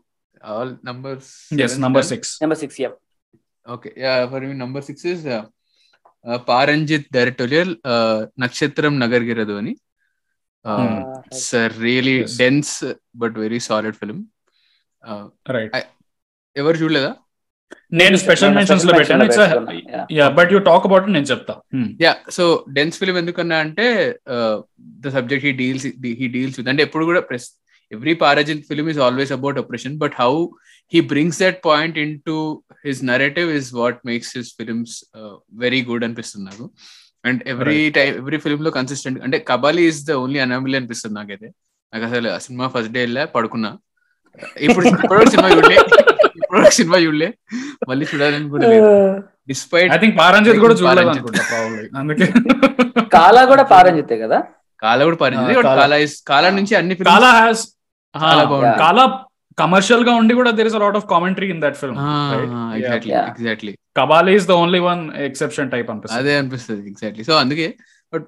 all 0.42 0.72
numbers 0.86 1.32
yes 1.66 1.76
number 1.80 2.08
six 2.12 2.32
number 2.44 2.60
six 2.60 2.80
yeah 2.82 2.92
okay 3.66 3.92
yeah 4.04 4.14
for 4.34 4.46
me 4.50 4.56
number 4.64 4.86
six 4.90 5.06
is 5.14 5.26
Pa Ranjith 6.48 7.08
directorial 7.14 7.74
Natchathiram 8.40 8.94
Nagargiradhu 9.00 9.56
అని 9.62 9.74
sir 11.50 11.74
really 11.88 12.16
Yes. 12.22 12.38
Dense 12.44 12.74
but 13.24 13.36
very 13.44 13.60
solid 13.68 13.98
film 14.02 14.22
right 15.56 15.76
ఎవరు 16.56 16.78
చూడలేదా? 16.82 17.12
నేను 18.00 18.16
special 18.24 18.54
మెన్షన్స్లో 18.56 18.92
special 18.94 19.20
పెట్టాను. 19.20 19.76
It's. 19.76 20.14
Yeah 20.18 20.26
but 20.38 20.52
you 20.54 20.60
talk 20.70 20.86
about 20.88 21.12
నేను 21.16 21.28
చెప్తా. 21.32 21.54
Yeah 22.06 22.14
so 22.38 22.44
dense 22.78 22.98
film 23.02 23.18
ఎందుకన్నా 23.22 23.58
అంటే 23.66 23.86
the 25.06 25.14
subject 25.18 25.46
he 25.48 25.54
deals 25.62 25.86
he 26.22 26.28
deals 26.38 26.58
with 26.60 26.70
అంటే 26.74 26.84
ఎప్పుడు 26.88 27.06
కూడా 27.12 27.22
press 27.30 27.48
every 27.92 28.14
Pa Ranjith 28.24 28.64
film 28.70 28.88
is 28.94 29.02
always 29.08 29.34
about 29.38 29.58
oppression 29.64 29.96
but 30.04 30.16
how 30.22 30.32
he 30.94 31.00
brings 31.14 31.40
that 31.44 31.60
point 31.66 31.98
into 32.30 32.38
his 32.86 33.02
narrative 33.14 33.50
is 33.60 33.70
what 33.82 34.00
makes 34.12 34.32
his 34.38 34.52
films 34.60 34.96
very 35.66 35.82
good 35.90 36.06
అనిపిస్తుంది 36.10 36.46
నాకు. 36.52 36.68
And 37.26 37.42
every 37.48 37.78
time 37.90 38.10
every 38.16 38.38
film 38.38 38.62
లో 38.64 38.72
consistent 38.72 39.20
అంటే 39.24 39.38
Kabali 39.48 39.84
is 39.84 40.02
the 40.08 40.14
only 40.22 40.40
anomaly 40.40 40.76
అనిపిస్తుంది 40.78 41.16
నాకైతే. 41.16 41.48
నాకు 41.94 42.06
అసలు 42.06 42.30
ఆ 42.30 42.40
cinema 42.40 42.66
first 42.68 42.92
day 42.92 43.02
వెళ్ళా 43.02 43.24
పడుకున్నా. 43.36 43.72
ఇప్పుడు 44.62 44.86
ఇప్పుడు 44.96 45.30
సినిమా 45.30 45.50
చూడలే. 45.52 45.78
ఇప్పుడు 46.40 46.70
సినిమా 46.72 46.98
చూడలే. 46.98 47.30
మళ్ళీ 47.90 48.06
చూడాలని 48.06 48.50
కూడా 48.50 48.66
లేదు. 48.68 48.90
డిస్పైట్ 49.48 49.92
ఐ 49.94 49.98
థింక్ 49.98 50.16
పారంజిత్ 50.20 50.60
కూడా 50.60 50.76
చూడలేదు 50.76 50.90
పారంజిత్. 50.90 51.18
అనుకుంటా 51.18 51.44
ప్రాబ్లీ 51.52 51.84
అందుకే. 52.00 52.28
కాలా 53.16 53.44
కూడా 53.46 53.64
పారంజితే 53.66 54.18
కదా? 54.18 54.40
కాలా 54.82 55.04
కూడా 55.04 55.18
పారింది 55.18 55.52
ఆ, 55.52 55.62
కాలా. 55.70 55.98
కాలా 56.28 56.50
నుంచి 56.58 56.74
అన్ని 56.76 56.96
కాలా 57.04 57.30
హ్యాస్. 57.38 57.64
కాలా 58.82 59.04
కమర్షియల్గా 59.58 60.14
ఉండి 60.22 60.34
కూడా 60.40 60.52
there 60.58 60.70
is 60.70 60.78
lot 60.84 60.98
of 61.00 61.08
commentary 61.14 61.48
in 61.54 61.62
that 61.66 61.78
film 61.82 62.00
exactly. 62.78 63.14
Exactly 63.32 63.74
Kabali 64.00 64.34
is 64.40 64.48
the 64.52 64.56
only 64.64 64.82
one 64.90 65.04
exception 65.30 65.70
type 65.74 65.90
అనిపిస్తుంది. 65.94 66.20
అదే 66.22 66.34
అనిపిస్తుంది 66.42 66.84
ఎగ్జాక్ట్లీ 66.94 67.26
సో 67.30 67.36
అందుకే 67.44 67.68
బట్ 68.14 68.28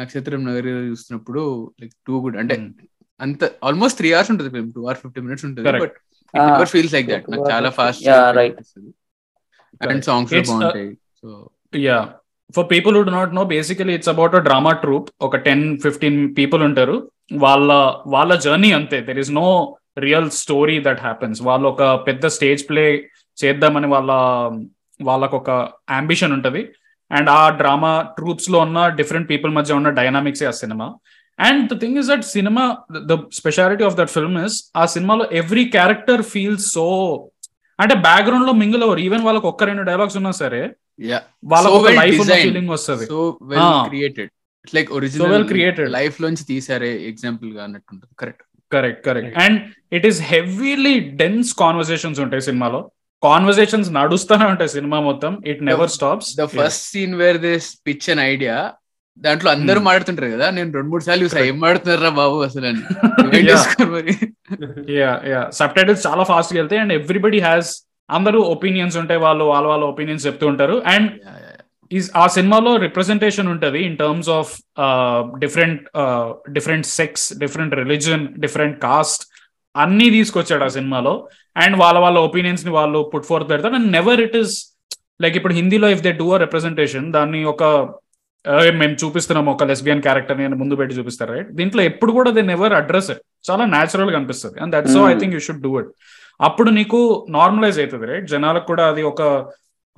నక్షత్రం 0.00 0.42
నగరి 0.48 0.72
చూస్తున్నప్పుడు 0.90 1.42
లైక్ 1.82 1.94
టూ 2.08 2.16
గుడ్ 2.26 2.38
అంటే 2.42 2.56
Hmm. 2.60 2.70
అంత 3.20 3.44
ఆల్మోస్ట్ 3.68 3.96
త్రీ 4.00 4.08
అవర్స్ 4.16 4.28
ఉంటుంది 4.32 4.50
film 4.54 4.68
two 4.74 4.80
hour 4.84 4.98
fifty 5.00 5.20
minutes 5.26 5.44
ఉంటుంది. 5.46 5.64
But 5.84 5.96
never 6.34 6.70
feels 6.74 6.92
like 6.96 7.06
that 7.12 7.24
two 7.24 7.32
నాకు 7.32 7.42
hours. 7.42 7.52
చాలా 7.52 7.70
fast 7.78 8.02
Yeah, 8.08 8.26
right. 8.38 8.56
And 9.80 10.04
songs 10.08 10.34
uh, 10.34 10.42
బాగుంటాయి 10.50 10.90
so 11.20 11.28
yeah 11.86 11.98
for 12.56 12.66
people 12.72 12.94
who 12.98 13.02
do 13.08 13.12
not 13.16 13.32
know 13.38 13.44
basically 13.54 13.94
it's 13.98 14.10
about 14.14 14.36
a 14.38 14.42
drama 14.48 14.72
troupe 14.84 15.08
ఒక 15.28 15.36
ten 15.48 15.64
fifteen 15.84 16.20
people 16.38 16.62
ఉంటారు. 16.68 16.96
వాళ్ళ 17.44 17.70
వాళ్ళ 18.14 18.32
journey 18.46 18.70
అంతే. 18.78 19.00
There 19.08 19.20
is 19.24 19.32
no 19.40 19.48
real 19.98 20.30
story 20.30 20.82
that 20.84 21.00
happens 21.00 21.42
వాళ్ళు 21.42 21.68
ఒక 21.68 21.82
పెద్ద 22.06 22.26
stage 22.26 22.68
play 22.68 23.08
చేద్దామని 23.44 23.86
వాళ్ళ 23.86 24.10
వాళ్ళకు 25.02 25.36
ఒక 25.36 25.50
అంబిషన్ 25.90 26.32
ఉంటది. 26.32 26.68
అండ్ 27.12 27.28
ఆ 27.30 27.48
డ్రామా 27.50 28.02
ట్రూప్స్లో 28.16 28.58
ఉన్న 28.58 28.88
డిఫరెంట్ 28.88 29.30
పీపుల్ 29.30 29.54
మధ్య 29.54 29.74
ఉన్న 29.74 29.90
డైనామిక్స్ 29.90 30.42
ఆ 30.42 30.50
cinema 30.50 30.94
and 31.38 31.72
the 31.72 31.80
thing 31.80 31.98
is 31.98 32.08
that 32.08 32.24
cinema 32.24 32.76
the 33.06 33.18
speciality 33.32 33.84
of 33.84 33.94
that 33.94 34.10
film 34.10 34.44
is 34.44 34.72
ఆ 34.76 34.86
సినిమాలో 34.86 35.26
ఎవ్రీ 35.32 35.64
క్యారెక్టర్ 35.64 36.22
ఫీల్స్ 36.22 36.72
సో 36.72 36.86
అంటే 37.80 37.94
బ్యాక్గ్రౌండ్లో 37.94 38.52
మింగిల్ 38.52 38.82
అవరు 38.82 38.98
ఈవెన్ 38.98 39.24
వాళ్ళకి 39.24 39.46
ఒక్క 39.46 39.64
రెండు 39.64 39.82
డైలాగ్స్ 39.82 40.16
ఉన్నా 40.16 40.30
సరే 40.30 40.62
వాళ్ళకి 41.44 41.96
లైఫ్. 41.96 42.22
ఫీలింగ్ 42.42 42.68
వస్తుంది. 42.68 43.06
Created 43.88 44.30
like 44.74 44.90
original. 44.90 45.92
లైఫ్ 45.92 46.20
లోంచి 46.22 46.44
తీసారే 46.44 46.90
ఎగ్జాంపుల్గా 47.08 47.64
అన్నట్టు 47.64 48.16
correct 48.18 48.42
correct 48.72 49.04
correct 49.04 49.38
and 49.38 49.58
it 49.92 50.06
is 50.06 50.20
heavily 50.30 51.00
dense 51.20 51.62
conversations 51.62 52.20
ఉంటాయి 52.24 52.42
సినిమాలో. 52.48 52.90
కాన్వర్సేషన్స్ 53.22 53.94
నడుస్తూనే 53.94 54.44
ఉంటాయి 54.52 54.68
సినిమా 54.74 55.00
మొత్తం. 55.06 55.38
It 55.46 55.62
never 55.68 55.88
stops 55.94 56.36
the 56.36 56.44
first 56.52 56.92
scene 56.92 57.16
where 57.16 57.38
this 57.46 57.80
pitch 57.86 58.10
an 58.10 58.20
idea 58.26 58.72
దాంట్లో 59.22 59.50
అందరూ 59.50 59.78
Hmm. 59.78 59.86
మాడుతుంటారు 59.86 60.30
కదా 60.34 60.50
నేను 60.50 60.72
రెండు 60.76 60.90
మూడు 60.90 61.02
సార్లు 61.06 61.24
చూసా 61.24 61.46
ఏం 61.46 61.56
మాడుతున్నారా 61.62 62.08
బాబు 62.18 62.42
అసలు 62.42 62.68
సబ్ 65.58 65.74
టైటిల్స్ 65.76 66.06
చాలా 66.06 66.24
ఫాస్ట్గా 66.30 66.60
వెళ్తాయి 66.60 66.82
అండ్ 66.82 66.92
ఎవ్రీబడి 66.98 67.40
హ్యాస్ 67.40 67.84
అందరూ 68.10 68.42
ఒపీనియన్స్ 68.52 68.96
ఉంటాయి 69.00 69.20
వాళ్ళు 69.20 69.44
వాళ్ళ 69.44 69.68
వాళ్ళ 69.68 69.84
ఒపీనియన్స్ 69.84 70.28
చెప్తూ 70.28 70.46
ఉంటారు. 70.52 70.82
అండ్ 70.86 71.10
ఈస్ 71.90 72.08
ఆ 72.16 72.26
సినిమాలో 72.28 72.72
రిప్రజెంటేషన్ 72.78 73.48
ఉంటది 73.48 73.80
in 73.80 73.96
terms 73.96 74.30
of 74.30 74.50
different 75.38 75.82
different 76.52 76.86
sex 76.92 77.26
different 77.38 77.74
religion 77.74 78.24
different 78.38 78.76
caste 78.82 79.22
అన్ని 79.74 80.08
తీసుకొచ్చాడు 80.10 80.64
ఆ 80.64 80.72
సినిమాలో. 80.76 81.14
అండ్ 81.56 81.76
వాళ్ళ 81.76 81.98
వాళ్ళ 81.98 82.18
ఒపీనియన్స్ని 82.28 82.72
వాళ్ళు 82.76 83.00
పుట్ 83.12 83.26
ఫోర్త్ 83.26 83.48
పెడతారు. 83.50 83.74
And 83.74 83.90
never 83.92 84.20
it 84.20 84.36
is 84.36 84.54
like 85.20 85.36
ఇప్పుడు 85.38 85.54
హిందీలో 85.54 85.88
if 85.90 86.02
they 86.02 86.12
do 86.20 86.28
a 86.32 86.40
representation 86.44 87.06
దాన్ని 87.12 87.40
ఒక 87.52 87.62
"ఏ, 88.44 88.70
మేము 88.80 88.94
చూపిస్తున్నాం 89.02 89.46
ఒక 89.52 89.64
లెస్బియన్ 89.64 90.02
క్యారెక్టర్ని 90.02 90.44
అని 90.44 90.56
ముందు 90.56 90.74
పెట్టి 90.76 90.94
చూపిస్తారు 90.98 91.32
రైట్ 91.32 91.50
దీంట్లో 91.56 91.82
ఎప్పుడు 91.82 92.12
కూడా 92.12 92.30
దే 92.30 92.42
నెవర్ 92.50 92.74
అడ్రస్ 92.74 93.08
ఇట్ 93.10 93.20
చాలా 93.48 93.64
న్యాచురల్గా 93.72 94.16
అనిపిస్తుంది. 94.18 94.56
And 94.62 94.72
that 94.76 94.88
so 94.88 95.00
I. 95.08 95.14
Think 95.20 95.34
you 95.34 95.42
should 95.46 95.62
do 95.62 95.72
it 95.80 95.90
అప్పుడు 96.40 96.70
నీకు 96.72 96.98
నార్మలైజ్ 97.30 97.78
అవుతుంది 97.80 98.06
రైట్ 98.06 98.26
జనాలకు 98.28 98.66
కూడా 98.66 98.84
అది 98.90 99.02
ఒక 99.10 99.22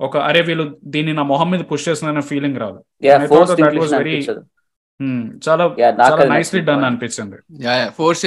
ఒక 0.01 0.17
అరే 0.27 0.41
వీళ్ళు 0.41 0.63
దీన్ని 0.93 1.13
నా 1.13 1.23
మొహం 1.31 1.49
మీద 1.51 1.63
పుష్ 1.69 1.85
చేస్తున్న 1.87 2.23
ఫీలింగ్ 2.29 2.59
రాదు 2.63 2.79
అనిపించదు 3.99 4.41
Hmm, 4.99 5.21
చాలా 5.45 5.63
చాలా 6.01 6.25
నైస్లీ. 6.31 6.59
డన్ 6.65 6.83
అనిపించింది. 6.87 7.37
Force 7.95 8.19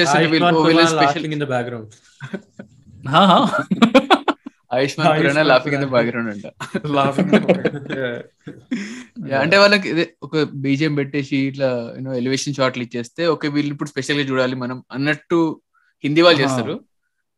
special 0.93 1.25
in 1.27 1.41
the 1.41 1.47
Ayushmann 4.71 5.19
Khurrana 5.19 5.43
Ayushmann 5.43 5.47
laughing 5.51 5.75
in 5.75 5.83
the. 5.83 5.89
Background 5.93 6.29
అంట 6.33 6.45
Yeah, 9.25 9.39
అంటే 9.41 9.55
వాళ్ళకి 9.61 9.87
ఇదే 9.91 10.05
ఒక 10.23 10.33
బీజేం 10.63 10.93
పెట్టేసి 10.97 11.37
ఇట్లా 11.49 11.67
యూనో 11.95 12.13
ఎలివేషన్ 12.19 12.57
షాట్లు 12.57 12.83
ఇచ్చేస్తే 12.85 13.21
ఓకే 13.33 13.47
వీళ్ళు 13.55 13.71
ఇప్పుడు 13.73 13.89
స్పెషల్గా 13.91 14.25
చూడాలి 14.31 14.55
మనం 14.63 14.77
అన్నట్టు 14.91 15.39
హిందీ 16.03 16.21
వాళ్ళు 16.21 16.39
Ah. 16.39 16.43
చేస్తారు 16.43 16.75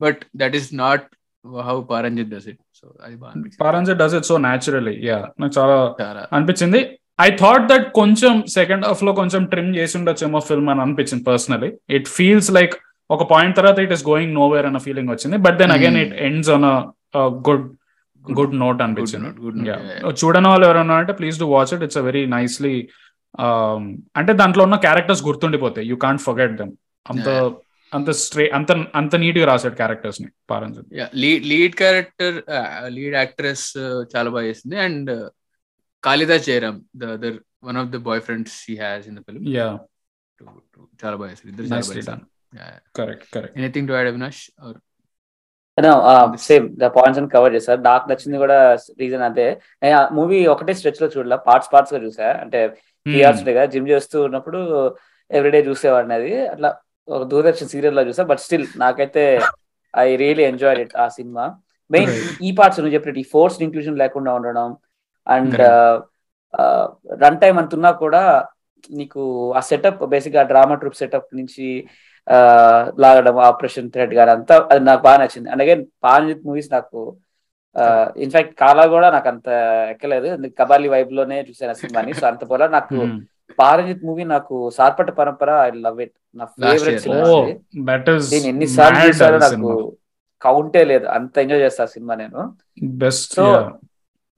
but 0.01 0.21
that 0.41 0.55
is 0.59 0.69
not 0.81 1.05
how 1.63 1.77
Paranjith 1.91 2.31
does 2.33 2.47
it 2.51 2.59
so 2.77 2.87
అది 3.05 3.15
బాగా 3.61 3.93
does 4.01 4.15
it 4.19 4.27
so 4.31 4.37
naturally 4.47 4.95
yeah 5.09 5.19
నాకు 5.41 5.53
చాలా 5.59 5.77
అనిపించింది. 6.37 6.81
ఐ 7.25 7.29
థాట్ 7.41 7.65
దట్ 7.71 7.87
కొంచెం 7.99 8.33
సెకండ్ 8.57 8.83
హాఫ్లో 8.89 9.11
కొంచెం 9.21 9.43
ట్రిమ్ 9.53 9.71
చేసి 9.77 9.95
ఉండొచ్చేమో 9.99 10.39
ఫిల్మ్ 10.49 10.69
అని 10.73 10.81
అనిపించింది 10.85 11.25
పర్సనలీ 11.31 11.69
ఇట్ 11.97 12.07
ఫీల్స్ 12.17 12.51
లైక్ 12.57 12.75
ఒక 13.09 13.25
పాయింట్ 13.33 13.55
తర్వాత 13.59 13.79
it 13.85 13.93
is 13.95 14.05
going 14.11 14.33
know 14.39 14.45
where 14.53 14.65
అన్న 14.69 14.79
ఫీలింగ్ 14.87 15.11
వచ్చింది. 15.13 15.37
But 15.45 15.57
then 15.61 15.73
again. 15.77 15.97
It 16.03 16.15
ends 16.27 16.49
on 16.55 16.67
good 17.49 17.65
good 18.25 18.55
note 18.63 18.81
అనిపించింది. 18.85 19.29
చూడని 20.21 20.47
వాళ్ళు 20.51 20.65
ఎవరైనా 20.69 20.95
అంటే 21.01 21.13
please 21.19 21.37
do 21.43 21.47
watch 21.55 21.71
it 21.75 21.83
it's 21.87 21.99
a 22.01 22.05
very 22.09 22.23
nicely 22.37 22.75
అంటే 24.19 24.31
దాంట్లో 24.41 24.63
ఉన్న 24.67 24.77
క్యారెక్టర్స్ 24.85 25.23
గుర్తుండిపోతాయి. 25.29 25.85
యూ 25.91 25.97
కాంట్ 26.05 26.23
ఫర్గెట్ 26.27 26.53
దెమ్ 26.61 26.73
అంత. 27.05 27.27
అంత 27.91 28.09
స్ట్రే 28.21 28.45
అంత 28.49 28.71
అంత 28.95 29.15
నీట్గా 29.15 29.45
రాశాడు 29.45 29.75
క్యారెక్టర్స్ని 29.75 30.29
Paranjith 30.49 30.87
lead 31.15 31.45
lead 31.45 31.75
character 31.75 32.37
lead 32.97 33.15
actress 33.15 33.67
చాలా 34.13 34.29
బాగా 34.29 34.45
చేసింది. 34.45 34.77
And 34.77 35.11
Kalidas 36.03 36.45
Jayaram 36.45 36.79
the 36.95 37.11
other 37.17 37.37
one 37.63 37.77
of 37.77 37.91
the 37.95 37.99
boy 38.09 38.21
friends 38.21 38.55
she 38.65 38.75
has 38.75 39.07
in 39.07 39.17
the 39.19 39.23
film 39.27 39.47
yeah 39.57 39.67
చాలా 41.03 41.15
బాగా 41.15 41.29
చేసింది 41.31 41.51
ఇద్దరు 41.53 41.67
చాలా 41.73 41.85
బాగా 41.87 42.27
correct 42.97 43.25
correct 43.35 43.57
anything 43.57 43.87
to 43.89 43.93
add 43.93 44.09
Avinash 44.11 44.41
same 46.47 46.65
the 46.81 46.85
points 46.95 47.19
అని 47.21 47.29
కవర్ 47.33 47.55
చేశారు. 47.55 47.81
నాకు 47.87 48.05
నచ్చింది 48.11 48.37
కూడా 48.43 48.57
రీజన్ 49.01 49.23
నేను 49.81 49.95
ఆ 49.97 50.03
మూవీ 50.17 50.39
ఒకటే 50.53 50.73
స్ట్రెచ్లో 50.79 51.07
చూడలే. 51.15 51.37
పార్ట్స్ 51.47 51.69
పార్ట్స్గా 51.73 51.99
చూసా. 52.05 52.27
అంటే 52.43 52.59
త్రీ 53.05 53.19
అవర్స్ 53.23 53.43
కదా 53.49 53.65
జిమ్ 53.73 53.89
చేస్తూ 53.93 54.17
ఉన్నప్పుడు 54.27 54.59
ఎవ్రీడే 55.31 55.59
చూసేవాడిని 55.69 56.15
అది. 56.19 56.31
అట్లా 56.53 56.69
దూరదర్శన్ 57.23 57.69
సీరియల్లో 57.69 58.01
చూసా 58.01 58.23
బట్ 58.23 58.39
స్టిల్ 58.39 58.67
నాకైతే 58.75 59.23
ఐ 59.93 60.15
రియలీ 60.15 60.43
ఎంజాయ్ 60.43 60.79
ఇట్ 60.79 60.95
ఆ 60.97 61.07
సినిమా. 61.07 61.45
మెయిన్. 61.91 62.11
ఈ 62.41 62.51
పార్ట్స్ 62.51 62.79
నువ్వు 62.79 62.93
చెప్పినట్టు 62.93 63.19
ఈ 63.19 63.27
ఫోర్స్ 63.31 63.61
ఇంక్లూజన్ 63.61 63.97
లేకుండా 63.97 64.33
ఉండడం 64.33 64.67
అండ్. 65.27 65.55
రన్ 67.21 67.39
టైం 67.39 67.57
అంతున్నా 67.57 67.91
కూడా 67.95 68.21
నీకు 68.89 69.21
ఆ 69.53 69.59
సెటప్ 69.59 70.05
బేసిక్గా 70.05 70.43
డ్రామా 70.43 70.75
ట్రూప్ 70.75 70.95
సెటప్ 70.95 71.35
నుంచి 71.35 71.67
ఆ, 72.27 72.37
లాగడం 72.99 73.37
ఆపరేషన్ 73.39 73.91
థ్రెడ్ 73.91 74.13
గాని 74.13 74.31
అంతా 74.31 74.67
అది 74.71 74.79
నాకు 74.79 75.01
బాగా 75.01 75.17
నచ్చింది. 75.17 75.49
అండ్ 75.49 75.63
అగైన్ 75.63 75.83
పాంజిత్ 76.03 76.45
మూవీస్ 76.45 76.69
నాకు 76.71 76.99
ఇన్ఫాక్ట్ 78.17 78.53
కాలా 78.59 78.87
కూడా 78.87 79.11
నాకు 79.11 79.27
అంత 79.27 79.47
ఎక్కలేదు. 79.89 80.27
కబాలి 80.59 80.87
వైబ్లోనే 80.89 81.45
చూసాను 81.49 81.71
ఆ 81.71 81.79
సినిమాని. 81.81 82.13
సో 82.13 82.27
అంత 82.27 82.49
పోలా 82.49 82.67
నాకు 82.67 82.95
పారంజిత్ 83.59 84.03
మూవీ 84.03 84.23
నాకు 84.23 84.69
Sarpatta 84.69 85.09
Parambarai 85.11 85.49
I 85.63 85.71
love 85.71 86.01
it. 86.01 86.15
నా 86.35 86.45
ఫేవరెట్ 86.45 86.83
year. 86.87 86.99
సినిమా 86.99 87.97
దీన్ని 88.29 88.49
ఎన్నిసార్లు 88.49 89.07
చూసారో 89.07 89.37
నాకు 89.37 89.69
కౌంటే 90.41 90.85
లేదు. 90.85 91.05
అంత 91.07 91.37
ఎంజాయ్ 91.37 91.61
చేస్తా 91.61 91.83
ఆ 91.83 91.87
సినిమా 91.87 92.15
నేను. 92.15 92.41
బెస్ట్ 92.83 93.39
So, 93.39 93.45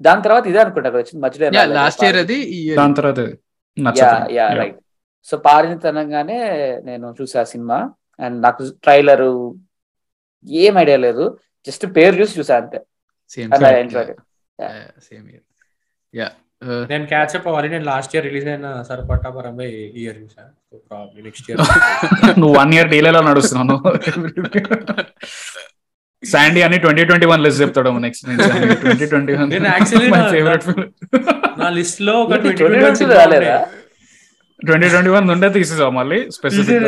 దాని 0.01 0.23
తర్వాత 0.23 0.47
ఇదే 0.47 0.59
అనుకుంటా 0.59 0.89
కదా 0.89 0.97
వచ్చింది 0.97 1.23
మధ్యలో. 1.23 1.65
లాస్ట్ 1.73 2.03
ఇయర్ 2.03 2.17
అది 2.17 2.37
దాని 2.75 2.95
తర్వాత. 2.95 3.19
యా. 4.31 4.53
రైట్ 4.53 4.79
సో 5.27 5.37
పారిజిత్ 5.37 5.85
అనగానే 5.85 6.37
నేను 6.81 7.15
చూసా 7.21 7.43
సినిమా. 7.43 7.77
అండ్ 8.19 8.41
నాకు 8.41 8.69
ట్రైలర్ 8.83 9.25
ఏం 10.45 10.77
ఐడియా 10.77 10.97
లేదు. 10.97 11.25
జస్ట్ 11.67 11.95
పేరు 11.95 12.15
చూసి 12.15 12.39
చూసా 12.39 12.57
అంతే. 12.57 12.79
సేమ్ 13.29 13.51
సేమ్ 15.01 15.27
యా 16.13 16.27
నేను 16.91 17.05
క్యాచ్ 17.11 17.33
అప్ 17.37 17.45
అవ్వాలి. 17.49 17.67
నేను 17.73 17.85
లాస్ట్ 17.89 18.11
ఇయర్ 18.15 18.25
రిలీజ్ 18.29 18.47
అయిన 18.51 18.69
సరిపట్టా 18.89 19.29
పరంపై 19.37 19.67
ఇయర్ 20.01 20.17
చూసాను 20.23 20.51
నెక్స్ట్ 21.27 21.47
ఇయర్ 21.49 21.59
నువ్వు 22.39 22.53
వన్ 22.59 22.71
ఇయర్ 22.77 22.89
డీలేలో 22.93 23.21
నడుస్తున్నావు. 23.29 23.77
శాండీ 26.23 26.61
అని 26.67 26.77
ట్వంటీ 26.83 27.03
ట్వంటీ 27.09 27.27
వన్ 27.31 27.41
లిస్ట్ 27.45 27.61
చెప్తాడు 27.63 27.91
next 28.05 28.23
twenty 28.83 29.05
twenty 29.11 29.33
one 29.41 29.51
favourite 30.35 30.65
నా 31.61 31.69
లిస్ట్లో 31.77 32.15
ఒక 32.23 32.31
ఏంటి, 32.35 32.49
2021 32.49 32.83
2022 32.83 33.19
రాలేదా? 33.21 33.55
ట్వంటీ 34.67 34.87
ట్వంటీ 34.93 35.11
వన్ 35.15 35.25
ఉండే 35.35 35.49
తీసేసావు 35.57 35.93
మళ్ళీ? 35.99 36.19
స్పెసిఫిక్ 36.37 36.83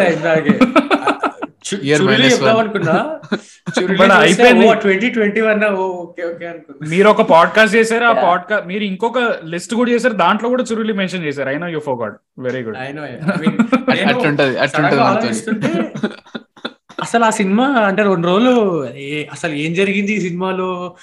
మీరు 6.89 7.09
ఒక 7.09 7.21
పాడ్కాస్ట్ 7.21 7.75
చేశారు 7.75 8.03
ఆ. 8.03 8.23
పాడ్కాస్ట్ 8.23 8.67
మీరు 8.67 8.83
ఇంకొక 8.83 9.41
లిస్ట్ 9.45 9.75
కూడా 9.75 9.91
చేశారు 9.91 10.13
దాంట్లో 10.13 10.49
కూడా 10.49 10.63
చురులి 10.71 10.93
మెన్షన్ 10.93 11.23
చేశారు. 11.23 11.49
అయినా 11.49 11.67
యూ 11.67 11.79
ఫో 11.79 11.95
గాడ్ 11.95 12.13
వెరీ 12.39 12.63
గుడ్ 12.63 12.77
అసలు 17.01 17.25
ఆ 17.25 17.29
సినిమా 17.29 17.67
అంటే 17.67 18.03
రెండు 18.03 18.27
రోజులు 18.27 18.87
అసలు 19.31 19.51
ఏం 19.51 19.73
జరిగింది 19.73 20.13
ఈ 20.13 20.21
సినిమాలో? 20.21 20.95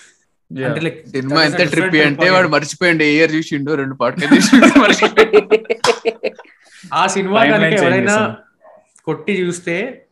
సినిమా 1.11 1.45
ఎంత 1.45 1.71
ట్రిప్ 1.71 2.07
అంటే 2.07 2.31
వాడు. 2.31 2.49
మర్చిపోయిండు 2.49 3.03
ఏ 3.03 3.11
ఇయర్ 3.11 3.35
చూసిండు 3.35 3.75
రెండు 3.75 3.95
పాడ్కాస్ట్. 3.95 4.55
ఆ 6.95 7.07
సినిమా 7.07 7.45
ఎవరైనా. 7.45 8.37
కొట్టి 9.05 9.41
చూస్తే 9.41 10.03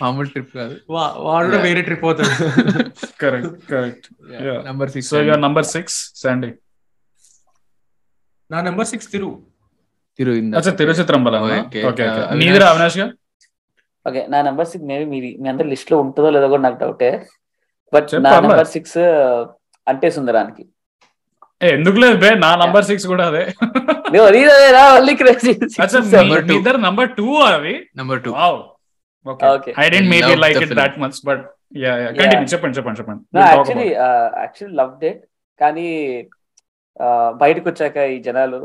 మామూలు 0.00 0.28
ట్రిప్ 0.28 0.54
కాదు. 0.54 0.76
వా- 0.90 1.18
వాడు 1.18 1.46
కూడా 1.46 1.62
వేరే 1.62 1.82
ట్రిప్ 1.82 2.04
అవుతాడు 2.04 2.28
correct 3.20 3.70
correct. 3.70 4.08
Number 4.66 4.90
six 4.90 5.10
so 5.10 5.20
your 5.20 5.40
number 5.40 5.64
six 5.64 6.22
Sandy 6.22 6.52
నా 8.50 8.60
నెంబర్ 8.60 8.86
సిక్స్ 8.86 9.10
తిరు 9.10 9.42
తిరుగు 10.18 10.56
అచ్చా 10.56 10.70
తిరుచిత్రం 10.70 11.24
బల 11.24 11.36
Okay, 11.36 11.86
ఓకే 11.86 12.08
Uh, 12.08 12.34
నీదిరా 12.34 12.70
అవినాష్గా? 12.70 13.12
ఓకే 14.08 14.26
నా 14.28 14.42
నెంబర్ 14.42 14.66
సిక్స్ 14.66 14.86
మేబీ 14.86 15.04
మీ 15.04 15.36
మీ 15.40 15.48
అందరి 15.48 15.68
లిస్ట్లో 15.68 16.00
ఉంటుందో 16.00 16.30
లేదో 16.30 16.48
కూడా 16.48 16.62
నాకు 16.62 16.78
డౌటే 16.78 17.26
బట్ 17.92 18.14
నా. 18.14 18.30
నెంబర్ 18.30 18.66
సిక్స్ 18.66 18.98
అంటే 19.86 20.10
సుందరానికి. 20.10 20.68
ఏ, 21.62 21.68
ఎందుకు 21.68 21.96
లేదు 21.96 22.16
బే 22.16 22.34
నా 22.34 22.56
నంబర్ 22.56 22.84
సిక్స్ 22.84 23.06
కూడా 23.06 23.26
అదే. 23.26 23.54
ఇద్దరు 26.52 26.76
నంబర్ 26.76 27.16
టూ 27.16 27.34
అవి? 27.34 27.88
Number 27.96 28.22
two. 28.22 28.30
I 29.78 29.88
didn't 29.88 30.10
maybe 30.10 30.34
like 30.34 30.58
it. 30.58 30.74
That 30.74 30.98
much 30.98 31.26
but 31.26 31.50
continue 32.06 32.44
చెప్పండి 32.44 32.78
చెప్పండి 32.78 33.00
చెప్పండి. 33.00 33.44
Uh, 34.58 34.78
loved 34.80 35.06
it. 35.08 35.14
కానీ 35.60 36.26
ఆ, 37.02 37.30
బయటకు 37.30 37.68
వచ్చాక 37.68 37.96
ఈ 37.96 38.22
జనాలు 38.22 38.56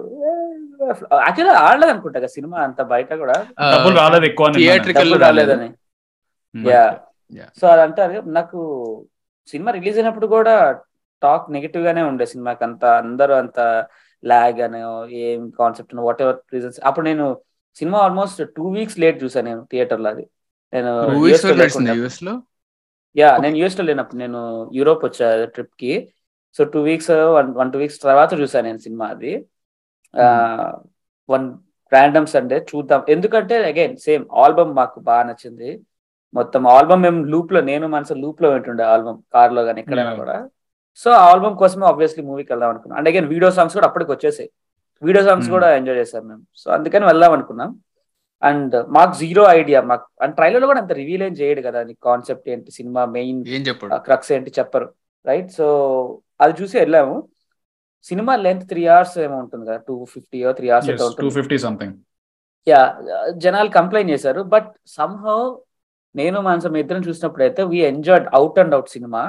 యాక్చువల్లీ 1.14 1.49
ఆడలేదు 1.49 1.91
అనుకుంటా 1.91 2.28
సినిమా 2.28 2.57
అంత 2.60 2.82
బయట 2.82 3.14
కూడా. 3.14 3.34
About- 3.34 3.76
డబ్బులు 3.76 3.95
రాలేదు 3.95 4.26
ఎక్కువ. 4.26 4.47
రాలేదని. 5.18 5.70
Hmm. 6.57 6.72
Yeah 6.72 6.99
Yeah. 7.34 7.60
సో 7.62 7.68
అది 7.68 7.82
అంటారు 7.82 8.22
నాకు 8.22 8.60
సినిమా 9.47 9.72
రిలీజ్ 9.72 9.97
అయినప్పుడు 9.97 10.28
కూడా 10.28 10.80
టాక్ 11.24 11.51
నెగిటివ్ 11.51 11.84
గానే 11.84 12.01
ఉండే 12.01 12.26
సినిమాకి. 12.26 12.64
అంత 12.64 12.86
అందరూ 12.86 13.34
అంత 13.34 13.86
లాగ్ 14.26 14.62
అని 14.62 15.16
ఏం 15.18 15.49
కాన్సెప్ట్ 15.49 15.95
వాట్ 15.95 16.22
ఎవర్ 16.22 16.36
రీజన్స్ 16.53 16.80
అప్పుడు 16.84 17.05
నేను 17.05 17.38
సినిమా 17.76 17.99
ఆల్మోస్ట్ 17.99 18.43
టూ 18.57 18.70
వీక్స్ 18.70 18.99
లేట్ 18.99 19.24
చూసాను 19.24 19.47
నేను 19.47 19.68
థియేటర్లో 19.72 20.10
అది. 20.10 20.28
నేను 20.74 20.91
యూఎస్లో 21.97 22.34
యా 23.17 23.30
నేను 23.38 23.55
యూఎస్లో 23.57 23.86
లేనప్పుడు 23.86 24.20
నేను 24.20 24.39
యూరోప్ 24.74 25.05
వచ్చా 25.05 25.45
ట్రిప్కి. 25.45 25.93
So 26.57 26.63
two 26.63 26.80
weeks 26.82 27.09
one 27.38 27.49
one 27.55 27.72
two 27.74 27.80
weeks 27.80 28.01
తర్వాత 28.01 28.39
చూసాను 28.39 28.65
నేను 28.67 28.78
సినిమా 28.78 29.05
అది. 29.07 29.34
వన్ 31.30 31.47
ర్యాండమ్ 31.93 32.28
సండే 32.28 32.65
చూద్దాం. 32.72 33.01
ఎందుకంటే 33.09 33.55
అగైన్ 33.72 33.97
సేమ్ 33.97 34.26
ఆల్బమ్ 34.34 34.76
మాకు 34.76 34.99
బాగా 34.99 35.24
నచ్చింది. 35.24 35.82
మొత్తం 36.34 36.67
ఆల్బమ్ 36.67 37.01
మేము 37.01 37.20
లూప్లో 37.24 37.61
నేను 37.61 37.88
మనసు 37.88 38.13
లూప్లో 38.13 38.49
వింటుండే 38.49 38.84
ఆల్బమ్ 38.84 39.20
కార్లో 39.34 39.61
కానీ 39.63 39.80
ఎక్కడైనా. 39.82 40.15
కూడా. 40.15 40.38
సో 40.95 41.11
ఆ 41.11 41.32
ఆల్బమ్ 41.32 41.57
కోసమే 41.57 41.86
ఆబ్వియస్లీ 41.86 42.24
మూవీకి 42.24 42.51
వెళ్దాం 42.53 42.70
అనుకున్నాం. 42.70 42.97
అండ్ 42.97 43.09
అగైన్ 43.09 43.28
వీడియో 43.28 43.51
సాంగ్స్ 43.51 43.76
కూడా 43.76 43.88
అప్పటికి 43.88 44.11
వచ్చేసాయి. 44.11 44.49
Video 45.01 45.26
songs. 45.26 45.49
కూడా 45.49 45.76
ఎంజాయ్ 45.76 45.97
చేశాం 45.97 46.28
మేము. 46.28 46.43
సో 46.55 46.72
అందుకని 46.72 47.05
వెళ్దాం 47.05 47.32
అనుకున్నాం. 47.32 47.70
అండ్ 48.42 48.76
మాకు 48.96 49.14
జీరో 49.22 49.44
ఐడియా 49.60 49.80
మాకు 49.92 50.06
అండ్ 50.24 50.36
ట్రైలర్లో 50.38 50.68
కూడా 50.72 50.82
అంత 50.84 50.94
రివీల్ 51.02 51.24
ఏం 51.28 51.34
చేయడు 51.42 51.62
కదా 51.68 51.80
కాన్సెప్ట్ 52.08 52.48
ఏంటి 52.54 52.72
సినిమా 52.78 53.02
మెయిన్ 53.18 53.40
క్రక్స్ 54.08 54.32
ఏంటి 54.36 54.52
చెప్పరు 54.60 54.88
రైట్ 55.26 55.50
సో 55.60 55.68
అది 56.44 56.54
చూసి 56.62 56.76
వెళ్ళాము. 56.82 57.16
సినిమా 58.06 58.34
లెంత్ 58.46 58.66
త్రీ 58.70 58.84
అవర్స్ 58.94 59.16
ఏమో 59.24 59.38
ఉంటుంది 59.44 59.64
కదా 59.70 59.80
టూ 59.88 59.96
ఫిఫ్టీ 60.14 60.40
త్రీ 60.60 60.68
అవర్స్ 60.74 60.88
ఉంటుంది. 60.92 61.26
250 61.26 61.58
సంథింగ్ 61.66 61.96
యా 62.68 62.82
జనాలు 63.44 63.70
కంప్లైంట్ 63.78 64.12
చేశారు 64.14 64.42
బట్ 64.54 64.70
సమ్హౌ 64.98 65.42
నేను 66.16 66.38
మనసం 66.48 66.74
ఇద్దరం 66.82 67.02
చూసినప్పుడు 67.08 67.44
అయితే 67.48 67.62
we 67.72 67.80
enjoyed 67.92 68.28
out 68.38 68.60
and 68.62 68.76
out 68.78 68.90
cinema. 68.96 69.24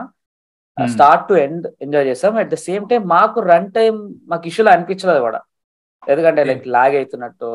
start 0.77 1.25
to 1.29 1.35
end 1.45 1.67
enjoy 1.85 2.07
చేస్తాం 2.11 2.37
అట్ 2.43 2.53
ద 2.55 2.59
సేమ్ 2.69 2.85
టైం 2.91 3.03
మాకు 3.17 3.39
రన్ 3.51 3.69
టైం 3.79 3.95
మాకు 4.31 4.45
ఇష్యూలో 4.51 4.71
అనిపించలేదు 4.75 5.21
కూడా. 5.27 5.41
ఎందుకంటే 6.03 6.43
లైక్ 6.51 6.65
లాగ్ 6.77 6.95
అవుతున్నట్టు 7.01 7.51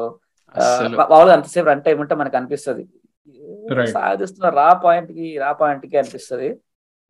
మామూలుగా 0.98 1.34
అంతసేపు 1.34 1.68
రన్ 1.68 1.84
టైం 1.84 2.00
ఉంటే 2.00 2.16
మనకు 2.16 2.38
అనిపిస్తుంది. 2.38 2.88
సాధిస్తున్న 3.88 4.50
రా 4.50 4.74
పాయింట్కి 4.74 5.38
రా 5.38 5.52
పాయింట్కి 5.52 5.98
అనిపిస్తుంది. 5.98 6.58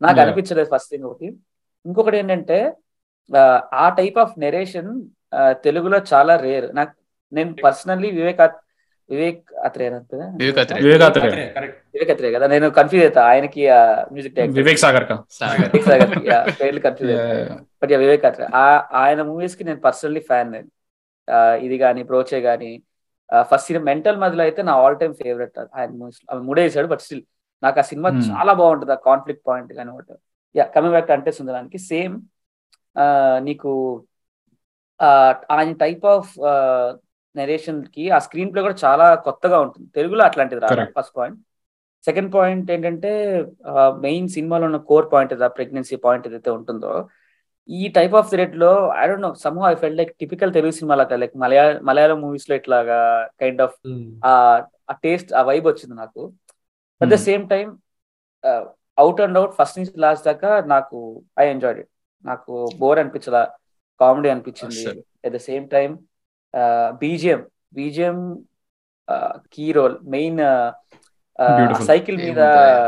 నాకు. 0.02 0.20
అనిపించలేదు 0.20 0.70
ఫస్ట్ 0.76 0.90
థింగ్ 0.90 1.04
ఒకటి. 1.04 1.36
ఇంకొకటి 1.86 2.18
ఏంటంటే 2.18 2.74
ఆ, 3.38 3.62
ఆ 3.74 3.90
టైప్ 3.90 4.18
ఆఫ్ 4.18 4.40
నెరేషన్ 4.40 5.02
తెలుగులో 5.52 6.02
చాలా 6.14 6.36
రేర్ 6.36 6.76
నాకు 6.76 6.92
నేను 7.34 7.56
పర్సనల్లీ 7.64 8.12
వివేక్ 8.12 8.52
వివేక్ 9.10 9.44
అత్రే 9.64 9.90
వివేక్ 9.90 12.12
అత్రే. 12.12 12.32
కదా? 12.32 12.48
నేను 12.48 12.70
కన్ఫ్యూజ్ 12.70 13.06
అవుతా. 13.06 13.24
ఆయనకి 13.24 13.68
మ్యూజిక్ 14.12 14.40
వివేక్ 14.40 14.80
సాగర్ 14.80 15.10
కా? 15.10 15.24
సాగర్ 15.32 15.60
వివేక్ 15.60 15.86
సాగర్ 15.86 16.62
పేర్లు 16.62 16.80
కన్ఫ్యూజ్ 16.80 17.14
అవుతా. 17.14 17.60
బట్ 17.84 17.92
యా 17.92 17.98
వివేక్ 17.98 18.26
అత్రే 18.26 18.48
ఆ- 18.56 18.88
ఆయన 18.94 19.22
మూవీస్కి 19.22 19.64
నేను 19.64 19.80
పర్సనల్లీ 19.80 20.20
ఫ్యాన్ 20.20 20.52
నేను. 20.52 20.68
ఇది 21.56 21.78
కానీ 21.78 22.04
ప్రోచే 22.04 22.42
కానీ 22.42 22.84
ఫస్ట్ 23.46 23.68
సినిమా 23.68 23.84
మెంటల్ 23.86 24.18
మధ్యలో 24.18 24.44
అయితే 24.44 24.62
నా 24.64 24.74
ఆల్ 24.80 24.98
టైమ్ 24.98 25.14
ఫేవరెట్ 25.16 25.56
ఆయన 25.74 25.90
మూవీస్ 26.00 26.20
అవి 26.30 26.42
మూడే 26.42 26.64
వేసాడు 26.66 26.90
బట్ 26.90 27.04
స్టిల్ 27.06 27.24
నాకు 27.64 27.80
ఆ 27.80 27.88
సినిమా 27.90 28.10
Hmm. 28.12 28.24
చాలా 28.28 28.52
బాగుంటుంది 28.60 28.94
ఆ 28.94 29.00
కాన్ఫ్లిక్ట్ 29.06 29.44
పాయింట్ 29.48 29.72
కానీ 29.74 29.90
ఒకటి. 29.92 30.16
యా 30.56 30.66
కమింగ్ 30.74 30.96
బ్యాక్ 30.96 31.12
అంటే 31.16 31.32
సుందరానికి 31.32 31.80
సేమ్ 31.88 32.16
నీకు 33.44 33.72
ఆ, 35.00 35.08
ఆయన 35.52 35.72
టైప్ 35.80 36.06
ఆఫ్ 36.12 36.30
నెరేషన్కి 37.36 38.04
ఆ 38.12 38.20
స్క్రీన్ 38.20 38.52
ప్లే 38.52 38.62
కూడా 38.62 38.78
చాలా 38.84 39.08
కొత్తగా 39.26 39.58
ఉంటుంది. 39.60 39.88
తెలుగులో 39.94 40.24
అట్లాంటిది 40.26 40.62
Correct. 40.66 40.94
First 40.98 41.16
point 41.18 41.40
second 42.04 42.30
point 42.34 42.68
ఏంటంటే 42.72 43.12
మెయిన్ 44.04 44.28
సినిమాలో 44.30 44.66
ఉన్న 44.66 44.80
కోర్ 44.90 45.08
పాయింట్ 45.12 45.32
ఏదో 45.34 45.48
ప్రెగ్నెన్సీ 45.58 45.96
పాయింట్ 46.04 46.26
ఏదైతే 46.28 46.52
ఉంటుందో 46.52 46.92
ఈ 47.70 47.84
type 47.90 48.16
of 48.16 48.30
థ్రెడ్లో 48.30 48.72
I 48.96 49.04
don't 49.08 49.26
know 49.26 49.32
some 49.44 49.58
I 49.66 49.74
felt 49.76 49.98
like 49.98 50.12
typical 50.22 50.52
Telugu 50.54 50.74
cinema 50.78 50.96
లాగా 50.96 51.18
లైక్ 51.22 51.36
మలయాళ 51.44 51.72
మలయాళం 51.82 52.20
మూవీస్లో 52.22 52.56
ఇట్లాగా 52.56 53.00
కైండ్ 53.42 53.62
ఆఫ్ 53.62 53.76
ఆ 54.26 54.34
టేస్ట్ 55.04 55.32
ఆ 55.34 55.42
వైబ్ 55.42 55.68
వచ్చింది 55.68 55.96
నాకు 55.96 56.24
at 57.02 57.10
the 57.10 57.16
Hmm. 57.16 57.26
Same 57.28 57.44
time 57.50 57.68
out 58.98 59.22
and 59.22 59.38
out 59.38 59.54
first 59.58 59.78
నుంచి 59.80 60.00
లాస్ట్ 60.04 60.26
దాకా 60.26 60.52
నాకు 60.74 60.98
ఐ 61.40 61.46
ఎంజాయ్డ్ 61.46 61.80
ఇట్ 61.80 61.90
నాకు 62.26 62.52
బోర్ 62.82 63.00
అనిపించలా 63.00 63.42
కామెడీ 64.00 64.30
అనిపించింది. 64.30 64.84
At 65.26 65.34
the 65.34 65.42
same 65.48 65.66
time 65.70 65.90
BGM 67.02 67.42
BGM 67.74 68.18
key 69.54 69.66
role 69.78 69.98
main. 70.08 70.40
Cycle 71.90 72.18
మీద? 72.18 72.40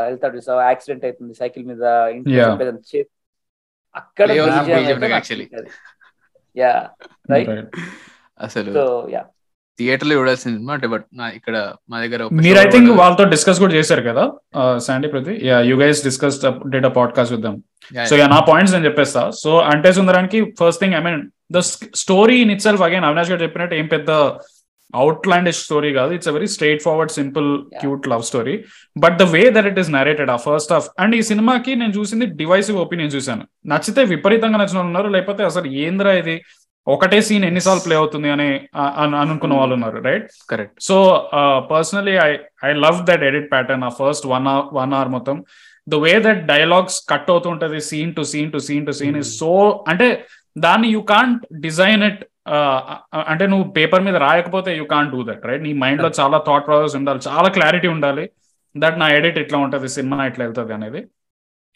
వెళ్తాడు 0.08 0.38
సో 0.46 0.54
యాక్సిడెంట్ 0.62 1.04
అవుతుంది 1.04 1.34
సైకిల్ 1.34 1.64
మీద 1.66 1.82
ఇంట్లో 2.16 2.46
అక్కడ 3.94 4.28
రైట్ 7.28 7.50
అసలు 8.40 8.72
సో 8.74 8.84
యా 9.14 9.22
థియేటర్లో 9.78 10.14
చూడాల్సిన 10.18 10.50
సినిమా 10.52 10.72
అంటే 10.76 10.88
బట్ 10.92 11.04
నా 11.18 11.26
ఇక్కడ 11.36 11.56
మా 11.90 11.96
దగ్గర 12.04 12.22
మీరు 12.40 12.58
ఐ 12.58 12.66
థింక్ 12.70 12.90
వాళ్ళతో 13.00 13.24
డిస్కస్ 13.34 13.60
కూడా 13.62 13.74
చేశారు 13.76 14.02
కదా 14.08 14.24
శాండీ 14.86 15.08
ప్రతి 15.12 15.34
yeah 15.48 15.58
you 15.68 15.76
guys 15.82 16.00
discuss 16.04 16.38
date 16.74 16.88
podcast 17.00 17.34
విద్దాం 17.36 17.56
Yeah, 17.92 18.06
so 18.08 18.14
yeah 18.16 18.24
నా 18.28 18.38
పాయింట్స్ 18.48 18.72
నేను 18.74 18.86
చెప్పేస్తా. 18.86 19.20
So 19.40 19.50
Ante 19.70 19.90
Sundaraniki 19.92 20.38
first 20.58 20.80
thing 20.82 20.94
I 20.94 21.02
mean 21.04 21.20
the 21.50 21.58
story 22.00 22.36
in 22.42 22.50
itself 22.64 22.82
again 22.86 23.06
Avinash 23.08 23.30
గారు 23.32 23.42
చెప్పినట్టు 23.44 23.74
ఏం 23.74 23.86
పెద్ద 23.86 24.10
అవుట్లాండిష్ 24.94 25.60
స్టోరీ 25.64 25.90
కాదు. 25.98 26.10
It's 26.16 26.30
a 26.30 26.34
very 26.36 26.48
straightforward 26.86 27.12
simple. 27.18 27.48
Cute 27.80 28.06
love 28.12 28.22
story 28.30 28.54
but 28.96 29.16
the 29.22 29.26
way 29.34 29.42
that 29.56 29.68
it 29.70 29.80
is 29.82 29.90
narrated 29.98 30.30
ఆ 30.36 30.38
first 30.46 30.72
half 30.74 30.88
and 31.04 31.16
ఈ 31.18 31.20
సినిమాకి 31.30 31.74
నేను 31.80 31.92
చూసింది 31.98 32.26
డివైసివ్ 32.40 32.78
ఒపీనియన్ 32.84 33.12
చూశాను. 33.16 33.44
నచ్చితే 33.72 34.04
విపరీతంగా 34.14 34.60
నచ్చిన 34.62 34.78
వాళ్ళు 34.78 34.90
ఉన్నారు 34.92 35.10
లేకపోతే 35.16 35.44
అసలు 35.50 35.68
ఏంద్రా 35.84 36.14
ఇది? 36.22 36.36
ఒకటే 36.86 37.18
సీన్ 37.28 37.44
ఎన్నిసార్లు 37.48 37.82
ప్లే 37.86 37.94
అవుతుంది 38.00 38.28
అని 38.34 38.46
అనుకున్న 39.22 39.54
వాళ్ళు 39.60 39.74
ఉన్నారు 39.76 39.98
right 40.06 40.28
correct 40.52 40.76
so 40.86 40.96
personally 41.72 42.14
I 42.28 42.30
I 42.68 42.70
love 42.84 43.00
that 43.08 43.24
edit 43.28 43.48
pattern 43.54 43.84
ఆ 43.88 43.90
first 43.98 44.26
one 44.34 44.46
hour 44.52 44.68
one 44.78 44.94
hour 44.98 45.10
మొత్తం. 45.16 45.36
The 45.86 45.98
way 46.04 46.12
that 46.26 46.40
dialogues 46.52 46.96
cut 47.10 47.28
అవుతుంటది 47.34 47.80
scene 47.90 48.14
to 48.18 48.22
scene 48.32 48.50
to 48.54 48.60
scene 48.68 48.86
to 48.88 48.94
scene 49.00 49.18
is 49.22 49.32
so 49.42 49.50
అంటే 49.92 50.08
దాన్ని 50.56 50.88
యూ 50.94 51.02
కాంట్ 51.12 51.42
డిజైన్ 51.66 52.04
ఇట్ 52.10 52.22
అంటే 53.30 53.44
నువ్వు 53.52 53.66
paper 53.76 54.02
మీద 54.06 54.16
రాయకపోతే 54.26 54.70
you 54.78 54.84
can't 54.94 55.12
do 55.14 55.20
that 55.28 55.46
right 55.50 55.64
నీ 55.66 55.72
మైండ్లో 55.82 56.10
చాలా 56.20 56.38
థాట్ 56.48 56.66
ప్రాసెస్ 56.68 56.96
ఉండాలి 57.00 57.20
చాలా 57.28 57.48
క్లారిటీ 57.56 57.88
ఉండాలి. 57.96 58.24
దట్ 58.74 58.98
నా 59.02 59.08
ఎడిట్ 59.18 59.38
ఇట్లా 59.44 59.58
ఉంటది 59.66 59.88
సినిమా 59.96 60.26
ఇట్లా 60.30 60.42
వెళ్తుంది 60.46 60.74
అనేది. 60.78 61.00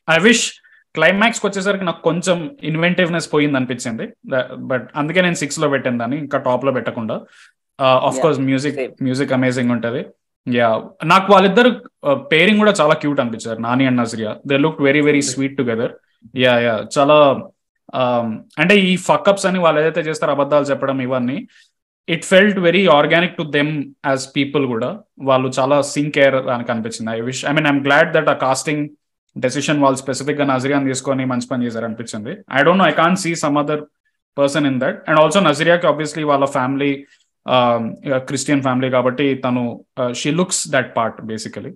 ఐ 0.08 0.18
విష్ 0.28 0.46
క్లైమాక్స్ 0.96 1.40
వచ్చేసరికి 1.46 1.84
నాకు 1.88 2.02
కొంచెం 2.08 2.38
ఇన్వెంటివ్నెస్ 2.70 3.28
పోయింది 3.34 3.56
అనిపించింది. 3.58 4.06
బట్ 4.70 4.86
అందుకే 5.00 5.20
నేను 5.26 5.38
సిక్స్లో 5.42 5.68
పెట్టాను 5.74 6.00
దాన్ని 6.02 6.18
ఇంకా 6.24 6.38
టాప్లో 6.48 6.72
పెట్టకుండా. 6.78 7.16
Of 8.08 8.18
course 8.24 8.40
music. 8.48 8.80
Music 9.06 9.32
amazing 9.38 9.72
ఉంటది. 9.76 10.02
యా 10.46 10.68
నాకు 11.12 11.28
వాళ్ళిద్దరు 11.32 11.70
పేరింగ్ 12.32 12.60
కూడా 12.62 12.72
చాలా 12.80 12.94
క్యూట్ 13.02 13.20
అనిపించారు 13.22 13.58
Nani 13.66 13.84
and 13.88 14.00
Nazriya. 14.02 14.30
They 14.50 14.56
look 14.64 14.80
very 14.88 15.02
very 15.08 15.22
sweet 15.32 15.56
together 15.60 15.92
yeah 16.44 16.54
yeah 16.66 16.74
చాలా 16.96 17.16
అంటే 18.62 18.74
ఈ 18.90 18.92
ఫక్అప్స్ 19.08 19.46
అని 19.50 19.58
వాళ్ళు 19.64 19.78
ఏదైతే 19.80 20.02
చేస్తారో 20.08 20.32
అబద్ధాలు 20.36 20.66
చెప్పడం 20.70 20.98
ఇవన్నీ 21.06 21.36
it 22.08 22.24
felt 22.30 22.58
very 22.66 22.82
organic 22.96 23.36
to 23.40 23.44
them 23.56 23.72
as 24.06 24.24
people 24.36 24.64
కూడా. 24.72 24.90
వాళ్ళు 25.30 25.48
చాలా 25.58 25.76
సింక్ 25.94 26.18
ఎయిర్ 26.24 26.38
అని 26.54 26.70
అనిపించింది. 26.74 27.10
I 27.16 27.20
wish 27.28 27.42
I 27.50 27.52
mean 27.58 27.68
I'm 27.72 27.80
glad 27.88 28.10
that 28.16 28.30
ఆ 28.34 28.36
కాస్టింగ్ 28.46 28.84
డెసిషన్ 29.36 29.82
వాళ్ళు 29.82 29.98
స్పెసిఫిక్గా 30.04 30.44
నజరియాని 30.52 30.88
తీసుకొని 30.90 31.24
మంచి 31.32 31.46
పని 31.52 31.64
చేశారు 31.66 31.86
అనిపించింది. 31.88 32.32
I 32.58 32.62
don't 32.66 32.82
know 32.82 32.88
I 32.92 32.94
can 33.02 33.16
see 33.24 33.30
some 33.44 33.58
other 33.62 33.82
person 34.36 34.66
in 34.70 34.80
that 34.84 34.98
and 35.08 35.20
also 35.22 35.40
నజరియాకి 35.50 35.86
obviously 35.92 36.24
వాళ్ళ 36.32 36.44
ఫ్యామిలీ 36.56 36.92
క్రిస్టియన్ 38.28 38.62
ఫ్యామిలీ 38.66 38.88
కాబట్టి 38.96 39.24
తను 39.44 39.62
she 40.20 40.30
looks 40.40 40.60
that 40.74 40.90
part 40.98 41.18
basically. 41.30 41.72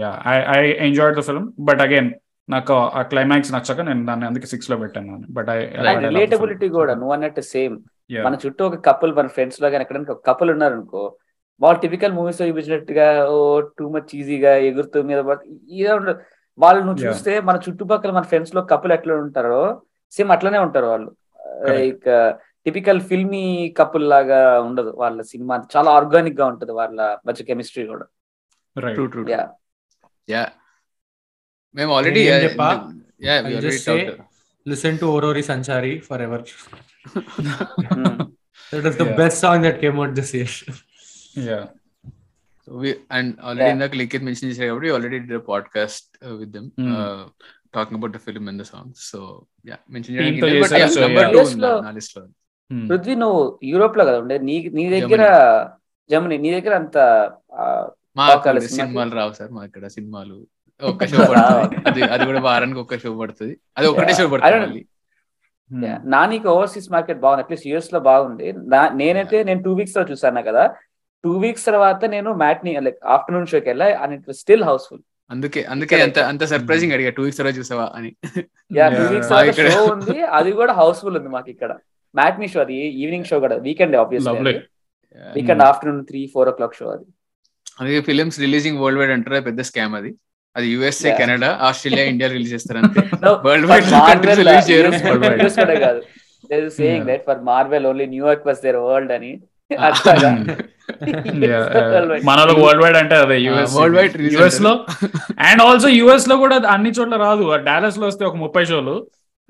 Yeah 0.00 0.10
I 0.34 0.36
I 0.58 0.60
enjoyed 0.88 1.18
the 1.20 1.24
film 1.28 1.48
but 1.68 1.80
again 1.86 2.10
నాకు 2.48 2.74
ఆ 2.96 3.02
క్లైమాక్స్ 3.02 3.52
నచ్చక 3.54 3.80
నేను 3.88 4.02
దాన్ని 4.06 4.26
అందుకే 4.26 4.48
సిక్స్లో 4.50 4.76
పెట్టాను 4.82 5.14
బట్ 5.36 5.48
ఐ 5.50 5.58
రిలేటబిలిటీ 6.06 6.68
కూడా 6.76 6.92
నువ్వు 6.94 7.14
అన్నట్టు 7.14 7.42
సేమ్ 7.54 7.76
మన 8.26 8.34
చుట్టూ 8.42 8.62
ఒక 8.68 8.76
కపుల్ 8.88 9.12
మన 9.14 9.28
ఫ్రెండ్స్లో 9.36 9.68
కానీ 9.70 9.84
ఎక్కడానికి 9.84 10.12
ఒక 10.12 10.22
కపుల్ 10.28 10.50
ఉన్నారు 10.50 10.74
అనుకో 10.78 11.02
వాళ్ళు 11.60 11.78
టిపికల్ 11.80 12.12
మూవీస్లో 12.12 12.46
చూపించినట్టుగా 12.48 13.06
ఓ 13.28 13.38
టూ 13.78 13.84
మచ్ 13.90 14.10
ఈజీగా 14.16 14.52
ఎగురుతూ 14.68 14.98
మీద 15.02 15.20
ఇదే 15.74 15.92
ఉండదు 15.92 16.18
వాళ్ళు 16.58 16.80
నువ్వు. 16.84 17.00
చూస్తే 17.04 17.32
మన 17.40 17.56
చుట్టుపక్కల 17.64 18.10
మన 18.10 18.24
ఫ్రెండ్స్లో 18.30 18.60
కపుల్ 18.70 18.92
ఎట్లా 18.92 19.14
ఉంటారో 19.22 19.62
సేమ్ 20.12 20.30
అట్లనే 20.32 20.58
ఉంటారు 20.58 20.86
వాళ్ళు. 20.86 21.10
లైక్ 21.70 22.06
టిపికల్ 22.66 23.00
ఫిల్మీ 23.10 23.42
కపుల్ 23.78 24.06
లాగా 24.10 24.38
ఉండదు 24.60 24.92
వాళ్ళ 24.96 25.18
సినిమా 25.32 25.56
చాలా 25.74 25.90
ఆర్గానిక్గా 25.98 26.46
ఉంటది 26.46 26.72
వాళ్ళ 26.72 26.96
మధ్య 27.26 27.44
కెమిస్ట్రీ 27.44 27.84
కూడా. 27.86 28.06
Right 28.76 28.96
true 28.96 29.06
true 29.06 29.24
yeah 29.34 29.42
yeah 30.28 30.44
మేము 31.76 31.90
ఆల్రెడీ 31.96 32.20
నేనేం 32.22 32.42
చెప్పా? 32.44 32.68
Yeah 33.22 33.34
I'll 33.40 33.60
just 33.66 33.82
say, 33.88 33.98
listen 34.66 34.98
to 34.98 35.06
ఓరోరి 35.14 35.42
Sanchari 35.50 35.92
forever 36.22 36.44
that 38.72 38.86
is 38.86 38.98
the. 38.98 39.06
Best 39.18 39.40
song 39.40 39.64
that 39.64 39.78
came 39.80 39.98
out 39.98 40.14
this 40.14 40.32
year 40.36 40.54
yeah 41.46 41.60
and 43.10 43.30
already. 43.42 43.68
ఇందాక 43.74 43.94
లిఖిత్ 44.00 44.24
మెన్షన్ 44.24 44.48
చేశారు 44.50 44.68
కాబట్టి 44.70 44.90
already 44.94 45.18
did 45.24 45.44
podcast 45.48 46.08
with 46.38 46.50
them 46.50 46.68
Hmm. 46.80 47.20
Talking 47.74 47.98
about 47.98 48.12
the 48.12 48.20
film 48.26 48.46
and 48.48 48.60
the 48.62 48.66
song 48.66 48.92
so 49.02 49.18
yeah 49.66 49.76
mention 49.90 50.12
చేయడానికి 50.14 50.42
number 50.98 51.24
yeah. 51.24 51.32
Two 51.32 51.40
US 51.40 51.50
ఉంది 51.50 51.62
లో- 51.62 51.80
నా 51.82 51.90
లిస్ట్లో 51.90 52.22
పృథ్వీ 52.70 53.14
నువ్వు 53.14 53.40
యూరోప్లో 53.64 54.04
కదా 54.04 54.18
ఉండే 54.20 54.36
నీ 54.40 54.54
నీ 54.72 54.84
దగ్గర 54.94 55.22
జర్మనీ 56.10 56.36
నీ 56.38 56.50
దగ్గర 56.50 56.74
అంత. 56.74 56.96
సినిమాలు 58.72 59.12
రావు 59.14 59.32
సార్ 59.32 59.50
మా 59.50 59.62
ఇక్కడ 59.64 59.86
సినిమాలు 59.88 60.36
ఒక్క 60.82 61.06
షో 61.06 61.16
పడుతుంది. 61.30 61.88
అది 61.88 62.02
అది 62.02 62.24
కూడా 62.26 62.40
వారానికి 62.40 62.78
ఒక్క 62.78 62.98
షో 62.98 63.18
పడుతుంది. 63.18 63.56
అది 63.78 63.86
ఒకటే 63.86 64.14
షో 64.14 64.28
పడుతుంది 64.28 64.52
don't- 64.52 64.68
మళ్ళీ. 64.68 64.84
Yeah. 65.74 65.96
నా 66.04 66.26
నీకు 66.26 66.48
ఓవర్సీస్ 66.48 66.92
మార్కెట్ 66.92 67.18
బాగుంది 67.18 67.42
అట్లీస్ట్ 67.42 67.66
యూఎస్లో 67.66 68.00
బాగుంది. 68.00 68.52
నా- 68.52 68.92
నేనైతే 68.92 69.44
నేను 69.44 69.62
టూ 69.62 69.72
వీక్స్లో 69.72 70.02
చూసాను 70.02 70.42
కదా? 70.42 70.74
టూ 71.24 71.32
వీక్స్ 71.38 71.66
తర్వాత 71.66 72.04
నేను 72.04 72.34
మ్యాట్ని 72.34 72.80
లైక్ 72.80 73.06
ఆఫ్టర్నూన్ 73.06 73.46
షోకి 73.46 73.68
వెళ్ళా 73.68 73.98
అండ్ 73.98 74.14
ఇట్ 74.14 74.32
స్టిల్ 74.32 74.64
హౌస్ఫుల్ 74.64 75.00
అందుకే 75.30 75.62
అందుకే 75.62 76.02
అంత 76.02 76.18
అంత 76.18 76.44
సర్ప్రైజింగ్ 76.44 76.92
అడిగా. 76.92 77.10
టూ 77.10 77.22
వీక్స్ 77.22 77.38
తర్వాత 77.38 77.58
చూసావా 77.58 77.92
అని. 77.94 78.16
Yeah 78.76 78.88
two. 78.88 79.14
వీక్స్ 79.14 79.74
షో 79.74 79.84
ఉంది. 79.84 80.22
అది 80.22 80.52
కూడా 80.52 80.72
హౌస్ఫుల్ 80.72 81.16
ఉంది 81.16 81.28
మాకు 81.28 81.50
ఇక్కడ. 81.50 81.72
మ్యాట్ని 82.14 82.48
షో 82.48 82.60
అది 82.60 82.74
ఈవినింగ్ 82.74 83.24
షో 83.24 83.40
కూడా. 83.40 83.56
Weekend 83.56 83.96
obviously 83.96 84.52
weekend 85.34 85.62
afternoon 85.62 86.06
three 86.06 86.30
four 86.34 86.48
o'clock 86.52 86.74
show 86.74 86.86
అది. 86.86 87.04
అందుకే 87.80 88.00
ఫిలిమ్స్ 88.00 88.40
రిలీజింగ్ 88.40 88.78
వరల్డ్ 88.78 89.00
వైడ్ 89.00 89.12
అంటారు? 89.12 89.40
పెద్ద 89.40 89.60
స్కామ్ 89.60 89.94
అది. 89.94 90.14
అది 90.56 90.68
USA. 90.68 91.10
Canada 91.16 91.58
Australia 91.60 92.04
India 92.04 92.30
release 92.30 92.52
చేస్తారు 92.52 92.78
వరల్డ్ 93.46 93.66
వైడ్ 93.66 93.84
Marvel, 93.94 94.34
రిలీజ్ 94.34 94.70
చేయరు. 94.70 94.90
వరల్డ్ 95.06 95.26
వైడ్ 95.26 95.80
కాదు. 95.80 96.00
Saying 96.78 97.04
Yeah. 97.04 97.10
That 97.10 97.24
for 97.26 97.40
Marvel 97.42 97.86
only 97.86 98.06
New York 98.06 98.46
was 98.46 98.62
there 98.62 98.76
world 98.76 99.12
అని 99.12 99.30
అట్లాగా. 99.70 100.30
మనలో 102.24 102.52
వరల్డ్ 102.64 102.82
వైడ్ 102.82 102.96
అంటే 102.96 103.14
అదే 103.16 103.40
యుఎస్ 103.40 103.74
world 103.76 103.96
wide 103.96 104.14
release 104.16 104.40
యుఎస్లో. 104.40 104.72
అండ్ 105.38 105.62
ఆల్సో 105.62 105.88
యుఎస్లో 105.88 106.36
కూడా 106.36 106.62
అన్ని 106.68 106.90
చోట్ల 106.90 107.16
రాదు. 107.16 107.56
డాలస్లో 107.64 108.06
వస్తే 108.06 108.24
ఒక 108.24 108.36
ముప్పై 108.36 108.64
షోలు. 108.64 108.94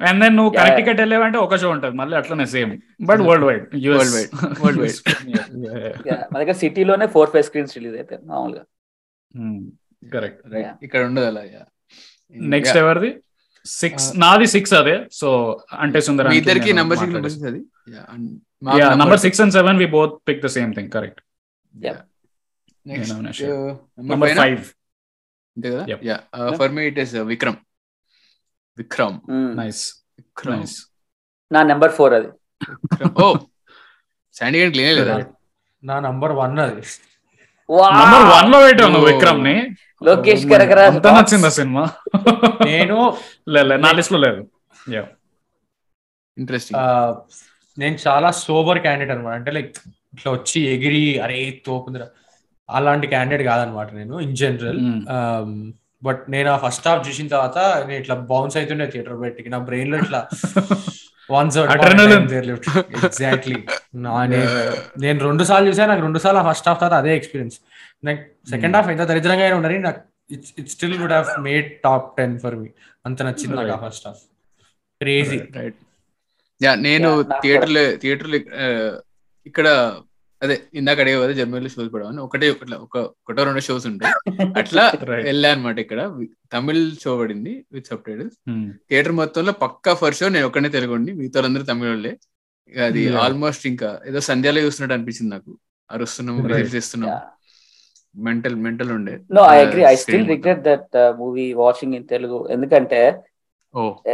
అండ్ 0.01 0.21
దెన్ 0.21 0.37
నువ్వు. 0.37 0.51
కనెక్టికట్ 0.57 1.01
వెళ్ళావంటే 1.01 1.39
ఒక 1.39 1.57
షో 1.57 1.71
ఉంటది. 1.71 1.97
మళ్ళీ 1.97 2.17
అట్లనే 2.17 2.47
same 2.47 2.73
but 3.03 3.21
worldwide 3.45 3.65
wide. 3.75 5.01
Yeah, 6.07 6.23
మన 6.33 6.39
దగ్గర 6.39 6.53
సిటీలోనే 6.53 7.07
ఫోర్ 7.07 7.31
ఫైవ్ 7.31 7.45
స్క్రీన్స్ 7.45 7.77
రిలీజ్ 7.79 7.97
అయితే 7.97 8.19
మామూలుగా. 8.25 8.65
Correct 10.03 10.41
right. 10.55 10.73
ఇక్కడ 10.87 11.01
ఉండదు 11.11 11.27
అలా. 11.33 11.43
నెక్స్ట్. 12.55 12.79
ఎవరిది? 12.83 13.11
సిక్స్ 13.67 14.07
నాది 14.23 14.47
సిక్స్ 14.55 14.75
అదే. 14.81 14.97
సో 15.21 15.29
అంటే 15.85 15.99
సుందర 16.09 16.33
ఇద్దరికి 16.41 16.71
నంబర్ 16.81 16.99
సిక్స్ 17.03 17.15
నెంబర్ 17.17 17.33
అది? 17.53 17.63
Yeah, 17.95 18.05
and 18.15 18.27
మాకు 18.67 18.79
yeah 18.81 18.87
number 18.89 19.01
number 19.03 19.21
six 19.25 19.41
and 19.45 19.55
seven 19.59 19.79
we 19.83 19.87
both 19.97 20.15
pick 20.29 20.43
the 20.47 20.51
same 20.57 20.71
thing 20.77 20.91
correct 20.97 21.21
uh, 21.75 21.97
number? 24.11 24.35
Five 24.41 24.63
అంతే 25.57 25.69
కదా? 25.75 25.85
Yep. 25.93 26.01
Yeah 26.11 26.17
for 26.61 26.73
me 26.77 26.83
it 26.91 26.99
is 27.05 27.15
Vikram 27.33 27.59
Vikram. 28.79 29.17
Nice 29.61 29.83
Vikram 30.21 30.61
nice 30.61 30.77
నా 31.51 31.61
number 31.73 31.93
four 31.99 32.15
అది. 32.19 32.31
ఓ 33.23 33.27
శాండీ 34.35 34.59
గంట 34.63 34.75
లేనే 34.81 34.93
లేదా 35.01 35.17
నా 35.83 35.97
నంబర్ 36.07 36.33
వన్ 36.43 36.59
అది. 36.67 36.83
నంబర్ 38.01 38.25
వన్లో 38.35 38.59
పెట్టావు 38.67 38.91
నువ్వు 38.95 39.09
Oh. 39.09 39.13
విక్రమ్ని 39.15 39.57
లోకేష్ 40.07 40.45
నచ్చిందా 41.07 41.51
సినిమా? 41.59 41.85
నేను 42.71 42.99
నా 43.87 43.91
లిస్ట్లో 43.99 44.19
లేదు. 44.27 44.43
యా. 44.95 45.03
ఇంట్రెస్టింగ్. 46.37 46.79
నేను 47.79 47.97
చాలా 48.07 48.29
సోబర్ 48.45 48.79
క్యాండిడేట్ 48.79 49.13
అనమాట 49.15 49.35
అంటే 49.41 49.51
లైక్ 49.57 49.73
ఇట్లా 50.15 50.33
వచ్చి 50.33 50.61
ఎగిరి 50.75 51.03
అరే 51.25 51.39
తోపుందిరా. 51.67 52.07
అలాంటి 52.69 53.07
క్యాండిడేట్ 53.07 53.45
కాదనమాట 53.49 53.89
నేను 53.95 54.15
ఇన్ 54.21 54.37
జనరల్. 54.37 54.81
బట్ 56.05 56.23
నేను 56.29 56.49
ఆ 56.55 56.57
ఫస్ట్ 56.65 56.89
హాఫ్ 56.89 57.09
చూసిన 57.09 57.27
తర్వాత 57.29 57.59
నేను 57.89 58.01
ఇట్లా 58.03 58.15
బౌన్స్ 58.31 58.57
అవుతుండే 58.57 58.87
థియేటర్ 58.87 59.19
బయటికి. 59.25 59.49
నా 59.49 59.59
బ్రెయిన్లో 59.69 59.99
ఇట్లా. 59.99 60.21
ఎగ్జాక్ట్లీ 62.97 63.57
నేను 65.05 65.19
రెండు 65.29 65.45
సార్లు 65.45 65.67
చూసా 65.71 65.87
నాకు 65.87 66.03
రెండు 66.03 66.19
సార్లు 66.25 66.43
ఫస్ట్ 66.51 66.69
హాఫ్ 66.69 66.81
తర్వాత 66.81 66.99
అదే 67.03 67.13
ఎక్స్పీరియన్స్. 67.17 67.57
సెకండ్ 68.51 68.77
హాఫ్ 68.77 68.89
ఎంత 68.89 69.01
దరిద్రంగా 69.03 69.57
ఉండని 69.57 69.79
నాకు 69.79 70.01
it's 70.31 70.53
it 70.59 70.69
still 70.69 70.99
would 70.99 71.13
have 71.13 71.29
made 71.41 71.81
top 71.81 72.17
ten 72.17 72.39
for 72.39 72.55
me 72.55 72.69
అంత 73.07 73.23
నచ్చింది 73.23 73.57
నాకు 73.57 73.73
ఆ 73.77 73.89
first 73.89 74.07
half 74.07 74.23
crazy 75.01 75.39
right 75.57 75.79
yeah 76.61 76.75
నేను 76.81 77.09
Yeah, 77.09 77.29
నాకు 77.29 77.43
థియేటర్ 77.43 77.73
థియేటర్ 78.01 78.31
ఇక్కడ 79.47 79.67
అదే 80.43 80.61
ఇందాక 80.75 81.01
అడిగే 81.01 81.17
కదా 81.17 81.33
జర్మనీలో 81.33 81.69
షోస్ 81.69 81.95
పడవని 81.95 82.21
ఒకటే 82.21 82.51
ఒకట్లా 82.51 82.77
ఒక 82.77 82.97
ఒకటో 83.21 83.45
రెండో 83.45 83.61
షోస్ 83.61 83.87
ఉంటాయి 83.87 84.13
అట్లా. 84.59 84.83
వెళ్ళా 85.21 85.53
అనమాట 85.53 85.79
ఇక్కడ. 85.79 86.01
వి- 86.17 86.31
తమిళ్ 86.53 86.97
షో 86.97 87.19
పడింది 87.19 87.67
విత్ 87.73 87.87
సబ్ 87.87 88.03
టైటిల్స్ 88.03 88.37
థియేటర్ 88.89 89.13
మొత్తంలో 89.13 89.53
పక్కా 89.63 89.95
ఫర్ 89.95 90.15
షో 90.15 90.29
నేను 90.29 90.47
ఒక్కనే 90.47 90.69
తెలుగుండి 90.69 91.13
మిగతా 91.13 91.45
అందరూ 91.45 91.63
తమిళ 91.63 91.89
వాళ్ళే. 91.89 92.13
అది. 92.85 93.03
ఆల్మోస్ట్ 93.17 93.67
ఇంకా 93.67 94.01
ఏదో 94.07 94.21
సంధ్యాలో 94.21 94.61
చూస్తున్నట్టు 94.61 94.95
అనిపించింది 94.95 95.31
నాకు. 95.31 95.53
అరుస్తున్నాం 95.91 96.37
Right. 96.47 96.57
మెంటల్ 98.17 98.57
మెంటల్ 98.57 98.93
ఉండే. 98.93 99.19
No 99.33 99.43
I 99.43 99.65
agree 99.65 99.83
I 99.83 99.95
still. 99.95 100.29
Regret 100.29 100.61
that 100.61 100.97
movie 101.19 101.53
watching 101.53 101.95
in 101.95 102.09
Telugu 102.09 102.49
ఎందుకంటే 102.51 103.23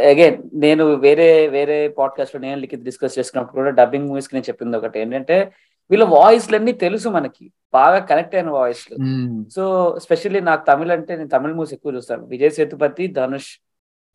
అగైన్ 0.09 0.37
నేను 0.53 0.85
వేరే 0.93 1.47
వేరే 1.47 1.87
పాడ్కాస్ట్లో 1.87 2.41
నేను 2.41 2.61
లిఖిత్ 2.61 2.83
డిస్కస్ 2.83 3.19
చేసుకున్నప్పుడు 3.19 3.61
కూడా 3.61 3.69
డబ్బింగ్ 3.69 4.07
మూవీస్కి 4.07 4.35
నేను 4.35 4.49
చెప్పింది 4.49 4.77
ఒకటి. 4.77 4.99
ఏంటంటే 4.99 5.51
వీళ్ళ 5.91 6.03
వాయిస్లన్నీ 6.03 6.71
తెలుసు 6.71 7.09
మనకి. 7.09 7.51
బాగా 7.73 7.99
కనెక్ట్ 7.99 8.35
అయిన 8.35 8.49
వాయిస్లు 8.49 8.97
సో 9.49 9.63
స్పెషల్లీ 10.03 10.39
నాకు 10.39 10.65
తమిళ్ 10.65 10.91
అంటే 10.91 11.15
నేను 11.15 11.29
తమిళ 11.29 11.51
మూవీస్ 11.51 11.73
ఎక్కువ 11.73 11.95
చూస్తాను. 11.95 12.25
విజయ్ 12.25 12.51
సేతుపతి 12.51 13.07
ధనుష్ 13.07 13.51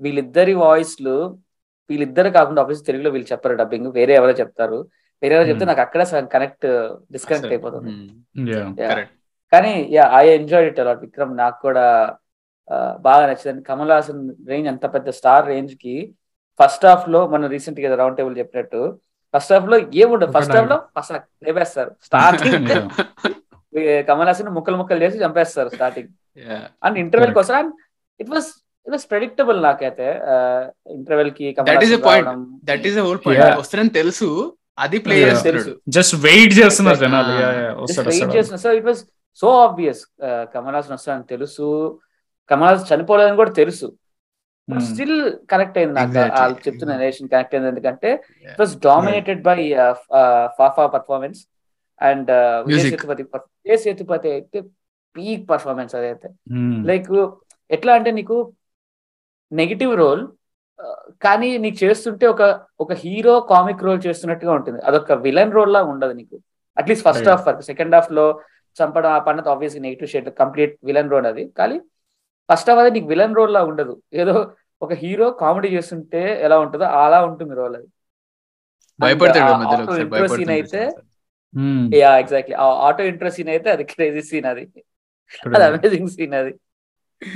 వీళ్ళిద్దరి 0.01 0.55
వాయిస్లు 0.55 1.39
వీళ్ళిద్దరు 1.91 2.29
కాకుండా 2.29 2.63
ఆఫీస్ 2.63 2.87
తెలుగులో 2.87 3.11
వీళ్ళు 3.11 3.33
చెప్పరు 3.33 3.55
డబ్బింగ్ 3.55 3.87
వేరే 3.87 4.15
ఎవరో 4.15 4.33
చెప్తారు. 4.33 4.89
వేరే 5.23 5.35
ఎవరో 5.35 5.49
చెప్తే 5.49 5.65
Hmm. 5.65 5.77
నాకు 5.77 5.81
అక్కడ 5.81 6.03
కనెక్ట్ 6.33 6.67
డిస్కనెక్ట్ 7.13 7.49
అయిపోతుంది. 7.49 7.91
కరెక్ట్ 8.77 9.18
కానీ 9.53 9.75
yeah 9.97 10.05
I 10.21 10.25
enjoy 10.29 10.67
it 10.67 10.81
a lot 10.81 11.03
Vikram 11.07 11.37
నాకు 11.37 11.59
కూడా 11.63 11.85
బాగా 13.01 13.23
నచ్చింది 13.27 13.63
కమల్ 13.63 13.93
హాసన్ 13.93 14.23
రేంజ్ 14.49 14.69
అంత 14.69 14.87
పెద్ద 14.95 15.11
స్టార్ 15.11 15.47
రేంజ్కి 15.47 15.95
ఫస్ట్ 16.61 16.87
హాఫ్లో 16.87 17.21
మనం 17.29 17.47
రీసెంట్గా 17.51 17.97
రౌండ్ 17.97 18.19
టేబుల్ 18.19 18.37
చెప్పినట్టు 18.39 18.81
ఫస్ట్ 19.35 19.53
హాఫ్లో 19.53 19.77
ఏముండదు 20.03 20.33
ఫస్ట్ 20.33 20.57
హాఫ్లో 20.57 20.79
అసలు 20.97 21.19
లేపేస్తారు. 21.47 21.91
స్టార్టింగ్ 22.03 22.71
కమల్ 24.09 24.29
హాసన్ 24.29 24.49
ముక్కలు 24.49 24.77
ముక్కలు 24.77 25.03
చేసి 25.05 25.23
చంపేస్తారు 25.25 25.71
స్టార్టింగ్ 25.75 26.09
అండ్ 26.83 26.97
ఇంటర్వెల్ 26.99 27.35
కోసం 27.35 27.67
it 28.21 28.31
was 28.31 28.49
it 28.87 28.93
was 28.95 29.07
predictable 29.11 29.59
నాకైతే. 29.63 30.07
ఇంటర్వెల్కి 30.99 31.47
Kamal 31.57 31.69
That 31.71 31.85
is 31.87 31.91
a 31.91 31.99
Haasan 31.99 32.07
point. 32.07 32.27
రావడం. 32.27 32.41
దట్ 32.65 32.87
ఈస్ 32.91 32.99
హోల్ 32.99 33.21
పాయింట్ 33.27 33.95
తెలుసు. 34.01 34.29
అది 34.79 34.99
ప్లే 35.05 35.15
Yeah. 35.15 35.29
చేస్తున్నాడు 35.29 35.49
తెలుసు 35.51 35.73
జస్ట్ 35.97 36.15
వెయిట్ 36.25 36.53
చేస్తున్నారు. 36.59 36.99
జనాలు 36.99 37.31
Ah. 37.31 37.39
Yeah, 37.39 37.53
yeah, 37.55 37.71
Just 37.71 37.83
వస్తాడు 37.85 38.09
wait 38.09 38.15
వస్తాడు 38.15 38.35
చేస్తున్నా 38.37 38.61
so 38.65 38.73
it 38.79 38.87
was 38.87 39.03
so 39.43 39.49
obvious 39.63 40.03
Kamal 40.55 40.77
Haasan 40.77 40.95
వస్తాడని 40.97 41.27
తెలుసు 41.33 41.67
కమల్ 42.51 42.71
హాసన్ 42.71 42.89
చనిపోలేదని 42.93 43.41
కూడా 43.43 43.55
తెలుసు 43.59 43.89
Hmm. 44.69 44.81
స్టిల్ 44.87 45.19
కనెక్ట్ 45.51 45.77
అయింది 45.79 45.95
నాకు. 45.99 46.15
వాళ్ళు 46.35 46.57
చెప్తున్న 46.65 46.95
నేషన్ 47.03 47.29
కనెక్ట్ 47.31 47.55
అయింది 47.55 47.69
ఎందుకంటే. 47.73 48.11
It 48.47 48.59
was 48.63 48.75
dominated 48.83 49.41
by 49.43 49.59
Fafa 50.59 50.85
performance 50.95 51.41
and 52.01 52.31
Vijay. 52.69 52.85
Sethupathi 52.87 53.23
Vijay 53.61 53.81
Sethupathi 53.85 54.29
అయితే 54.35 54.59
పీక్ 55.17 55.45
పర్ఫార్మెన్స్ 55.53 55.95
అదైతే 55.99 56.29
Hmm. 56.53 56.75
లైక్ 56.91 57.09
ఎట్లా 57.71 57.93
అంటే 57.99 58.11
నీకు 58.13 58.37
నెగిటివ్ 59.53 59.93
రోల్ 59.97 60.23
కానీ 61.23 61.59
నీకు 61.59 61.85
చేస్తుంటే 61.85 62.27
ఒక 62.27 62.61
ఒక 62.81 62.93
హీరో 62.93 63.41
కామిక్ 63.41 63.83
రోల్ 63.83 64.03
చేస్తున్నట్టుగా 64.07 64.53
ఉంటుంది. 64.53 64.81
అదొక 64.81 65.13
విలన్ 65.13 65.53
రోల్ 65.53 65.73
లా 65.73 65.83
ఉండదు 65.83 66.13
నీకు. 66.13 66.41
At least 66.79 67.09
first. 67.09 67.29
హాఫ్ 67.29 67.49
వరకు. 67.49 67.61
సెకండ్ 67.61 67.95
హాఫ్లో 67.95 68.41
చంపడం 68.83 69.11
ఆ 69.11 69.19
పన్నది 69.19 69.49
obviously 69.49 69.81
negative 69.81 70.11
shade 70.11 70.31
complete 70.31 70.79
villain 70.85 71.11
role 71.11 71.27
అది. 71.27 71.49
కానీ 71.59 71.81
ఫస్ట్ 72.53 72.71
హాఫ్ 72.71 72.81
అది 72.81 72.91
నీకు 72.91 73.07
విలన్ 73.07 73.37
రోల్ 73.37 73.53
లా 73.53 73.65
ఉండదు. 73.65 74.03
ఏదో 74.13 74.53
ఒక 74.83 74.93
హీరో 74.93 75.31
కామెడీ 75.31 75.69
చేస్తుంటే 75.69 76.43
ఎలా 76.43 76.59
ఉంటుందో 76.59 76.85
అలా 76.85 77.25
ఉంటుంది 77.25 77.55
రోల్ 77.55 77.77
అది. 77.77 77.87
Scene 79.01 80.11
భయపడుతుంది 80.11 80.53
అయితే 80.53 80.91
Hmm. 81.57 81.95
యా 81.95 82.19
ఎగ్జాక్ట్లీ 82.19 82.57
ఆ 82.57 82.65
ఆటో 82.65 83.05
ఇంట్రో 83.05 83.31
సీన్ 83.31 83.49
అయితే 83.49 83.71
అది 83.71 83.85
క్రేజీ 83.85 84.23
సీన్ 84.23 84.45
అది. 84.45 84.85
అది 85.55 85.65
అమేజింగ్ 85.65 86.09
సీన్ 86.09 86.35
అది. 86.35 86.55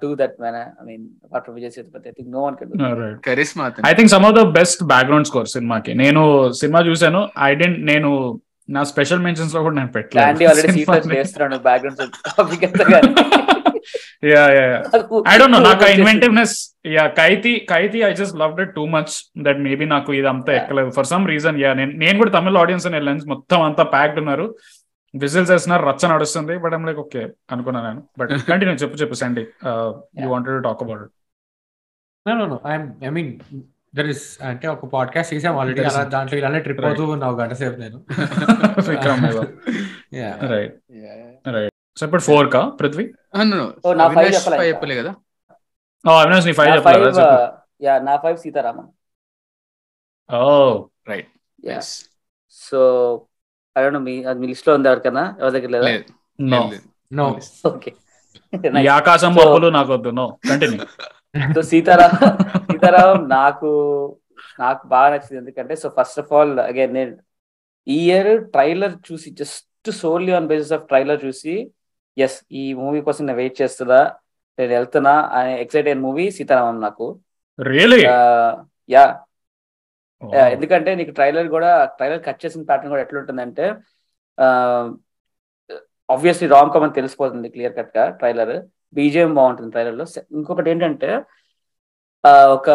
do 0.00 0.16
that, 0.16 0.38
man. 0.38 0.54
I 0.80 0.84
mean, 0.84 1.10
apart 1.24 1.46
from 1.46 1.56
Vijay 1.56 1.70
Sethupathi, 1.76 2.08
I 2.08 2.12
think 2.12 2.28
no 2.28 2.42
one 2.42 2.56
can 2.56 2.68
do 2.70 2.76
that. 2.78 2.90
Alright. 2.90 3.18
Charisma 3.28 3.66
I 3.90 3.94
think 3.98 4.12
some 4.14 4.26
of 4.28 4.36
the 4.38 4.44
best 4.58 4.82
background 4.92 5.28
score 5.30 5.48
సినిమాకి 5.56 5.94
నేను 6.02 6.22
cinema 6.60 6.82
చూసాను 6.88 7.20
I 7.48 7.52
dent 7.62 7.80
నేను 7.92 8.10
నా 8.68 8.82
special 8.90 9.22
మెన్షన్స్లో 9.28 9.60
కూడా 9.66 9.76
నేను 9.78 9.90
Andy 10.30 10.46
already 10.50 10.72
seat 10.76 10.90
పెట్టలేదు 10.94 11.60
background 11.68 12.02
అంతా 12.02 12.84
కానీ. 12.94 13.12
Yeah 14.30 14.42
yeah 14.56 14.64
I 15.32 15.36
don't 15.40 15.54
know 15.56 15.60
నాకు 15.68 15.84
inventiveness 15.96 16.54
yeah 16.96 17.04
Kaithi 17.20 17.52
Kaithi 17.72 17.98
I 18.08 18.12
just 18.20 18.36
love 18.42 18.60
it 18.64 18.72
too 18.78 18.84
much 18.96 19.14
that 19.46 19.60
maybe 19.68 19.86
నాకు 19.94 20.10
ఇదంతా 20.20 20.50
Yeah. 20.52 20.60
ఎక్కలేదు. 20.62 20.90
ఫర్ 20.98 21.08
సమ్ 21.12 21.24
రీజన్ 21.32 21.56
యా 21.64 21.70
నేను 21.80 21.92
నేను 22.02 22.16
కూడా 22.22 22.32
తమిళ 22.36 22.58
ఆడియన్స్ 22.64 22.86
అని 22.88 22.96
వెళ్ళాను 22.98 23.30
మొత్తం 23.32 23.60
అంతా 23.68 23.84
ప్యాక్డ్ 23.94 24.20
ఉన్నారు. 24.22 24.46
విజిల్స్ 25.14 25.50
వేస్తున్నారు 25.50 25.84
రచ్చ 25.86 26.02
నడుస్తుంది 26.10 26.54
బట్ 26.62 26.74
ఐమ్ 26.74 26.86
లైక్ 26.86 27.00
ఓకే 27.02 27.22
అనుకున్నాను 27.52 27.86
నేను. 27.88 28.02
బట్ 28.18 28.30
కంటిన్యూ 28.48 28.74
చెప్పు 28.82 28.98
చెప్పు 29.00 29.16
Sandy 29.22 29.44
you 30.20 30.28
wanted 30.32 30.56
to 30.58 30.64
talk 30.68 30.82
about 30.86 31.06
No, 32.26 32.32
no, 32.34 32.46
no. 32.46 32.56
I'm. 32.64 32.82
I 33.00 33.10
mean, 33.10 33.28
there 33.94 34.08
is 34.12 34.18
అంటే 34.48 34.66
ఒక 34.72 34.86
పాడ్కాస్ట్ 34.92 35.30
చేసాం 35.34 35.54
ఆల్రెడీ 35.60 35.80
అలా 35.84 36.02
దాంట్లో 36.14 36.36
ఇలానే 36.40 36.58
ట్రిప్ 36.64 36.80
Right. 36.80 36.90
అవుతూ 36.90 37.04
ఉన్నావు 37.14 37.36
గంట 37.38 37.54
సేపు 37.60 37.78
నేను 37.80 37.98
Vikram 38.90 39.22
Yeah. 40.18 40.34
Right 40.52 40.74
right 41.56 41.74
so 41.96 42.04
ఇప్పుడు 42.06 42.24
ఫోర్ 42.28 42.48
కా 42.54 42.62
పృథ్వీ 42.80 43.04
Oh, 43.34 43.94
నా 43.94 44.06
five 44.10 44.28
చెప్పలే 44.36 44.56
ఇంకా. 44.56 44.68
చెప్పలే 44.70 44.96
కదా. 45.00 45.12
ఓ 46.04 46.12
అవినాష్ 46.20 46.46
నీ 46.48 46.54
ఫైవ్ 46.58 46.70
నా 46.70 46.76
చెప్పాలి 46.76 47.00
ఫైవ్ 47.10 47.32
యా 47.80 47.94
నా 48.08 48.14
five 48.24 48.36
Sitaraman. 48.44 48.90
Oh 50.30 50.42
right 51.10 51.30
yeah 51.62 51.78
so 52.60 52.80
I 53.76 53.82
don't 53.84 54.00
మీ 54.06 54.14
అది 54.24 54.38
మీ 54.40 54.46
లిస్ట్లో 54.46 54.72
ఉంది 54.76 54.88
ఎవరికైనా? 54.90 55.24
ఎవరి 55.40 55.54
దగ్గర 55.56 55.70
లేదా? 55.74 55.90
నో. 56.38 56.60
No. 57.10 57.24
ఓకే 57.66 57.90
ఈ 58.82 58.88
ఆకాశం 58.96 59.32
So- 59.32 59.38
పప్పులు 59.40 59.68
నాకు 59.76 59.90
వద్దు. 59.94 60.10
No 60.18 60.26
continue 60.48 60.80
so 61.54 61.62
Sitaram 61.70 62.12
Sitaram 62.68 63.10
నాకు 63.32 63.68
నాకు 64.60 64.82
బాగా 64.88 65.08
నచ్చింది 65.12 65.38
ఎందుకంటే 65.40 65.74
so 65.76 65.88
first 65.96 66.20
of 66.22 66.30
all 66.32 66.52
again 66.62 66.94
నేను 66.94 67.12
ఈ 67.86 67.98
ఇయర్ 68.06 68.30
ట్రైలర్ 68.54 68.94
చూసి 69.08 69.28
just 69.40 69.66
solely 69.96 70.32
on 70.32 70.48
basis 70.48 70.72
of 70.72 70.86
trailer 70.86 71.20
చూసి 71.26 71.54
ఎస్ 72.16 72.38
ఈ 72.52 72.64
మూవీ 72.80 73.00
కోసం 73.06 73.22
నేను 73.26 73.38
వెయిట్ 73.38 73.60
చేస్తుందా 73.62 74.00
నేను 74.58 74.72
వెళ్తున్నా 74.74 75.14
అనే 75.36 75.52
ఎక్సైట్ 75.62 75.88
అయిన 75.88 76.00
మూవీ 76.00 76.24
సీతారామం 76.30 76.78
నాకు. 76.80 77.06
రియలీ 77.58 78.00
యా 78.88 79.04
ఎందుకంటే 80.54 80.90
నీకు 80.98 81.12
ట్రైలర్ 81.18 81.48
కూడా 81.56 81.70
ట్రైలర్ 81.98 82.22
కట్ 82.26 82.42
చేసిన 82.44 82.62
ప్యాటర్న్ 82.70 82.92
కూడా 82.92 83.02
ఎట్లుంటుందంటే 83.06 83.66
ఆబ్వియస్లీ 86.14 86.46
రామ్ 86.54 86.70
కామ్ 86.74 86.84
అని 86.86 86.96
తెలిసిపోతుంది 86.98 87.48
క్లియర్ 87.54 87.74
కట్గా 87.78 88.04
ట్రైలర్. 88.20 88.54
బీజేఎం 88.96 89.32
బాగుంటుంది 89.38 89.70
ట్రైలర్లో 89.74 90.04
ఇంకొకటి 90.38 90.70
ఏంటంటే 90.72 91.10
ఒక 92.56 92.68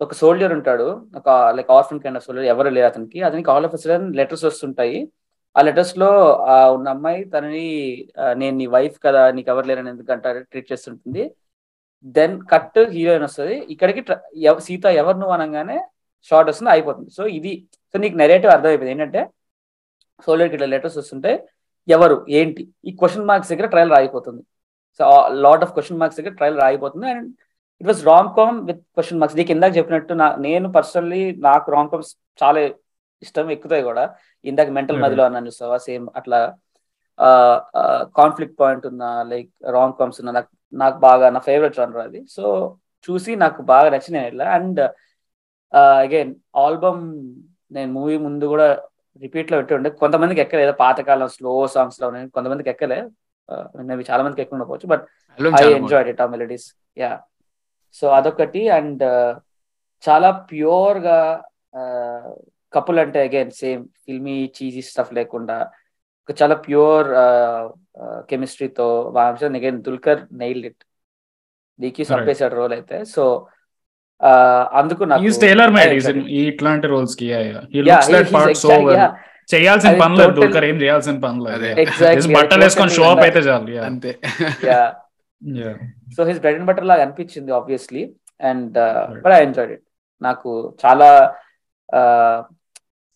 ఒక 0.00 0.12
సోల్జర్ 0.20 0.52
ఉంటాడు. 0.56 0.84
ఒక 1.18 1.28
like 1.56 1.70
orphan 1.76 2.00
kind 2.02 2.18
of 2.18 2.26
soldier 2.26 2.48
ఎవరు 2.52 2.70
లేరు 2.76 2.88
అతనికి. 2.90 3.18
అతనికి 3.28 3.48
ఆల్ 3.54 3.66
ఆఫ్ 3.68 3.76
సడన్ 3.84 4.06
లెటర్స్ 4.18 4.44
వస్తుంటాయి. 4.48 4.98
ఆ 5.56 5.60
లెటర్స్లో 5.68 6.10
ఆ 6.54 6.56
ఉన్న 6.76 6.88
అమ్మాయి 6.96 7.20
తనని 7.34 7.64
నేను 8.40 8.54
నీ 8.60 8.66
వైఫ్ 8.76 8.96
కదా 9.06 9.22
నీకు 9.36 9.48
ఎవరు 9.54 9.66
లేరని 9.70 9.90
ఎందుకంటారు 9.94 10.40
ట్రీట్ 10.50 10.70
చేస్తుంటుంది. 10.72 11.22
దెన్ 12.16 12.34
కట్ 12.52 12.78
హీరోయిన్ 12.96 13.24
వస్తుంది. 13.28 13.56
ఇక్కడికి 13.74 14.02
సీత 14.66 14.84
ఎవరు 15.02 15.16
నువ్వు 15.22 15.34
అనగానే 15.36 15.78
షార్ట్ 16.28 16.48
వస్తుంది 16.50 16.70
అయిపోతుంది. 16.74 17.10
సో 17.16 17.22
ఇది 17.38 17.52
సో 17.92 17.98
నీకు 18.04 18.16
నెరేటివ్ 18.22 18.50
అర్థమైపోయింది. 18.54 18.94
ఏంటంటే 18.96 19.20
సోల్జర్కి 20.26 20.54
ఇట్లా 20.56 20.68
లెటర్స్ 20.74 20.98
వస్తుంటే 21.00 21.32
ఎవరు 21.88 22.16
ఏంటి? 22.38 22.62
ఈ 22.88 22.90
క్వశ్చన్ 23.00 23.26
మార్క్స్ 23.30 23.50
దగ్గర 23.52 23.66
trial 23.74 23.92
రాయిపోతుంది. 23.96 24.42
So 25.00 25.04
lot 25.44 25.62
of 25.64 25.72
question 25.76 26.00
marks 26.00 26.18
దగ్గర 26.20 26.34
trial 26.40 26.58
రాయిపోతుంది. 26.64 27.06
And 27.12 27.28
it 27.80 27.88
was 27.90 28.02
rom 28.10 28.30
com 28.38 28.56
with 28.68 28.82
question 28.96 29.18
marks 29.20 29.38
నీకు 29.40 29.52
ఇందాక 29.56 29.72
చెప్పినట్టు 29.78 30.14
నా 30.22 30.26
నేను 30.46 30.68
పర్సనల్లీ 30.76 31.22
నాకు 31.48 31.66
రామ్ 31.74 31.90
కామ్స్ 31.92 32.12
చాలా 32.42 32.60
ఇష్టం 33.22 33.46
ఎక్కుతాయి 33.56 33.84
కూడా. 33.90 34.04
ఇందాక 34.50 34.70
మెంటల్. 34.78 34.98
మధ్యలో 35.04 35.24
అన్నాను 35.28 35.48
చూస్తావా 35.50 35.78
సేమ్ 35.88 36.06
అట్లా 36.20 36.40
కాన్ఫ్లిక్ట్ 38.18 38.56
పాయింట్ 38.62 38.84
ఉన్న 38.90 39.04
లైక్ 39.30 39.50
రామ్ 39.76 39.94
కామ్స్ 40.00 40.18
ఉన్న 40.22 40.32
నాకు 40.38 40.50
నాకు 40.72 40.98
బాగా 41.06 41.26
నా 41.34 41.40
ఫేవరెట్ 41.48 41.76
జనర్ 41.78 42.02
అది. 42.06 42.20
సో 42.36 42.44
చూసి 43.08 43.32
నాకు 43.44 43.60
బాగా 43.72 43.88
నచ్చిన 43.94 44.16
వెళ్ళా 44.26 44.46
అండ్ 44.56 44.80
అగైన్ 46.02 46.32
ఆల్బమ్ 46.64 47.02
నేను 47.70 47.90
మూవీ 47.92 48.16
ముందు 48.26 48.44
కూడా 48.52 48.68
రిపీట్లో 49.22 49.56
పెట్టి 49.58 49.74
ఉండే. 49.76 49.90
కొంతమందికి 50.02 50.40
ఎక్కలేదు 50.44 50.72
పాతకాలం 50.82 51.28
స్లో 51.36 51.54
సాంగ్స్లో 51.74 52.08
కొంతమందికి 52.36 52.70
ఎక్కలే. 52.74 53.00
మేబీ 53.88 54.04
చాలా 54.10 54.22
మందికి 54.24 54.42
ఎక్కడ 54.42 54.56
ఉండకపోవచ్చు 54.56 54.88
బట్ 54.92 55.04
ఐ 55.60 55.64
ఎంజాయ్ 55.78 56.08
ఇట్ 56.12 56.22
ఆ 56.24 56.26
మెలడీస్ 56.34 56.66
యా 56.98 57.12
సో 57.96 58.06
అదొకటి 58.18 58.62
అండ్ 58.78 59.04
చాలా 60.02 60.30
ప్యూర్గా 60.50 61.18
కపుల్ 62.72 62.98
అంటే 63.04 63.20
again 63.28 63.52
same 63.60 63.82
filmy 64.04 64.36
cheesy 64.56 64.82
stuff 64.88 65.12
లేకుండా 65.18 65.56
చాలా 66.32 66.54
ప్యూర్ 66.66 67.08
కెమిస్ట్రీతో 68.28 68.86
అగైన్ 69.56 69.82
దుల్కర్ 69.82 70.20
నెయిల్ 70.32 70.64
ఇట్ 70.66 70.82
దీకి 71.78 72.02
చంపేశాడు 72.12 72.54
రోల్ 72.54 72.72
అయితే. 72.72 73.04
సో 73.04 73.22
అందుకు 74.72 75.02
ఇట్లాంటి 76.48 76.86
రోల్స్కి 76.86 77.26
చేయాల్సిన 79.48 79.90
total- 80.20 80.34
దుల్కర్ 80.38 80.64
ఏం 80.64 80.76
చేయాల్సిన 80.82 81.16
అది 81.54 81.68
బట్టలు 82.34 82.62
వేసుకొని 82.64 82.90
షో 82.90 83.04
అప్ 83.10 83.22
అయితే 83.26 83.40
చాలు 83.40 83.70
yeah. 83.70 83.86
అంతే. 83.86 84.10
So 86.16 86.24
his 86.24 86.40
bread 86.40 86.56
and 86.56 86.68
butter 86.68 86.86
లాగా 86.86 87.02
అనిపించింది 87.02 87.52
obviously 87.52 88.02
and. 88.40 88.76
But 89.24 89.32
I 89.32 89.42
enjoyed 89.42 89.72
it 89.72 89.84
నాకు 90.22 90.50
చాలా 90.84 91.08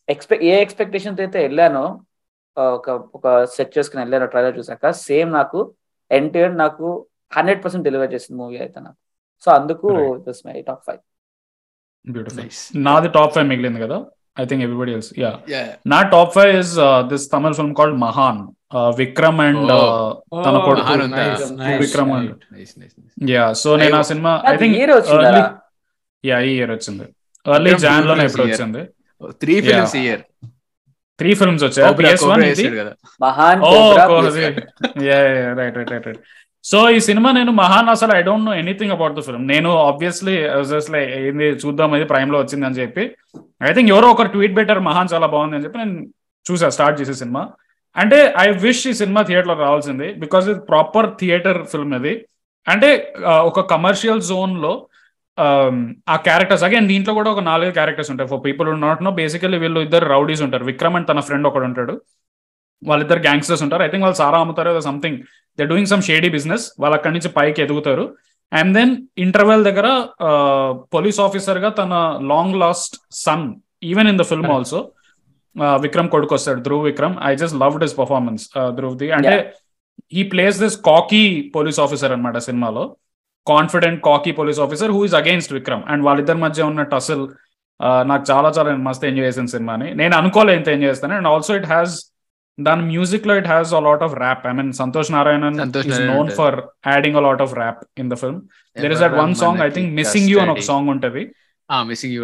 ఎక్స్పెక్ట్ 0.08 0.44
ఏ 0.44 0.54
ఎక్స్పెక్టేషన్ 0.62 1.20
అయితే 1.20 1.38
వెళ్ళానో 1.42 1.84
uh, 1.84 2.00
ఒక 2.56 2.90
ఒక 3.16 3.26
సెట్ 3.54 3.78
చేసుకుని 3.78 4.02
వెళ్ళాను 4.02 4.26
ట్రైలర్ 4.26 4.58
చూసాక 4.58 4.90
సేమ్ 5.06 5.30
నాకు 5.32 5.60
ఎండ్ 6.10 6.32
టు 6.32 6.38
ఎండ్ 6.38 6.58
నాకు 6.58 6.86
హండ్రెడ్ 7.32 7.64
పర్సెంట్ 7.64 7.84
డెలివర్ 7.84 8.14
చేసింది 8.14 8.38
మూవీ 8.40 8.58
అయితే 8.58 8.80
నాకు. 8.80 8.98
సో 9.44 9.50
అందుకు. 9.50 9.88
This 10.26 10.42
my 10.46 10.56
top 10.62 10.82
five 10.86 11.00
beautiful 12.06 12.50
నాది 12.88 13.08
టాప్ 13.08 13.34
ఫైవ్ 13.34 13.46
మిగిలింది 13.48 13.80
కదా? 13.80 13.98
I 14.40 14.44
think 14.44 14.62
everybody 14.64 14.92
else 14.92 15.10
yeah 15.18 15.30
నా 15.86 16.02
top 16.14 16.32
five 16.34 16.52
is 16.56 16.74
this 17.12 17.24
Tamil 17.32 17.52
film 17.52 17.74
called 17.74 17.98
Mahaan 17.98 18.42
Vikram 18.98 19.40
and. 19.40 19.72
తన 20.46 20.56
కొడుకు. 20.66 20.92
విక్రమ్ 21.82 22.12
నైస్ 22.52 22.74
యా 23.30 23.52
సో 23.62 23.76
నేను 23.76 23.96
ఆ 23.96 24.02
సినిమా 24.02 24.32
ఐ 24.46 24.56
థింక్ 24.56 24.76
యా 26.24 26.38
ఈ 26.40 26.52
ఇయర్ 26.56 26.70
వచ్చింది. 26.70 27.06
ఎర్లీ 27.46 27.74
జాన్లోనే 27.84 28.24
year. 28.26 28.42
వచ్చింది. 28.46 28.82
Three 29.40 29.54
films. 29.60 29.96
Year 29.96 30.22
three 31.20 31.30
films 31.40 31.64
వచ్చాయి? 31.64 31.86
సో 36.70 36.78
ఈ 36.96 36.98
సినిమా 37.06 37.30
నేను 37.38 37.52
మహాన్ 37.60 37.88
అసలు 37.94 38.12
I 38.16 38.20
don't 38.26 38.46
know 38.48 38.52
anything 38.62 38.92
about 38.96 39.14
the 39.16 39.22
film 39.28 39.46
నేను 39.52 39.70
ఆబ్వియస్లీ 39.88 40.34
ఏంది 41.28 41.48
చూద్దాం 41.62 41.96
ఇది 41.98 42.06
ప్రైమ్లో 42.12 42.38
వచ్చింది 42.42 42.66
అని 42.68 42.78
చెప్పి. 42.80 43.04
ఐ 43.68 43.72
థింక్ 43.76 43.90
ఎవరో 43.94 44.10
ఒకరు 44.14 44.30
ట్వీట్ 44.34 44.54
బెటర్ 44.60 44.80
మహాన్ 44.88 45.10
చాలా 45.14 45.28
బాగుంది 45.34 45.56
అని 45.56 45.64
చెప్పి 45.66 45.80
నేను 45.82 45.96
చూసా 46.46 46.68
స్టార్ట్ 46.76 47.00
చేసే 47.00 47.14
సినిమా. 47.22 47.42
అంటే 47.96 48.18
ఐ 48.44 48.46
విష్ 48.66 48.84
ఈ 48.90 48.92
సినిమా 49.00 49.22
థియేటర్లో 49.28 49.56
రావాల్సింది 49.64 50.08
బికాస్ 50.22 50.46
ఇది 50.52 50.60
ప్రాపర్ 50.70 51.08
థియేటర్ 51.20 51.58
ఫిల్మ్ 51.72 51.94
ఇది. 52.00 52.14
అంటే 52.66 52.90
ఒక 53.50 53.60
కమర్షియల్ 53.74 54.22
జోన్లో 54.30 54.72
ఆ 55.38 56.16
క్యారెక్టర్స్ 56.28 56.64
అగైన్ 56.66 56.88
దీంట్లో 56.92 57.12
కూడా 57.18 57.30
ఒక 57.34 57.42
నాలుగు 57.50 57.70
క్యారెక్టర్స్ 57.78 58.10
ఉంటాయి. 58.12 58.28
For 58.32 58.42
people 58.46 58.68
not 58.80 59.02
know 59.06 59.10
basically 59.10 59.58
వీళ్ళు 59.58 59.80
ఇద్దరు 59.86 60.06
రౌడీస్ 60.14 60.42
ఉంటారు. 60.46 60.64
విక్రమ్ 60.64 60.96
అండ్ 60.96 61.08
తన 61.10 61.20
ఫ్రెండ్ 61.28 61.46
ఒకడు 61.50 61.66
ఉంటాడు. 61.70 61.94
వాళ్ళిద్దరు 62.82 63.20
గ్యాంగ్స్టర్స్ 63.28 63.62
ఉంటారు. 63.62 63.82
ఐ 63.82 63.88
థింక్ 63.92 64.04
వాళ్ళు 64.04 64.18
సారా 64.20 64.38
అమ్ముతారు 64.44 64.80
something 64.88 65.18
they 65.58 65.64
doing 65.72 65.90
some 65.92 66.02
shady 66.02 66.28
business 66.36 66.64
వాళ్ళు 66.80 66.96
అక్కడి 66.98 67.14
నుంచి 67.16 67.30
పైకి 67.38 67.62
ఎదుగుతారు. 67.66 68.04
అండ్ 68.52 68.72
దెన్ 68.78 68.92
ఇంటర్వెల్ 69.18 69.62
దగ్గర 69.68 69.88
పోలీస్ 70.94 71.20
ఆఫీసర్గా 71.26 71.68
తన 71.80 71.94
long 72.32 72.56
lost 72.64 72.96
son 73.24 73.46
even 73.90 74.08
in 74.08 74.18
the 74.18 74.26
film. 74.30 74.50
Also 74.56 74.80
Vikram 75.84 76.08
కొడుకు 76.14 76.34
వస్తాడు 76.34 76.60
Dhruv 76.60 76.84
Vikram. 76.90 77.16
I 77.30 77.32
just 77.42 77.56
loved 77.62 77.84
his 77.86 77.96
performance 77.98 78.44
Dhruv 78.78 78.96
the 79.02 79.10
అంటే 79.18 79.36
he 80.16 80.22
plays 80.34 80.58
this 80.64 80.76
khaki 80.90 81.24
police 81.56 81.80
officer 81.80 82.12
అనమాట 82.16 82.38
సినిమాలో. 82.48 82.84
Confident 83.46 84.00
khaki 84.04 84.32
police 84.40 84.60
officer 84.66 84.90
who 84.96 85.00
is 85.08 85.16
against 85.20 85.52
Vikram 85.58 85.82
and 85.92 86.04
వాళ్ళిద్దరి 86.06 86.40
మధ్య 86.46 86.62
ఉన్న 86.70 86.82
tussle 86.94 87.24
నాకు 88.10 88.24
చాలా 88.30 88.48
చాలా 88.56 88.70
మస్తు 88.86 89.06
ఎంజాయ్ 89.06 89.26
చేసిన 89.28 89.46
సినిమాని. 89.52 89.88
నేను 90.00 90.14
అనుకోలే 90.20 90.52
ఎంత 90.58 90.68
ఎంజాయ్ 90.74 90.90
చేస్తాను 90.92 91.14
అండ్ 91.18 91.28
ఆల్సో 91.34 91.52
ఇట్ 91.60 91.68
హ్యాస్ 91.74 91.94
దాని 92.58 92.82
మ్యూజిక్లో 92.92 93.34
it 93.40 93.48
has 93.52 93.70
a 93.74 93.80
lot 93.88 94.02
of 94.06 94.14
rap 94.24 94.42
I 94.50 94.52
mean 94.58 94.72
Santhosh 94.80 95.10
Narayanan 95.16 95.58
Santhosh 95.64 95.86
is 95.86 95.94
Narayanan 95.94 96.16
known. 96.16 96.30
For 96.40 96.56
adding 96.92 97.16
a 97.20 97.22
lot 97.26 97.42
of 97.46 97.54
rap 97.60 97.80
in 98.02 98.10
the 98.12 98.18
film 98.22 98.40
there 98.76 98.94
is 98.96 99.02
that 99.04 99.16
one 99.22 99.34
song 99.42 99.60
I 99.68 99.70
think 99.76 99.90
missing 100.00 100.30
you 100.32 100.38
అని 100.44 100.52
ఒక 100.56 100.64
song 100.70 100.90
ఉంటది. 100.94 101.24
Missing 101.92 102.14
you 102.18 102.22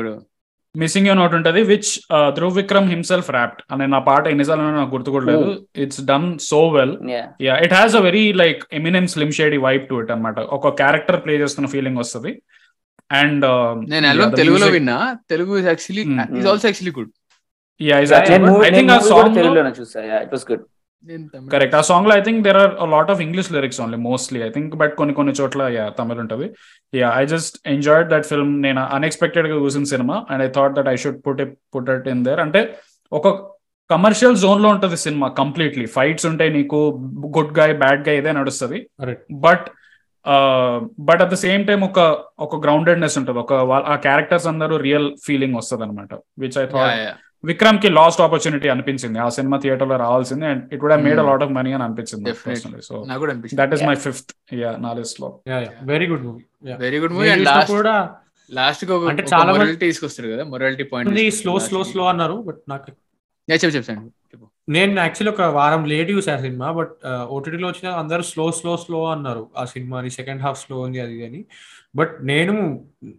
missing 0.76 1.06
you 1.06 1.14
note 1.14 1.34
ఉంటది 1.34 1.62
which 1.62 1.90
Dhruv 2.34 2.56
Vikram 2.56 2.90
himself 2.90 3.30
rapped 3.30 3.62
అనే 3.72 3.86
నా 3.86 3.98
పాట 3.98 4.26
ఎన్నిసార్లు 4.28 4.64
నాకు 4.64 4.90
గుర్తుకోవట్లేదు 4.90 5.66
it's 5.76 6.04
done 6.04 6.38
so 6.38 6.68
well 6.68 7.10
yeah 7.10 7.24
yeah 7.40 7.56
it 7.56 7.72
has 7.72 7.96
a 7.96 8.00
very 8.00 8.32
like 8.32 8.62
Eminem 8.72 9.08
Slim 9.08 9.32
Shady 9.32 9.56
vibe 9.56 9.88
to 9.88 9.94
it 9.94 10.10
అనమాట 10.10 10.38
ఒక 10.40 10.68
క్యారెక్టర్ 10.68 11.24
ప్లే 11.24 11.36
చేస్తున్న 11.36 11.68
ఫీలింగ్ 11.68 11.96
వస్తుంది. 11.96 12.42
అండ్ 13.12 13.44
నేను 13.90 14.08
ఆల్బమ్ 14.08 14.36
తెలుగులో 14.36 14.66
విన్నా. 14.66 15.16
Telugu 15.30 15.58
is 15.58 15.66
actually. 15.66 16.02
Is 16.38 16.46
also 16.46 16.68
actually 16.68 16.92
good 16.98 17.10
నేను 18.30 18.46
movie- 18.46 18.66
ఐ 18.66 18.70
థింక్ 18.70 18.92
ఆ 18.92 18.98
song 18.98 19.34
తెలుగులోనే 19.34 19.70
చూసా. 19.80 20.00
ఇట్ 20.00 20.32
వాస్ 20.32 20.50
గుడ్ 20.52 20.64
కరెక్ట్ 21.52 21.74
ఆ 21.74 21.80
సాంగ్లో 21.80 22.16
I 22.16 22.20
think 22.20 22.42
there 22.42 22.56
are 22.56 22.90
lot 22.90 23.10
of 23.10 23.20
English 23.20 23.52
lyrics 23.52 23.80
only 23.80 23.96
mostly 23.96 24.40
I 24.42 24.48
think 24.48 24.76
but 24.76 24.96
కొన్ని 24.96 25.14
కొన్ని 25.14 25.32
చోట్ల 25.32 25.62
యా 25.62 25.88
తమిళ్ 25.88 26.18
ఉంటది. 26.18 26.50
Yeah 26.92 27.08
I 27.16 27.26
just 27.26 27.56
enjoyed 27.66 28.10
that 28.10 28.26
film 28.26 28.52
నేను 28.62 28.80
అన్ఎక్స్పెక్టెడ్గా 28.96 29.56
చూసిన 29.64 29.84
cinema 29.84 30.16
and 30.30 30.42
I 30.42 30.48
thought 30.48 30.74
that 30.74 30.88
I 30.88 30.96
should 30.96 31.20
put 31.26 31.42
put 31.74 31.90
it 31.90 32.08
in 32.08 32.24
there 32.24 32.40
అంటే 32.40 32.62
ఒక 33.12 33.28
commercial 33.90 34.36
జోన్లో 34.36 34.68
ఉంటది 34.68 34.96
సినిమా 34.96 35.28
కంప్లీట్లీ 35.28 35.86
ఫైట్స్ 35.86 36.26
ఉంటాయి 36.26 36.50
నీకు 36.50 36.78
గుడ్ 37.36 37.52
గాయ్ 37.58 37.74
బ్యాడ్ 37.78 38.02
గాయ్ 38.08 38.18
ఇదే 38.18 38.32
నడుస్తుంది. 38.32 38.78
But 39.46 39.66
but 41.08 41.20
at 41.22 41.30
the 41.30 41.36
same 41.44 41.62
time 41.66 41.80
ఒక 41.84 42.00
ఒక 42.38 42.56
గ్రౌండెడ్నెస్ 42.64 43.16
ఉంటుంది. 43.18 43.38
ఒక 43.38 43.52
ఆ 43.92 43.96
క్యారెక్టర్స్ 44.06 44.46
అందరూ 44.46 44.76
రియల్ 44.76 45.08
ఫీలింగ్ 45.26 45.56
వస్తుంది 45.56 45.84
అనమాట 45.84 46.14
విచ్ 46.38 46.58
ఐ 46.58 46.66
థాట్ 46.66 47.00
విక్రమ్కి 47.44 47.88
లాస్ట్ 47.90 48.20
ఆపర్చునిటీ 48.20 48.68
అనిపించింది. 48.68 49.18
ఆ 49.18 49.28
సినిమా 49.28 49.56
థియేటర్లో 49.58 49.96
రావాల్సింది 49.96 50.46
and 50.46 50.62
it 50.74 50.82
would 50.84 50.94
made 51.04 51.18
a 51.18 51.22
Hmm. 51.22 51.28
Lot 51.30 51.42
of 51.42 51.52
money 51.52 51.72
అని 51.72 51.84
అనిపించింది. 51.84 52.32
So 52.88 52.94
that 53.60 53.74
is. 53.74 53.82
My 53.82 53.94
fifth 54.06 54.32
yeah 54.54 54.70
నా 54.78 54.92
లిస్ట్లో 54.92 55.28
very 55.92 56.06
good 56.06 56.24
movie 56.24 56.42
very 56.78 56.98
good 56.98 57.12
movie 57.12 57.28
and 57.28 57.44
last 57.44 57.72
కూడా 57.72 57.94
లాస్ట్కి 58.50 58.92
అంటే 59.10 59.22
చాలా 59.32 59.50
మొరాలిటీ 59.52 59.78
తీసుకొస్తారు 59.86 60.28
కదా 60.28 60.44
morality 60.44 60.82
point 60.92 61.36
slow 61.36 61.58
slow 61.58 61.84
slow 61.84 62.04
అన్నారు 62.08 62.36
బట్ 62.42 62.60
నాకు 62.68 62.84
చెప్పు 63.48 63.74
చెప్పండి 63.76 64.06
చెప్పు 64.32 64.46
నేను 64.68 65.00
యాక్చువల్లీ 65.00 65.32
ఒక 65.32 65.42
వారం 65.50 65.84
లేట్ 65.84 66.10
చూసా 66.10 66.34
ఆ 66.34 66.40
సినిమా 66.40 66.72
బట్ 66.72 66.94
ఓటీటీలో 67.28 67.68
వచ్చిన 67.68 67.88
అందరూ 67.92 68.22
స్లో 68.22 68.52
స్లో 68.52 68.76
స్లో 68.76 69.00
అన్నారు. 69.10 69.42
ఆ 69.56 69.64
సినిమాని 69.64 70.10
సెకండ్ 70.10 70.42
హాఫ్ 70.42 70.58
స్లో 70.64 70.80
ఉంది 70.80 71.00
అది 71.00 71.26
అని. 71.26 71.40
బట్ 71.94 72.14
నేను 72.22 72.54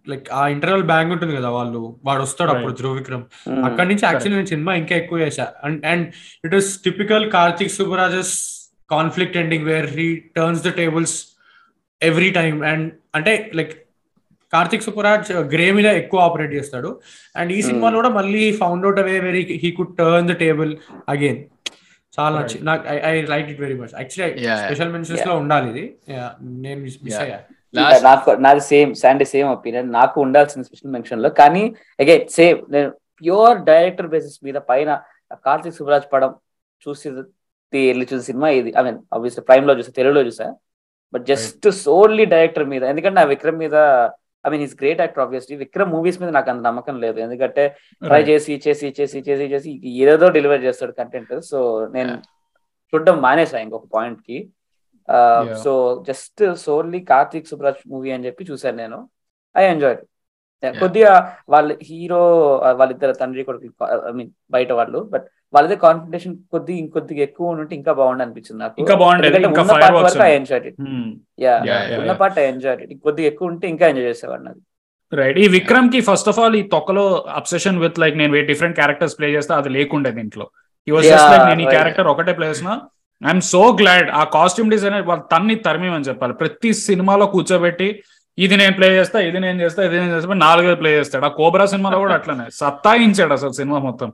లైక్ 0.08 0.26
ఆ 0.32 0.42
ఇంటర్వల్ 0.48 0.82
బ్యాంగ్ 0.82 1.12
ఉంటుంది 1.12 1.34
కదా 1.36 1.50
వాళ్ళు 1.50 1.80
వాడు 2.04 2.22
వస్తాడు 2.22 2.50
అప్పుడు 2.50 2.72
ధ్రువ్ 2.72 2.96
విక్రమ్ 2.96 3.24
అక్కడి 3.64 3.88
నుంచి 3.88 4.04
యాక్చువల్లీ 4.04 4.36
నేను 4.36 4.46
సినిమా 4.46 4.74
ఇంకా 4.74 4.96
ఎక్కువ 4.96 5.18
చేశా. 5.20 5.46
And 5.64 5.86
and 5.86 6.06
it 6.44 6.54
is 6.54 6.70
typical 6.84 7.30
Karthik 7.30 7.70
Subbaraj's 7.70 8.34
conflict 8.90 9.36
ending 9.36 9.64
where 9.64 9.88
he 9.96 10.06
turns 10.36 10.62
the 10.62 10.72
tables 10.72 11.16
every 12.00 12.30
time 12.30 12.58
and 12.64 12.86
అంటే 13.14 13.32
లైక్ 13.54 13.72
కార్తిక్ 14.52 14.82
సుబ్బరాజ్ 14.82 15.28
గ్రే 15.52 15.72
మీద 15.72 15.88
ఎక్కువ 15.98 16.20
ఆపరేట్ 16.20 16.52
చేస్తాడు. 16.54 16.90
అండ్ 17.36 17.50
ఈ 17.52 17.58
Hmm. 17.58 17.66
సినిమాలో 17.68 17.96
కూడా 17.96 18.10
మళ్ళీ 18.10 18.52
found 18.52 18.84
out 18.86 19.00
away 19.00 19.16
very 19.20 19.42
he 19.62 19.70
could 19.70 19.92
turn 19.96 20.28
the 20.28 20.36
table 20.42 20.72
again 21.08 21.40
చాలా 22.12 22.36
Right. 22.36 22.46
నచ్చి 22.46 22.64
నాకు 22.64 22.82
I 23.10 23.22
like 23.32 23.48
it 23.50 23.60
very 23.60 23.74
much 23.74 23.92
actually. 23.98 24.32
Special 24.62 24.92
mentions. 24.92 25.26
లో 25.28 25.34
ఉండాలి 25.36 25.68
ఇది. 25.72 25.84
నేను 26.62 26.80
మిస్. 26.80 26.98
అయ్యా. 27.20 27.38
నాకు 27.74 28.30
నాది 28.44 28.62
సేమ్ 28.70 28.90
శాండీ 29.02 29.26
సేమ్ 29.32 29.48
ఒపీనియన్ 29.56 29.88
నాకు 29.98 30.16
ఉండాల్సిన 30.24 30.62
స్పెషల్ 30.68 30.94
మెన్షన్లో. 30.96 31.30
కానీ 31.40 31.62
అగైన్ 32.02 32.24
సేమ్ 32.38 32.58
నేను 32.74 32.90
ప్యూర్ 33.20 33.58
డైరెక్టర్ 33.70 34.08
బేసిస్ 34.14 34.38
మీద 34.46 34.58
పైన 34.70 34.90
కార్తిక్ 35.46 35.76
సుబ్రాజ్ 35.78 36.06
పడం 36.14 36.30
చూసి 36.86 37.08
వెళ్ళి 37.72 38.04
చూసిన 38.10 38.24
సినిమా 38.30 38.48
ఇది. 38.60 38.70
ఐ 38.78 38.82
మీన్ 38.86 38.98
ఆబ్వియస్లీ 39.16 39.42
ప్రైమ్లో 39.48 39.74
చూసా 39.80 39.92
తెలుగులో 39.98 40.22
చూసా. 40.28 40.46
బట్ 41.14 41.24
జస్ట్ 41.30 41.66
సోన్లీ 41.84 42.24
డైరెక్టర్ 42.34 42.66
మీద. 42.72 42.82
ఎందుకంటే 42.92 43.16
నా 43.20 43.24
విక్రమ్ 43.34 43.60
మీద 43.64 43.76
I 44.44 44.50
mean 44.52 44.64
is 44.66 44.76
great 44.80 45.00
actor 45.02 45.22
obviously 45.24 45.54
Vikram 45.62 45.90
movies 45.94 46.18
మీద 46.20 46.30
నాకు 46.36 46.48
అంత 46.52 46.62
నమ్మకం 46.68 46.96
లేదు. 47.04 47.18
ఎందుకంటే 47.26 47.64
ట్రై 48.02 48.22
చేసి 48.30 48.54
చేసి 48.66 48.88
చేసి 48.98 49.18
చేసి 49.28 49.46
చేసి 49.52 49.70
ఏదో 50.14 50.28
డెలివర్ 50.36 50.64
చేస్తాడు 50.66 50.94
కంటెంట్ 51.00 51.34
సో 51.50 51.58
నేను 51.96 52.14
చూడడం 52.92 53.16
మానేసా 53.26 53.58
ఇంకొక 53.64 53.88
పాయింట్కి. 53.96 54.38
So 55.64 55.72
just 56.08 56.42
solely 56.64 57.00
Karthik 57.10 57.50
Subbaraj 57.50 57.82
movie 57.92 58.10
అని 58.16 58.26
చెప్పి 58.28 58.48
చూసాను 58.50 58.78
నేను. 58.82 58.98
ఐ 59.54 59.64
ఎంజాయ్ 59.72 59.98
కొద్దిగా 60.82 61.12
వాళ్ళ 61.48 61.68
హీరో 61.88 62.22
వాళ్ళిద్దరు 62.80 63.14
తండ్రి 63.20 63.42
కొడుకు 63.44 63.68
ఐ 64.08 64.12
మీన్ 64.18 64.32
బయట 64.56 64.70
వాళ్ళు 64.80 65.00
బట్ 65.12 65.26
వాళ్ళదే 65.54 65.76
కాన్ఫిడేషన్ 65.84 66.34
కొద్ది 66.54 66.74
ఇంకొద్దిగా 66.82 67.22
ఎక్కువ 67.28 67.52
ఉంటే 67.54 67.74
ఇంకా 67.78 67.92
బాగుండి 68.00 68.22
అనిపించింది 68.24 68.60
నాకు. 68.64 68.76
ఇంకా 68.82 68.94
ఉన్న 69.62 69.94
వరకు 69.98 70.22
ఐ 70.28 70.32
ఎంజాయ్ 70.40 70.60
ఇట్ 70.62 70.76
యా 71.44 71.54
ఉన్న. 72.00 72.12
పార్ట్ 72.20 72.38
ఐ 72.42 72.46
ఎంజాయ్ 72.52 72.76
ఇట్ 72.86 72.92
కొద్దిగా 73.06 73.28
ఎక్కువ 73.32 73.52
ఉంటే 73.52 73.66
ఇంకా 73.74 73.86
ఎంజాయ్ 73.92 74.08
చేసేవాడిని 74.10 74.50
అది. 74.52 74.60
రైట్ 75.12 75.38
ఈ 75.44 75.48
విక్రమ్కి 75.56 76.00
ఫస్ట్ 76.08 76.28
ఆఫ్ 76.32 76.38
ఆల్ 76.42 76.56
ఈ 76.58 76.64
తొక్కలో 76.74 77.04
అబ్సెషన్ 77.40 77.78
విత్ 77.84 77.98
లైక్ 78.02 78.16
నేను 78.22 78.42
డిఫరెంట్ 78.50 78.76
క్యారెక్టర్స్ 78.80 79.16
ప్లే 79.18 79.28
చేస్తే 79.36 79.54
అది 79.60 79.70
లేకుండే 79.78 80.12
దీంట్లో. 80.18 80.46
ఈ 80.86 80.92
వాజ్ 80.96 81.06
జస్ట్ 81.06 81.24
Yeah, 81.24 81.32
లైక్ 81.34 81.48
నేను 81.50 81.62
ఈ. 81.64 81.68
క్యారెక్టర్ 81.74 82.08
ఒకటే 82.12 82.32
ప్లే 82.38 82.48
చేసిన 82.52 82.70
ఐఎమ్ 83.22 83.42
సో 83.52 83.62
గ్లాడ్ 83.80 84.08
ఆ 84.20 84.22
కాస్ట్యూమ్ 84.36 84.70
డిజైనర్ 84.74 85.04
వాళ్ళు 85.10 85.24
తన్ని 85.32 85.56
తరిమేమని 85.66 86.08
చెప్పాలి. 86.10 86.34
ప్రతి 86.42 86.70
సినిమాలో 86.86 87.26
కూర్చోబెట్టి 87.34 87.88
ఇది 88.38 88.56
నేను 88.60 88.74
ప్లే 88.78 88.88
చేస్తా 88.98 89.18
ఇది 89.28 89.38
నేను 89.44 89.58
చేస్తా 89.64 89.80
ఇది 89.88 89.96
నేను 90.00 90.12
చేస్తా 90.16 90.36
నాలుగైదు 90.46 90.78
ప్లే 90.82 90.90
చేస్తాడు. 90.98 91.24
ఆ 91.28 91.32
కోబ్రా 91.38 91.64
సినిమాలో 91.72 91.98
కూడా 92.04 92.14
అట్లనే. 92.18 92.46
సత్తాయించాడు 92.60 93.34
అసలు 93.38 93.54
సినిమా 93.60 93.80
మొత్తం. 93.88 94.10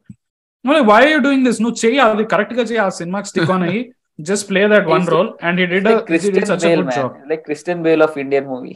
వై 0.91 1.03
యూ 1.13 1.19
డూయింగ్ 1.27 1.45
దిస్ 1.49 1.61
నువ్వు 1.65 1.79
చెయ్యి 1.83 2.01
అది 2.05 2.25
కరెక్ట్గా 2.33 2.65
చెయ్యి 2.71 2.83
ఆ 2.85 2.89
సినిమాకి 3.01 3.29
స్టిక్ 3.33 3.53
ఆన్ 3.57 3.65
అయ్యి 3.69 3.83
just 4.29 4.47
play 4.51 4.63
that 4.73 4.89
one 4.95 5.07
role 5.15 5.29
and 5.49 5.59
ఈ 5.65 5.67
did 5.73 5.87
like 7.33 7.45
Christian 7.49 7.83
Bale 7.87 8.05
of 8.09 8.17
Indian 8.25 8.49
movie 8.53 8.75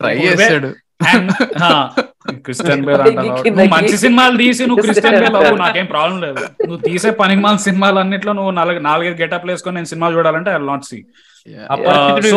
try 0.00 0.14
చేస్తాడు 0.24 0.70
క్రిస్టియన్ 2.46 2.84
బేల్ 2.86 3.02
నువ్వు 3.48 3.66
మంచి 3.74 3.96
సినిమాలు 4.02 4.36
తీసి 4.42 4.62
నువ్వు 4.68 4.82
క్రిస్టియన్ 4.84 5.16
బేల్ 5.16 5.26
అవ్వు 5.30 5.42
Christian 5.42 5.62
నాకేం 5.64 5.86
ప్రాబ్లం 5.92 6.16
లేదు. 6.24 6.42
నువ్వు 6.68 6.80
తీసే 6.86 7.10
పనికిమాల 7.20 7.56
సినిమాలు 7.66 7.98
అన్నిట్లో 8.02 8.32
నువ్వు 8.38 8.52
నాలుగు 8.58 8.80
నాలుగైదు 8.88 9.18
గెటప్ 9.22 9.46
వేసుకొని 9.50 9.76
నేను 9.78 9.90
సినిమాలు 9.92 10.16
చూడాలంటే 10.18 10.50
ఐ 10.54 10.60
నాట్ 10.70 10.86
సీ 10.90 10.98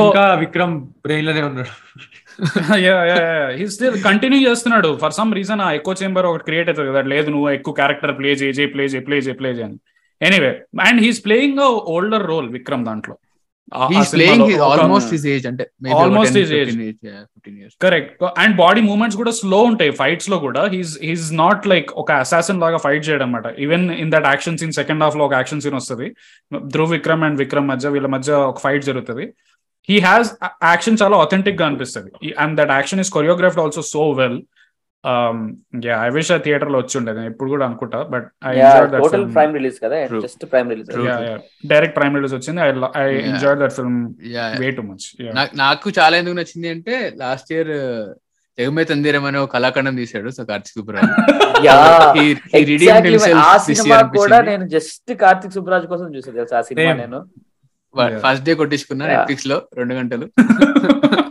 ఇంకా 0.07 0.25
విక్రమ్ 0.43 0.75
బ్రెయిన్లోనే 1.05 1.43
ఉన్నాడు 1.49 1.73
స్టిల్ 3.73 3.95
కంటిన్యూ 4.05 4.39
చేస్తున్నాడు. 4.47 4.89
ఫర్ 5.01 5.15
సమ్ 5.17 5.31
రీజన్ 5.37 5.61
ఆ 5.65 5.69
ఎక్కువ 5.77 5.95
చేంబర్ 6.01 6.27
ఒకటి 6.29 6.45
క్రియేట్ 6.49 6.69
అవుతుంది 6.71 6.89
కదా. 6.91 7.01
లేదు 7.13 7.27
నువ్వు 7.33 7.47
ఎక్కువ 7.57 7.73
క్యారెక్టర్ 7.79 8.13
ప్లే 8.19 8.29
చేయి 8.41 8.53
చేయి 8.59 8.69
ప్లే 8.75 8.83
చేయి 8.93 9.03
ప్లే 9.07 9.17
చేయి 9.25 9.37
ప్లే 9.39 9.49
చేయి 9.57 9.65
అని. 9.67 9.77
Anyway 10.21 10.51
and 10.87 10.99
he's 11.05 11.19
playing 11.25 11.59
older 11.95 12.25
role 12.31 12.47
Vikram 12.57 12.85
దాంట్లో. 12.89 13.15
హీస్ 13.91 14.11
ఆల్మోస్ట్ 14.67 15.11
హిస్ 15.15 15.25
ఏజ్ 15.33 15.45
అంటే 15.49 15.63
కరెక్ట్ 17.85 18.23
అండ్ 18.43 18.55
బాడీ 18.63 18.81
మూవ్మెంట్స్ 18.87 19.17
కూడా 19.21 19.31
స్లో 19.39 19.59
ఉంటాయి 19.71 19.91
ఫైట్స్లో 20.01 20.39
కూడా. 20.45 20.63
హీస్ 20.75 20.93
హీస్ 21.07 21.27
నాట్ 21.43 21.67
లైక్ 21.73 21.89
ఒక 22.03 22.11
అసాసిన్ 22.23 22.61
లాగా 22.65 22.79
ఫైట్ 22.85 23.03
చేయడం 23.09 23.25
అనమాట 23.27 23.47
even 23.65 23.85
in 24.03 24.11
that 24.15 24.27
action 24.33 24.57
scene 24.61 24.73
second 24.79 25.03
హాఫ్లో 25.03 25.25
ఒక 25.29 25.33
యాక్షన్ 25.41 25.61
సీన్ 25.65 25.77
వస్తుంది. 25.81 26.09
ధ్రువ్ 26.75 26.91
విక్రమ్ 26.97 27.23
అండ్ 27.29 27.39
విక్రమ్ 27.43 27.67
మధ్య 27.73 27.89
వీళ్ళ 27.95 28.07
మధ్య 28.15 28.33
ఒక 28.51 28.59
ఫైట్ 28.65 28.85
జరుగుతుంది. 28.89 29.27
హీ 29.89 29.99
హ్యాస్ 29.99 30.31
యాక్షన్ 30.71 30.97
చాలా 31.01 31.17
అథెంటిక్గా 31.25 31.65
అనిపిస్తుంది. 31.69 32.11
And 32.43 32.55
that 32.61 32.73
action 32.79 32.99
is 33.05 33.11
choreographed 33.17 33.61
also 33.65 33.81
so 33.93 34.03
well 34.21 34.39
yeah 35.83 35.95
I 36.01 36.09
wish 36.15 36.31
ఆ 36.31 36.39
థియేటర్లో 36.45 36.77
వచ్చి 36.81 36.95
ఉండేది 36.99 37.21
ఇప్పుడు 37.29 37.49
కూడా 37.51 37.65
అనుకుంటా 37.67 37.99
but 38.13 38.25
I 38.45 38.51
enjoy 38.55 38.87
total 38.95 39.25
prime 39.35 39.53
release 39.57 39.77
కదా. 39.83 39.97
Just 40.25 40.43
prime 40.51 40.69
release. 40.73 40.89
Direct 41.71 41.95
prime 41.99 42.15
release 42.17 42.35
వచ్చింది 42.37 42.61
I 42.61 42.69
I 42.97 43.05
Yeah. 43.09 43.29
Enjoy 43.29 43.57
that 43.61 43.75
film 43.77 43.99
way 44.61 44.69
too 44.77 44.83
much 44.89 45.05
నాకు 45.61 45.87
చాలా 45.99 46.17
ఎందుకు 46.21 46.37
నచ్చింది 46.39 46.69
అంటే 46.75 46.95
లాస్ట్ 47.21 47.51
ఇయర్ 47.55 47.71
జగమే 48.57 48.83
తందిరం 48.87 49.25
అనే 49.27 49.39
ఒక 49.41 49.51
కళాఖండం 49.55 49.95
తీశాడు 49.99 50.29
సో 50.37 50.43
కార్తిక్ 50.45 50.79
ఆ 53.43 53.53
సినిమా 53.65 53.95
year 53.97 54.07
కూడా. 54.17 54.37
నేను 54.49 54.65
జస్ట్ 54.73 55.11
కార్తిక్ 55.21 55.55
సుబ్బరాజ్ 55.55 55.87
కోసం 55.91 56.07
చూసాను 56.15 56.37
తెలుసా 56.39 56.57
ఆ 56.57 56.65
సినిమా. 56.69 56.93
నేను. 57.01 57.19
ఫస్ట్ 58.23 58.45
డే 58.47 58.53
కొట్టించుకున్నా. 58.59 59.05
నెట్ఫ్లిక్స్లో 59.11 59.57
రెండు 59.79 59.93
గంటలు 59.95 60.25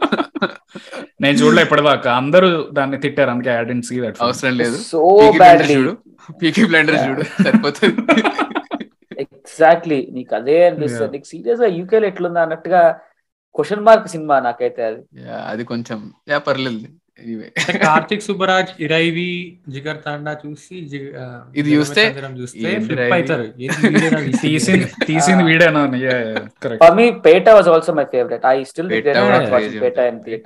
నేను 1.21 1.37
చూడలే 1.41 1.63
ఇప్పటిదాకా. 1.67 2.11
అందరూ 2.21 2.49
దాన్ని 2.77 2.99
తిట్టారు 3.05 3.31
అందుకే 3.35 3.51
ఐ 3.55 3.65
డెంట్ 3.71 3.87
సీ 3.89 3.97
దట్ 4.05 4.19
అవసరం 4.27 4.55
లేదు. 4.63 4.77
సో 4.91 5.01
బ్యాడ్లీ 5.41 5.75
చూడు. 5.79 5.93
పీకీ 6.41 6.65
బ్లైండర్ 6.71 6.99
చూడు. 7.07 7.25
సరిపోతుంది. 7.45 7.97
ఎగ్జాక్ట్లీ 9.25 9.99
నీకు 10.17 10.33
అదే 10.39 10.57
అనిపిస్తుంది. 10.69 11.05
Yeah. 11.05 11.15
నీకు 11.15 11.27
సీరియస్గా 11.33 11.69
యూకేలో 11.79 12.07
ఎట్లుందా 12.11 12.41
అన్నట్టుగా 12.47 12.81
క్వశ్చన్ 13.55 13.85
మార్క్ 13.89 14.09
సినిమా 14.15 14.37
నాకైతే 14.47 14.83
అది. 14.91 15.01
Yeah, 15.23 15.43
అది 15.53 15.63
కొంచెం 15.73 15.99
యా 16.33 16.39
పర్లేదు. 16.49 16.89
కార్తిక్ 17.85 18.25
సుబ్బరాజ్ 18.27 18.71
ఇరైవి 18.85 19.31
జిగర్ 19.75 19.97
తాండా 20.05 20.33
చూసి 20.43 20.75
ఇది 21.61 21.69
చూస్తే 21.77 22.03
ఇరైవి? 22.93 23.13
అవుతారు. 23.17 23.47
తీసింది? 25.09 25.43
వీడేనా 25.49 25.83
correct 26.65 26.83
for 26.85 26.95
me 27.01 27.07
Petta 27.27 27.49
was 27.57 27.71
also 27.75 27.95
my 28.01 28.07
favourite 28.15 28.47
I 28.55 28.59
still 28.71 28.91
Petta 28.93 29.99
in 30.11 30.21
ఉంటుంది. 30.21 30.39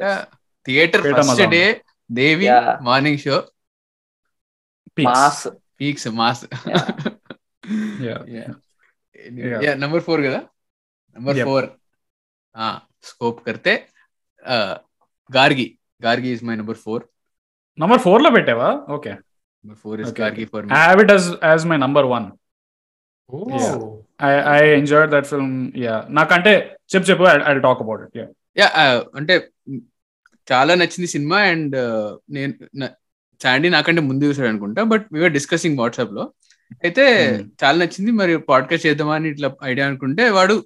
Theatre 0.66 1.02
first 1.08 1.42
day 1.54 1.62
Devi 2.10 2.46
morning 2.88 3.20
show. 3.24 3.36
Mass. 5.06 5.42
Peaks 5.80 6.08
mass. 6.18 6.42
Number 9.82 10.02
four 10.06 10.22
కదా? 10.28 10.40
Number 11.16 11.38
four 11.48 11.66
scope 13.04 13.38
కర్తే 13.46 13.74
Gargi. 15.30 15.66
Gargi 16.02 16.30
is 16.36 16.44
my 16.44 16.54
number 16.60 16.80
four 16.84 17.02
number 17.78 18.00
ఫోర్లో 18.04 18.30
పెట్టావా? 18.36 18.68
Okay 18.96 19.12
number 19.64 19.78
four 19.82 19.98
is 20.04 20.12
Gargi 20.20 20.44
four 20.52 20.64
I 20.72 20.80
have 20.82 21.00
it 21.04 21.12
as 21.46 21.64
my 21.72 21.78
number 21.84 22.08
one 22.14 22.26
I 24.22 24.30
I 24.54 24.60
enjoy 24.78 25.06
that 25.14 25.28
film 25.32 25.52
yeah 25.84 25.94
నాకంటే 26.18 26.52
చెప్పు 26.92 27.06
చెప్పు 27.10 27.24
I 27.50 27.54
talk 27.66 27.82
about 27.84 28.02
it 28.06 28.16
yeah 28.60 28.68
అంటే 29.20 29.34
చాలా 30.52 30.74
నచ్చింది 30.74 31.06
cinema 31.06 31.38
and 31.38 31.76
నేను 32.30 32.54
Sandy 33.42 33.68
నాకంటే 33.68 34.00
ముందు 34.00 34.24
చూసాడు 34.24 34.48
అనుకుంటా 34.48 34.82
బట్ 34.82 35.06
వీఆర్ 35.12 35.32
డిస్కసింగ్ 35.32 35.78
వాట్సాప్లో. 35.78 36.32
అయితే 36.84 37.04
Hmm. 37.36 37.48
చాలా 37.64 37.78
నచ్చింది 37.78 38.10
మరి 38.10 38.38
పాడ్కాస్ట్ 38.38 38.86
చేద్దామా 38.86 39.14
అని 39.14 39.28
ఇట్లా 39.28 39.54
ఐడియా 39.64 39.86
అనుకుంటే 39.86 40.30
వాడు 40.30 40.64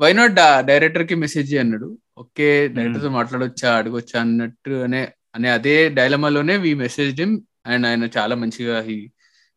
వై 0.00 0.12
నాట్ 0.12 0.32
డైరెక్టర్కి 0.66 1.14
మెసేజ్ 1.14 1.54
అన్నాడు. 1.54 1.98
ఓకే 2.18 2.68
డైరెక్టర్తో 2.68 3.08
మాట్లాడొచ్చా 3.08 3.76
అడగొచ్చా 3.76 4.20
అన్నట్టు 4.20 4.70
అనే 4.70 5.08
అనే 5.34 5.48
అదే 5.48 5.88
డైలమాలోనే 5.88 6.56
వి 6.56 6.74
మెసేజ్ 6.74 7.20
హిమ్ 7.20 7.40
అండ్ 7.66 7.86
ఆయన 7.86 8.08
చాలా 8.18 8.34
మంచిగా 8.34 8.80
he 8.80 9.10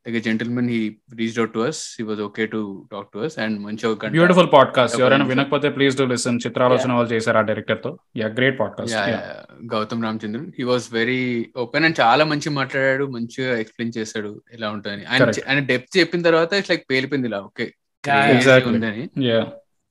like 0.08 0.24
gentleman 0.24 0.70
he 0.70 0.98
reach 1.16 1.40
out 1.40 1.54
to 1.54 1.60
us 1.60 1.98
he 2.00 2.06
was 2.06 2.22
okay 2.22 2.46
to 2.46 2.88
talk 2.92 3.08
to 3.14 3.20
us 3.20 3.40
and 3.40 3.60
మంచిగా 3.60 3.92
ఒక 3.92 4.06
గంట- 4.06 4.12
బ్యూటిఫుల్ 4.12 4.48
పాడ్కాస్ట్ 4.54 4.96
Okay. 4.96 5.08
ఎవరైనా 5.08 5.26
వినకపోతే 5.26 5.70
ప్లీజ్ 5.70 5.98
డూ 5.98 6.06
లిసన్ 6.06 6.40
చిత్రాలోచన 6.48 6.94
వాళ్ళు 6.94 7.14
చేశారు 7.14 7.38
ఆ 7.38 7.42
డైరెక్టర్తో. 7.42 7.98
Yeah 8.18 8.28
great 8.28 8.60
podcast 8.60 8.96
Yeah, 8.96 9.08
yeah, 9.08 9.22
yeah. 9.22 9.74
Gautham 9.74 10.04
Ramachandran 10.04 10.52
he 10.58 10.64
was 10.64 10.94
very 10.94 11.52
open 11.58 11.86
and 11.86 12.00
చాలా 12.00 12.26
మంచి 12.26 12.50
మాట్లాడాడు. 12.50 13.06
మంచిగా 13.06 13.58
ఎక్స్ప్లెయిన్ 13.58 13.98
చేశాడు. 13.98 14.42
ఎలా 14.54 14.70
ఉంటుందని. 14.70 15.06
ఆయన 15.50 15.60
డెప్త్ 15.60 15.98
చెప్పిన 15.98 16.22
తర్వాత 16.22 16.54
ఇట్స్ 16.54 16.70
లైక్ 16.70 16.86
పేలిపోయింది 16.92 17.28
ఇలా. 17.28 17.42
Okay 17.42 17.74
Yeah, 18.08 18.40
exactly. 18.40 18.74
ఉందని. 18.74 19.10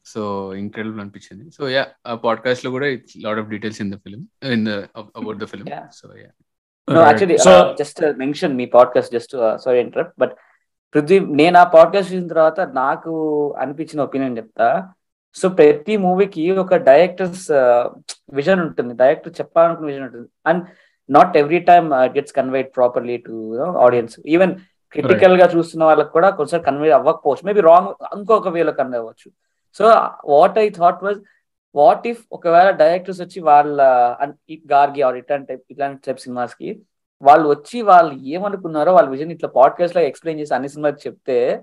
సో 0.06 0.54
ఇంక్రెడిబుల్ 0.54 1.00
అనిపించింది. 1.00 1.50
సో 1.50 1.68
యా 1.68 1.86
ఆ 2.06 2.14
పాడ్కాస్ట్లో 2.14 2.70
కూడా 2.70 2.86
it's 2.86 3.24
lot 3.24 3.38
of 3.38 3.48
details 3.48 3.80
in 3.80 3.92
the 3.92 3.96
film 3.96 4.46
in 4.46 4.66
the 4.66 4.68
about 4.96 5.38
the 5.38 5.44
film 5.44 5.68
Yeah. 5.68 5.80
So 5.94 6.18
yeah 6.18 6.28
No, 6.88 7.00
actually, 7.08 7.36
so 7.36 7.50
uh, 7.50 7.66
just 7.80 7.96
uh, 8.04 8.12
mention 8.18 8.50
me 8.52 8.64
podcast 8.66 9.12
just 9.12 9.34
sorry 9.64 9.80
interrupt 9.80 10.14
but 10.18 10.32
Prithvi 10.94 11.18
నేను 11.18 11.58
ఆ 11.58 11.64
podcast 11.64 12.12
చూసిన 12.12 12.28
తర్వాత 12.28 12.60
నాకు 12.60 13.12
అనిపించిన 13.58 14.02
opinion 14.02 14.36
చెప్తా. 14.36 14.88
So 15.34 15.48
ప్రతి 15.48 15.96
మూవీకి 15.96 16.50
ఒక 16.50 16.74
డైరెక్టర్స్ 16.74 17.46
విజన్ 18.32 18.60
ఉంటుంది 18.60 18.94
డైరెక్టర్ 18.94 19.32
చెప్పాలనుకున్న 19.40 19.86
విజన్ 19.86 20.02
ఉంటుంది. 20.02 20.28
And 20.46 20.64
not 21.10 21.36
every 21.36 21.58
time 21.58 21.92
gets 21.92 22.32
conveyed 22.32 22.76
properly 22.76 23.16
to 23.16 23.34
audience 23.78 24.20
even 24.26 24.54
క్రిటికల్గా 24.92 25.46
చూస్తున్న 25.56 25.84
వాళ్ళకి 25.84 26.10
కూడా 26.10 26.30
కొంచెం 26.30 26.62
కన్వే 26.62 26.90
అవ్వకపోవచ్చు. 26.90 27.46
మేబీ 27.46 27.60
రాంగ్ 27.60 28.18
ఇంకొక 28.18 28.48
వేలో 28.48 28.72
కన్వే 28.72 28.98
అవ్వచ్చు. 28.98 29.30
So 29.74 29.84
what 30.24 30.58
I 30.58 30.68
thought 30.70 31.04
was 31.04 31.18
what 31.74 32.06
if 32.06 32.24
ఒకవేళ 32.32 32.70
డైరెక్టర్స్ 32.70 33.20
వచ్చి 33.20 33.40
వాళ్ళ 33.40 33.80
గార్గి 34.72 35.02
ఆర్ 35.02 35.16
ఇట్లాంటి 35.16 35.46
టైప్ 35.48 35.62
ఇట్లాంటి 35.70 36.02
టైప్ 36.06 36.20
సినిమాస్కి 36.20 36.80
వాళ్ళు 37.22 37.48
వచ్చి 37.48 37.82
వాళ్ళు 37.82 38.14
ఏమనుకున్నారో 38.14 38.94
వాళ్ళ 38.94 39.08
విజన్ 39.08 39.32
ఇట్లా 39.32 39.48
పాడ్కాస్ట్లో 39.48 40.02
ఎక్స్ప్లెయిన్ 40.02 40.40
చేసి 40.40 40.54
అన్ని 40.54 40.68
సినిమాకి 40.68 41.08
చెప్తే 41.08 41.62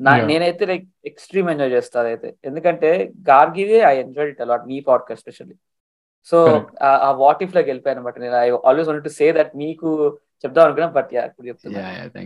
నా. 0.00 0.16
నేనైతే 0.16 0.66
లైక్ 0.66 0.84
ఎక్స్ట్రీమ్ 1.04 1.50
ఎంజాయ్ 1.50 1.72
చేస్తాను 1.72 2.06
అదైతే 2.06 2.34
ఎందుకంటే 2.44 3.12
గార్గిదే 3.30 3.78
I 3.78 3.96
enjoy 4.00 4.28
it 4.28 4.40
a lot 4.40 4.66
me 4.66 4.80
podcast 4.80 5.22
specially 5.22 5.54
so. 6.30 6.66
ఆ 6.82 7.10
వాట్ 7.10 7.42
ఇఫ్లోకి 7.42 7.70
వెళ్ళిపోయాను 7.70 8.20
నేను 8.20 8.36
I 8.36 8.50
always 8.66 8.88
want 8.88 9.04
to 9.04 9.08
say 9.08 9.32
that 9.32 9.56
మీకు 9.56 10.18
చెప్దాం 10.44 10.64
అనుకున్నా 10.64 10.88
బట్ 10.88 11.08
ఇప్పుడు 11.14 11.72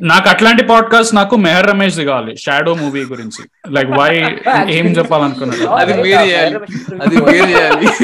నాకు 0.02 0.28
అట్లాంటి 0.28 0.66
పాడ్కాస్ట్ 0.66 1.14
నాకు 1.14 1.36
మెహర్ 1.36 1.66
రమేష్ 1.66 2.00
కావాలి 2.00 2.36
షాడో 2.36 2.74
మూవీ 2.74 3.04
గురించి. 3.04 3.72
లైక్ 3.72 3.90
వై 3.90 4.16
ఏం 4.78 4.86
చెప్పాలనుకున్నాడు? 4.86 5.70
అది 5.70 5.92
Right, 5.92 6.04
మీరు 6.04 6.18
ఆ 6.18 6.24
చేయాలి. 6.24 6.56
Byron 6.56 6.70
Mishra 6.70 7.02
అది 7.02 7.16
మీరు 7.16 7.50
చేయాలి. 7.50 7.86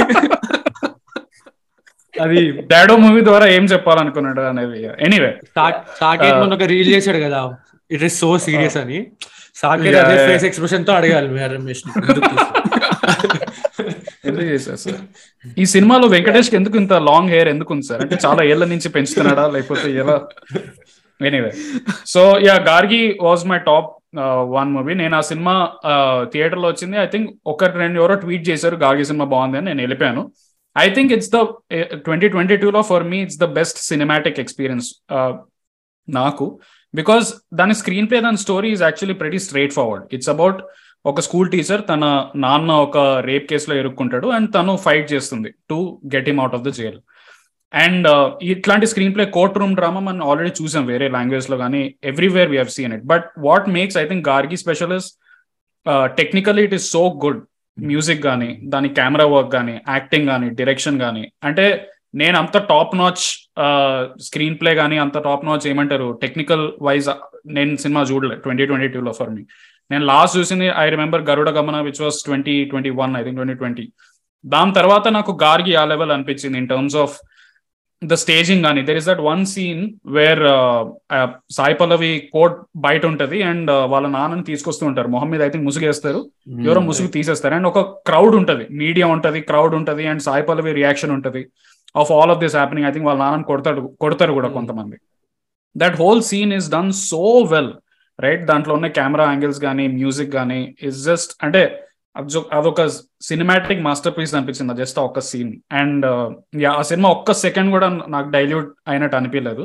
అది 2.22 2.66
డాడో 2.66 2.96
మూవీ 2.96 3.24
ద్వారా 3.24 3.46
ఏం 3.46 3.64
చెప్పాలనుకున్నాడు 3.64 4.40
అనేది. 4.40 4.88
ఎనీవే 5.00 5.40
సాకేత్ 6.00 6.36
మొన్న 6.36 6.54
ఒక 6.54 6.62
రీల్ 6.62 6.94
చేశాడు 6.94 7.18
కదా. 7.18 7.56
ఇట్ 7.90 8.02
ఇస్ 8.02 8.20
సో 8.20 8.38
సీరియస్ 8.38 8.76
అని. 8.76 9.06
సాకేత్ 9.54 9.96
అదే. 9.96 10.26
ఫేస్ 10.26 10.44
ఎక్స్ప్రెషన్తో 10.44 10.92
అడగాలి 10.92 11.28
మేర 11.28 11.52
రమేష్ని. 11.52 11.92
ఎందుకు 14.30 14.46
చేశారు 14.52 14.80
సార్? 14.84 15.00
ఈ 15.62 15.64
సినిమాలో 15.74 16.06
వెంకటేష్కి 16.14 16.56
ఎందుకు 16.60 16.76
ఇంత 16.82 16.94
లాంగ్ 17.08 17.32
హెయిర్ 17.34 17.50
ఎందుకు 17.54 17.70
ఉంది 17.74 17.86
సార్? 17.90 18.02
అంటే 18.04 18.16
చాలా 18.24 18.42
ఏళ్ళ 18.52 18.64
నుంచి 18.72 18.88
పెంచుతున్నాడా? 18.96 19.44
లేకపోతే 19.56 19.88
ఎలా? 20.02 20.16
Anyway 21.20 21.52
so 22.14 22.22
yeah 22.48 22.56
Gargi 22.70 23.02
was 23.26 23.44
my 23.52 23.58
top 23.68 23.90
one 24.56 24.70
movie 24.74 24.94
నేను 25.02 25.14
ఆ 25.20 25.22
సినిమా 25.30 25.54
uh, 25.90 26.20
థియేటర్లో 26.32 26.68
వచ్చింది. 26.72 26.96
ఐ 27.04 27.06
థింక్ 27.14 27.28
ఒక 27.52 27.64
రెండు 27.82 27.96
ఎవరో 28.02 28.14
ట్వీట్ 28.22 28.44
చేశారు 28.50 28.76
గార్గి 28.84 29.04
సినిమా 29.10 29.26
బాగుంది 29.34 29.58
అని 29.60 29.68
నేను 29.70 29.82
వెళ్ళిపోయాను. 29.84 30.22
I 30.76 30.86
think 30.96 31.10
it's 31.16 31.30
the 31.34 31.40
twenty 32.06 32.28
twenty 32.34 32.56
టూలో 32.62 32.80
for 32.90 33.04
me 33.12 33.18
it's 33.26 33.40
the 33.44 33.48
best 33.58 33.78
cinematic 33.90 34.40
experience 34.44 34.88
నాకు. 36.08 36.46
బికాస్ 36.94 37.28
దాని 37.60 37.74
స్క్రీన్ 37.82 38.08
ప్లే 38.10 38.18
దాని 38.26 38.40
story 38.46 38.68
is 38.74 38.82
actually 38.88 39.16
pretty 39.22 39.38
straightforward 39.78 40.04
it's 40.16 40.30
about 40.34 40.60
ఒక 41.10 41.20
స్కూల్ 41.26 41.50
టీచర్ 41.54 41.82
తన 41.90 42.04
నాన్న 42.44 42.70
ఒక 42.86 42.98
రేప్ 43.28 43.44
కేసులో 43.50 43.74
ఇరుక్కుంటాడు 43.80 44.28
అండ్ 44.36 44.48
తను 44.56 44.72
ఫైట్ 44.86 45.06
చేస్తుంది 45.12 45.50
to 45.70 45.78
get 46.14 46.28
him 46.30 46.40
out 46.44 46.56
of 46.58 46.64
the 46.68 46.72
jail. 46.78 46.98
And 47.74 48.06
uh, 48.12 48.26
ఇట్లాంటి 48.52 48.86
screen 48.90 49.14
play 49.14 49.24
court 49.36 49.56
room 49.60 49.74
drama 49.78 50.00
మనం 50.08 50.22
ఆల్రెడీ 50.30 50.52
చూసాం 50.58 50.84
వేరే 50.90 51.06
లాంగ్వేజ్లో 51.16 51.56
కానీ 51.62 51.82
everywhere 52.10 52.50
we 52.52 52.58
seen 52.82 52.94
it. 52.96 53.04
But 53.12 53.26
what 53.46 53.66
makes 53.76 53.98
I 54.02 54.04
think 54.10 54.24
Gargi 54.30 54.58
specialist 54.62 55.12
technically 56.20 56.62
it 56.68 56.74
is 56.78 56.86
so 56.96 57.02
good 57.24 57.40
music 57.78 58.22
కానీ 58.28 58.50
దాని 58.72 58.88
camera 58.98 59.26
work 59.34 59.52
కానీ 59.56 59.74
acting 59.96 60.28
కానీ 60.32 60.48
డైరెక్షన్ 60.60 60.98
కానీ 61.04 61.24
అంటే 61.48 61.66
నేను 62.22 62.36
అంత 62.42 62.56
top 62.72 62.92
notch 63.02 63.24
uh, 63.64 64.00
screen 64.28 64.58
play 64.60 64.72
కానీ 64.82 64.98
అంత 65.04 65.16
టాప్ 65.28 65.46
నాచ్ 65.50 65.66
ఏమంటారు? 65.72 66.08
టెక్నికల్ 66.24 66.66
వైజ్ 66.88 67.08
నేను 67.56 67.74
సినిమా 67.84 68.02
చూడలే 68.10 68.36
ట్వంటీ 68.44 68.66
ట్వంటీ 68.70 68.88
టూలో 68.96 69.14
ఫర్ 69.20 69.32
మీ. 69.36 69.44
నేను 69.90 70.04
లాస్ట్ 70.04 70.38
చూసింది 70.38 70.66
I 70.76 70.90
remember 70.90 71.22
Garuda 71.22 71.50
Gamana 71.50 71.80
which 71.80 72.02
was 72.02 72.18
twenty 72.24 72.64
twenty 72.64 72.90
one 72.90 73.16
I 73.16 73.22
think 73.22 73.36
twenty 73.36 73.54
twenty 73.54 73.84
దాని 74.44 74.72
తర్వాత 74.72 75.08
నాకు 75.08 75.38
గార్గి 75.42 75.74
ఆ 75.74 75.84
లెవెల్ 75.84 76.12
అనిపించింది 76.12 76.58
in 76.58 76.68
terms 76.68 76.96
of 76.96 77.14
the 78.02 78.14
staging 78.14 78.64
కానీ 78.64 78.82
there 78.82 78.96
is 78.96 79.06
that 79.06 79.20
one 79.20 79.44
scene 79.46 79.82
where 80.06 80.42
Sai 81.50 81.74
Pallavi 81.74 82.30
court 82.32 82.56
బయట 82.76 83.06
ఉంటది 83.06 83.42
అండ్ 83.42 83.70
వాళ్ళ 83.92 84.06
నాన్నని 84.08 84.44
తీసుకొస్తూ 84.44 84.86
ఉంటారు. 84.86 85.08
మొహం 85.08 85.30
మీద 85.30 85.42
ఐ 85.42 85.48
థింక్ 85.48 85.64
ముసుగేస్తారు 85.64 86.20
ఎవరో 86.66 86.80
ముసుగు 86.80 87.08
తీసేస్తారు. 87.08 87.54
అండ్ 87.54 87.68
ఒక 87.68 87.80
క్రౌడ్ 87.80 88.34
ఉంటది. 88.34 88.66
మీడియా 88.72 89.06
ఉంటది 89.06 89.40
క్రౌడ్ 89.40 89.74
ఉంటది 89.74 90.06
అండ్ 90.06 90.22
సాయి 90.22 90.42
పల్లవి 90.42 90.72
రియాక్షన్ 90.72 91.10
ఉంటది 91.10 91.42
of 91.96 92.12
all 92.12 92.30
of 92.30 92.38
this 92.38 92.56
happening 92.56 92.88
I 92.88 92.92
think 92.92 93.06
వాళ్ళ 93.06 93.20
నాన్నని 93.22 93.44
కొడతాడు 93.44 93.80
కొడతారు 94.00 94.32
కూడా 94.32 94.48
Hmm. 94.48 94.56
కొంతమంది. 94.58 94.96
That 95.76 95.96
whole 95.96 96.22
scene 96.22 96.52
is 96.52 96.70
done 96.70 96.92
so 96.92 97.24
well 97.52 97.72
right 98.18 98.44
దాంట్లో 98.44 98.74
ఉన్న 98.74 98.86
కెమెరా 98.96 99.24
యాంగిల్స్ 99.24 99.60
కానీ 99.60 99.88
మ్యూజిక్ 99.94 100.32
కానీ 100.32 100.60
ఇస్ 100.82 101.04
జస్ట్ 101.04 101.32
అంటే 101.42 101.62
అదొ- 102.16 102.48
అదొక 102.52 102.82
సినిమాటిక్ 103.22 103.82
మాస్టర్ 103.82 104.14
పీస్ 104.18 104.34
అనిపించింది 104.34 104.74
జస్ట్ 104.74 104.98
ఒక్క 105.00 105.20
సీన్ 105.22 105.50
అండ్ 105.72 106.06
ఆ 106.72 106.82
సినిమా 106.82 107.08
ఒక్క 107.08 107.32
సెకండ్ 107.40 107.70
కూడా 107.70 107.88
నాకు 108.08 108.28
డైల్యూట్ 108.30 108.70
అయినట్టు 108.88 109.16
అనిపించలేదు 109.16 109.64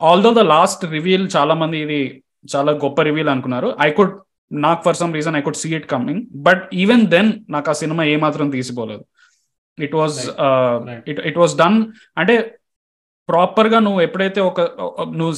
ఆల్దో 0.00 0.30
ద 0.32 0.42
లాస్ట్ 0.48 0.84
రివీల్ 0.90 1.28
చాలా 1.36 1.54
మంది 1.54 1.78
ఇది 1.78 2.00
చాలా 2.48 2.72
గొప్ప 2.84 3.02
రివీల్ 3.02 3.28
అనుకున్నారు. 3.28 3.68
ఐ 3.80 3.90
కుడ్ 3.90 4.12
నాకు 4.50 4.82
for 4.82 4.96
some 4.96 5.14
reason 5.14 5.36
I 5.36 5.40
could 5.40 5.56
see 5.56 5.74
it 5.74 5.86
coming 5.86 6.22
but 6.42 6.62
even 6.74 7.06
then 7.06 7.28
నాకు 7.50 7.70
ఆ 7.70 7.74
సినిమా 7.74 8.04
ఏ 8.04 8.16
మాత్రం 8.16 8.50
తీసిపోలేదు 8.50 9.02
it 9.78 9.94
was. 9.94 10.16
It 11.06 11.20
it 11.22 11.38
was 11.38 11.54
done 11.56 11.76
అంటే 12.16 12.34
ప్రాపర్గా 13.30 13.78
నువ్వు 13.78 14.00
ఎప్పుడైతే 14.00 14.40
ఒక 14.40 14.60
నువ్వు 15.16 15.34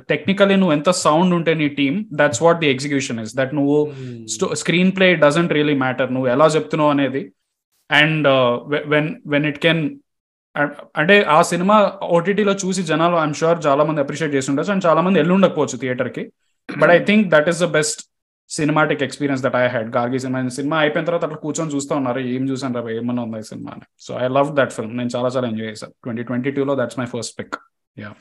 టెక్నికలీ 0.00 0.56
నువ్వు 0.56 0.72
ఎంత 0.72 0.90
సౌండ్ 0.90 1.34
ఉంటే 1.34 1.54
నీ 1.54 1.68
team 1.68 2.04
that's 2.12 2.42
what 2.42 2.58
the 2.58 2.70
execution 2.70 3.20
is 3.20 3.36
that 3.36 3.54
నువ్వు 3.54 3.92
screen 4.54 4.92
play 4.96 5.14
doesn't 5.14 5.52
really 5.52 5.74
matter 5.74 6.14
నువ్వు 6.14 6.30
ఎలా 6.30 6.46
చెప్తున్నావు 6.46 6.90
అనేది. 6.90 7.32
And 7.90 8.28
when 8.86 9.14
when 9.26 9.46
it 9.46 9.58
can 9.58 9.90
అంటే 10.96 11.22
ఆ 11.22 11.42
సినిమా 11.42 11.92
ఓటీటీలో 12.10 12.52
చూసి 12.52 12.82
జనాలు 12.82 13.16
ఐఎమ్ 13.16 13.34
షూర్ 13.34 13.66
చాలా 13.66 13.84
మంది 13.84 14.00
అప్రిషియేట్ 14.00 14.34
చేసి 14.34 14.50
ఉండొచ్చు 14.50 14.72
అండ్ 14.72 14.86
చాలా 14.86 15.00
మంది 15.00 15.18
ఎల్లు 15.18 15.34
ఉండకపోవచ్చు 15.34 15.78
థియేటర్కి 15.78 16.32
but 16.78 16.90
I 16.90 16.98
think 17.04 17.28
that 17.28 17.48
is 17.48 17.60
the 17.62 17.64
best 17.64 18.00
cinematic 18.48 19.02
experience 19.02 19.42
that 19.42 19.56
I 19.56 19.68
had 19.68 19.96
Gargi 19.96 20.18
cinema 20.18 20.48
cinema 20.48 20.78
అయిపోయిన 20.78 21.06
తర్వాత 21.06 21.24
అట్లా 21.24 21.38
కూర్చొని 21.38 21.74
చూస్తూ 21.74 21.96
ఉన్నారు. 21.96 22.18
ఏం 22.20 22.50
చూసాను 22.50 22.74
రా 22.74 22.90
ఏమన్నా 22.90 23.22
ఉంది 23.22 23.38
ఈ 23.38 23.42
సినిమా 23.42 23.70
అని. 23.72 23.82
So 23.98 24.18
I 24.18 24.28
love 24.28 24.56
that 24.56 24.72
film 24.72 24.96
నేను 24.96 25.10
చాలా 25.16 25.28
చాలా 25.28 25.48
ఎంజాయ్ 25.48 25.70
చేశాను 25.70 25.92
ట్వంటీ 26.04 26.22
ట్వంటీ 26.22 26.50
టూ 26.50 26.64
లో 26.64 26.74
that's 26.74 26.98
my 26.98 27.06
first 27.06 27.38
pick 27.38 27.56
yeah 27.98 28.12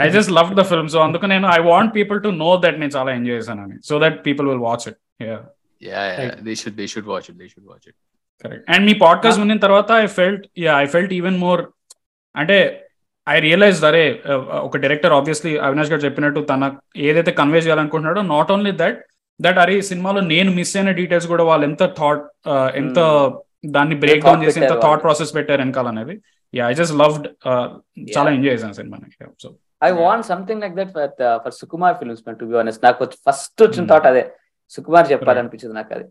I 0.00 0.10
just 0.10 0.30
love 0.30 0.54
the 0.54 0.62
film 0.62 0.88
so 0.88 0.98
అందుకు 0.98 1.26
నేను 1.26 1.48
I 1.48 1.58
want 1.58 1.94
people 1.94 2.22
to 2.22 2.28
know 2.28 2.56
that 2.56 2.78
నేను 2.78 2.92
చాలా 2.96 3.12
ఎంజాయ్ 3.12 3.36
చేశానని 3.36 3.82
so 3.84 3.98
that 3.98 4.26
people 4.26 4.48
will 4.48 4.58
watch 4.58 4.88
it 4.88 4.98
yeah 5.22 5.38
they 6.42 6.54
should 6.54 6.74
they 6.74 6.86
should 6.86 7.06
watch 7.06 7.22
it 7.30 7.38
they 7.38 7.48
should 7.48 7.66
watch 7.66 7.88
it 7.88 7.96
correct 8.44 8.70
and 8.70 8.86
me 8.86 8.94
podcast 8.94 9.40
విన్న 9.40 9.58
తర్వాత 9.58 9.90
I 9.92 10.06
felt 10.06 10.46
yeah 10.58 10.78
I 10.78 10.86
felt 10.86 11.12
even 11.12 11.38
more 11.38 11.62
అంటే 12.36 12.87
I 13.28 13.36
realise 13.40 13.80
అరే 13.84 14.02
ఒక 14.62 14.76
director 14.76 15.12
obviously 15.12 15.52
Avinash 15.66 15.90
గారు 15.92 16.02
చెప్పినట్టు 16.04 16.40
తన 16.50 16.64
ఏదైతే 17.08 17.32
convey 17.38 17.60
చేయాలనుకుంటున్నాడో 17.64 18.22
నాట్ 18.30 18.50
ఓన్లీ 18.52 18.72
దట్ 18.82 18.98
దట్ 19.40 19.58
అరే 19.58 19.74
సినిమాలో 19.88 20.20
నేను 20.30 20.50
మిస్ 20.52 20.74
అయిన 20.76 20.90
డీటెయిల్స్ 20.98 21.28
కూడా 21.32 21.44
వాళ్ళు 21.44 21.64
ఎంత 21.66 21.84
థాట్ 21.98 22.22
ఎంత 22.76 22.98
దాన్ని 23.70 23.96
బ్రేక్ 24.02 24.24
డౌన్ 24.24 24.42
చేసి 24.44 24.60
ఎంత 24.62 24.74
థాట్ 24.82 25.02
ప్రాసెస్ 25.04 25.32
పెట్టారు 25.36 25.60
వెనకాల 25.62 25.88
అనేది. 25.88 26.14
యా 26.54 26.66
ఐ 26.68 26.74
జస్ట్ 26.74 26.94
లవ్డ్ 27.00 27.26
చాలా 28.08 28.28
ఎంజాయ్ 28.30 28.54
చేశాను 28.54 28.76
సినిమాని 28.78 29.08
so 29.42 29.48
I 29.82 29.90
want 29.98 30.26
something 30.26 30.62
like 30.62 30.74
that 30.76 30.92
for 30.94 31.10
for 31.44 31.54
Sukumar 31.60 31.96
films 32.00 32.22
to 32.40 32.46
be 32.46 32.56
honest 32.62 32.84
నాకు 32.84 33.06
ఫస్ట్ 33.26 33.60
వచ్చిన 33.64 33.82
Hmm. 33.82 33.90
థాట్ 33.92 34.08
అదే. 34.12 34.22
సుకుమార్ 34.72 35.06
చెప్పాలనిపించింది 35.12 35.74
నాకు 35.74 35.92
అది. 35.94 36.06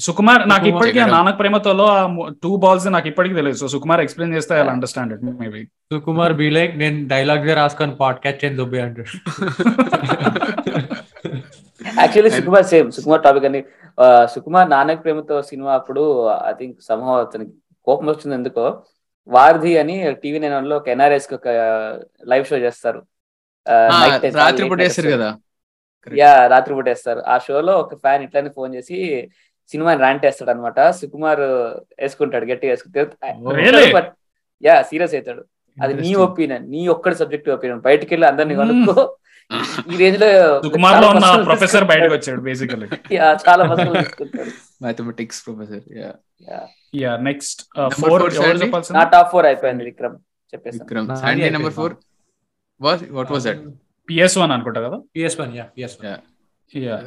సుకుమార్ 0.00 0.48
నాకు 0.48 0.66
ఇప్పటికీ? 0.66 1.00
నానక్ 1.00 1.38
ప్రేమతోలో 1.38 1.84
ఆ 1.84 2.28
టూ 2.42 2.56
బాల్స్ 2.56 2.86
నాకు 2.86 3.08
ఇప్పటికీ 3.08 3.34
తెలియదు. 3.34 3.58
సో 3.58 3.68
సుకుమార్ 3.68 4.00
ఎక్స్ప్లెయిన్ 4.00 4.34
చేస్తే 4.34 4.54
I 4.54 4.58
understand 4.58 5.12
it 5.12 5.40
maybe 5.40 5.68
Sukumar 5.92 6.32
be 6.32 6.50
like 6.50 6.78
నేను 6.78 7.08
డైలాగ్ 7.08 7.50
రాసుకొని 7.50 7.94
పాడ్కాస్ట్ 7.94 8.44
చేయని 8.44 8.56
దుబ్బి 8.56 8.80
అంటాడు. 8.80 9.26
Actually 11.98 12.30
Sukumar 12.30 12.64
same 12.64 12.92
Sukumar 12.92 13.22
topic 13.22 13.44
అని 13.44 13.64
సుకుమార్ 14.34 14.70
నానక్ 14.70 15.04
ప్రేమతో 15.04 15.42
సినిమా 15.42 15.74
అప్పుడు 15.74 16.30
ఐ 16.48 16.52
థింక్ 16.52 16.82
సమూహ 16.82 17.18
అతనికి 17.18 17.50
కోపం 17.86 18.06
వచ్చింది 18.06 18.34
ఎందుకో. 18.34 18.82
వారధి 19.28 19.78
అని 19.78 20.12
టీవీ 20.12 20.38
నైన్లో 20.38 20.76
ఒక 20.76 20.88
ఎన్ఆర్ఎస్కి 20.88 21.34
ఒక 21.34 21.48
లైవ్ 22.26 22.46
షో 22.46 22.56
చేస్తారు. 22.56 23.02
రాత్రి 24.34 24.68
పూట. 24.68 24.80
కదా. 25.12 25.36
యా 26.06 26.46
రాత్రి 26.46 26.74
పూట 26.74 26.88
వేస్తారు 26.88 27.20
ఆ 27.20 27.38
షోలో 27.38 27.78
ఒక 27.78 27.94
ఫ్యాన్ 27.94 28.22
ఇట్లానే 28.22 28.48
ఫోన్ 28.48 28.74
చేసి 28.74 29.28
సినిమాని 29.70 30.00
ర్యాంట్ 30.00 30.24
వేస్తాడు 30.24 30.50
అనమాట 30.50 30.80
సుకుమార్ 30.98 31.42
వేసుకుంటాడు 32.00 32.46
గట్టిగా? 32.46 32.70
వేసుకుంటాడు 32.70 34.10
యా 34.62 34.74
సీరియస్ 34.82 35.14
అవుతాడు. 35.14 35.42
అది 35.78 35.94
నీ. 36.02 36.10
ఒపీనియన్ 36.24 36.64
నీ 36.70 36.80
ఒక్కడి 36.88 37.16
సబ్జెక్ట్ 37.16 37.48
ఒపీనియన్. 37.56 37.82
బయటికి 37.88 38.10
వెళ్ళి 38.14 38.26
అందరిని 38.30 38.54
Hmm. 38.54 38.62
కనుక్కో. 38.62 39.02
ఈ 39.90 39.96
రేంజ్లో 40.00 40.26
సుకుమార్లో 40.64 40.96
చాలా 40.98 41.10
ఉన్న 41.10 41.20
మస్తులు 41.24 41.44
ప్రొఫెసర్ 41.44 41.84
బయటకు. 41.90 42.12
వచ్చాడు 42.14 42.40
బేసికలీ 42.46 42.86
Yeah, 43.14 43.30
చాలా 43.44 43.62
తీసుకుంటాడు. 43.98 44.50
Mathematics 44.82 45.40
professor 45.44 45.84
yeah. 46.00 46.10
Yeah 46.94 47.12
next 47.28 47.60
Number 47.76 47.94
four 48.02 48.24
నా 48.98 49.04
టాప్ 49.14 49.30
ఫోర్ 49.32 49.46
అయిపోయింది 49.46 49.84
విక్రమ్ 49.88 50.16
చెప్పేసాను 50.52 50.82
Vikram. 50.82 51.08
Number 51.56 51.74
four. 51.78 51.94
What 52.80 53.04
what 53.10 53.30
was 53.34 53.46
that 53.48 53.62
PS 54.08 54.36
one 54.42 54.52
అనుకుంటా 54.56 54.82
కదా? 54.86 54.98
PS 55.14 55.38
one 55.40 55.54
yeah 55.58 55.66
PS 55.76 55.96
one 55.96 56.06
Yeah. 56.06 56.18
Yeah 56.18 56.37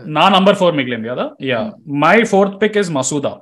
నా 0.05 0.29
నంబర్ 0.29 0.55
ఫోర్ 0.55 0.75
మిగిలింది 0.75 1.07
కదా? 1.09 1.29
Yeah. 1.41 1.71
My 1.87 2.23
fourth 2.23 2.61
pick 2.61 2.77
is 2.77 2.91
Masooda. 2.91 3.37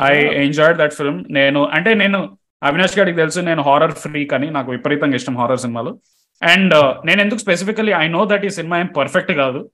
I 0.00 0.20
enjoyed 0.20 0.78
that 0.78 0.92
film. 0.92 1.24
నేను 1.30 1.66
అంటే 1.66 1.94
నేను 1.94 2.36
అవినాష్ 2.62 2.98
గారికి 2.98 3.16
తెలుసు 3.16 3.40
నేను 3.40 3.62
హారర్ 3.62 3.92
ఫ్రీక్ 3.92 4.34
అని 4.34 4.50
నాకు 4.50 4.70
విపరీతంగా 4.70 5.14
ఇష్టం 5.14 5.36
హారర్ 5.36 5.58
సినిమాలు. 5.58 5.98
అండ్ 6.42 6.74
నేను 7.06 7.20
ఎందుకు 7.20 7.38
స్పెసిఫికలీ 7.38 7.92
ఐ 7.92 8.08
నో 8.08 8.24
దట్ 8.24 8.46
ఈ 8.46 8.48
సినిమా 8.48 8.80
ఏం 8.80 8.86
పర్ఫెక్ట్ 8.86 9.32
కాదు. 9.32 9.70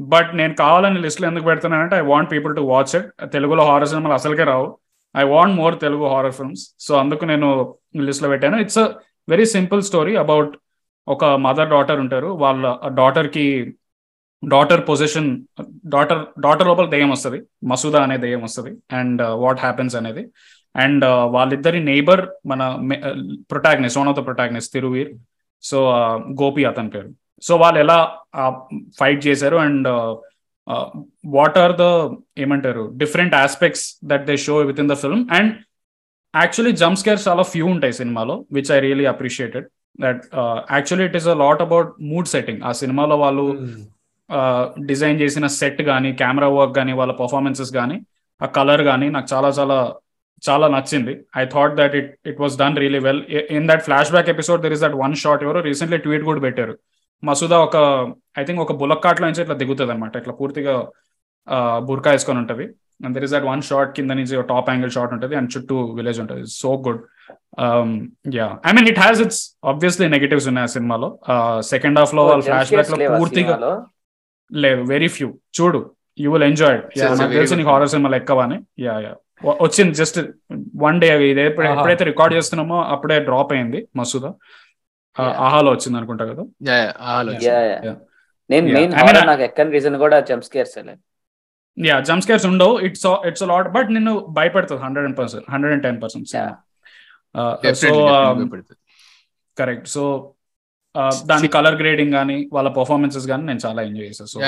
బట్ 0.00 0.36
నేను 0.36 0.54
కావాలని 0.54 0.98
లిస్ట్లో 1.00 1.28
ఎందుకు 1.28 1.44
పెడుతున్నానంటే 1.44 1.96
I 1.96 2.00
want 2.00 2.32
people 2.32 2.56
to 2.56 2.60
watch 2.60 2.96
it 2.96 3.32
తెలుగులో 3.32 3.64
హారర్ 3.64 3.88
సినిమాలు 3.88 4.14
అసలుకే 4.14 4.44
రావు. 4.44 4.78
I 5.16 5.22
want 5.22 5.56
more 5.56 5.80
Telugu 5.80 6.06
horror 6.06 6.32
films 6.32 6.76
so 6.80 6.96
అందుకు 6.96 7.24
నేను 7.24 7.74
లిస్ట్లో 7.96 8.28
పెట్టాను. 8.28 8.56
It's 8.60 8.78
a 8.78 8.86
very 9.28 9.44
simple 9.44 9.82
story 9.82 10.16
about 10.16 10.50
ఒక 11.08 11.24
మదర్ 11.24 11.68
డాటర్ 11.68 12.00
ఉంటారు. 12.00 12.26
వాళ్ళ 12.26 12.78
డాటర్కి 12.86 13.74
డాటర్ 14.42 14.82
పొజిషన్ 14.88 15.28
డాటర్ 15.94 16.20
డాటర్ 16.44 16.68
లోపల 16.70 16.86
దెయ్యం 16.92 17.10
వస్తుంది 17.14 17.38
మసూదా 17.70 18.00
అనే 18.06 18.16
దెయ్యం 18.24 18.42
వస్తుంది 18.48 18.70
అండ్ 18.98 19.22
వాట్ 19.42 19.60
హ్యాపెన్స్ 19.64 19.94
అనేది. 20.00 20.22
అండ్ 20.74 21.04
వాళ్ళిద్దరి 21.36 21.80
నైబర్ 21.90 22.22
మన 22.50 22.62
protagonist 23.52 23.98
one 24.00 24.10
of 24.12 24.18
the 24.18 24.24
protagonist 24.28 24.72
Thiruveer 24.76 25.10
so 25.64 25.78
Gopi 26.42 26.64
అతని 26.70 26.90
పేరు. 26.94 27.10
సో 27.42 27.52
వాళ్ళు 27.62 27.78
ఎలా 27.84 27.98
ఫైట్ 28.98 29.20
చేశారు 29.26 29.56
అండ్ 29.66 29.88
వాట్ 31.36 31.58
ఆర్ 31.64 31.74
ద 31.82 31.86
ఏమంటారు 32.44 32.84
different 33.02 33.34
aspects 33.44 33.84
that 34.10 34.24
they 34.30 34.36
show 34.46 34.56
with 34.70 34.80
in 34.84 34.90
the 34.92 34.96
film 35.04 35.24
and 35.38 35.52
actually 36.34 36.72
jump 36.82 37.00
scares 37.02 37.24
చాలా 37.28 37.44
ఫ్యూ 37.52 37.66
ఉంటాయి 37.74 37.94
సినిమాలో 38.00 38.34
which 38.56 38.70
I 38.76 38.80
really 38.86 39.06
appreciated 39.14 39.66
that 40.00 40.22
actually 40.76 41.06
it 41.10 41.16
is 41.20 41.28
a 41.34 41.38
lot 41.44 41.62
about 41.66 41.90
mood 42.10 42.28
setting 42.34 42.62
ఆ 42.68 42.72
సినిమాలో 42.82 43.16
వాళ్ళు 43.16 43.46
design 44.90 45.18
చేసిన 45.22 45.46
set 45.60 45.82
కానీ 45.90 46.10
camera 46.20 46.48
work 46.58 46.74
కానీ 46.78 46.92
వాళ్ళ 47.00 47.12
పర్ఫార్మెన్సెస్ 47.22 47.72
కానీ 47.80 47.96
ఆ 48.40 48.46
కలర్ 48.58 48.82
కానీ 48.90 49.06
నాకు 49.16 49.28
చాలా 49.32 49.50
చాలా 49.58 49.78
చాలా 50.42 50.66
నచ్చింది. 50.74 51.14
I 51.40 51.42
thought 51.54 51.74
that 51.80 51.94
it 52.00 52.10
it 52.30 52.38
was 52.42 52.54
done 52.60 52.76
really 52.82 53.00
well. 53.06 53.22
In 53.56 53.66
that 53.70 53.82
flashback 54.14 54.28
episode 54.34 54.62
there 54.64 54.74
is 54.76 54.82
that 54.84 54.96
one 55.04 55.16
shot 55.22 55.42
ఎవరో 55.46 55.60
రీసెంట్లీ 55.70 55.98
ట్వీట్ 56.04 56.24
కూడా 56.28 56.40
పెట్టారు. 56.46 56.74
మసూదా 57.28 57.56
ఒక 57.66 57.76
ఐ 58.40 58.44
థింక్ 58.48 58.62
ఒక 58.66 58.74
బులక్ 58.82 59.02
కార్ట్లో 59.06 59.26
నుంచి 59.30 59.42
ఇట్లా 59.44 59.56
దిగుతుంది 59.62 59.92
అనమాట 59.94 60.14
ఇట్లా 60.22 60.34
పూర్తిగా 60.40 60.74
బుర్కా 61.88 62.10
వేసుకొని 62.14 62.40
ఉంటుంది. 62.42 62.64
And 63.04 63.14
there 63.16 63.24
is 63.26 63.34
that 63.34 63.46
one 63.50 63.62
shot 63.68 63.90
కింద 63.98 64.12
నుంచి 64.20 64.42
టాప్ 64.52 64.70
యాంగిల్ 64.72 64.92
షాట్ 64.96 65.12
ఉంటుంది. 65.16 65.34
అండ్ 65.40 65.50
చుట్టూ 65.54 65.76
విలేజ్ 65.98 66.18
ఉంటుంది. 66.24 66.44
So 66.60 66.70
good. 66.86 67.02
Yeah 68.38 68.48
I 68.68 68.72
mean 68.78 68.88
it 68.92 69.00
has 69.04 69.20
it's 69.24 69.42
obviously 69.72 70.08
negatives 70.16 70.48
ఉన్నాయి 70.52 70.68
ఆ 70.70 70.72
సినిమాలో. 70.76 71.08
సెకండ్ 71.72 71.98
హాఫ్లో 72.02 72.24
వాళ్ళు 72.30 72.44
ఫ్లాష్ 72.50 72.72
బ్యాక్లో 72.76 72.98
పూర్తిగా 73.20 73.56
లేదు 74.50 74.82
వెరీ 74.92 75.08
ఫ్యూ 75.08 75.28
చూడు 75.58 75.80
యూ 76.18 76.28
విల్ 76.32 76.44
ఎంజాయ్ 76.44 76.78
నాకు 77.20 77.32
తెలిసి 77.32 77.56
నీకు 77.56 77.70
హారర్ 77.70 77.92
సినిమాలు 77.94 78.16
ఎక్కువని 78.16 78.58
యా 78.84 78.94
యా 79.00 79.12
వచ్చింది 79.60 79.94
జస్ట్ 79.94 80.18
వన్ 80.76 80.96
డే 81.02 81.08
ఇది 81.24 81.42
ఎప్పుడైతే 81.42 82.04
రికార్డ్ 82.04 82.34
చేస్తున్నామో 82.36 82.78
అప్పుడే 82.94 83.16
డ్రాప్ 83.20 83.52
అయింది 83.52 83.80
మసూదా. 83.96 84.30
ఆహాలో 85.44 85.70
వచ్చింది 85.70 85.96
అనుకుంటా 85.98 86.24
కదా? 86.24 86.42
నేను 88.50 88.66
మెయిన్ 88.74 88.92
నాకు 89.26 89.42
ఎక్కని 89.42 89.72
రీజన్ 89.72 89.96
కూడా 89.98 90.18
jump 90.20 90.44
scares 90.44 90.76
yeah 91.76 91.96
jump 92.00 92.24
scares 92.24 92.46
ఉండవు. 92.46 92.74
ఇట్స్ 92.80 93.06
ఇట్స్ 93.28 93.44
లాట్ 93.52 93.68
బట్ 93.68 93.88
నిన్ను 93.90 94.12
భయపెడుతుంది 94.38 94.82
hundred 94.82 95.06
and 95.08 95.18
percent 95.18 95.46
hundred 95.52 95.74
and 95.74 95.84
ten 95.86 96.00
percent 96.02 96.28
so 97.82 97.92
correct 99.58 99.88
so 99.88 100.02
దాని 101.30 101.48
కలర్ 101.56 101.76
గ్రేడింగ్ 101.80 102.12
కానీ 102.18 102.36
వాళ్ళ 102.56 102.68
పర్ఫార్మెన్సెస్ 102.78 103.26
కానీ 103.30 103.44
నేను 103.50 103.60
చాలా 103.66 103.80
ఎంజాయ్ 103.88 104.08
చేశాను 104.10 104.30
సో 104.32 104.40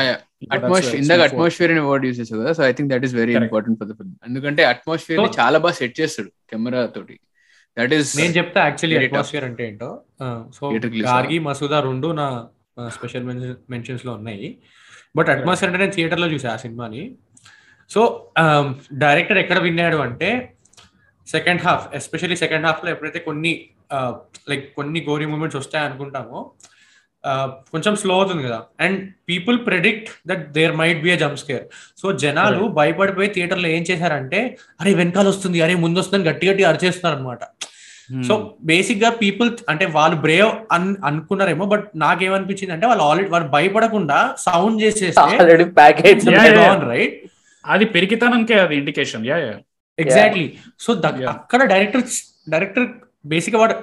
అట్మాస్ఫియర్ 0.56 0.97
ఇందాక 1.02 1.20
అట్మాస్ఫియర్ 1.28 1.73
అని 1.74 1.82
వర్డ్ 1.89 2.06
యూస్ 2.09 2.20
కదా 2.32 2.52
so 2.59 2.62
I 2.69 2.73
think 2.78 2.89
that 2.93 3.05
is 3.09 3.14
very 3.20 3.35
important 3.43 3.78
for 3.81 3.89
the 3.90 3.94
film 3.98 4.16
ఎందుకంటే 4.28 4.64
అట్మాస్ఫియర్ 4.73 5.20
చాలా 5.40 5.59
బాగా 5.64 5.77
సెట్ 5.81 5.94
చేస్తాడు 6.01 6.31
కెమెరా 6.52 6.81
తోటి. 6.97 7.16
దట్ 7.77 7.93
ఈస్ 7.98 8.10
నేను 8.20 8.32
చెప్తా 8.39 8.60
యాక్చువల్లీ 8.69 8.97
అట్మాస్ఫియర్ 9.01 9.44
అంటే 9.51 9.62
ఏంటో? 9.69 9.90
సో 10.56 10.73
గార్గి 11.10 11.39
మసూదా 11.48 11.81
రెండు 11.89 12.09
నా 12.20 12.27
స్పెషల్ 12.97 13.27
మెన్షన్స్లో 13.74 14.12
ఉన్నాయి. 14.19 14.48
బట్ 15.16 15.31
అట్మాస్ఫియర్ 15.36 15.70
అంటే 15.70 15.81
నేను 15.85 15.94
థియేటర్లో 15.98 16.28
చూసా 16.35 16.51
ఆ 16.55 16.59
సినిమాని. 16.64 17.02
సో 17.90 18.02
డైరెక్టర్ 19.05 19.39
ఎక్కడ 19.44 19.59
విన్నాడు 19.69 19.97
అంటే 20.06 20.31
సెకండ్ 21.27 21.62
హాఫ్ 21.66 21.85
ఎస్పెషల్లీ 21.94 22.36
సెకండ్ 22.36 22.66
హాఫ్లో 22.66 22.89
ఎప్పుడైతే 22.90 23.20
కొన్ని 23.27 23.52
లైక్ 24.48 24.64
కొన్ని 24.74 25.01
గోరీ 25.09 25.27
మూమెంట్స్ 25.27 25.59
వస్తాయి 25.59 25.85
అనుకుంటామో. 25.85 26.39
కొంచెం 27.73 27.93
స్లో 27.97 28.14
అవుతుంది 28.14 28.43
కదా. 28.43 28.56
And 28.81 28.97
people 29.28 29.59
predict 29.66 30.09
that 30.28 30.44
there 30.52 30.73
might 30.77 31.02
be 31.02 31.10
a 31.10 31.19
jump 31.19 31.36
scare 31.36 31.64
so 32.01 32.06
జనాలు 32.23 32.62
భయపడిపోయి 32.78 33.28
థియేటర్లో 33.35 33.69
ఏం 33.69 33.82
చేశారంటే 33.90 34.40
అరే 34.81 34.93
వెనకాల 34.94 35.27
వస్తుంది 35.28 35.60
అరే 35.62 35.74
ముందు 35.82 36.01
వస్తుందని 36.01 36.28
గట్టి 36.28 36.48
గట్టి 36.48 36.64
అరిచేస్తున్నారు 36.64 37.16
అనమాట 37.16 37.44
సో 38.23 38.35
బేసిక్గా 38.64 39.10
పీపుల్ 39.20 39.51
అంటే 39.69 39.85
వాళ్ళు 39.93 40.16
బ్రేవ్ 40.20 40.51
అన్ 40.73 40.89
అనుకున్నారేమో 41.05 41.66
బట్ 41.66 41.85
నాకేమనిపించింది 41.97 42.73
అంటే 42.73 42.86
వాళ్ళు 42.86 43.05
ఆల్రెడీ 43.05 43.31
వాళ్ళు 43.31 43.48
భయపడకుండా 43.51 44.19
సౌండ్ 44.43 44.82
చేసేస్తే 44.82 45.20
రైట్ 46.90 47.14
అది 47.64 47.85
పెరిగితనంకే 47.94 48.56
అది 48.60 48.77
indication 48.77 49.24
yeah 49.27 49.39
yeah 49.39 49.55
exactly 49.98 50.44
so. 50.81 50.90
అక్కడ 51.35 51.62
డైరెక్టర్ 51.73 52.05
డైరెక్టర్ 52.51 52.86
బేసిక్ 53.24 53.57
వాడు 53.57 53.74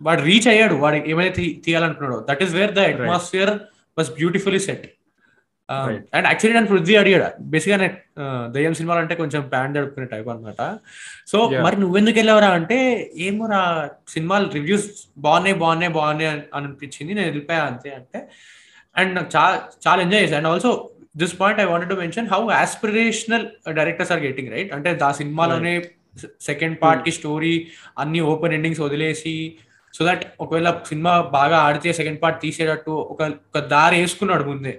వాడు 0.00 0.22
రీచ్ 0.22 0.48
అయ్యాడు 0.48 0.74
వాడు 0.74 0.96
ఏమైతే 1.10 1.42
తీయాలనుకున్నాడో. 1.64 2.18
That 2.30 2.42
is 2.42 2.54
where 2.54 2.72
the 2.72 2.80
atmosphere 2.90 3.52
was 3.98 4.10
beautifully 4.10 4.60
set. 4.60 4.86
And 6.16 6.26
actually 6.26 6.54
నేను 6.58 6.66
పృథ్వీ 6.66 6.96
అడిగాడు. 6.96 7.28
బేసిక్గా 7.52 7.76
నేను 7.82 7.94
దయ్యం 8.52 8.74
సినిమాలు 8.74 9.00
అంటే 9.00 9.14
కొంచెం 9.14 9.42
ప్యాన్ 9.52 9.74
జరుపుకునే 9.74 10.06
టైప్ 10.06 10.28
అనమాట 10.28 10.62
సో. 11.32 11.38
మరి 11.64 11.76
నువ్వెందుకు 11.80 12.18
వెళ్ళావరా 12.18 12.50
అంటే 12.58 12.78
ఏమో 13.28 13.46
రా 13.46 13.62
సినిమాలు 14.08 14.50
రివ్యూస్ 14.50 14.86
బాగున్నాయి 15.18 15.56
బాగున్నాయి 15.56 15.92
బాగున్నాయి 15.92 16.30
అని 16.30 16.42
అనిపించింది. 16.54 17.14
నేను 17.14 17.26
వెళ్ళిపోయా 17.26 17.62
అంతే 17.62 17.90
అంటే 17.90 18.20
అండ్ 18.96 19.14
నాకు 19.14 19.30
చాలా 19.36 19.56
చాలా 19.88 20.02
ఎంజాయ్ 20.02 20.22
చేశాను. 20.24 20.38
And 20.38 20.48
also 20.48 20.72
this 21.16 21.40
point 21.40 21.60
I 21.60 21.64
wanted 21.64 21.90
to 21.90 21.94
mention 21.94 22.28
how 22.28 22.40
aspirational 22.62 23.46
directors 23.74 24.12
are 24.12 24.20
getting 24.20 24.52
right 24.52 24.72
అంటే 24.72 24.98
ఆ 25.04 25.12
సినిమాలోనే 25.12 25.74
సెకండ్ 26.40 26.76
పార్ట్కి 26.82 27.10
స్టోరీ 27.10 27.54
అన్ని 27.98 28.20
ఓపెన్ 28.20 28.52
ఎండింగ్స్ 28.52 28.80
వదిలేసి 28.80 29.36
సో 29.94 30.06
దట్ 30.06 30.24
ఒకవేళ 30.40 30.70
సినిమా 30.88 31.20
బాగా 31.20 31.58
ఆడితే 31.58 31.92
సెకండ్ 31.92 32.22
పార్ట్ 32.22 32.40
తీసేటట్టు 32.40 32.90
ఒక 32.90 33.22
ఒక 33.48 33.58
దారి 33.74 34.00
వేసుకున్నాడు 34.00 34.44
ముందే. 34.44 34.74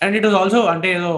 అండ్ 0.00 0.16
ఇట్ 0.16 0.26
వాజ్ 0.26 0.34
ఆల్సో 0.34 0.60
అంటే 0.60 0.88
ఏదో 0.92 1.12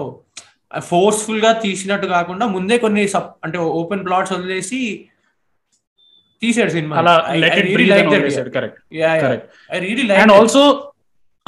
ఫోర్స్ఫుల్గా 0.89 1.51
తీసినట్టు 1.53 2.07
కాకుండా 2.07 2.45
ముందే 2.47 2.77
కొన్ని 2.77 3.07
సబ్ 3.07 3.29
అంటే 3.45 3.57
ఓపెన్ 3.57 4.05
ప్లాట్స్ 4.05 4.33
వదిలేసి 4.33 4.79
తీసాడు 6.41 6.69
సినిమా. 6.69 6.95
అండ్ 10.21 10.33
ఆల్సో 10.37 10.63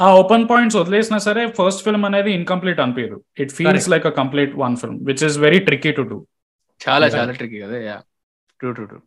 ఆ 0.00 0.06
ఓపెన్ 0.20 0.48
పాయింట్స్ 0.50 0.76
వదిలేసినా 0.76 1.18
సరే 1.18 1.42
ఫస్ట్ 1.58 1.82
ఫిల్మ్ 1.84 2.04
అనేది 2.04 2.30
ఇన్కంప్లీట్ 2.32 2.80
అనిపించదు. 2.80 3.18
It 3.42 3.52
feels. 3.52 3.88
Like 3.94 4.06
a 4.06 4.14
complete 4.20 4.52
one 4.64 4.76
film 4.76 4.98
which 5.10 5.24
is 5.24 5.38
very 5.38 5.58
tricky 5.68 5.92
to 5.92 6.02
do 6.02 6.18
చాలా. 6.82 7.06
చాలా 7.14 7.32
ట్రికీ 7.40 7.58
కదా 7.64 7.78
yeah 7.88 7.96
true 8.60 8.70
true 8.76 8.86
true 8.86 9.00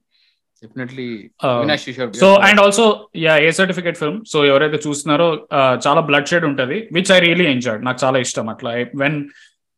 so 2.22 2.28
and 2.48 2.60
also 2.62 2.86
yeah 3.24 3.34
A 3.38 3.50
certificate 3.58 3.98
film 4.02 4.20
so 4.26 4.38
ఎవరైతే 4.52 4.78
చూస్తున్నారో 4.86 5.28
uh, 5.58 5.74
చాలా 5.86 6.02
బ్లడ్ 6.02 6.30
షేడ్ 6.32 6.46
ఉంటది 6.52 6.78
which 6.92 7.12
I 7.12 7.20
really 7.20 7.48
enjoyed 7.56 7.84
నాకు 7.84 8.00
చాలా 8.04 8.20
ఇష్టం 8.20 8.50
అట్లా. 8.50 8.72
వెన్ 9.02 9.18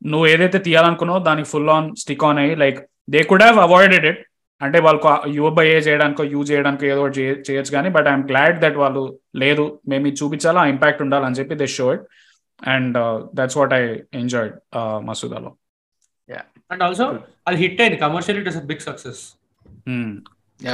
నువ్వు 0.01 0.25
ఏదైతే 0.27 0.59
తీయాలనుకున్నావో 0.59 1.19
దానికి 1.19 1.47
ఫుల్ 1.49 1.69
ఆన్ 1.69 1.87
స్టిక్ 1.95 2.23
ఆన్ 2.23 2.39
అయ్యి 2.39 2.55
like 2.55 2.79
they 3.09 3.21
could 3.23 3.43
have 3.43 3.59
avoided 3.59 4.05
it 4.11 4.21
అంటే 4.61 4.77
వాళ్ళకు 4.79 5.09
యువ 5.29 5.49
బై 5.49 5.65
ఏ 5.67 5.79
చేయడానికో 5.79 6.23
యూజ్ 6.33 6.51
చేయడానికో 6.51 6.85
ఏదో 6.85 7.03
చేయొచ్చు 7.47 7.71
కానీ 7.71 7.89
బట్ 7.89 8.07
ఐఎమ్ 8.07 8.25
గ్లాడ్ 8.31 8.57
దట్ 8.63 8.77
వాళ్ళు 8.83 9.03
లేదు 9.43 9.65
మేము 9.87 10.07
ఇది 10.07 10.17
చూపించాలా 10.21 10.61
ఆ 10.61 10.71
ఇంపాక్ట్ 10.73 11.01
ఉండాలని 11.01 11.39
చెప్పి 11.39 11.55
they 11.55 11.67
show 11.77 11.87
it 11.93 12.05
and 12.59 12.97
that's 13.33 13.57
what 13.57 13.73
I 13.73 13.83
enjoyed 14.13 14.55
మసూదాలో. 15.05 15.51
And 16.71 16.83
also 16.85 17.05
అది 17.47 17.57
హిట్ 17.63 17.81
అయింది 17.83 17.99
commercial 18.05 18.39
it 18.41 18.49
is 18.51 18.59
big 18.71 18.83
success 18.87 19.21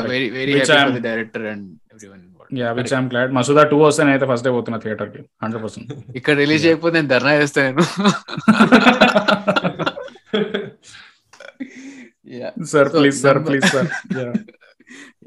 very 0.07 0.28
very 0.36 0.52
Which 0.53 0.70
happy 0.70 0.76
I'm- 0.76 0.88
for 0.88 0.95
the 0.98 1.03
director 1.07 1.45
and 1.52 1.65
everyone 1.94 2.22
yeah 2.52 2.70
which 2.78 2.91
I'm 2.94 3.07
glad 3.11 3.32
Masooda 3.38 3.64
two 3.72 3.78
వస్తే 3.82 4.03
అయితే 4.14 4.26
first 4.32 4.45
day 4.48 4.52
పోతున్నా 4.56 4.78
థియేటర్కి 4.84 5.22
hundred 5.44 5.64
percent 5.65 5.90
ఇక్కడ 6.20 6.36
release 6.44 6.64
చేయకపోతే 6.65 6.95
నేను 6.98 7.10
ధర్నా 7.14 7.34
చేస్తాను. 7.40 7.84
Sir 12.72 12.90
please 12.95 13.18
sir 13.24 13.38
number- 13.38 13.48
please 13.49 13.68
sir 13.74 13.90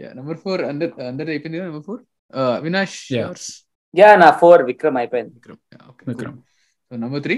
yeah 0.02 0.08
number 0.18 0.38
four 0.44 0.62
అందర్ 0.70 0.92
అందరు 1.10 1.30
అయిపోయింది 1.34 1.60
number 1.66 1.86
four 1.88 2.02
Avinash 2.56 2.98
Yeah. 3.14 3.30
Yeah 3.94 4.08
నా 4.22 4.28
ఫోర్ 4.40 4.62
విక్రమ్ 4.70 4.96
అయిపోయింది. 5.00 5.32
Vikram 5.36 5.60
Vikram 6.10 6.38
so 6.90 6.96
number 7.04 7.22
three 7.26 7.36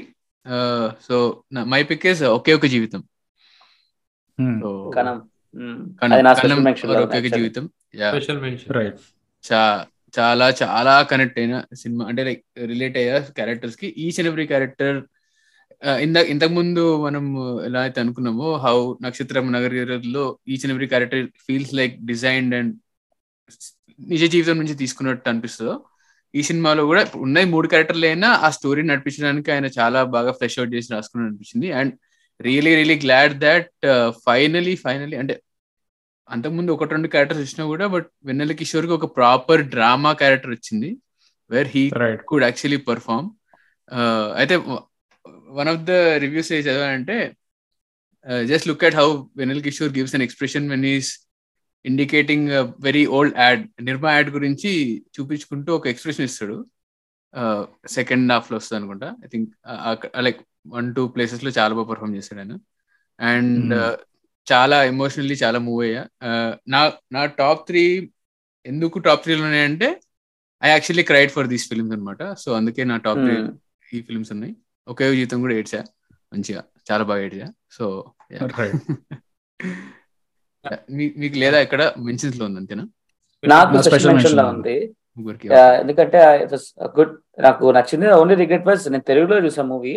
so 1.07 1.17
my 1.73 1.83
pick 1.91 2.07
is 2.13 2.23
Oke 2.37 2.53
Oka 2.59 2.67
Jeevitham. 2.75 3.01
Oke 7.05 7.19
ఒక 7.19 7.31
జీవితం. 7.37 7.65
యా 8.01 8.09
స్పెషల్ 8.13 8.41
మెన్షన్ 8.41 8.75
రైట్ 8.79 8.99
చా 9.45 9.61
చాలా 10.15 10.47
చాలా 10.61 10.95
కనెక్ట్ 11.11 11.39
అయిన 11.39 11.55
సినిమా 11.75 12.05
అంటే 12.11 12.23
లైక్ 12.25 12.43
రిలేట్ 12.71 12.97
అయ్యా 13.01 13.17
క్యారెక్టర్స్కి 13.39 13.89
ఈచ్ 14.05 14.19
అండ్ 14.21 14.31
ఎవ్రీ 14.31 14.47
క్యారెక్టర్ 14.47 14.99
ఇంత 16.03 16.19
ఇంతకు 16.33 16.53
ముందు 16.53 16.85
మనం 17.03 17.25
ఎలా 17.67 17.81
అయితే 17.81 17.99
అనుకున్నామో 18.01 18.49
హౌ 18.65 18.77
నక్షత్రం 19.05 19.47
నగరిలో 19.53 20.25
each 20.49 20.65
and 20.65 20.75
every 20.75 20.89
character 20.93 21.27
feels 21.47 21.75
like 21.75 21.95
designed 22.07 22.55
and 22.55 22.73
నిజ 24.01 24.25
జీవితం 24.35 24.57
నుంచి 24.59 24.75
తీసుకున్నట్టు 24.83 25.29
అనిపిస్తుందో 25.31 25.75
ఈ 26.35 26.43
సినిమాలో 26.43 26.83
కూడా 26.87 27.03
ఉన్నాయి 27.19 27.47
మూడు 27.53 27.67
క్యారెక్టర్లు 27.69 28.07
అయినా 28.07 28.31
ఆ 28.43 28.51
స్టోరీ 28.57 28.83
నడిపించడానికి 28.83 29.51
ఆయన 29.53 29.67
చాలా 29.79 30.01
బాగా 30.17 30.33
ఫ్రెష్ 30.33 30.59
అవుట్ 30.59 30.75
చేసి 30.75 30.93
రాసుకున్నట్టు 30.95 31.31
అనిపించింది 31.31 31.69
and 31.73 31.95
really 32.41 32.75
really 32.75 32.97
glad 32.99 33.39
that 33.39 33.71
finally 34.27 34.77
finally 34.77 35.17
అంటే 35.17 35.43
అంతకుముందు 36.31 36.73
ఒకటి 36.73 36.91
రెండు 36.91 37.09
క్యారెక్టర్స్ 37.09 37.43
వచ్చినా 37.43 37.67
కూడా 37.67 37.87
బట్ 37.87 38.07
వెన్నెల 38.25 38.53
కిషోర్కి 38.53 38.93
ఒక 38.93 39.17
ప్రాపర్ 39.17 39.63
డ్రామా 39.63 40.13
క్యారెక్టర్ 40.13 40.51
వచ్చింది 40.51 40.97
where 41.51 41.69
he 41.69 41.91
could 42.29 42.43
actually 42.43 42.77
perform 42.77 43.29
అయితే 44.37 44.57
వన్ 45.49 45.69
ఆఫ్ 45.69 45.83
ద 45.83 45.91
రివ్యూస్ 45.91 46.53
ఏ 46.53 46.61
చదవాలంటే 46.61 47.17
just 48.47 48.69
look 48.69 48.85
at 48.85 48.95
how 48.95 49.25
Vennela 49.37 49.63
Kishore 49.63 49.93
gives 49.99 50.15
an 50.15 50.23
expression 50.23 50.69
when 50.69 50.85
is 50.85 51.11
indicating 51.87 52.49
very 52.81 53.07
old 53.07 53.39
ad 53.39 53.69
Nirma 53.83 54.13
ad 54.13 54.31
గురించి 54.31 54.71
చూపించుకుంటూ 55.17 55.77
ఒక 55.77 55.87
ఎక్స్ప్రెషన్ 55.87 56.25
ఇస్తాడు. 56.25 56.67
సెకండ్ 57.89 58.33
హాఫ్లో 58.33 58.57
వస్తుంది 58.57 58.79
అనుకుంటా. 58.81 59.09
I 59.25 59.29
think 59.29 59.51
like 60.21 60.41
one 60.69 60.89
two 60.95 61.03
ప్లేసెస్లో 61.15 61.51
చాలా 61.59 61.73
బాగా 61.75 61.89
పర్ఫామ్ 61.91 62.17
చేశాడు 62.17 62.41
ఆయన. 62.41 62.55
And 63.19 63.73
Hmm. 63.75 63.97
చాలా 64.47 64.77
ఎమోషనల్లీ 64.91 65.37
చాలా 65.41 65.59
మూవ్ 65.65 65.81
అయ్యా. 65.87 66.03
Uh, 66.27 66.51
నా 66.69 66.81
నా 67.15 67.23
టాప్ 67.41 67.63
త్రీ 67.69 67.83
ఎందుకు 68.67 68.99
టాప్ 69.07 69.23
త్రీలో 69.25 69.43
ఉన్నాయంటే 69.45 69.89
I 70.63 70.69
actually 70.71 71.05
cried 71.11 71.33
for 71.35 71.49
these 71.51 71.67
films 71.71 71.95
అనమాట 71.97 72.23
సో 72.43 72.49
అందుకే 72.59 72.85
నా 72.85 72.97
టాప్ 73.05 73.21
త్రీ 73.25 73.35
మ్మ్. 73.39 73.51
ఈ 73.89 74.01
ఫిల్మ్స్ 74.09 74.31
ఉన్నాయి. 74.35 74.53
ఒకే 74.87 75.09
జీవితం 75.15 75.39
కూడా 75.45 75.55
ఏడ్చా. 75.59 75.81
మంచిగా 76.33 76.61
చాలా 76.89 77.05
బాగా 77.05 77.21
ఏడ్చా. 77.27 77.49
సో 77.77 77.85
రైట్ 78.55 78.81
మీకు 81.21 81.37
లేదా 81.39 81.59
ఇక్కడ 81.67 81.83
మెన్షన్స్లో 82.07 82.45
ఉంది 82.49 82.59
అంతేనా? 82.63 82.85
నాకు 83.43 83.71
నా 83.75 83.81
స్పెషల్ 83.87 84.11
మెన్షన్లో 84.11 84.45
ఉంది. 84.55 84.77
ఎందుకంటే 85.81 86.19
గుడ్ 86.97 87.13
నాకు 87.39 87.73
నచ్చింది. 87.77 88.07
ఓన్లీ 88.19 88.35
రిగ్రెట్ 88.43 88.67
వాజ్ 88.69 88.85
నేను 88.95 89.07
తెలుగులో 89.11 89.37
చూసాను 89.47 89.71
movie 89.73 89.95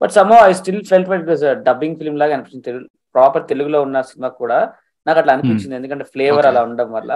but 0.00 0.12
some 0.18 0.32
I 0.48 0.52
still 0.60 0.82
felt 0.90 1.10
it 1.18 1.30
was 1.32 1.44
dubbing 1.68 1.98
film 2.00 2.18
లాగా 2.22 2.34
అనిపించింది. 2.36 2.66
తెలుగు 2.68 2.86
ప్రాపర్ 3.14 3.44
తెలుగులో 3.52 3.78
ఉన్న 3.86 4.00
సినిమా 4.10 4.28
కూడా 4.42 4.58
నాకు 5.06 5.18
అట్లా 5.20 5.32
అనిపించింది. 5.34 5.74
ఎందుకంటే 5.78 6.04
ఫ్లేవర్. 6.14 6.46
అలా 6.50 6.62
ఉండడం 6.68 6.90
వల్ల 6.98 7.12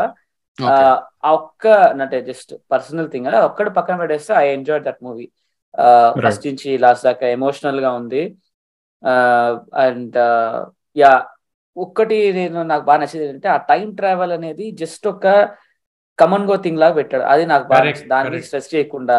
ఆ 1.26 1.30
ఒక్క 1.38 1.66
అంటే 2.04 2.18
జస్ట్ 2.30 2.52
పర్సనల్ 2.72 3.08
థింగ్ 3.12 3.26
ఒక్కడు 3.50 3.70
పక్కన 3.78 3.96
పెట్టేస్తే 4.02 4.32
I 4.42 4.46
enjoy 4.56 4.82
that 4.88 5.00
movie 5.06 5.26
first 6.24 6.44
నుంచి 6.48 6.70
లాస్ట్ 6.84 7.04
దాకా 7.04 7.26
ఎమోషనల్గా 7.36 7.92
ఉంది. 8.00 8.22
అండ్ 9.84 10.18
యా 10.96 11.12
ఒక్కటి 11.76 12.18
నేను 12.32 12.58
నాకు 12.62 12.84
బాగా 12.88 12.98
నచ్చింది 13.00 13.24
ఏంటంటే 13.26 13.48
ఆ 13.48 13.56
టైం 13.70 13.86
ట్రావెల్ 14.00 14.32
అనేది 14.32 14.66
జస్ట్ 14.82 15.06
ఒక 15.12 15.26
కమన్ 16.18 16.46
గో 16.50 16.56
థింగ్ 16.64 16.80
లాగా 16.82 16.94
పెట్టాడు. 16.94 17.24
అది 17.32 17.44
నాకు 17.52 17.64
బాగా 17.68 17.80
Correct, 17.80 17.96
నచ్చింది. 17.96 18.12
దాన్ని 18.12 18.30
correct. 18.30 18.46
స్ట్రెస్ 18.46 18.68
చేయకుండా 18.74 19.16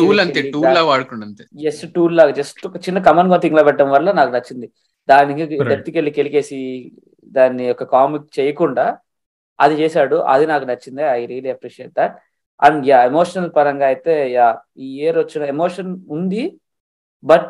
టూల్ 0.00 0.20
అంతే 0.24 0.40
టూల్ 0.54 0.70
లా 0.76 0.82
వాడుకుంటు 0.90 1.24
అంతే. 1.28 1.44
జస్ట్ 1.64 1.84
టూల్ 1.94 2.14
లాగా 2.18 2.32
జస్ట్ 2.40 2.62
ఒక 2.68 2.76
చిన్న 2.86 2.98
కమన్ 3.08 3.30
గో 3.32 3.38
థింగ్ 3.44 3.56
లా 3.58 3.62
పెట్టడం 3.68 3.90
వల్ల 3.94 4.12
నాకు 4.20 4.32
నచ్చింది. 4.36 4.66
దానికి. 5.08 5.44
డెప్త్కి 5.70 5.96
వెళ్ళి 5.98 6.12
కెలికేసి 6.18 6.58
దాన్ని 7.36 7.64
ఒక 7.74 7.84
కామిక్ 7.94 8.26
చేయకుండా 8.38 8.84
అది 9.58 9.74
చేశాడు 9.82 10.16
అది 10.34 10.44
నాకు 10.52 10.64
నచ్చింది. 10.70 11.02
I 11.18 11.20
really 11.32 11.50
appreciate 11.56 11.92
that 12.00 12.16
and 12.60 12.82
yeah 12.90 12.98
emotional 13.10 13.50
పరంగా 13.56 13.86
అయితే 13.92 14.14
యా 14.36 14.48
ఈ 14.84 14.88
ఇయర్ 14.98 15.18
వచ్చిన 15.22 15.42
ఎమోషన్ 15.54 15.90
ఉంది 16.16 16.42
బట్ 17.24 17.48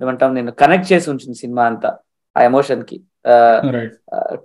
ఏమంటాం 0.00 0.34
నేను 0.38 0.52
కనెక్ట్ 0.62 0.88
చేసి 0.92 1.06
ఉంచింది 1.12 1.36
సినిమా 1.42 1.62
అంతా 1.70 1.90
ఆ 2.36 2.42
ఎమోషన్కి. 2.50 2.96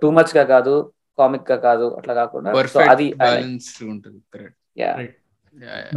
టూ 0.00 0.08
మచ్గా 0.16 0.44
కాదు 0.54 0.74
కామిక్గా 1.18 1.56
కాదు 1.66 1.86
అట్లా 1.98 2.14
కాకుండా. 2.14 2.50
సో 2.74 2.80
అది 2.94 3.06
బ్యాలెన్స్ 3.22 3.68
ఉంటుంది 3.92 4.20
కరెక్ట్ 4.34 4.58
యా. 4.82 4.90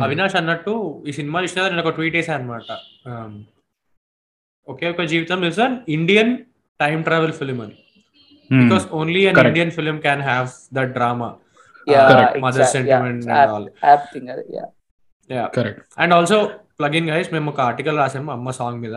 అవినాష్ 0.04 0.36
అన్నట్టు 0.36 0.74
ఈ 1.08 1.14
సినిమా 1.14 1.38
చూసిన 1.44 1.68
నేను 1.70 1.84
ఒక 1.84 1.94
ట్వీట్ 1.96 2.16
వేసాను 2.16 2.38
అనమాట 2.40 2.70
Oke 4.68 4.88
Oka 4.90 5.04
Jeevitham 5.12 5.46
is 5.46 5.60
an. 5.60 5.76
Indian 5.90 6.32
time 6.80 6.98
travel 7.02 7.34
film 7.34 7.60
అని 7.62 7.78
because 8.50 8.86
only 8.92 9.22
an. 9.24 9.36
Indian 9.50 9.72
film 9.72 9.98
can 10.00 10.24
have 10.24 10.48
that 10.74 10.92
drama 10.92 11.30
yeah 11.88 12.02
mother 12.46 12.68
sentiment 12.76 13.26
all 13.48 13.68
and 15.98 16.14
also 16.14 16.38
plug 16.80 16.96
in 16.96 17.10
guys 17.10 17.30
మేము 17.34 17.50
ఒక 17.52 17.62
ఆర్టికల్ 17.62 17.98
రాసాము 17.98 18.32
అమ్మ 18.32 18.50
సాంగ్ 18.52 18.80
మీద. 18.82 18.96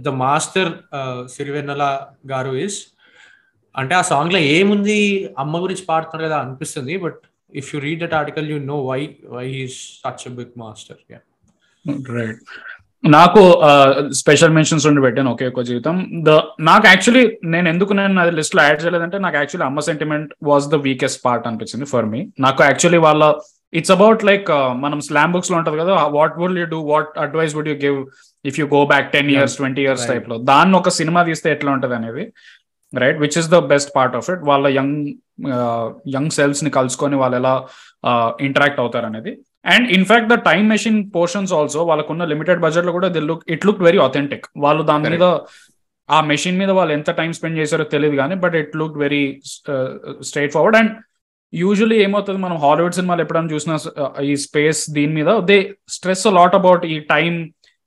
ద 0.00 0.08
మాస్టర్ 0.20 0.70
సిరివెన్నెల 1.28 1.84
గారు 2.30 2.52
is 2.64 2.78
అంటే 3.74 3.94
ఆ 3.94 4.02
సాంగ్లో 4.02 4.38
ఏముంది 4.52 4.98
అమ్మ 5.38 5.56
గురించి 5.62 5.84
పాడుతున్నారు 5.84 6.26
కదా 6.28 6.38
అనిపిస్తుంది 6.40 6.94
but 6.96 7.20
if 7.54 7.74
you 7.74 7.80
read 7.80 8.00
that 8.00 8.14
article 8.14 8.48
you 8.50 8.58
know 8.64 8.78
why 8.84 9.00
why 9.30 9.46
he's 9.50 9.78
such 10.04 10.24
big 10.34 10.52
master 10.56 11.00
right 12.10 12.42
నాకు 13.04 13.42
స్పెషల్ 14.12 14.50
మెన్షన్స్ 14.50 14.86
ఉండి 14.86 15.00
పెట్టాను 15.00 15.30
ఒకే 15.30 15.46
ఒక 15.46 15.62
జీవితం. 15.62 15.94
ద 16.24 16.30
నాకు 16.60 16.86
యాక్చువల్లీ 16.86 17.22
నేను 17.44 17.68
ఎందుకు 17.68 17.92
నేను 17.92 18.20
అది 18.20 18.32
లిస్ట్లో 18.36 18.62
యాడ్ 18.62 18.82
చేయలేదంటే 18.82 19.18
నాకు 19.18 19.36
యాక్చువల్లీ 19.36 19.66
అమ్మ 19.66 19.80
sentiment 19.86 20.32
was 20.42 20.66
the 20.68 20.78
weakest 20.88 21.20
part 21.24 21.46
అనిపించింది 21.46 21.84
ఫర్ 21.84 22.06
మీ 22.06 22.20
నాకు 22.38 22.62
యాక్చువల్లీ 22.62 22.98
వాళ్ళ 22.98 23.22
ఇట్స్ 23.72 23.90
అబౌట్ 23.90 24.24
లైక్ 24.24 24.48
మనం 24.76 25.00
స్లామ్ 25.00 25.32
బుక్స్లో 25.32 25.56
ఉంటది 25.58 25.78
కదా 25.78 25.94
what 26.16 26.36
would 26.38 26.58
you 26.58 26.66
do 26.66 26.80
what 26.86 27.18
advice 27.18 27.54
would 27.56 27.68
you 27.68 27.76
give 27.86 27.98
if 28.44 28.58
you 28.60 28.66
go 28.68 28.82
back 28.86 29.08
ten 29.12 29.30
years 29.30 29.56
twenty 29.56 29.82
years 29.82 30.02
Right. 30.02 30.12
టైప్లో? 30.14 30.36
దాన్ని 30.50 30.76
ఒక 30.76 30.92
సినిమా 30.98 31.22
తీస్తే 31.22 31.48
ఎట్లా 31.52 31.72
ఉంటది 31.72 31.94
అనేది 31.94 32.24
right 32.92 33.18
which 33.18 33.38
is 33.38 33.48
the 33.48 33.58
best 33.72 33.90
part 33.96 34.16
of 34.16 34.30
it 34.30 34.42
వాళ్ళ 34.42 34.66
యంగ్ 34.66 34.96
యంగ్ 36.16 36.30
సెల్స్ని 36.30 36.70
కలుసుకొని 36.70 37.16
వాళ్ళు 37.16 37.36
ఎలా 37.36 37.54
ఇంటరాక్ట్ 38.40 38.80
అవుతారు 38.80 39.06
అనేది. 39.06 39.32
And 39.66 39.90
in fact 39.90 40.28
the 40.28 40.34
time 40.34 40.68
machine 40.68 41.10
portions 41.10 41.52
also 41.52 41.84
వాళ్ళకున్న 41.84 42.24
లిమిటెడ్ 42.24 42.60
బడ్జెట్లో 42.60 42.92
కూడా 42.92 43.08
the 43.08 43.20
look 43.20 43.44
it 43.48 43.66
look 43.66 43.82
very 43.82 43.98
authentic 43.98 44.46
వాళ్ళు 44.56 44.82
దాని 44.82 45.10
మీద 45.10 45.22
ఆ 46.08 46.20
మెషిన్ 46.20 46.58
మీద 46.58 46.70
వాళ్ళు 46.70 46.92
ఎంత 46.92 47.10
టైం 47.10 47.32
స్పెండ్ 47.32 47.58
చేశారో 47.58 47.84
తెలియదు 47.84 48.16
కానీ 48.16 48.34
but 48.34 48.54
it 48.54 48.76
look 48.76 48.98
very 48.98 49.22
straightforward 50.52 50.76
and 50.76 50.92
usually 51.52 52.02
ఏమవుతుంది 52.02 52.38
మనం 52.38 52.56
హాలీవుడ్ 52.56 52.94
సినిమాలు 52.94 53.22
ఎప్పుడైనా 53.22 53.52
చూసిన 53.52 53.72
ఈ 54.22 54.36
స్పేస్ 54.36 54.90
దీని 54.90 55.12
మీద 55.12 55.30
దే 55.40 55.56
స్ట్రెస్ 55.88 56.26
లాట్ 56.26 56.54
అబౌట్ 56.54 56.86
ఈ 56.86 56.98
టైం 56.98 57.32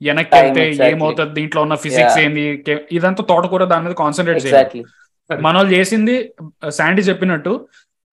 వెనక్కి 0.08 0.34
వెళ్తే 0.40 0.62
exactly. 0.70 0.90
ఏమవుతుంది? 0.96 1.34
దీంట్లో 1.40 1.62
ఉన్న 1.66 1.76
ఫిజిక్స్. 1.86 2.18
ఏంది? 2.24 2.44
ఇదంతా 2.98 3.24
తోటకూర 3.32 3.66
దాని 3.74 3.86
మీద 3.88 3.96
కాన్సన్ట్రేట్ 4.04 4.44
చేయాలి 4.46 4.84
మన 5.46 5.54
వాళ్ళు 5.58 5.72
చేసింది 5.78 6.16
శాండీ 6.78 7.04
చెప్పినట్టు 7.10 7.52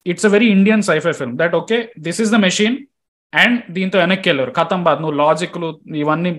it's 0.07 0.27
a 0.29 0.31
very 0.35 0.49
Indian 0.57 0.83
sci-fi 0.91 1.13
film 1.21 1.35
that 1.41 1.55
okay 1.61 1.79
this 2.07 2.21
is 2.25 2.33
the 2.35 2.39
machine 2.47 2.77
and 3.33 3.59
దీంతో 3.77 3.97
వెనక్కి 4.03 4.27
వెళ్ళారు. 4.31 4.53
కథం 4.59 4.81
బాద్ 4.87 5.01
నువ్వు 5.03 5.17
లాజిక్లు 5.23 5.69
ఇవన్నీ 6.03 6.31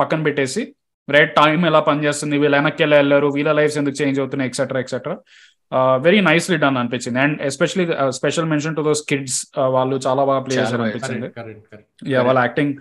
పక్కన 0.00 0.20
పెట్టేసి 0.26 0.62
రైట్ 1.14 1.32
టైం 1.40 1.58
ఎలా 1.70 1.80
పనిచేస్తుంది? 1.88 2.36
వీళ్ళు 2.42 2.56
వెనక్కి 2.58 2.82
ఎలా 2.86 2.96
వెళ్ళారు? 3.02 3.28
వీళ్ళ 3.36 3.50
లైఫ్స్ 3.58 3.78
ఎందుకు 3.80 3.96
చేంజ్ 4.00 4.18
అవుతున్నాయి? 4.22 4.50
Etcetera 4.50 4.80
etcetera 4.84 5.16
very 6.06 6.20
nicely 6.28 6.56
done 6.62 6.78
అనిపించింది. 6.80 7.18
And 7.24 7.36
especially 7.48 7.84
special 8.18 8.46
mention 8.52 8.76
to 8.78 8.82
those 8.88 9.02
kids 9.10 9.38
వాళ్ళు 9.76 9.96
చాలా 10.06 10.22
బాగా 10.30 10.40
ప్లే 10.46 10.54
చేశారు 10.60 10.82
అనిపించింది. 10.86 11.28
కరెక్ట్ 11.38 11.38
కరెక్ట్ 11.38 11.66
కరెక్ట్ 11.72 12.10
యా 12.12 12.22
వాళ్ళ 12.28 12.40
acting 12.46 12.74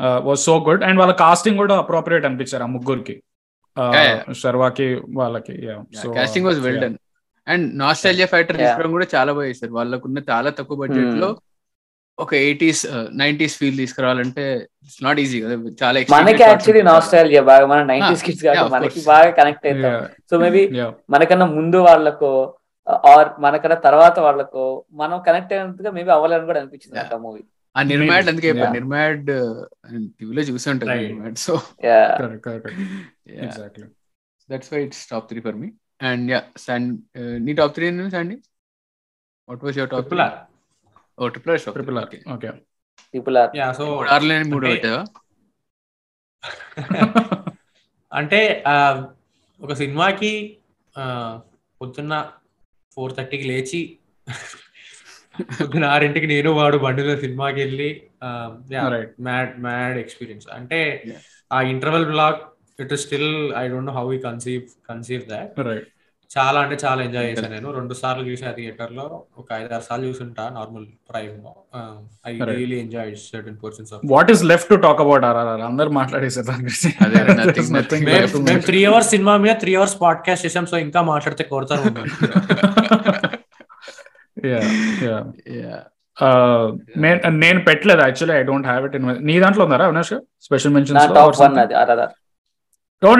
was 0.00 0.40
so 0.40 0.58
good 0.68 0.84
and 0.84 0.98
వాళ్ళ 1.00 1.12
కాస్టింగ్ 1.14 1.56
కూడా 1.56 1.76
అప్రోప్రియేట్ 1.76 2.26
అనిపించారు 2.26 2.62
ఆ 2.62 2.66
ముగ్గురికి. 2.66 3.16
శర్వాకి 4.42 4.88
వాళ్ళకి 5.16 5.54
casting 6.16 6.46
was 6.46 6.60
well 6.60 6.80
done 6.80 6.96
and 7.46 7.78
nostalgia 7.78 8.26
factor 8.26 8.56
Yeah. 8.56 8.66
తీసుకోవడం 8.68 8.90
కూడా 8.90 9.06
చాలా 9.14 9.32
బాగా 9.32 9.46
చేశారు. 9.46 9.72
వాళ్ళకున్న 9.72 10.18
చాలా 10.30 10.50
తక్కువ 10.50 10.76
బడ్జెట్ 10.76 11.06
Hmm. 11.06 11.20
లో 11.20 11.30
ఒక 12.18 12.34
ఎయిటీస్ 12.34 12.86
నైన్టీస్ 13.14 13.58
ఫీల్ 13.58 13.76
తీసుకురావాలంటే 13.76 14.42
ఇట్స్ 14.82 15.04
నాట్ 15.04 15.20
ఈజీ 15.20 15.40
కదా. 15.40 15.54
చాలా 15.82 15.98
మనకి 16.10 16.42
యాక్చువల్లీ 16.42 16.80
ఉంటాయి. 16.80 16.94
నాస్టాలజియా 16.94 17.42
బాగా. 17.42 17.66
మన 17.66 17.82
నైన్టీస్ 17.82 18.24
కిడ్స్ 18.24 18.44
of 18.44 18.72
మనకి. 18.72 19.00
బాగా 19.06 19.30
కనెక్ట్ 19.30 19.66
అవుతాం. 19.66 19.94
So 20.30 20.38
maybe. 20.38 20.62
మనకన్నా 21.10 21.46
ముందు 21.46 21.76
వాళ్ళకో 21.76 22.32
ఆర్ 22.86 23.28
మనకన్నా 23.38 23.76
తర్వాత 23.76 24.18
వాళ్ళకో 24.18 24.64
మనం 24.92 25.22
కనెక్ట్ 25.28 25.52
అయినంతగా 25.52 25.90
మేబీ 25.90 26.10
అవ్వాలని 26.10 26.46
కూడా 26.46 26.60
అనిపించింది 26.60 26.98
ఆ 26.98 27.16
మూవీ 27.16 27.42
ఆ 27.74 27.80
నిర్మాడ్. 27.90 28.28
అందుకే. 28.30 28.50
నిర్మాడ్ 28.72 29.26
టీవీలో 30.16 30.42
చూసి 30.48 30.68
Right. 30.70 31.04
Nirma ad 31.04 31.38
so. 31.38 31.54
That's 34.48 34.70
why 34.72 34.80
it's 34.84 35.02
top 35.10 35.26
three 35.30 35.40
for 35.40 35.56
me 35.56 35.68
and 36.02 36.26
yeah 36.30 36.40
Sandy 36.58 36.90
నీ 37.46 37.52
top 37.54 37.74
three 37.74 37.86
Sandy 38.10 38.36
what 39.48 39.62
was 39.64 39.78
your 39.78 39.90
top 39.90 40.02
triple 40.02 40.22
R 40.22 40.36
oh 41.18 41.28
triple 41.28 41.52
R 41.52 41.62
Triple 41.76 41.98
R. 41.98 42.06
Okay. 42.34 42.50
People 43.14 43.36
are 43.38 43.52
yeah 43.56 43.66
so 43.72 43.86
ఆర్లైన్ 44.14 44.48
మూడు 44.52 44.66
అంటే- 44.66 44.76
పెట్టావా 44.76 45.02
అంటే 48.12 48.40
ఆ, 48.66 48.74
ఒక 49.60 49.72
సినిమాకి 49.74 50.32
పొద్దున్న 51.80 52.14
four 52.96 53.12
థర్టీకి 53.16 53.46
లేచి 53.48 53.80
ఆరింటికి 55.86 56.26
నేను 56.26 56.50
వాడు 56.50 56.78
బండిలో 56.78 57.16
సినిమాకి 57.16 57.60
వెళ్ళి. 57.60 58.02
మ్యాడ్ 59.20 59.60
మ్యాడ్ 59.60 59.98
ఎక్స్పీరియన్స్ 59.98 60.46
అంటే. 60.52 61.04
ఆ 61.52 61.62
interval 61.62 62.04
block 62.04 62.40
it 62.80 62.94
still 62.94 63.52
I 63.56 63.68
don't 63.68 63.86
know 63.86 63.92
how 63.92 64.10
we 64.10 64.18
conceive 64.18 64.62
conceive 64.88 65.22
that. 65.22 65.60
చాలా 66.38 66.60
అంటే 66.60 66.78
చాలా 66.84 67.02
ఎంజాయ్ 67.02 67.30
చేశాను 67.30 67.48
నేను 67.48 67.72
రెండు 67.72 67.94
సార్లు 67.94 68.30
చూసా 68.30 68.52
థియేటర్లో 68.52 69.24
ఒక 69.38 69.52
ఐదు 69.52 69.74
ఆరు 69.74 69.82
సార్లు 69.82 70.06
చూసుంటా 70.06 70.48
normal 70.48 70.86
ప్రైమ్లో 71.10 71.56
I. 72.26 72.40
Really 72.40 72.80
enjoy 72.80 73.16
certain 73.16 73.56
persons 73.64 73.92
of 73.92 74.00
what 74.06 74.30
is 74.30 74.44
left 74.44 74.68
to 74.68 74.74
talk 74.74 75.00
about 75.00 75.24
RRR 75.24 75.60
అందరు 75.60 75.88
మాట్లాడేసారు 75.88 76.52
మేము. 76.52 76.68
త్రీ 78.60 78.84
అవర్స్ 78.84 79.10
సినిమా 79.10 79.36
మీద 79.36 79.52
త్రీ 79.52 79.74
అవర్స్ 79.74 80.00
పాడ్కాస్ట్ 80.00 80.46
చేసాం 80.46 80.66
సో 80.66 80.78
ఇంకా 80.78 81.02
మాట్లాడితే 81.02 81.44
కొడతారు 81.44 81.80
ఉన్నారు. 81.80 82.10
Yeah, 82.10 82.32
yeah. 82.32 83.20
యా 83.20 83.26
Uh, 83.26 83.30
నేను 87.02 87.30
నేను 87.44 87.60
పెట్టలేదు 87.68 88.02
actually 88.06 88.34
I 88.40 88.42
don't 88.50 88.68
have 88.70 88.84
it 88.88 88.96
in 88.98 89.06
నీ 89.28 89.34
దాంట్లో 89.44 89.64
ఉందా 89.66 89.84
Avinash 89.88 90.14
special 90.48 90.74
mention 90.76 90.98
top 91.18 91.40
one 91.42 91.58
అది 91.64 91.76
ఆర్ఆర్ 91.82 92.02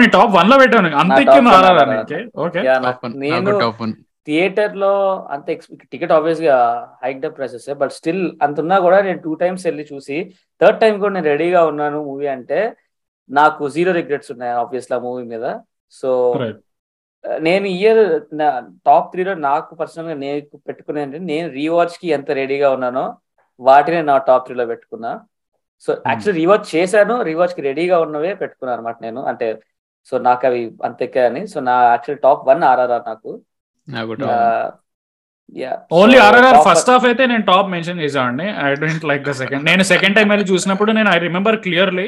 నీ 0.01 0.07
టాప్ 0.15 0.31
వన్లో 0.37 0.55
పెట్టాను. 0.61 0.89
అంత 1.03 1.19
one 1.35 1.47
ఆర్ఆర్ఆర్ 1.57 2.13
ఓకే 2.45 2.61
నేను 3.25 3.59
టాప్ 3.65 3.79
వన్ 3.83 3.93
థియేటర్లో 4.27 4.91
అంత 5.33 5.45
టికెట్ 5.91 6.11
ఆబ్వియస్గా 6.17 6.57
hike 7.03 7.21
the 7.23 7.29
prices. 7.37 7.65
But 7.81 7.93
still 7.97 8.21
అంత 8.45 8.57
ఉన్నా 8.63 8.77
కూడా 8.85 8.97
నేను 9.07 9.19
టూ 9.23 9.31
టైమ్స్ 9.41 9.63
వెళ్ళి 9.67 9.83
చూసి 9.91 10.17
థర్డ్ 10.61 10.79
టైం 10.83 10.93
కూడా 11.03 11.13
నేను 11.15 11.27
రెడీగా 11.33 11.61
ఉన్నాను 11.71 11.99
మూవీ 12.09 12.27
అంటే 12.35 12.59
నాకు 13.29 13.69
జీరో 13.75 13.91
రిగ్రెట్స్ 13.99 14.31
ఉన్నాయి 14.35 14.53
ఆబ్వియస్లీ 14.63 14.95
ఆ 14.97 15.01
మూవీ 15.07 15.23
మీద. 15.33 15.45
సో 15.93 16.09
రైట్ 16.43 16.59
నేను 17.47 17.65
ఇయర్ 17.79 18.03
టాప్ 18.87 19.09
త్రీలో 19.11 19.33
నాకు 19.49 19.71
పర్సనల్గా 19.81 20.15
నేను 20.23 20.59
పెట్టుకునే 20.67 21.01
నేను 21.31 21.47
రీవాచ్కి 21.59 22.07
ఎంత 22.17 22.29
రెడీగా 22.39 22.69
ఉన్నానో 22.75 23.05
వాటిని 23.59 23.99
నా 24.09 24.15
టాప్ 24.29 24.45
త్రీలో 24.45 24.65
పెట్టుకున్నా. 24.71 25.11
సో 25.85 25.91
యాక్చువల్లీ 26.09 26.39
రీవాచ్ 26.41 26.67
చేశాను 26.75 27.15
రీవాచ్కి 27.29 27.61
రెడీగా 27.69 27.97
ఉన్నవే 28.05 28.31
పెట్టుకున్నాను 28.41 28.77
అనమాట 28.77 28.97
నేను. 29.07 29.21
అంటే 29.31 29.47
సో 30.09 30.17
నాకు 30.27 30.43
అవి 30.49 30.61
అంతెక్కా 30.87 31.23
అని. 31.29 31.41
సో 31.53 31.57
నా 31.69 31.75
యాక్చువల్ 31.93 32.21
టాప్ 32.25 32.47
వన్ 32.49 32.63
ఆర్ఆర్ఆర్ 32.71 33.05
నాకు. 33.11 33.31
ఓన్లీ 35.99 36.17
ఆర్ఆర్ఆర్ 36.25 36.59
ఫస్ట్ 36.67 36.91
హాఫ్ 36.91 37.05
అయితే 37.09 37.23
నేను 37.31 37.43
టాప్ 37.51 37.71
మెన్షన్ 37.75 38.01
చేసామండి 38.03 38.47
I 38.65 38.67
don't 38.83 39.05
like 39.11 39.23
the 39.29 39.33
second. 39.41 39.63
నేను 39.69 39.83
సెకండ్ 39.93 40.17
టైం 40.17 40.27
వెళ్ళి 40.33 40.45
చూసినప్పుడు 40.51 40.91
నేను 40.99 41.09
I 41.15 41.17
remember 41.27 41.57
clearly 41.67 42.07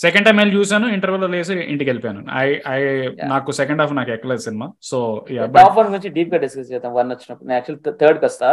second 0.00 0.26
time 0.26 0.36
వెళ్ళి 0.36 0.56
చూసాను 0.56 0.86
ఇంటర్వెల్లో 0.86 1.28
లేసి 1.28 1.54
ఇంటికి 1.54 1.90
వెళ్ళిపోయాను. 1.90 2.24
ఐ 2.34 2.56
ఐ 2.68 2.80
నాకు 3.24 3.52
సెకండ్ 3.52 3.80
హాఫ్ 3.80 3.94
నాకు 3.94 4.10
ఎక్కలేదు 4.10 4.40
సినిమా. 4.40 4.68
సో 4.82 5.26
యా 5.30 5.46
టాప్ 5.46 5.78
వన్ 5.78 5.86
గురించి 5.86 6.08
డీప్గా 6.08 6.38
డిస్కస్ 6.38 6.72
చేద్దాం 6.72 6.94
వన్ 6.94 7.10
వచ్చినప్పుడు. 7.10 7.48
నేను 7.48 7.56
యాక్చువల్ 7.56 8.00
థర్డ్ 8.00 8.24
వస్తా. 8.24 8.50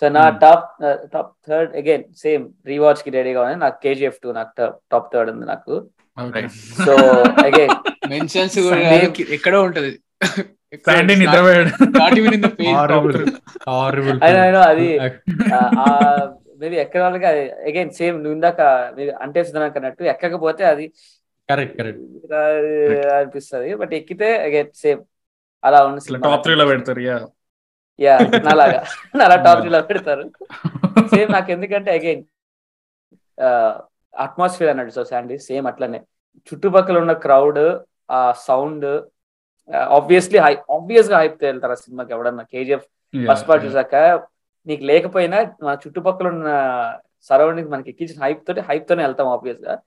సో 0.00 0.08
నా. 0.08 0.28
Top 0.28 0.68
top 1.14 1.32
third 1.48 1.76
again 1.76 2.04
same 2.18 2.48
రీవాచ్కి 2.66 3.10
రెడీగా 3.10 3.40
ఉన్నాయి 3.40 3.60
నాకు 3.60 3.82
కేజీఎఫ్ 3.82 4.20
టూ 4.24 4.32
నాకు 4.32 4.72
టాప్ 4.92 5.14
థర్డ్ 5.14 5.30
ఉంది 5.30 5.46
నాకు. 5.46 5.74
సో 6.86 6.92
అగైన్ 7.46 7.74
మెన్షన్స్ 8.08 8.58
ఎక్కడో 9.32 9.62
ఉంటది. 9.62 9.98
నిద్రపోయాడు. 11.16 11.70
అది 14.70 14.98
మేబీ 16.62 16.76
ఎక్కడ 16.84 17.00
వాళ్ళకి 17.06 17.26
అగైన్ 17.70 17.92
సేమ్ 18.00 18.16
నువ్వు 18.22 18.36
ఇందాక 18.38 18.60
అంటే 19.24 19.40
సుధానికి 19.48 19.78
అన్నట్టు 19.80 20.02
ఎక్కకపోతే 20.14 20.64
అది 20.72 20.86
కరెక్ట్ 21.48 21.76
కరెక్ట్. 21.78 22.02
అనిపిస్తుంది. 23.18 23.70
బట్ 23.80 23.92
ఎక్కితే 24.00 24.28
అగైన్ 24.48 24.72
సేమ్ 24.82 25.00
అలా 25.62 25.78
ఉంది 25.86 26.18
టాప్ 26.26 26.42
త్రీ 26.44 26.54
లో 26.60 26.64
పెడతారు 26.72 27.00
యా. 27.08 27.16
యా 27.98 28.14
నాలాగా. 28.46 28.80
అలా 29.26 29.36
టాప్ 29.46 29.60
త్రీ 29.62 29.70
లో 29.74 29.80
పెడతారు. 29.90 30.24
సేమ్ 31.14 31.30
నాకు 31.36 31.50
ఎందుకంటే 31.56 31.90
అగైన్ 31.98 32.22
అట్మాస్ఫియర్ 34.14 34.70
అన్నట్టు. 34.72 34.94
సో 34.98 35.02
శాండీ 35.10 35.36
సేమ్ 35.48 35.66
అట్లనే. 35.70 36.00
చుట్టుపక్కల 36.48 36.96
ఉన్న 37.04 37.12
క్రౌడ్ 37.24 37.62
ఆ 38.18 38.20
సౌండ్ 38.46 38.86
ఆబ్వియస్లీ 39.98 40.38
హై 40.44 40.54
ఆబ్వియస్గా 40.76 41.16
హైప్ 41.22 41.44
వెళ్తారు 41.50 41.74
ఆ 41.76 41.80
సినిమాకి 41.84 42.12
ఎవడన్నా. 42.16 42.44
కేజీఎఫ్ 42.52 42.86
ఫస్ట్ 43.14 43.46
పార్ట్ 43.48 43.64
చూసాక 43.66 43.94
నీకు 44.66 44.84
లేకపోయినా 44.84 45.38
మన 45.62 45.76
చుట్టుపక్కల 45.86 46.28
ఉన్న 46.28 46.48
సరౌండింగ్ 47.22 47.70
మనకి 47.70 47.90
ఎక్కించిన 47.90 48.22
హైప్ 48.22 48.46
తోటి 48.46 48.60
హైప్ 48.60 48.88
తోనే 48.88 49.02
వెళ్తాం 49.02 49.28
ఆబ్వియస్గా. 49.28 49.78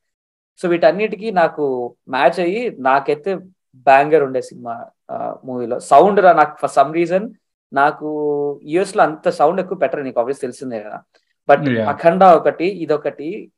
సో 0.60 0.70
వీటన్నిటికీ 0.70 1.32
నాకు 1.32 1.96
మ్యాచ్ 2.10 2.40
అయ్యి 2.40 2.76
నాకైతే 2.80 3.36
బ్యాంగర్ 3.76 4.24
ఉండే 4.24 4.42
సినిమా 4.42 4.86
మూవీలో. 5.46 5.80
సౌండ్ 5.80 6.24
నాకు 6.24 6.58
ఫర్ 6.60 6.70
సమ్ 6.70 6.94
రీజన్ 6.94 7.30
నాకు 7.74 8.10
యూఎస్లో 8.64 9.04
అంత 9.04 9.30
సౌండ్ 9.30 9.62
ఎక్కువ 9.62 9.78
పెట్టరు 9.78 10.02
నీకు 10.02 10.20
ఆబ్వియస్ 10.20 10.42
తెలిసిందే 10.42 10.80
కదా. 10.84 11.00
బట్. 11.50 11.68
అఖండ 11.94 12.24
ఒకటి 12.24 12.66
ఇదొకటి 12.66 13.52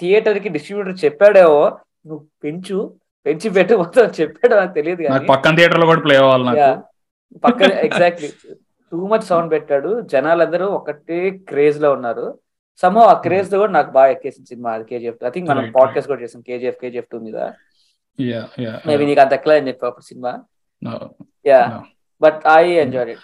థియేటర్కి 0.00 0.48
డిస్ట్రిబ్యూటర్ 0.48 1.04
చెప్పాడేవో 1.04 1.78
నువ్వు 2.06 2.26
పెంచు 2.44 2.94
పెంచి 3.26 3.50
పెట్టు 3.50 3.74
మొత్తం 3.74 4.04
చెప్పాడో 4.20 4.56
నాకు 4.56 4.72
తెలియదు 4.72 5.02
పక్కన 5.28 5.54
థియేటర్లో 5.54 5.86
కూడా 5.86 6.00
ప్లే 6.00 6.16
అవ్వాలి. 6.16 6.60
పక్కన 7.38 7.72
ఎగ్జాక్ట్లీ 7.72 8.28
టూ 8.94 9.06
మచ్ 9.06 9.20
సౌండ్ 9.20 9.50
పెట్టాడు. 9.50 10.00
జనాలందరూ 10.00 10.66
ఒకటే 10.66 11.30
క్రేజ్లో 11.30 11.92
ఉన్నారు. 11.92 12.38
సమ్ 12.82 12.96
ఆ 12.98 13.12
క్రేజ్తో 13.12 13.58
కూడా 13.58 13.72
నాకు 13.72 13.90
బాగా 13.90 14.10
ఎక్కేసింది 14.10 14.46
సినిమా 14.46 14.70
అది 14.70 14.84
కేజీఎఫ్. 14.84 15.26
ఐ 15.26 15.30
థింక్ 15.30 15.48
మనం 15.50 15.72
పాడ్కాస్ట్ 15.76 16.08
కూడా 16.08 16.22
చేసాం 16.22 16.42
కేజీఎఫ్ 16.42 16.76
కేజీఎఫ్ 16.82 17.06
టూ 17.12 17.18
మీద. 17.18 17.36
మేబీ 18.86 19.06
నీకు 19.06 19.20
అంత 19.20 19.32
ఎక్కలేదని 19.32 19.68
చెప్పి 19.68 19.86
అప్పుడు 19.86 20.04
cinema. 20.04 20.38
Yeah. 21.46 21.82
But 22.22 22.42
I 22.56 22.70
enjoy 22.70 23.08
it 23.08 23.18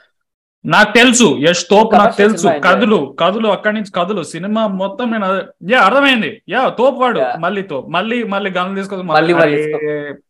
నాకు 0.64 0.92
తెలుసు 0.92 1.36
యష్ 1.40 1.64
తోపు 1.70 1.96
నాకు 1.96 2.16
తెలుసు. 2.16 2.48
కదులు 2.48 3.16
కదులు 3.20 3.48
అక్కడి 3.48 3.74
నుంచి 3.74 3.92
కదులు. 3.92 4.22
సినిమా 4.22 4.66
మొత్తం 4.66 5.10
నేను 5.10 5.26
యా 5.70 5.80
అర్థమైంది. 5.80 6.42
యా 6.48 6.68
తోపు 6.68 6.96
వాడు 6.96 7.18
Yeah. 7.20 7.38
మళ్ళీ 7.38 7.62
తోపు. 7.62 7.88
మళ్ళీ 7.88 8.22
మళ్ళీ 8.22 8.50
గన్లు 8.50 8.74
తీసుకొని 8.74 9.02
మళ్ళీ 9.02 9.34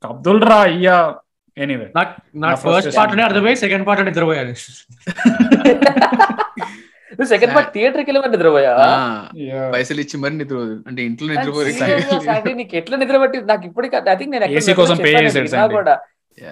అబ్దుల్ 0.05 0.43
రా 0.43 0.57
అయ్యా. 0.57 1.15
ఎనీవే 1.61 1.87
నాకు 1.99 2.13
నా 2.35 2.47
నాకు 2.47 2.61
first 2.65 2.87
ఫస్ట్ 2.87 2.99
పార్ట్ 2.99 3.23
అర్థమై 3.29 3.55
సెకండ్ 3.63 3.85
పార్ట్ 3.89 4.03
నిద్రపోయాను 4.09 4.53
నువ్వు 7.13 7.31
సెకండ్ 7.33 7.53
పార్ట్ 7.55 7.71
థియేటర్కి 7.75 8.09
వెళ్ళి 8.11 8.31
నిద్రపోయా 8.35 8.73
పైసలు 9.75 10.01
ఇచ్చి 10.05 10.17
మరి 10.23 10.35
నిద్ర 10.41 10.59
అంటే 10.89 11.01
ఇంట్లో 11.09 11.29
And 11.31 11.41
నిద్రపోయి 11.41 12.55
నీకు 12.61 12.77
ఎట్లా 12.81 12.97
నిద్ర 13.03 13.17
పట్టింది? 13.23 13.47
నాకు 13.53 13.65
ఇప్పటికీ 13.71 13.97
ఐ 14.13 14.17
థింక్ 14.21 14.33
నేను 14.35 14.47
AC 14.61 14.75
కోసం 14.81 14.97
విన్నా 15.03 15.33
Sandy. 15.55 15.75
కూడా. 15.79 15.95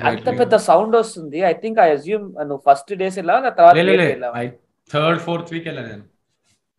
అంత 0.08 0.28
పెద్ద 0.40 0.54
సౌండ్ 0.68 0.94
వస్తుంది. 1.00 1.38
ఐ 1.50 1.54
థింక్ 1.62 1.78
ఐ 1.84 1.88
అజ్యూమ్ 1.96 2.24
నువ్వు 2.48 2.62
ఫస్ట్ 2.68 2.90
డేస్ 3.02 3.16
వెళ్ళావా? 3.20 3.40
లేదా 3.40 3.56
తర్వాత 3.60 3.74
థర్డ్ 4.90 5.20
ఫోర్త్ 5.26 5.50
వీక్ 5.54 5.66
వెళ్ళాను 5.70 5.88
నేను. 5.92 6.04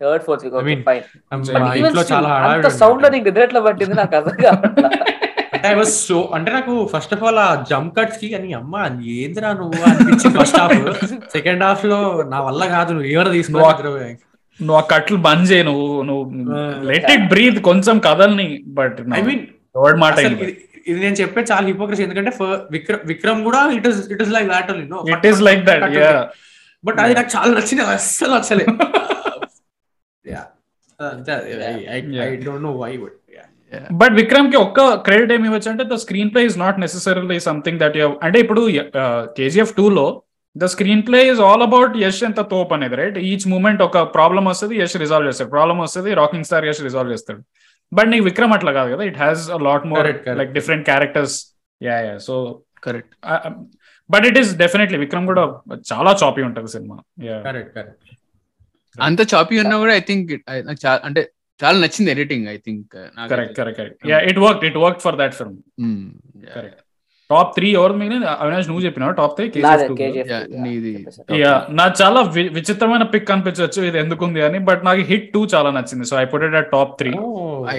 Third 0.01 0.23
fourth 0.27 0.43
week 0.45 0.55
I 0.55 0.65
mean, 0.69 0.81
fine 0.89 1.05
ఇంట్లో 1.81 2.03
చాలా 2.11 2.29
సౌండ్లో. 2.81 3.09
నీకు 3.15 3.25
నిద్ర 3.29 3.41
ఎట్లా 3.47 3.61
పట్టింది? 3.67 3.95
నాకు 4.01 4.15
అర్థం 4.19 4.37
కావట్లా. 4.45 4.89
అంటే 5.59 5.67
ఐ 5.69 5.77
వాస్ 5.77 5.93
సో 6.03 6.17
అంటే 6.35 6.49
నాకు 6.53 6.73
ఫస్ట్ 6.91 7.13
ఆఫ్ 7.15 7.23
ఆల్ 7.25 7.39
ఆ 7.41 7.49
జంప్ 7.69 7.91
కట్స్కి 7.97 8.27
అని 8.37 8.49
అమ్మ 8.57 8.83
ఏందిరా 9.15 9.49
నువ్వు 9.59 9.79
అనిపించింది 9.89 10.37
ఫస్ట్ 10.39 10.59
హాఫ్ 10.61 10.75
సెకండ్ 11.33 11.63
హాఫ్లో 11.65 11.99
నా 12.29 12.39
వల్ల 12.47 12.61
కాదు 12.73 12.91
నువ్వు 12.95 13.09
ఏమైనా 13.11 13.31
తీసుకున్నా 13.37 13.65
నువ్వు 14.59 14.77
ఆ 14.77 14.85
కట్లు 14.91 15.17
బంద్ 15.25 15.45
చేయి 15.49 15.65
నువ్వు 15.67 15.87
నువ్వు 16.07 16.23
లెట్ 16.89 17.07
ఇట్ 17.13 17.25
బ్రీత్ 17.31 17.59
కొంచెం 17.67 17.97
కదల్ని 18.07 18.47
బట్ 18.77 18.97
ఐ 19.13 19.23
మీన్ 19.27 19.43
వర్డ్ 19.77 19.99
మాట 20.01 20.15
ఇది- 20.27 20.57
నేను 20.99 21.15
చెప్పే 21.17 21.41
చాలా 21.49 21.65
హిపోక్రసీ 21.67 22.03
ఎందుకంటే 22.05 22.31
విక్రమ్ 22.75 23.01
విక్రమ్ 23.07 23.41
కూడా 23.43 23.61
it 23.73 23.87
is 23.87 23.99
it 24.13 24.21
is 24.21 24.31
like 24.35 24.47
that 24.49 24.69
only 24.71 24.85
it 25.13 25.27
is 25.27 25.41
like 25.47 25.61
that 25.65 25.83
yeah 25.97 26.13
but 26.83 26.99
అది 27.03 27.15
నాకు 27.17 27.31
చాలా 27.35 27.51
నచ్చింది 27.55 27.83
అస్సలు 27.93 28.31
నచ్చలే. 28.35 28.65
Yeah 30.25 30.41
I 32.23 32.29
don't 32.43 32.63
know 32.63 32.73
why 32.77 32.91
but 32.97 33.15
but 34.01 34.13
విక్రమ్కి 34.13 34.57
ఒక్క 34.57 34.79
క్రెడిట్ 35.07 35.31
ఏమి 35.35 35.47
ఇవ్వచ్చు 35.49 35.69
అంటే 35.71 35.83
the 35.91 35.97
screenplay 36.33 36.41
is 36.49 36.57
not 36.57 36.79
necessary 36.83 37.39
something 37.49 37.79
that 37.83 37.97
you 38.01 38.07
అంటే 38.27 38.37
ఇప్పుడు 38.45 38.61
కేజీఎఫ్ 39.39 39.73
టూ 39.79 39.85
లో 39.99 40.05
the 40.55 40.67
screenplay 41.07 41.19
is 41.31 41.41
all 41.47 41.63
about 41.67 41.93
Yash 42.03 42.21
ఎంత 42.29 42.41
తోప్ 42.53 42.71
అనేది 42.77 42.95
రైట్ 43.01 43.17
ఈచ్ 43.31 43.45
మూమెంట్ 43.53 43.81
ఒక 43.87 43.97
ప్రాబ్లమ్ 44.15 44.47
వస్తుంది 44.51 44.75
యష్ 44.81 44.95
రిజాల్వ్ 45.03 45.27
చేస్తాడు. 45.29 45.51
ప్రాబ్లం 45.55 45.77
వస్తుంది 45.85 46.09
రాకింగ్ 46.21 46.47
స్టార్ 46.49 46.65
యష్ 46.69 46.81
రిజాల్వ్ 46.87 47.11
చేస్తాడు. 47.13 47.41
బట్ 47.91 48.09
నీకు 48.13 48.25
విక్రమ్ 48.29 48.53
అట్లా 48.57 48.71
కాదు 48.71 48.89
కదా 48.95 49.03
it 49.11 49.19
has 49.23 49.43
a 49.49 49.59
lot 49.67 49.85
more. 49.91 50.07
Like 50.39 50.51
different 50.57 50.85
characters 50.85 51.35
yeah 51.81 51.97
yeah 52.07 52.15
so 52.27 52.35
correct 52.87 53.13
but 54.09 54.25
it 54.25 54.37
is 54.37 54.51
definitely 54.57 54.97
Vikram 54.97 55.25
కూడా 55.31 55.43
చాలా 55.91 56.11
చాపీ 56.23 56.41
ఉంటది 56.49 56.67
సినిమా 56.67 56.97
యా 57.29 57.37
కరెక్ట్ 57.47 57.71
కరెక్ట్ 57.75 58.05
అంత 58.95 59.21
చాపీ 59.33 59.55
ఉన్నా 59.63 59.75
కూడా 59.77 59.93
ఐ 59.93 59.99
థింక్ 59.99 60.31
అంటే 61.09 61.21
చాలా 61.59 61.77
నచ్చింది 61.79 62.11
editing 62.11 62.45
I 62.47 62.57
think 62.65 62.91
correct 63.31 63.55
correct 63.57 63.77
correct 63.79 64.05
yeah 64.11 64.19
it 64.29 64.39
work 64.43 64.63
it 64.65 64.77
work 64.83 65.01
for 65.05 65.17
that 65.17 65.35
film 65.39 65.57
correct 66.53 66.79
top 67.29 67.49
three 67.55 67.67
ఎవరు 67.73 67.93
మిగిలిన 67.93 68.27
అవినాష్ 68.41 68.67
నువ్వు 68.67 68.83
చెప్పినావు? 68.85 69.11
టాప్ 69.17 69.33
త్రీ 69.35 69.45
నాకు 71.73 71.93
చాలా 72.01 72.21
విచిత్రమైన 72.55 73.03
పిక్ 73.11 73.29
అనిపించవచ్చు 73.31 73.81
ఇది 73.83 73.97
ఎందుకుంది 73.99 74.41
అని 74.41 74.59
బట్ 74.69 74.81
నాకు 74.83 75.03
హిట్ 75.09 75.27
టూ 75.33 75.41
చాలా 75.53 75.69
నచ్చింది. 75.71 76.05
So 76.05 76.15
I 76.17 76.25
put 76.25 76.43
it 76.43 76.55
at 76.55 76.71
top 76.71 76.95
three 76.99 77.11
Uh, 77.69 77.75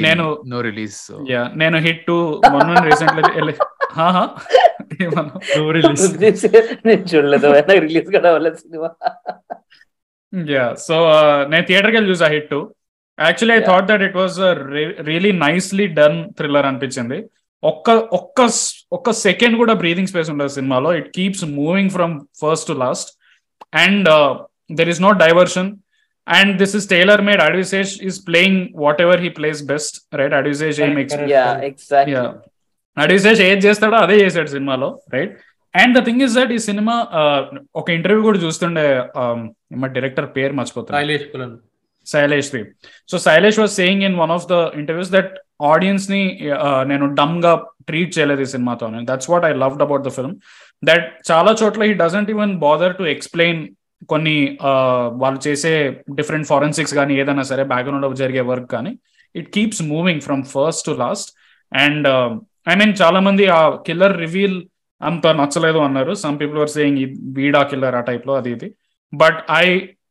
నేను- 0.00 0.28
నో 0.46 0.58
రిలీజ్ 0.60 0.98
యా 1.30 1.42
నేను 1.56 1.76
హిట్ 1.78 2.02
టూ 2.06 2.16
మొన్న 2.52 2.78
రీసెంట్లీ 2.86 3.22
నేను 6.86 7.02
చూడలేదు 7.10 7.48
రిలీజ్ 7.80 8.08
కూడా 8.10 8.30
సినిమా. 8.58 8.90
యా 10.52 10.66
సో 10.78 10.96
నేను 11.48 11.64
థియేటర్కి 11.66 11.96
వెళ్ళి 11.96 12.10
చూసా 12.10 12.28
hit 12.28 12.48
two 12.50 12.60
actually 13.18 13.56
I. 13.58 13.62
Thought 13.70 13.86
that 13.90 14.04
it 14.08 14.16
was 14.20 14.36
really 15.10 15.32
nicely 15.46 15.86
done 16.00 16.18
thriller 16.38 16.66
అనిపించింది. 16.70 17.18
ఒక్క 17.62 17.88
ఒక్క 18.18 18.40
ఒక్క 18.96 19.10
సెకండ్ 19.26 19.56
కూడా 19.62 19.74
బ్రీదింగ్ 19.82 20.10
స్పేస్ 20.12 20.30
ఉండదు 20.34 20.52
సినిమాలో. 20.58 20.90
It 21.00 21.08
keeps 21.18 21.44
moving 21.60 21.92
from 21.96 22.14
first 22.42 22.68
to 22.70 22.76
last 22.84 23.10
and 23.84 24.08
there 24.78 24.90
is 24.94 25.02
no 25.06 25.12
diversion 25.24 25.70
and 26.26 26.52
this 26.60 26.74
is 26.78 26.86
tailor 26.92 27.22
made 27.28 27.40
Adivi Sesh 27.48 27.90
is 28.08 28.18
playing 28.28 28.60
what 28.84 29.00
ever 29.06 29.20
he 29.24 29.30
plays 29.40 29.60
best 29.72 29.96
right 30.20 30.34
Adivi Sesh 30.40 30.80
ఏం 30.86 30.92
అడిసేజ్ 32.96 33.40
ఏది 33.48 33.60
చేస్తాడో 33.66 33.96
అదే 33.96 34.16
చేశాడు 34.24 34.50
సినిమాలో 34.56 34.88
right 35.14 35.32
and 35.74 35.94
the 35.98 36.02
thing 36.04 36.22
is 36.26 36.34
that 36.38 36.52
ఈ 36.56 36.58
cinema 36.68 36.94
ఒక 37.80 37.88
interview 37.90 38.22
కూడా 38.28 38.38
చూస్తుండే 38.38 38.84
మా 39.82 39.88
డైరెక్టర్ 39.96 40.28
పేరు 40.36 40.54
మర్చిపోతాను 40.60 40.98
Shailesh 42.12 42.50
the 42.54 42.62
so 43.10 43.18
Sailesh 43.26 43.58
was 43.62 43.72
saying 43.80 44.04
in 44.08 44.16
one 44.22 44.32
of 44.36 44.46
the 44.52 44.56
interviews 44.80 45.12
that 45.16 45.32
ఆడియన్స్ని 45.72 46.22
నేను 46.90 47.06
డమ్గా 47.20 47.54
ట్రీట్ 47.88 48.12
చేయలేదు 48.16 48.42
ఈ 48.46 48.48
సినిమాతో. 48.54 48.86
That's 49.10 49.30
what 49.32 49.44
I 49.50 49.52
loved 49.62 49.84
about 49.86 50.04
the 50.06 50.12
film 50.18 50.36
that 50.82 51.06
చాలా 51.30 51.52
చోట్ల 51.62 51.82
he 51.88 51.94
doesn't 52.04 52.30
even 52.34 52.54
bother 52.66 52.94
to 53.00 53.04
explain 53.14 53.60
కొన్ని 54.12 54.36
వాళ్ళు 55.22 55.40
చేసే 55.46 55.72
డిఫరెంట్ 56.18 56.48
ఫారెన్సిక్స్ 56.52 56.94
కానీ 56.98 57.12
ఏదైనా 57.20 57.44
సరే 57.50 57.62
బ్యాక్గ్రౌండ్లో 57.72 58.10
జరిగే 58.22 58.42
వర్క్ 58.50 58.68
కానీ. 58.76 58.92
It 59.34 59.48
keeps 59.56 59.82
moving 59.92 60.24
from 60.26 60.42
first 60.54 60.84
to 60.88 60.94
last 61.04 61.30
and 61.72 62.08
I 62.72 62.74
mean 62.80 62.94
చాలా 63.02 63.20
మంది 63.26 63.44
ఆ 63.58 63.60
కిల్లర్ 63.86 64.16
రివీల్ 64.24 64.58
అంత 65.00 65.26
నచ్చలేదు 65.40 65.80
అన్నారు. 65.86 66.12
సమ్ 66.24 66.36
పీపుల్ 66.40 66.60
ఆర్ 66.64 66.72
సేయింగ్ 66.76 66.98
వీడా 67.38 67.62
కిల్లర్ 67.72 67.96
ఆ 68.00 68.02
టైప్లో 68.10 68.34
అది 68.40 68.50
ఇది. 68.56 68.68
బట్ 69.12 69.38
ఐ 69.58 69.66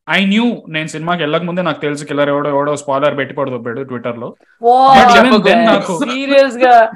ఐ 0.07 0.19
న్యూ 0.25 0.45
నేను 0.69 0.89
సినిమాకి 0.93 1.21
వెళ్ళక 1.23 1.43
ముందే 1.45 1.61
నాకు 1.67 1.79
తెలుసు 1.81 2.03
కిల్లర్ 2.09 2.29
ఎవడో 2.31 2.49
ఎవడో 2.51 2.73
స్పాయిలర్ 2.81 3.15
పెట్టి 3.19 3.33
పడదు 3.37 3.57
ట్విట్టర్లో 3.89 4.27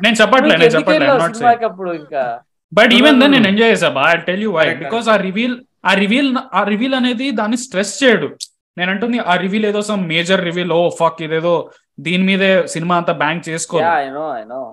నేను 0.04 0.16
చెప్పట్లే 0.20 0.54
నేను 0.56 0.74
చెప్పట్లే 0.76 1.08
నాట్ 1.14 1.22
సేయింగ్ 1.22 1.38
సినిమాకి 1.38 1.66
అప్పుడు 1.70 1.92
ఇంకా? 1.94 2.24
But 2.72 2.92
even 2.98 3.18
then. 3.22 3.34
నేను 3.36 3.48
ఎంజాయ్ 3.52 3.72
చేసా 3.74 3.90
బా 3.96 4.04
I 4.10 4.18
tell 4.28 4.44
you 4.46 4.52
why 4.56 4.66
because 4.82 5.08
ఆ 5.10 5.18
రివీల్ 5.24 5.56
ఆ 5.86 5.94
రివీల్ 6.02 6.30
ఆ 6.54 6.64
రివీల్ 6.72 6.96
అనేది 7.00 7.28
దాన్ని 7.40 7.58
స్ట్రెస్ 7.64 7.94
చేయడు. 8.02 8.28
నేను 8.78 8.90
అంటుంది 8.94 9.18
ఆ 9.26 9.38
రివీల్ 9.44 9.66
ఏదో 9.66 9.82
some 9.88 10.04
major 10.12 10.42
reveal 10.48 10.72
oh 10.74 10.82
fuck 11.00 11.22
ఇదేదో 11.26 11.54
దీని 12.06 12.24
మీదే 12.24 12.50
సినిమా 12.74 12.96
అంతా 13.00 13.14
బ్యాంక్ 13.22 13.44
చేసుకో 13.50 13.78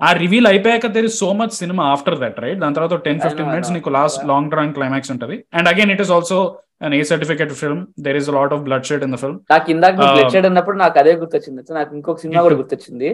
ఆ 0.06 0.10
రివీల్ 0.22 0.48
అయిపోయాక 0.50 0.86
దెర్ 0.96 1.06
ఇస్ 1.08 1.18
సో 1.22 1.28
మచ్ 1.40 1.54
సినిమా 1.60 1.84
ఆఫ్టర్ 1.94 2.18
దట్ 2.20 2.38
రైట్ 2.44 2.60
దాని 2.62 2.76
తర్వాత 2.78 2.96
టెన్ 3.06 3.20
ఫిఫ్టీన్ 3.24 3.48
మినిట్స్. 3.50 3.72
నీకు 3.76 3.90
లాస్ట్. 3.90 4.20
లాంగ్ 4.32 4.50
డ్రాయింగ్ 4.50 4.74
క్లైమాక్స్ 4.74 5.12
ఉంటుంది. 5.14 5.36
And 5.54 5.68
again 5.68 5.92
it 5.94 6.02
is 6.04 6.10
also 6.10 6.38
an 6.86 6.94
A 6.94 7.02
certificate 7.10 7.52
film 7.62 7.82
there 8.00 8.16
is 8.16 8.28
lot 8.30 8.52
of 8.52 8.62
bloodshed 8.84 9.04
in 9.04 9.12
the 9.12 9.18
film 9.24 9.38
నాకు 9.52 9.70
ఇందాక 9.70 9.94
Uh, 10.00 10.10
blood 10.14 10.32
shed 10.34 10.46
అన్నప్పుడు 10.46 10.76
నాకు 10.76 10.98
అదే 10.98 11.14
గుర్తొచ్చింది. 11.14 11.72
నాకు 11.78 11.94
ఇంకొక 11.96 12.18
సినిమా 12.24 12.42
కూడా 12.42 12.56
గుర్తొచ్చింది. 12.62 13.08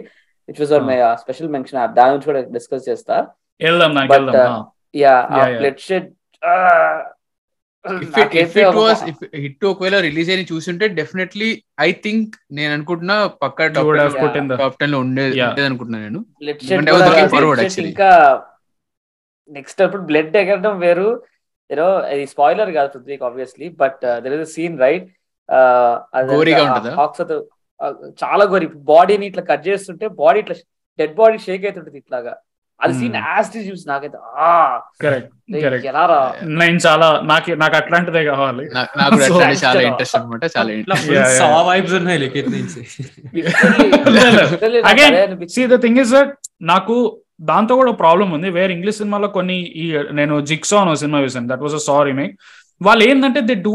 It 0.48 0.60
was 0.60 0.72
my 0.90 0.96
special 1.22 1.48
mention 1.48 1.80
దాని 1.94 2.10
గురించి 2.10 2.28
కూడా 2.30 2.40
డిస్కస్ 2.56 2.88
చేస్తా. 2.88 3.16
వెళ్దాం 3.60 3.94
నాకు 3.94 4.12
వెళ్దాం. 4.12 4.54
యా. 4.94 5.14
బ్లడ్ 5.58 5.80
షెడ్ 5.80 6.08
హిట్ 9.44 9.64
ఒకవేళ 9.70 9.96
రిలీజ్ 10.06 10.28
అయిన 10.32 10.42
చూస్తుంటే 10.50 10.86
డెఫినెట్లీ 10.98 11.48
ఐ 11.86 11.88
థింక్ 12.04 12.32
నేను 12.58 12.72
అనుకుంటున్నా 12.76 13.16
పక్కా 13.42 13.64
టాప్ 13.76 14.76
టెన్లో 14.80 14.98
ఉండేది 15.06 15.40
అనుకుంటున్నా 15.68 16.00
నేను. 16.06 16.20
ఇంకా 17.88 18.10
నెక్స్ట్ 19.56 19.82
అప్పుడు 19.86 20.02
బ్లడ్ 20.10 20.36
ఎగరడం 20.42 20.76
వేరు. 20.84 21.08
యూనో 21.70 21.88
ఇది 22.14 22.24
స్పాయిలర్ 22.34 22.70
కాదు 22.76 22.88
పృథ్వీక్ 22.94 23.24
obviously 23.30 23.66
but 23.82 24.00
there 24.24 24.34
is 24.46 24.54
scene 24.58 24.78
right 24.84 25.08
గోరీగా 26.32 26.62
ఉంటదా? 26.68 26.92
చాలా 28.22 28.44
గోరి. 28.52 28.66
బాడీని 28.92 29.24
ఇట్లా 29.30 29.42
కట్ 29.50 29.64
చేస్తుంటే 29.68 30.06
బాడీ 30.22 30.38
ఇట్లా 30.44 30.56
డెడ్ 30.98 31.14
బాడీ 31.20 31.38
షేక్ 31.46 31.64
అవుతుంటది 31.66 31.98
ఇట్లాగా. 32.02 32.34
అది 32.82 32.94
సీన్ 32.94 33.14
Hmm. 33.14 33.26
యాస్టి 33.28 33.58
చూసి 33.66 33.84
నాకైతే 33.88 34.18
ఆ! 34.42 34.50
కరెక్ట్ 35.02 35.30
నేను 36.60 36.78
చాలా 36.84 37.08
నాకు 37.24 37.54
నాకు 37.54 37.74
అట్లాంటిదే 37.76 38.22
కావాలి. 38.24 38.64
నాకు 39.00 39.16
చాలా 39.62 39.80
ఇంట్రెస్ట్ 39.82 40.16
అనమాట 40.18 40.44
చాలా. 40.56 40.70
సా 41.38 41.48
వైబ్స్ 41.68 41.94
ఉన్నాయి 41.94 42.18
లిఖిత్ 42.18 42.50
నుంచి. 42.54 42.80
Again, 44.92 45.14
see 45.48 45.64
the 45.66 45.78
thing 45.82 45.98
is 45.98 46.12
that 46.12 46.32
నాకు 46.64 46.96
దాంతో 47.44 47.74
కూడా 47.76 47.92
ప్రాబ్లం 48.00 48.28
ఉంది. 48.32 48.48
వేరే 48.50 48.72
ఇంగ్లీష్ 48.74 48.98
సినిమాలో 48.98 49.28
కొన్ని 49.36 49.54
ఈ 49.76 49.86
నేను 50.12 50.34
జిక్సో 50.48 50.76
అనే 50.78 50.94
సినిమా 51.00 51.20
చూసాను 51.24 51.48
that 51.48 51.62
was 51.62 51.74
a 51.74 51.84
sorry 51.86 52.12
make 52.14 52.34
వాళ్ళు 52.80 53.02
ఏంటంటే 53.04 53.40
they 53.40 53.54
do 53.64 53.74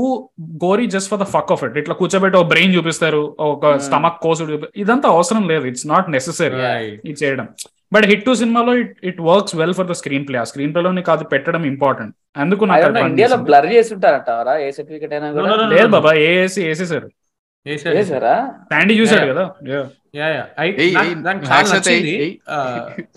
gory 0.64 0.86
just 0.88 1.10
for 1.10 1.19
the 1.19 1.26
fuck 1.26 1.52
of 1.52 1.64
it 1.64 1.78
ఇట్లా 1.78 1.95
కూర్చోబెట్టి 1.95 2.38
ఒక 2.38 2.48
బ్రెయిన్ 2.48 2.76
చూపిస్తారు 2.76 3.22
ఒక 3.45 3.65
Hmm. 3.65 3.80
స్టమక్ 3.80 4.19
కోసుడు 4.22 4.52
చూపి 4.53 4.68
ఇదంతా 4.76 5.07
అవసరం 5.10 5.44
లేదు. 5.48 5.65
It's 5.65 5.88
not 5.88 6.07
necessary. 6.11 6.60
ఇది 7.06 7.18
చేయడం. 7.24 7.48
బట్ 7.91 8.06
హిట్ 8.06 8.26
టు 8.26 8.34
సినిమాలో 8.34 8.72
it 8.76 8.95
it 9.03 9.22
works 9.22 9.56
well 9.56 9.74
for 9.74 9.88
the 9.88 9.95
screenplay 10.28 10.38
ఆ 10.38 10.44
స్క్రీన్ 10.44 10.74
ప్లే 10.74 10.82
లో 10.82 10.91
నీకు 10.91 11.11
అది 11.11 11.26
పెట్టడం 11.26 11.65
ఇంపార్టెంట్ 11.65 12.14
అందుకు 12.38 12.65
నాకు 12.65 12.99
ఇండియాలో. 13.06 13.38
బ్లర్ 13.49 13.68
చేసి 13.74 13.91
ఉంటారంటారా 13.94 14.56
ఏ 14.57 14.72
సర్టిఫికెట్ 14.72 15.14
అయినా. 15.14 15.30
లేదు 15.76 15.88
బాబా. 15.88 16.14
చేశారా. 17.65 18.36
శాండీ 18.72 18.94
చూసాడు. 18.99 19.26
కదా? 19.32 19.45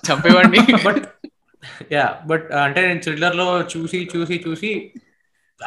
చంపేవాడిని. 0.08 0.60
బట్ 0.86 1.00
యా 1.92 2.06
బట్ 2.26 2.46
అంటే 2.62 2.80
నేను 2.86 3.00
థ్రిల్లర్లో 3.00 3.46
చూసి 3.72 4.08
చూసి 4.16 4.36
చూసి 4.48 4.70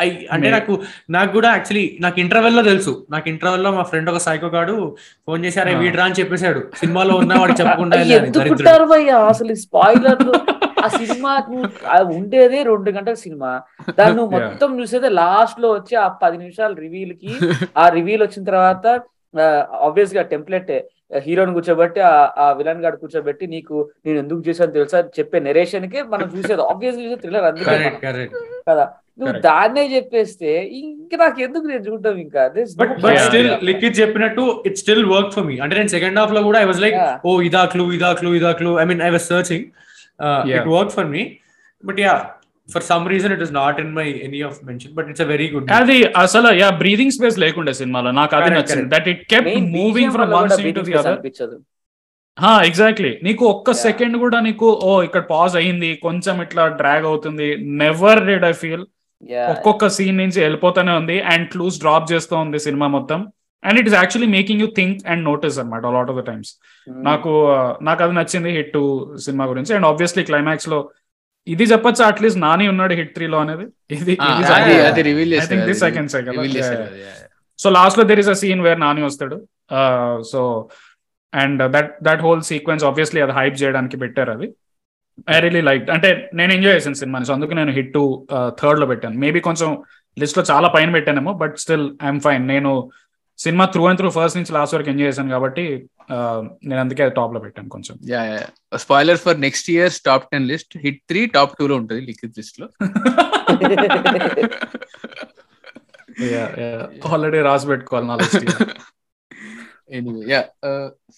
ఐ 0.02 0.08
అంటే 0.32 0.50
నాకు 0.50 0.74
నాకు 1.10 1.32
కూడా 1.32 1.50
యాక్చువల్లీ 1.50 1.98
నాకు 2.02 2.20
ఇంటర్వెల్లో 2.20 2.64
తెలుసు. 2.64 3.08
నాకు 3.10 3.30
ఇంటర్వెల్లో 3.30 3.72
మా 3.72 3.84
ఫ్రెండ్ 3.84 4.10
ఒక 4.10 4.18
సైకో 4.18 4.48
గాడు 4.48 4.96
ఫోన్ 5.28 5.46
Ah. 5.74 5.80
వీడ్రా 5.80 6.04
అని 6.04 6.14
చెప్పేశాడు. 6.14 6.72
సినిమాలో 6.78 7.16
ఉన్న 7.16 7.34
వాడికి 7.34 7.62
చెప్పకుండా 7.62 7.98
అసలు 9.28 9.54
స్పాయిలర్లు 9.56 10.34
ఆ 10.84 10.88
సినిమా 10.88 11.34
ఉండేదే 12.16 12.64
రెండు 12.64 12.92
గంటల 12.92 13.14
సినిమా. 13.14 13.52
దాన్ని. 14.00 14.24
మొత్తం 14.28 14.82
చూసేదే 14.82 15.10
లాస్ట్లో 15.10 15.74
వచ్చి 15.74 15.96
ఆ 15.96 16.08
పది 16.24 16.38
నిమిషాలు 16.38 16.76
రివీల్కి 16.76 17.32
ఆ 17.78 17.90
రివీల్ 17.90 18.22
వచ్చిన 18.22 18.44
తర్వాత 18.46 18.86
ఆబ్వియస్గా 19.82 20.22
టెంప్లెట్ 20.22 20.72
హీరోని 21.22 21.54
కూర్చోబెట్టి 21.54 22.00
ఆ- 22.08 22.32
ఆ 22.38 22.52
విలన్ 22.52 22.82
గాడు 22.82 22.98
కూర్చోబెట్టి 22.98 23.46
నీకు 23.48 23.76
నేను 24.06 24.18
ఎందుకు 24.20 24.42
చేశాను 24.48 24.72
తెలుసా 24.72 24.98
అని 25.00 25.16
చెప్పే 25.18 25.40
నెరేషన్కి 25.40 26.02
మనం 26.12 26.28
చూసేది. 26.34 26.62
ఆబ్వియస్ 26.70 27.00
చూసే 27.00 27.18
థ్రిల్లర్ 27.22 27.48
అందుకే. 27.50 28.26
కదా? 28.70 28.86
నువ్వు. 29.20 29.34
దాన్నే 29.42 29.84
చెప్పేస్తే 29.90 30.52
ఇంకా 30.80 31.16
నాకు 31.18 31.42
ఎందుకు 31.42 31.66
నేను 31.68 31.84
చూడటం 31.88 32.16
ఇంకా? 32.20 32.44
బట్ 32.80 32.94
స్టిల్ 33.24 33.50
చెప్పినట్టు 34.00 34.44
it 34.66 34.78
still 34.78 35.06
work 35.12 35.34
for 35.34 35.46
me 35.46 35.56
అంటే 35.60 35.76
నేను 35.76 35.90
సెకండ్ 35.90 36.20
హాఫ్లో 36.20 36.44
కూడా 36.44 36.60
ఐ 36.60 36.66
వాజ్ 36.66 36.82
లైక్ 36.82 36.98
Yeah. 36.98 37.14
ఓ 37.26 37.42
ఇదా 37.42 37.64
క్లూ 37.66 37.86
ఇదా 37.92 38.12
క్లూ 38.14 38.32
ఇదా 38.36 38.52
clue 38.54 38.72
I 38.80 38.86
mean 38.86 39.02
I 39.02 39.12
was 39.12 39.26
searching. 39.28 39.66
It 40.54 40.70
work 40.70 40.92
for 40.92 41.08
me 41.08 41.24
but 41.84 42.00
yeah 42.00 42.16
for 42.70 42.86
some 42.90 43.04
reason 43.14 43.34
it 43.36 43.44
is 43.46 43.54
not 43.60 43.78
in 43.84 43.92
my 43.98 44.08
any 44.28 44.42
of 44.50 44.58
mention 44.70 44.94
but 44.98 45.08
it's 45.12 45.24
a 45.26 45.28
very 45.34 45.48
good 45.54 45.72
అది 45.82 46.00
అసలు 46.24 46.52
yeah 46.62 46.70
breathing 46.84 47.14
space 47.18 47.38
లేకుండే 47.46 47.74
సినిమాలో. 47.82 48.12
నాకు 48.22 48.36
అది 48.40 48.50
నచ్చింది. 48.56 48.88
That 48.96 49.08
it 49.14 49.22
kept 49.34 49.50
moving 49.78 50.14
from 50.16 50.32
one 50.38 50.50
scene 50.58 50.76
to 50.80 50.84
breathing 50.88 51.16
the 51.18 51.22
space 51.22 51.44
other 51.46 52.66
exactly 52.70 53.14
నీకు 53.28 53.44
ఒక్క. 53.54 53.78
Second 53.86 54.16
కూడా 54.24 54.38
నీకు 54.48 54.68
ఓ 54.90 54.92
ఇక్కడ 55.08 55.24
పాజ్ 55.36 55.56
అయింది 55.62 55.92
కొంచెం 56.08 56.36
ఇట్లా 56.48 56.64
డ్రాగ్ 56.82 57.06
అవుతుంది. 57.12 57.50
Never 57.84 58.22
did 58.32 58.48
I 58.52 58.56
feel 58.64 58.86
Yeah. 59.32 59.50
ఒక్కొక్క 59.52 59.88
సీన్ 59.96 60.18
నుంచి 60.22 60.40
వెళ్ళిపోతూనే 60.44 60.94
ఉంది 61.00 61.16
అండ్ 61.34 61.46
క్లూస్ 61.52 61.76
డ్రాప్ 61.84 62.08
చేస్తూ 62.10 62.36
ఉంది 62.46 62.58
సినిమా 62.66 62.88
మొత్తం. 62.96 63.20
And 63.64 63.78
it 63.82 63.88
is 63.90 63.96
actually 64.00 64.28
making 64.34 64.62
you 64.64 64.68
think 64.80 64.98
and 65.12 65.24
notice 65.28 65.58
అనమాట 65.62 65.92
లాట్ 65.96 66.10
ఆఫ్ 66.14 66.18
ద 66.20 66.24
టైమ్స్. 66.30 66.50
నాకు 67.08 67.32
నాకు 67.88 68.02
అది 68.06 68.14
నచ్చింది 68.18 68.52
హిట్ 68.58 68.72
టూ 68.76 68.84
సినిమా 69.26 69.46
గురించి. 69.52 69.72
అండ్ 69.78 69.88
ఆబ్వియస్లీ 69.92 70.24
క్లైమాక్స్లో 70.30 70.80
ఇది 71.48 71.66
చెప్పొచ్చు 71.72 72.02
అట్లీస్ట్ 72.10 72.40
నాని 72.46 72.66
ఉన్నాడు 72.74 72.94
హిట్ 73.00 73.14
త్రీ 73.16 73.26
లో 73.34 73.38
అనేది. 73.46 73.66
ఇది. 73.98 74.14
సో 77.60 77.70
లాస్ట్లో 77.78 78.04
there 78.10 78.22
is 78.24 78.32
a 78.34 78.38
scene 78.42 78.62
where 78.68 78.80
Nani 78.86 79.02
వస్తాడు. 79.08 79.38
So 80.32 80.42
and 81.34 81.62
that 81.76 81.92
that 82.08 82.22
whole 82.26 82.44
sequence 82.52 82.84
obviously 82.90 83.22
అది 83.26 83.34
హైప్ 83.40 83.56
చేయడానికి 83.62 83.98
పెట్టారు 84.04 84.32
అది 84.36 84.48
ఐ 85.36 85.40
రియలీ 85.46 85.64
లైక్ 85.70 85.84
అంటే 85.96 86.10
నేను 86.40 86.52
ఎంజాయ్ 86.58 86.76
చేశాను 86.78 87.00
సినిమాని 87.02 87.28
సో 87.30 87.34
అందుకు 87.38 87.54
నేను 87.60 87.72
హిట్ 87.78 87.92
టూ 87.98 88.04
థర్డ్లో 88.62 88.86
పెట్టాను. 88.92 89.16
మేబీ 89.24 89.40
కొంచెం 89.48 89.70
లిస్ట్లో 90.18 90.44
చాలా 90.52 90.68
పైన 90.76 90.90
పెట్టానేమో 90.98 91.34
బట్ 91.42 91.56
స్టిల్ 91.64 91.86
ఐఎమ్ 92.06 92.22
ఫైన్ 92.28 92.44
నేను 92.54 92.72
cinema 93.40 93.66
through 93.74 93.84
and 93.90 94.00
through 94.00 94.10
first 94.16 94.38
నుంచి 94.38 94.54
లాస్ట్ 94.58 94.76
వరకు 94.76 94.90
ఎంజాయ్ 94.94 95.10
చేశాను 95.10 95.32
కాబట్టి 95.36 95.66
uh, 95.74 95.93
నేను 96.12 96.80
అందుకే 96.82 97.10
టాప్లో 97.10 97.40
పెట్టాను 97.40 97.70
కొంచెం. 97.70 97.96
Spoiler 98.78 99.18
for 99.18 99.42
next 99.42 99.70
year's 99.72 100.02
top 100.02 100.26
ten 100.32 100.48
list 100.48 100.78
HIT 100.78 101.02
three 101.10 101.26
top 101.26 101.58
two 101.60 101.68
లో 101.68 101.76
ఉంటుంది 101.76 102.02
లిక్విడ్ 102.02 102.34
లిస్ట్లో 102.38 102.68
ఆల్రెడీ 107.14 107.42
రాసి 107.42 107.68
పెట్టుకోవాలి 107.68 108.08
నా 108.08 108.16
లిస్ట్ 108.16 108.46
యా 110.30 110.42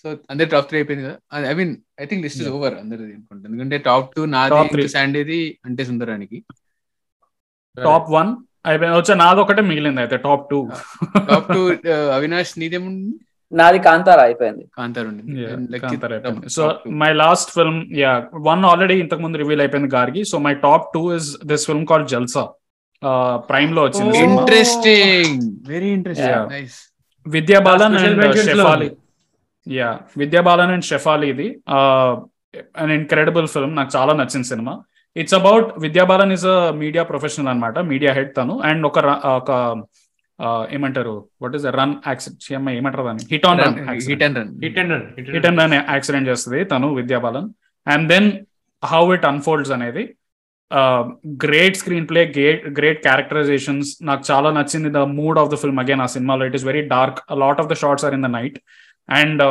సో 0.01 0.17
అందరి 0.31 0.49
టాప్ 0.49 0.67
త్రీ 0.67 0.77
అయిపోయింది 0.77 1.05
కదా. 1.05 1.17
I 1.51 1.53
mean 1.53 1.75
I 2.01 2.05
think 2.05 2.23
list 2.23 2.41
is. 2.41 2.49
Over 2.49 2.75
అందరిది 2.79 3.13
అనుకుంటా. 3.13 3.49
ఎందుకంటే 3.49 3.77
టాప్ 3.77 4.15
టూ 4.15 4.25
నాది. 4.25 4.87
శాండీది 4.87 5.59
అంటే 5.65 5.85
సుందరానికి. 5.85 6.37
టాప్ 7.77 8.09
వన్ 8.11 8.31
అయిపోయింది. 8.65 8.97
వచ్చా 8.97 9.15
నాది 9.15 9.39
ఒకటే 9.41 9.61
మిగిలింది 9.61 10.01
అయితే 10.01 10.17
top 10.17 10.49
two 10.49 10.59
top 11.29 11.47
two 11.53 11.61
Avinash 12.17 12.53
నీదేముంది? 12.59 13.15
నాది 13.51 13.79
కాంతారా 13.87 14.23
అయిపోయింది. 14.27 14.63
కాంతార్ 14.79 15.07
ఉండింది. 15.09 16.49
So 16.55 16.63
my 17.01 17.11
last 17.23 17.49
film 17.57 17.79
yeah 18.03 18.11
one 18.49 18.63
already 18.71 18.95
ఇంతకు 19.03 19.21
ముందు 19.25 19.41
రివీల్ 19.43 19.61
అయిపోయింది 19.65 19.89
గారికి 19.97 20.21
so 20.31 20.37
my 20.47 20.53
top 20.67 20.85
two 20.95 21.03
is 21.17 21.29
this 21.51 21.65
film 21.69 21.87
called 21.91 22.05
Jalsa 22.13 22.45
ప్రైమ్లో 23.49 23.81
వచ్చింది. 23.87 24.17
Interesting 24.27 25.41
very 25.71 25.89
Yeah. 25.89 25.97
Interesting 25.97 26.51
nice 26.55 26.77
Vidya 27.25 27.59
Balan 27.67 27.95
and 27.99 28.37
Shefali. 28.47 28.87
Yeah 29.67 29.89
Vidya 30.21 30.41
Balan 30.47 30.73
and 30.75 30.87
Shefali 30.91 31.27
ఇది. 31.33 31.47
An 32.81 32.93
incredible 32.99 33.47
film 33.53 33.73
నాకు 33.79 33.91
చాలా 33.97 34.13
నచ్చింది 34.21 34.49
cinema. 34.51 34.73
It's 35.15 35.35
about 35.39 35.67
Vidya 35.83 36.05
Balan 36.11 36.33
is 36.37 36.47
a 36.55 36.57
media 36.81 37.03
professional 37.11 37.49
అనమాట 37.53 37.77
media 37.91 38.11
head 38.17 38.33
తను. 38.39 38.55
And 38.69 38.85
ఒక 38.89 38.97
ఒక 39.39 39.51
uh, 39.51 39.75
ఏమంటారు? 40.75 41.15
వాట్ 41.41 41.55
ఇస్ 41.57 41.65
రన్ 41.79 41.95
యాక్సిడెంట్ 42.09 42.69
ఏమంటారు 42.79 43.05
దాన్ని? 43.07 43.25
Hit 43.33 43.45
on 43.51 43.59
run 43.63 43.77
hit 44.09 44.23
and 44.27 44.37
run 44.39 44.51
hit 44.65 44.79
and 44.81 44.93
run 44.95 45.05
hit 45.35 45.47
and 45.49 45.61
run 45.63 45.75
accident 45.93 46.29
చేస్తుంది 46.31 46.61
తను 46.73 46.89
Vidya Balan. 46.99 47.47
And 47.87 48.05
then 48.13 48.29
how 48.83 49.03
it 49.17 49.27
unfolds 49.33 49.73
అనేది 49.77 50.03
great 51.43 51.75
screen 51.79 52.07
play 52.09 52.21
great 52.35 52.63
great 52.77 52.99
characterisations 53.07 53.89
నాకు 54.09 54.23
చాలా 54.29 54.49
నచ్చింది 54.57 54.89
the 54.97 55.01
mood 55.19 55.39
of 55.41 55.51
the 55.53 55.57
film 55.63 55.81
again 55.83 56.03
ఆ 56.05 56.07
సినిమాలో 56.15 56.45
it 56.49 56.57
is 56.59 56.65
very 56.69 56.81
dark 56.95 57.19
lot 57.43 57.59
of 57.61 57.69
the 57.71 57.75
shots 57.81 58.05
are 58.07 58.15
in 58.17 58.25
the 58.27 58.31
night 58.37 58.57
and 59.09 59.43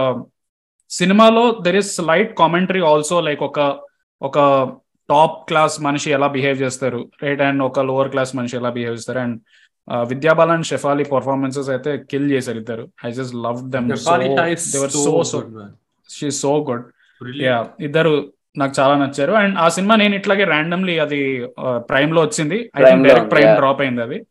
సినిమాలో 0.90 1.44
there 1.66 1.78
is 1.82 1.92
light 2.10 2.32
commentary 2.42 2.82
also 2.92 3.18
like 3.28 3.42
ఒక 3.50 3.60
ఒక 4.20 4.38
top 5.08 5.38
class 5.48 5.76
మనిషి 5.86 6.10
ఎలా 6.16 6.28
బిహేవ్ 6.36 6.58
చేస్తారు 6.62 7.00
రైట్ 7.22 7.42
అండ్ 7.46 7.62
ఒక 7.68 7.80
లోవర్ 7.88 8.10
క్లాస్ 8.14 8.32
మనిషి 8.36 8.56
ఎలా 8.60 8.70
బిహేవ్ 8.76 8.94
చేస్తారు. 8.98 9.20
అండ్ 9.24 9.36
విద్యాబాలన్ 9.88 10.62
షెఫాలి 10.62 11.04
పర్ఫార్మెన్సెస్ 11.04 11.70
అయితే 11.70 11.98
కిల్ 12.10 12.30
చేశారు 12.30 12.58
ఇద్దరు. 12.58 12.88
I 13.04 13.10
just 13.10 13.34
love 13.34 13.70
them 13.70 13.96
so 13.96 15.22
so 15.22 15.42
she 16.10 16.30
so 16.30 16.64
good 16.70 16.86
yeah 17.42 17.66
ఇద్దరు 17.80 18.32
నాకు 18.56 18.74
చాలా 18.80 18.94
నచ్చారు. 18.94 19.32
అండ్ 19.32 19.58
ఆ 19.58 19.68
సినిమా 19.68 19.96
నేను 19.96 20.14
ఇట్లాగే 20.14 20.44
ర్యాండమ్లీ 20.44 20.98
అది 20.98 21.46
ప్రైమ్లో 21.76 22.22
వచ్చింది. 22.22 22.70
I 22.76 22.84
think 22.84 23.08
direct 23.08 23.30
Prime 23.30 23.46
yeah. 23.46 23.58
Drop 23.58 23.80
అయింది 23.80 24.02
అది. 24.02 24.26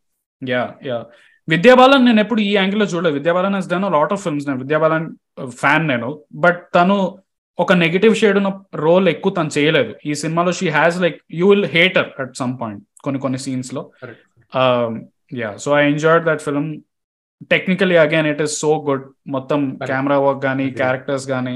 యా 0.50 0.74
యా 0.86 1.06
విద్యాబాలన్ 1.50 2.06
నేను 2.06 2.20
ఎప్పుడు 2.20 2.42
ఈ 2.42 2.56
యాంగిల్లో 2.56 2.86
చూడలేదు. 2.86 3.14
Vidya Balan 3.14 3.56
Hess 3.56 3.68
done 3.68 3.82
lot 3.82 4.14
of 4.14 4.24
films 4.24 4.48
నేను. 4.48 4.60
విద్యాబాలన్ 4.60 5.16
ఫ్యాన్ 5.50 5.88
నేను. 5.88 6.20
బట్ 6.36 6.68
తను 6.76 7.18
ఒక 7.60 7.74
నెగిటివ్ 7.74 8.16
షేడ్ 8.16 8.38
ఉన్న 8.38 8.62
రోల్ 8.76 9.10
ఎక్కువ 9.10 9.34
తను 9.34 9.52
చేయలేదు. 9.58 9.96
ఈ 10.06 10.14
సినిమాలో 10.14 10.52
she 10.52 10.70
has 10.70 11.02
like 11.02 11.22
you 11.32 11.50
will 11.50 11.66
hate her 11.66 12.10
at 12.20 12.38
some 12.38 12.62
point 12.62 12.84
కొన్ని 13.04 13.22
కొన్ని 13.22 13.40
సీన్స్లో. 13.40 13.92
Yeah 15.42 15.50
so 15.64 15.70
I 15.80 15.84
enjoyed 15.92 16.26
that 16.30 16.44
film 16.48 16.70
technically 17.54 17.98
again 18.04 18.28
it 18.32 18.42
is 18.46 18.56
so 18.64 18.72
good 18.90 19.06
మొత్తం. 19.36 19.60
కెమెరా 19.90 20.18
వర్క్ 20.26 20.44
కానీ. 20.48 20.66
క్యారెక్టర్స్ 20.82 21.26
కానీ 21.34 21.56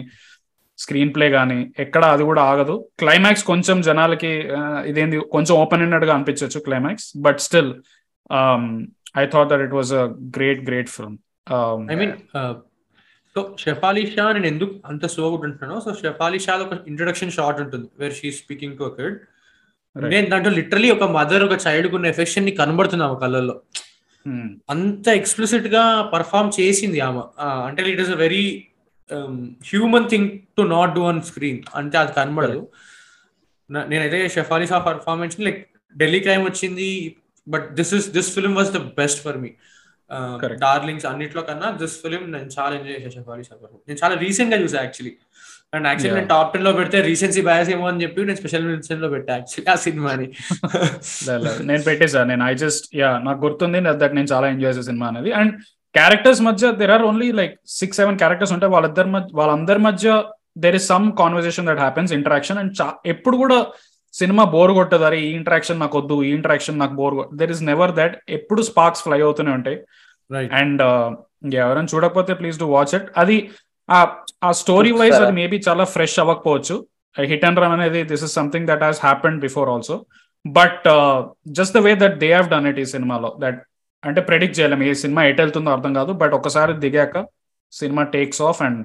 స్క్రీన్ 0.80 1.12
ప్లే 1.14 1.28
కానీ 1.36 1.60
ఎక్కడ 1.84 2.04
అది 2.16 2.24
కూడా 2.30 2.42
ఆగదు 2.50 2.74
క్లైమాక్స్ 3.02 3.44
కొంచెం 3.52 3.78
జనాలకి 3.88 4.32
ఇదేంది 4.90 5.18
కొంచెం 5.36 5.54
ఓపెన్ 5.62 5.84
ఎండెడ్గా 5.86 6.14
అనిపించవచ్చు 6.18 6.60
climax 6.68 7.08
but 7.26 7.40
still 7.48 7.72
I 9.22 9.26
thought 9.34 9.50
that 9.52 9.64
it 9.68 9.76
was 9.80 9.94
a 10.02 10.04
great 10.38 10.62
great 10.70 10.92
film 10.96 11.16
I 11.94 11.98
mean 12.02 12.14
so 13.36 13.42
Shefali 13.64 14.04
Shah 14.14 14.26
నేను 14.36 14.48
ఎందుకు 14.54 14.74
అంత 14.92 15.06
స్లో 15.14 15.28
ఉంటున్నాను 15.38 15.80
సో 15.86 15.92
షెఫాలి 16.04 16.40
షా 16.46 16.54
ఒక 16.66 16.78
ఇంట్రొడక్షన్ 16.92 17.34
షార్ట్ 17.38 17.60
ఉంటుంది 17.66 17.88
where 18.00 18.16
she 18.20 18.30
speaking 18.42 18.78
to 18.78 18.84
a 18.84 18.94
kid. 19.00 19.18
నేను 19.98 20.30
దాంట్లో 20.30 20.54
లిటరలీ 20.54 20.92
ఒక 20.92 21.04
మదర్ 21.04 21.44
ఒక 21.44 21.60
చైల్డ్ 21.68 21.96
ఉన్న 21.96 22.06
ఎఫెక్షన్ని 22.06 22.52
కనబడుతుంది 22.52 23.04
ఆమె 23.04 23.20
కళ్ళల్లో. 23.20 23.62
అంత 24.70 25.08
ఎక్స్ప్లిసిట్గా 25.08 26.02
పర్ఫామ్ 26.14 26.52
చేసింది 26.60 27.00
ఆమె. 27.00 27.22
ఆ, 27.40 27.66
అంటే 27.68 27.92
it 27.92 28.02
is 28.02 28.10
a 28.10 28.16
very 28.16 28.68
human 29.14 30.10
thing 30.10 30.30
to 30.40 30.62
not 30.62 30.96
do 30.96 31.02
on 31.02 31.22
screen 31.22 31.62
అంటే 31.76 31.98
అది 31.98 32.12
కనబడదు. 32.12 32.68
నేనైతే 33.70 34.30
Shefali 34.30 34.68
Shah 34.68 34.80
performance 34.80 35.40
like 35.40 35.68
Delhi 35.98 36.20
crime 36.20 36.44
వచ్చింది 36.44 37.16
but 37.48 37.74
this 37.74 37.94
is 37.94 38.10
this 38.10 38.36
film 38.36 38.56
was 38.56 38.72
the 38.72 38.78
best 38.78 39.22
for 39.22 39.38
me. 39.38 39.52
Darlings 40.46 41.06
అన్నిట్లో 41.06 41.42
కన్నా 41.42 41.72
దిస్ 41.72 42.02
ఫిల్మ్ 42.02 42.32
నేను 42.32 42.50
చాలా 42.60 42.76
ఎంజాయ్ 42.76 42.96
చేశాను 42.96 43.12
షెఫాలి 43.12 43.44
షా 43.44 43.56
performance. 43.56 43.88
నేను 43.88 44.00
చాలా 44.04 44.16
రీసెంట్గా 44.16 44.62
చూసా 44.62 44.78
యాక్చువల్లీ 44.78 45.18
అండ్ 45.74 45.88
యాక్చువల్లీ. 45.90 46.18
నేను 46.18 46.30
టాప్ 46.34 46.52
టెన్లో 46.54 46.72
పెడితే 46.78 46.98
రీసెన్సీ 47.08 47.42
బయాస్ 47.48 47.70
ఏమో 47.76 47.86
అని 47.92 48.02
చెప్పి 48.04 48.26
నేను 48.28 48.40
స్పెషల్ 48.42 48.68
మెన్షన్లో 48.68 49.08
పెట్టా 49.14 49.34
యాక్చువల్లీ 49.38 49.70
ఆ 49.74 49.78
సినిమాని 49.86 50.28
నేను 51.70 51.82
పెట్టేసా 51.88 52.22
నేను 52.30 52.44
ఐ 52.52 52.54
జస్ట్ 52.62 52.86
యా 53.02 53.10
నాకు 53.28 53.40
గుర్తుంది 53.46 53.80
దట్ 54.04 54.16
నేను 54.18 54.30
చాలా 54.34 54.48
ఎంజాయ్ 54.54 54.72
చేసే 54.72 54.86
సినిమా 54.90 55.08
అనేది. 55.12 55.32
అండ్ 55.40 55.52
క్యారెక్టర్స్ 55.96 56.42
మధ్య 56.48 56.72
there 56.82 56.94
are 56.96 57.04
only 57.10 57.28
like 57.40 57.54
six 57.80 58.00
seven 58.02 58.18
characters 58.22 58.54
ఉంటాయి 58.56 58.72
వాళ్ళిద్దరి 58.76 59.12
మధ్య 59.16 59.30
వాళ్ళందరి 59.40 59.82
మధ్య 59.88 60.08
there 60.64 60.78
is 60.80 60.88
some 60.94 61.06
conversation 61.22 61.68
that 61.70 61.82
happens 61.86 62.12
interaction 62.20 62.60
and 62.64 62.82
ఎప్పుడు 63.14 63.38
కూడా 63.44 63.58
సినిమా 64.14 64.44
బోర్ 64.56 64.72
కొట్టదు 64.78 65.06
అరే 65.08 65.18
ఈ 65.26 65.30
ఇంటరాక్షన్ 65.40 65.80
నాకు 65.84 65.96
వద్దు 66.00 66.16
ఈ 66.28 66.32
ఇంటరాక్షన్ 66.38 66.78
నాకు 66.84 66.96
bore 67.00 67.16
there 67.40 67.52
is 67.56 67.64
never 67.72 67.94
that 68.00 68.16
ఎప్పుడు 68.38 68.62
స్పార్క్స్ 68.70 69.04
ఫ్లై 69.06 69.20
అవుతూనే 69.28 69.52
ఉంటాయి. 69.60 69.78
రైట్ 70.30 70.54
అండ్ 70.62 70.82
ఎవరైనా 71.62 71.90
చూడకపోతే 71.94 72.32
ప్లీజ్ 72.40 72.58
డు 72.62 72.68
వాచ్ 72.76 72.94
ఇట్ 72.98 73.10
అది 73.24 73.38
ఆ 73.90 74.00
ఆ 74.48 74.50
స్టోరీ 74.62 74.92
వైజ్ 75.00 75.12
చూస్తారా? 75.14 75.28
అది 75.30 75.36
మేబీ 75.42 75.58
చాలా 75.68 75.84
ఫ్రెష్ 75.96 76.18
అవ్వకపోవచ్చు. 76.24 76.76
హిట్ 77.16 77.46
అండ్ 77.48 77.60
రన్ 77.64 77.74
అనేది 77.78 78.02
this 78.12 78.24
is 78.28 78.34
something 78.40 78.68
that 78.72 78.84
has 78.88 79.00
happened 79.08 79.40
before 79.46 79.70
also 79.76 79.96
but 80.46 80.86
just 81.58 81.74
the 81.78 81.82
way 81.88 81.92
that 82.04 82.18
they 82.24 82.30
have 82.38 82.50
done 82.54 82.68
it 82.72 82.80
ఈ 82.84 82.86
సినిమాలో 82.96 83.32
దట్ 83.44 83.60
అంటే 84.04 84.22
ప్రెడిక్ట్ 84.30 84.56
చేయలేము. 84.60 84.84
ఏ 84.90 84.94
సినిమా 85.04 85.22
ఎటు 85.30 85.42
వెళ్తుందో 85.44 85.72
అర్థం 85.78 85.94
కాదు. 86.00 86.12
బట్ 86.22 86.34
ఒకసారి 86.40 86.74
దిగాక 86.86 87.16
సినిమా 87.74 88.04
టేక్స్ 88.16 88.42
ఆఫ్ 88.50 88.62
అండ్ 88.68 88.82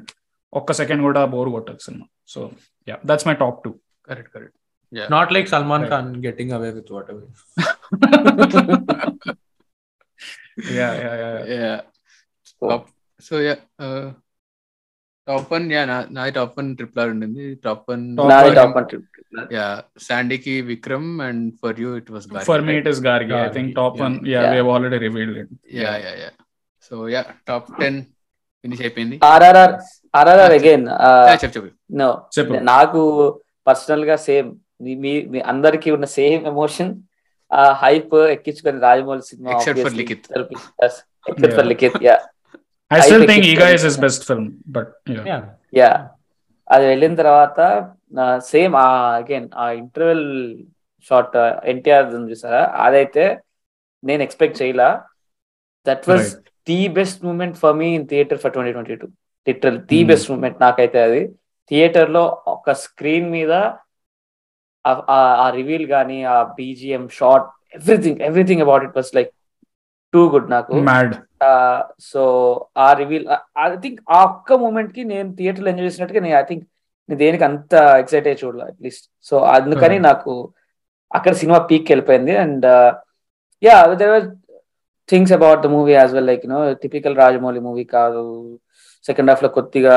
ఒక్క 0.52 0.72
సెకండ్ 0.80 1.02
కూడా 1.08 1.20
బోర్ 1.34 1.50
కొట్టదు 1.56 1.80
cinema 1.88 2.06
so 2.32 2.40
yeah 2.88 2.96
that's 3.10 3.26
my 3.28 3.34
top 3.42 3.58
two 3.64 3.70
correct 4.08 4.32
correct 4.36 4.56
not 5.16 5.30
like 5.34 5.48
Salman 5.54 5.84
Right. 5.84 5.92
Khan 5.92 6.08
getting 6.26 6.52
away 6.56 6.70
with 6.78 6.90
whatever 7.12 7.28
yeah 10.78 10.88
yeah 11.04 11.12
yeah 11.22 11.30
yeah. 11.54 11.78
Top 12.62 12.82
so 13.26 13.36
yeah 13.46 13.60
uh 13.86 14.04
top 15.28 15.50
one 15.52 15.66
yeah 15.74 15.82
నా 16.10 16.22
top 16.36 16.54
one 16.58 16.68
triple 16.78 17.00
R 17.02 17.10
ఉండింది. 17.14 17.44
Top 17.66 17.84
one 17.90 18.04
Top 18.18 18.28
నాది 18.30 18.48
one. 18.48 18.56
Top 18.58 18.74
one 18.78 18.86
trip 18.90 19.08
yeah 19.56 19.66
శాండీకి 20.06 20.54
Vikram 20.70 21.10
and 21.26 21.44
for 21.62 21.76
you 21.82 21.90
it 22.00 22.10
was 22.14 22.26
for 22.48 22.64
me 22.68 22.74
it 22.80 22.88
is 22.92 23.02
Gargi 23.06 23.36
I 23.40 23.50
think 23.56 23.70
top 23.78 23.98
one 24.02 24.16
yeah 24.26 24.40
Yeah. 24.40 24.50
We 24.52 24.58
have 24.60 24.70
already 24.74 24.98
revealed 25.06 25.38
it 25.42 25.52
yeah 25.78 25.92
yeah 26.04 26.12
yeah 26.22 26.30
so 26.90 26.96
yeah 27.14 27.22
top 27.50 27.68
ten 27.80 27.98
finish 28.64 28.82
అయిపోయింది. 28.84 29.16
RRR 29.30 29.72
RRR 30.14 30.54
again 30.58 30.84
చెప్పు. 31.34 31.46
చెప్పు 31.46 31.70
no 32.00 32.10
చెప్పు. 32.36 32.58
నాకు 32.72 33.00
పర్సనల్గా 33.66 34.16
same 34.26 34.50
మీ 34.84 34.92
మీ 35.32 35.40
అందరికి 35.52 35.88
ఉన్న 35.96 36.06
same 36.18 36.42
emotion 36.52 36.92
ఆ 37.50 37.64
hype 37.82 38.14
ఎక్కించుకొని 38.34 38.78
Rajamouli 38.86 39.24
cinema 39.30 39.50
Except 39.54 39.76
for 39.76 39.82
obviously. 39.82 40.00
Likhith. 40.02 40.26
Except 40.84 41.46
for 41.48 41.58
Yeah. 41.58 41.70
Likhith 41.72 41.98
yeah 42.08 42.16
I 42.92 43.00
still 43.00 43.22
I 43.22 43.26
think 43.26 43.32
think 43.32 43.44
Eega 43.44 43.68
is 43.68 43.84
his 43.84 44.00
best 44.00 44.26
film 44.26 44.52
but 44.68 44.94
yeah 45.26 45.42
yeah 45.74 46.08
అది 46.70 46.86
వెళ్ళిన 46.86 47.14
తర్వాత 47.14 47.58
సేమ్ 48.38 48.76
ఆ 48.76 49.16
అగైన్ 49.16 49.48
ఆ 49.54 49.70
ఇంటర్వెల్ 49.70 50.58
షార్ట్ 51.10 51.36
ఎన్టీఆర్ 51.66 52.06
చూసారా? 52.14 52.64
అదైతే 52.76 53.40
నేను 54.04 54.22
ఎక్స్పెక్ట్ 54.22 54.62
చేయలా. 54.62 55.04
That 55.86 56.08
was. 56.08 56.36
The 56.68 56.88
best 56.88 57.24
moment 57.24 57.56
for 57.56 57.76
me 57.76 57.94
in 57.94 58.08
theatre 58.08 58.38
for 58.38 58.52
twenty 58.52 58.72
twenty 58.72 58.94
two 58.94 59.06
literal 59.46 59.78
the. 59.78 60.04
Best 60.04 60.30
moment 60.30 60.60
నాకైతే 60.60 61.02
అది. 61.02 61.28
థియేటర్లో 61.70 62.42
ఒక 62.46 62.72
స్క్రీన్ 62.72 63.30
మీద 63.30 63.52
ఆ- 64.84 65.50
రివీల్ 65.54 65.86
గానీ 65.86 66.22
ఆ 66.24 66.42
BGM 66.42 67.08
shot 67.08 67.46
everything 67.74 68.20
everything 68.20 68.62
about 68.62 68.84
it 68.84 68.96
was 68.96 69.14
like 69.14 69.30
too 70.14 70.20
good 70.32 70.48
నాకు. 70.50 70.72
సో 72.10 72.22
ఆ 72.86 72.88
రివీల్ 73.00 73.26
ఐ 73.64 73.66
థింక్ 73.84 74.00
ఆ 74.16 74.18
ఒక్క 74.28 74.58
మూమెంట్కి 74.64 75.02
నేను 75.12 75.28
థియేటర్ 75.38 75.68
ఎంజాయ్ 75.72 75.88
చేసినట్టుగా 75.88 76.20
నేను 76.26 76.36
ఐ 76.42 76.44
థింక్ 76.50 76.64
నేను 77.08 77.20
దేనికి 77.24 77.44
అంత 77.48 77.72
ఎక్సైట్ 78.02 78.26
అయ్యి 78.30 78.40
చూడాలి 78.42 78.64
అట్లీస్ట్ 78.70 79.06
సో 79.30 79.36
అందుకని 79.56 79.96
Okay. 79.98 80.06
నాకు 80.08 80.32
అక్కడ 81.10 81.32
సినిమా 81.40 81.58
పీక్ 81.70 81.90
వెళ్ళిపోయింది. 81.92 82.34
And 82.44 82.66
yeah 83.62 83.76
there 84.02 84.14
things 85.08 85.32
about 85.36 85.62
the 85.64 85.68
movie 85.74 85.92
as 85.94 86.12
well 86.16 86.28
like 86.30 86.44
you know 86.46 86.60
typical 86.84 87.16
Rajamouli 87.22 87.60
movie 87.66 87.84
కాదు. 87.96 88.22
సెకండ్ 89.04 89.30
హాఫ్లో 89.30 89.50
కొద్దిగా 89.58 89.96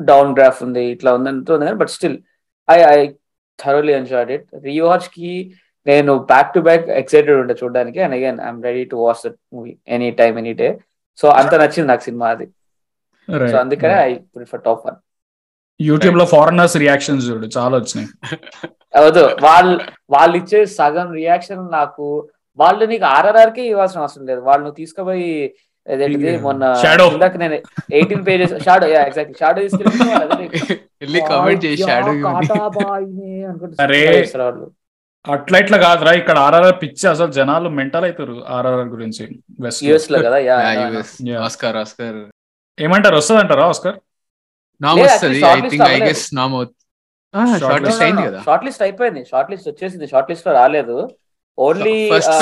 డౌన్ 0.00 0.30
గ్రాఫ్ 0.36 0.60
ఉంది 0.66 0.84
ఇట్లా 0.94 1.10
ఉంది 1.16 1.30
అంటూ 1.32 1.52
ఉంది 1.56 1.74
but 1.82 1.92
still 1.96 2.16
I 2.68 2.78
I 2.94 2.98
thoroughly 3.58 3.92
enjoyed 4.00 4.32
it 4.36 4.46
రీవాచ్కి 4.68 5.30
నేను 5.86 6.12
బ్యాక్ 6.28 6.50
టు 6.54 6.60
బ్యాక్ 6.66 6.84
ఎక్సైటెడ్ 7.00 7.38
ఉండే 7.40 7.54
చూడడానికి. 7.60 8.00
And 8.04 8.14
again 8.18 8.38
I'm 8.44 8.60
ready 8.66 8.82
to 8.90 8.96
watch 9.02 9.22
that 9.24 9.38
movie 9.54 9.72
any 9.94 10.10
time 10.20 10.36
any 10.42 10.52
day 10.60 10.68
so 11.18 11.28
అంత 11.40 11.52
నచ్చింది 11.62 11.88
నాకు 11.90 12.04
సినిమా 12.08 12.26
అది. 12.34 12.46
సో 13.48 13.58
అందుకనే 13.62 13.96
ఐ 14.04 14.12
ప్రిఫర్ 14.34 14.62
టాప్ 14.66 14.84
వన్ 14.86 14.98
యూట్యూబ్లో 15.80 16.24
ఫారినర్స్ 16.32 16.76
రియాక్షన్స్ 16.82 17.26
చూడు 17.28 17.46
చాలా 17.56 17.74
వచ్చినాయి. 17.78 18.08
అవదు 18.94 19.22
వాళ్ళు 19.44 19.74
వాళ్ళు 20.10 20.34
ఇచ్చే 20.40 20.60
సగం 20.74 21.08
రియాక్షన్ 21.18 21.62
నాకు 21.76 22.06
వాళ్ళు 22.58 22.84
నీకు 22.90 23.06
ఆర్ఆర్ఆర్ 23.12 23.52
కే 23.54 23.62
ఇవ్వాల్సిన 23.70 24.02
అవసరం 24.02 24.24
లేదు. 24.30 24.40
వాళ్ళు 24.48 24.62
నువ్వు 24.64 24.78
తీసుకుపోయి 24.80 25.28
అదేంటిది 25.86 26.32
మొన్న 26.44 26.64
Shadow. 26.82 27.06
ఇందాక 27.14 27.36
నేను 27.42 27.56
eighteen 27.96 28.24
pages 28.26 28.52
shadow 28.66 28.88
yeah 28.92 29.00
exactly 29.08 29.36
shadow 29.40 29.58
తీసుకెళ్ళి 29.64 29.90
వాళ్ళు 30.12 30.34
అదే. 30.36 30.46
వెళ్ళి 31.02 31.20
కామెంట్ 31.30 31.64
చేసి 31.66 31.82
షాడో 31.82 32.12
అరే. 33.84 34.02
అట్లా 35.24 35.58
ఇట్లా 35.58 35.78
కాదురా 35.78 36.12
ఇక్కడ 36.12 36.38
ఆర్ఆర్ఆర్ 36.38 36.82
పిచ్చి 36.82 37.04
అసలు 37.08 37.32
జనాలు 37.32 37.68
మెంటల్ 37.68 38.04
అవుతారు 38.04 38.44
ఆర్ఆర్ఆర్ 38.54 38.88
గురించి. 38.88 39.24
యుఎస్లో. 39.88 40.18
కదా. 40.18 40.38
Oscar 41.44 41.76
Oscar. 41.76 42.18
ఏమంటారు? 42.78 43.16
వస్తుంది 43.16 43.40
అంటారా 43.40 43.66
ఆస్కర్? 43.66 43.96
నామ్ 44.80 45.00
వస్తుంది. 45.00 45.38
I 45.38 45.42
shortlist 45.42 45.70
think 45.70 45.84
I. 45.88 46.00
Guess 46.00 46.34
nom. 46.34 46.56
Shortlist 47.86 48.02
అయింది 48.02 48.22
కదా. 48.22 48.40
షార్ట్ 48.48 48.64
లిస్ట్ 48.64 48.82
అయిపోయింది. 48.82 49.24
షార్ట్ 49.24 49.50
లిస్ట్ 49.50 49.68
వచ్చేసింది. 49.68 50.06
షార్ట్ 50.06 50.30
లిస్ట్లో 50.30 50.52
రాలేదు. 50.52 50.96
ఓన్లీ 51.58 51.96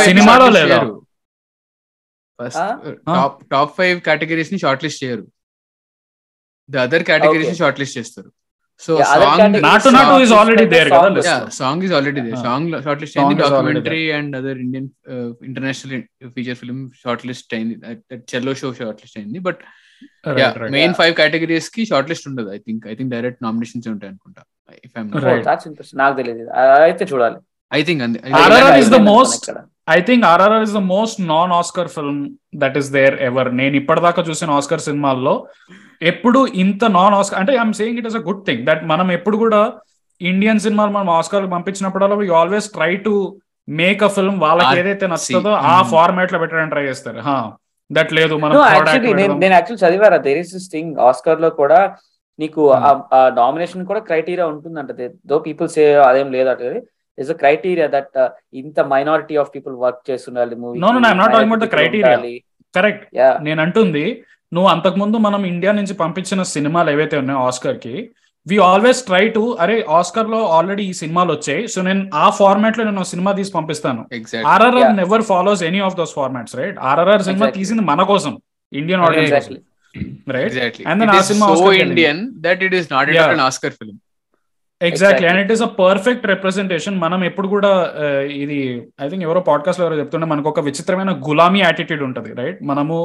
సినిమాలో 0.05 0.49
లేదా? 0.49 0.81
టాప్ 3.09 3.39
టాప్ 3.53 3.73
ఫైవ్ 3.77 4.01
కేటగిరీస్ని 4.01 4.59
షార్ట్ 4.59 4.85
లిస్ట్ 4.85 5.05
చేయరు 5.05 5.25
ద 6.71 6.77
అదర్ 6.77 7.03
కేటగిరీస్ని. 7.03 7.57
షార్ట్ 7.57 7.81
లిస్ట్ 7.81 7.99
చేస్తారు. 7.99 8.31
సో 8.83 8.93
నాటు 9.61 9.83
కదా 9.87 11.09
list 11.11 11.27
యా 11.27 11.37
లో. 11.39 11.49
Song 11.57 11.83
is 11.87 11.93
already 11.97 12.21
they 12.21 12.33
Ah. 12.33 12.43
Song 12.45 12.69
shortlist 13.03 13.17
అయింది 13.19 13.35
is 13.35 13.41
already 13.41 13.57
documentary 13.57 14.03
and 14.19 14.33
other 14.37 14.59
Indian 14.59 14.89
international 15.49 16.03
feature 16.37 16.59
film 16.61 16.83
shortlist 17.27 17.55
అయింది. 17.55 17.75
చెల్లో 18.31 18.55
షో 18.55 18.71
షార్ట్ 18.81 19.01
లిస్ట్ 19.05 19.19
అయింది. 19.21 19.41
బట్ 19.49 19.61
మెయిన్ 20.75 20.95
ఫైవ్ 20.95 21.13
కేటగిరీస్కి 21.15 21.85
షార్ట్ 21.91 22.11
లిస్ట్ 22.11 22.29
ఉండదు 22.31 22.51
I 22.51 22.61
think 22.67 22.85
I 22.87 22.95
think 22.95 23.11
direct 23.15 23.41
nominations 23.43 23.89
ఉంటాయి 23.89 24.11
అనుకుంటా 24.13 24.43
if 24.87 24.95
I'm 24.97 25.11
interest 25.69 25.97
నాకు 25.97 26.17
తెలియదు 26.21 26.47
అయితే 26.83 27.05
చూడాలి. 27.13 27.39
I 27.73 27.83
think 27.83 28.03
RRR 28.03 28.15
is 28.15 28.23
the 28.63 28.71
అయిపోయింది 28.71 29.03
most- 29.11 29.37
ఇక్కడ. 29.41 29.59
I 29.89 30.01
think 30.01 30.25
RRR 30.27 30.63
is 30.63 30.73
the 30.73 30.83
most 30.91 31.19
non 31.29 31.53
Oscar 31.53 31.89
film 31.89 32.21
that 32.57 32.77
is 32.79 32.91
there 32.93 33.15
ever 33.23 33.49
నేను 33.55 33.77
ఇప్పటిదాకా 33.77 34.23
చూసిన 34.23 34.51
ఆస్కర్ 34.59 34.81
సినిమాల్లో 34.81 35.35
ఎప్పుడు 36.01 36.41
ఇంత 36.63 36.83
నాన్ 36.95 37.15
ఆస్కర్ 37.17 37.41
అంటే 37.41 37.53
I'm 37.57 37.75
saying 37.79 37.99
it 38.01 38.09
is 38.11 38.19
a 38.21 38.25
good 38.29 38.43
thing 38.47 38.63
that 38.69 38.83
మనం 38.91 39.09
ఎప్పుడు 39.17 39.37
కూడా 39.37 39.61
ఇండియన్ 40.21 40.61
సినిమాలు 40.65 40.93
మనం 40.97 41.11
Oscar 41.17 41.47
పంపించినప్పుడల్లా 41.53 42.17
we 42.21 42.29
always 42.41 42.69
try 42.77 42.93
to 43.07 43.15
make 43.69 44.01
a 44.03 44.11
film 44.15 44.39
వాళ్ళకి 44.45 44.79
ఏదైతే 44.81 45.07
నచ్చుతుందో. 45.13 45.53
ఆ 45.67 45.75
Mm. 45.75 45.89
ఫార్మాట్లో 45.91 46.39
పెట్టడానికి 46.43 46.73
ట్రై 46.75 46.85
చేస్తారు 46.87 47.21
దట్ 47.91 48.13
లేదు 48.19 48.35
మనం 48.37 48.57
నేను 49.43 49.55
యాక్చువల్ 49.57 49.81
చదివారా 49.85 50.19
దేర్ 50.27 50.41
ఇస్ 50.43 50.53
దిస్ 50.57 50.69
థింగ్ 50.75 50.93
ఆస్కర్లో 51.09 51.51
కూడా 51.61 51.79
నీకు 52.39 52.63
Hmm. 52.75 52.99
ఆ 53.13 53.21
నామినేషన్ 53.39 53.87
కూడా 53.91 54.01
క్రైటీరియా 54.09 54.47
ఉంటుందంట 54.53 54.91
దో 55.31 55.39
పీపుల్ 55.47 55.69
సే 55.75 55.85
అదేం 56.09 56.29
లేదు 56.37 56.49
అట్లా 56.53 56.71
ఇస్ 57.19 57.31
అ 57.31 57.39
క్రైటీరియా 57.43 57.87
దట్ 57.95 58.17
ఇంత 58.61 58.81
minority 58.93 59.37
of 59.43 59.51
people 59.55 59.75
work 59.85 60.03
చేస్తుండాలి 60.11 60.57
movie 60.63 60.77
no, 60.79 60.91
no, 60.95 61.01
I'm 61.11 61.19
not 61.19 61.31
talking 61.33 61.51
about 61.51 61.65
the 61.67 61.73
criteria. 61.77 62.19
Correct 62.75 63.05
yeah 63.19 63.29
నేను 63.47 63.61
అంటుంది 63.63 64.05
నువ్వు 64.53 64.69
అంతకుముందు 64.71 65.17
మనం 65.19 65.47
ఇండియా 65.47 65.73
నుంచి 65.73 65.95
పంపించిన 65.95 66.43
సినిమాలు 66.53 66.91
ఏవైతే 66.91 67.17
ఉన్నాయో 67.19 67.41
ఆస్కర్కి 67.41 67.95
వి 68.47 68.59
ఆల్వేస్ 68.59 69.07
ట్రై 69.07 69.29
టు 69.29 69.57
అరే 69.61 69.87
ఆస్కర్లో 69.91 70.47
ఆల్రెడీ 70.49 70.83
ఈ 70.83 70.93
సినిమాలు 70.93 71.33
వచ్చాయి 71.33 71.69
సో 71.69 71.83
నేను 71.83 72.03
ఆ 72.15 72.31
ఫార్మాట్లో 72.31 72.85
నేను 72.85 73.05
సినిమా 73.05 73.33
తీసి 73.33 73.53
పంపిస్తాను. 73.53 74.03
RRR. 74.47 74.97
Never 74.97 75.23
follows 75.23 75.63
any 75.63 75.81
of 75.81 75.97
those 75.97 76.15
formats 76.15 76.57
right 76.57 76.79
RRR 76.83 77.23
cinema. 77.23 77.49
తీసింది 77.51 77.83
మన 77.83 78.03
కోసం 78.03 78.33
ఇండియన్ 78.73 79.03
ఆడియన్స్ 79.03 79.31
ఎగ్జాక్ట్లీ 79.31 79.59
రైట్ 80.29 80.55
ఆ 81.11 81.19
is 81.19 81.29
cinema 81.29 81.49
Indian 81.87 82.23
that 82.47 82.63
it 82.63 82.75
is 82.75 82.89
not 82.93 83.11
Yeah. 83.11 83.31
An 83.31 83.41
Oscar 83.41 83.75
film 83.81 83.99
exactly 84.81 85.27
and 85.29 85.41
Exactly. 85.41 85.47
It 85.47 85.53
is 85.53 85.63
a 85.63 85.71
perfect 85.83 86.27
representation 86.27 86.97
మనం 86.99 87.21
ఎప్పుడు 87.25 87.49
కూడా 87.49 87.73
ఇది 88.43 88.59
I 89.03 89.09
think 89.09 89.25
ఎవరో 89.25 89.41
పాడ్కాస్ట్లో 89.49 89.85
ఎవరో 89.87 89.99
చెప్తుంటే 89.99 90.27
మనకు 90.27 90.49
ఒక 90.49 90.61
విచిత్రమైన 90.61 91.13
గులామీ 91.29 91.61
యాటిట్యూడ్ 91.61 92.03
ఉంటుంది 92.03 92.33
రైట్ 92.35 92.61
మనము 92.63 92.97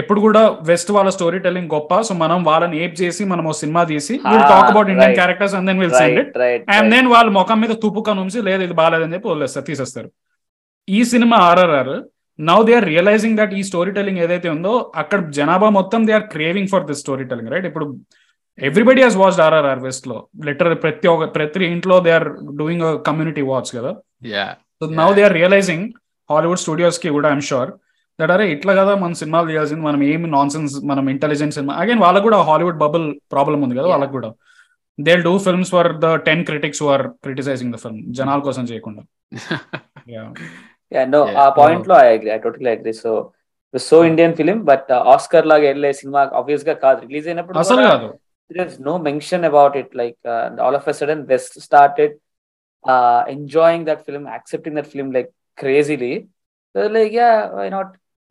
ఎప్పుడు 0.00 0.20
కూడా 0.26 0.42
వెస్ట్ 0.68 0.90
వాళ్ళ 0.96 1.10
స్టోరీ 1.16 1.38
టెల్లింగ్ 1.46 1.70
గొప్ప. 1.74 2.00
సో 2.08 2.12
మనం 2.22 2.38
వాళ్ళని 2.50 2.76
ఏప్ 2.84 2.94
చేసి 3.02 3.22
మనం 3.32 3.44
ఓ 3.50 3.52
సినిమా 3.62 3.82
తీసి 3.90 4.14
will 4.30 4.46
talk 4.52 4.70
about 4.70 4.90
Indian. 4.92 5.14
Characters 5.20 5.54
and 5.58 5.68
then 5.70 5.80
will 5.82 5.94
send 6.00 6.18
it 6.22 6.70
and 6.76 6.88
then 6.94 7.08
వాళ్ళ 7.14 7.28
ముఖం 7.38 7.60
మీద 7.64 7.74
తుప్పు 7.82 8.14
నుంచి 8.22 8.40
లేదు 8.48 8.62
ఇది 8.68 8.76
బాగాలేదని 8.80 9.14
చెప్పి 9.16 9.30
వదిలేస్తారు 9.32 9.66
తీసేస్తారు. 9.70 10.08
ఈ 10.88 11.00
cinema 11.12 11.36
RRR 11.50 11.94
now 12.38 12.58
they 12.68 12.72
are 12.78 12.86
realising 12.92 13.36
that 13.40 13.52
ఈ 13.58 13.62
స్టోరీ 13.70 13.90
టెల్లింగ్ 13.96 14.20
ఏదైతే 14.26 14.48
ఉందో 14.56 14.72
అక్కడ 15.02 15.20
జనాభా 15.38 15.68
మొత్తం 15.78 16.00
they 16.08 16.12
are 16.18 16.26
craving 16.34 16.70
for 16.72 16.84
this 16.90 17.00
story 17.04 17.24
telling 17.30 17.52
right 17.54 17.66
ఇప్పుడు 17.70 17.86
ఎవ్రీబడి 18.58 19.02
హాస్ 19.04 19.18
వాచ్డ్ 19.22 19.42
ఆర్ఆర్ఆర్ 19.46 19.82
వెస్ట్లో. 19.86 20.16
లిటర్ 20.48 20.70
ప్రతి 20.84 21.06
ఒక్క 21.12 21.28
ప్రతి 21.36 21.66
ఇంట్లో 21.74 21.96
they 22.06 22.12
are 22.18 22.28
doing 22.60 22.84
community 23.08 23.42
watch 23.50 23.70
కదా. 23.76 23.92
Yeah 24.34 24.46
so 24.80 24.86
now 25.00 25.08
they 25.18 25.24
are 25.28 25.36
realising 25.40 25.86
Hollywood 26.30 26.62
స్టూడియోస్కి 26.64 27.10
కూడా 27.16 27.30
ఐమ్ 27.34 27.46
షూర్ 27.50 27.72
దట్ 28.18 28.30
అరే 28.30 28.44
ఇట్లా 28.50 28.72
కదా 28.74 28.92
మన 28.94 29.12
సినిమాలు 29.12 29.50
చేయాల్సింది 29.50 29.82
మనం 29.82 30.02
ఏమి 30.02 30.28
నాన్ 30.28 30.50
సెన్స్ 30.50 30.74
మనం 30.84 31.10
ఇంటెలిజెంట్ 31.10 31.54
సినిమా 31.54 31.74
అగైన్ 31.74 31.98
వాళ్ళకు 31.98 32.22
కూడా 32.22 32.38
హాలీవుడ్ 32.42 32.76
బబుల్ 32.76 33.06
ప్రాబ్లం 33.32 33.62
ఉంది 33.62 33.76
కదా. 33.78 33.86
వాళ్ళకి 33.86 34.12
కూడా. 34.12 34.30
They 34.98 35.16
do 35.26 35.38
films 35.38 35.70
for 35.70 35.88
the 36.04 36.14
ten 36.26 36.44
critics 36.44 36.82
are 36.92 37.02
criticising 37.24 37.74
the 37.74 37.80
film 37.84 38.00
జనాల 38.18 38.40
కోసం 38.48 38.64
చేయకుండా. 38.72 39.02
Yeah. 40.06 40.26
Yeah 40.92 41.02
no 41.14 41.20
Yeah. 41.26 41.38
ఆ 41.42 41.46
పాయింట్లో 41.58 41.94
I 42.04 42.08
agree 42.16 42.30
I 42.30 42.38
totally 42.38 42.70
agree 42.70 42.92
so 43.02 43.10
so 43.74 44.04
Indian 44.04 44.34
film 44.34 44.58
but 44.70 44.90
Oscar 45.12 45.46
లాగా 45.46 45.66
వెళ్ళే 45.70 45.92
సినిమా 46.00 46.22
ఆబ్వియస్గా 46.40 46.74
కాదు. 46.84 47.00
రిలీజ్ 47.06 47.28
అయినప్పుడు 47.28 47.58
అసలు 47.58 47.82
కాదు. 47.90 48.08
there's 48.50 48.78
no 48.80 48.94
mention 48.98 49.44
about 49.44 49.74
it. 49.76 49.88
Like 49.94 50.18
uh, 50.24 50.46
and 50.46 50.56
all 50.60 50.74
of 50.74 50.86
a 50.86 50.94
sudden 50.98 51.20
west 51.26 51.52
started 51.60 52.10
uh, 52.84 53.20
enjoying 53.28 53.84
that 53.84 54.04
film 54.06 54.26
accepting 54.38 54.74
that 54.74 54.86
film 54.86 55.08
like 55.10 55.30
crazily. 55.58 56.14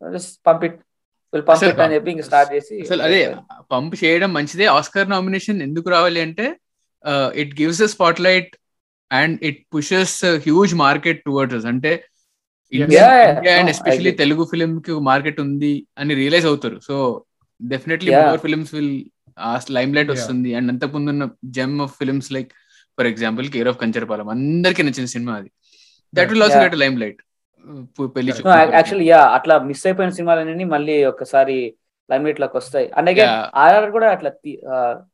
అసలు 0.05 1.71
it 1.71 1.81
అని 1.83 1.95
చెప్పి 1.95 2.11
ఇంకా 2.13 2.25
స్టార్ట్ 2.29 2.51
చేసి 2.53 2.75
అసలు 2.85 3.01
అదే 3.07 3.19
పంప్ 3.71 3.95
చేయడం 4.03 4.29
మంచిదే. 4.37 4.65
ఆస్కర్ 4.77 5.11
నామినేషన్ 5.13 5.59
ఎందుకు 5.67 5.87
రావాలి 5.95 6.19
అంటే 6.27 6.45
it 7.41 7.53
gives 7.61 7.81
a 7.87 7.89
spotlight 8.27 8.51
and 9.11 9.35
it 9.49 9.61
pushes 9.75 10.17
huge 10.45 10.73
market 10.85 11.21
towards 11.27 11.67
అంటే 11.71 11.91
India 12.73 13.07
and 13.59 13.69
especially. 13.69 14.11
Telugu 14.21 14.43
film 14.51 14.73
కి 14.85 14.93
మార్కెట్ 15.09 15.39
ఉంది 15.45 15.73
అని 15.99 16.13
రియలైజ్ 16.21 16.47
అవుతారు. 16.51 16.77
So 16.87 16.95
definitely. 17.61 18.11
More 18.15 18.41
films 18.45 18.73
will 18.75 18.93
limelight. 19.95 20.11
వస్తుంది. 20.11 20.49
అండ్ 20.57 20.69
అంతకుముందు 20.71 21.09
ఉన్న 21.15 21.25
gem 21.57 21.75
of 21.85 21.93
films 21.99 22.29
like 22.35 22.51
for 22.97 23.07
example 23.07 23.47
care 23.55 23.69
of 23.71 23.79
Kancharapalem 23.81 24.29
అందరికి 24.35 24.83
నచ్చిన 24.87 25.09
సినిమా 25.15 25.33
అది. 25.41 25.51
That 26.13 26.31
will 26.33 26.43
also. 26.47 26.61
Get 26.65 26.79
limelight 27.03 27.21
పెళ్ళి 28.09 28.31
no 28.39 28.55
యాక్చువల్లీ 28.73 29.07
యా 29.07 29.21
అట్లా 29.35 29.55
మిస్ 29.67 29.85
అయిపోయిన 29.87 30.13
సినిమాలన్నీ 30.17 30.67
మళ్ళీ 30.73 30.97
ఒకసారి 31.09 31.57
లైమ్ 32.09 32.25
లైట్లోకి 32.27 32.57
వస్తాయి 32.57 32.87
అండ్ 32.97 33.09
అగైన్ 33.09 33.29
Yeah. 33.29 33.43
ఆర్ఆర్ 33.61 33.89
కూడా 33.91 34.07
అట్లా 34.15 34.29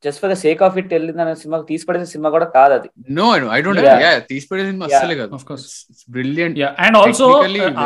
just 0.03 0.19
for 0.21 0.31
the 0.31 0.37
sake 0.43 0.61
of 0.67 0.77
it 0.81 0.93
వెళ్ళిందన్న 0.95 1.33
cinema 1.41 1.57
తీసిపడేసిన 1.69 2.09
సినిమా 2.13 2.29
కూడా 2.35 2.47
కాదు 2.55 2.75
అది 2.77 2.89
no 3.17 3.25
I 3.51 3.59
don't 3.65 3.81
Yeah. 3.83 3.99
Yeah 4.05 4.13
తీసిపడే 4.31 4.63
cinema. 4.69 4.87
అస్సలే 4.89 5.17
కాదు 5.21 5.33
Of 5.37 5.43
course. 5.49 5.67
Brilliant 6.09 6.59
yeah 6.63 6.69
and 6.85 6.97
also 7.01 7.27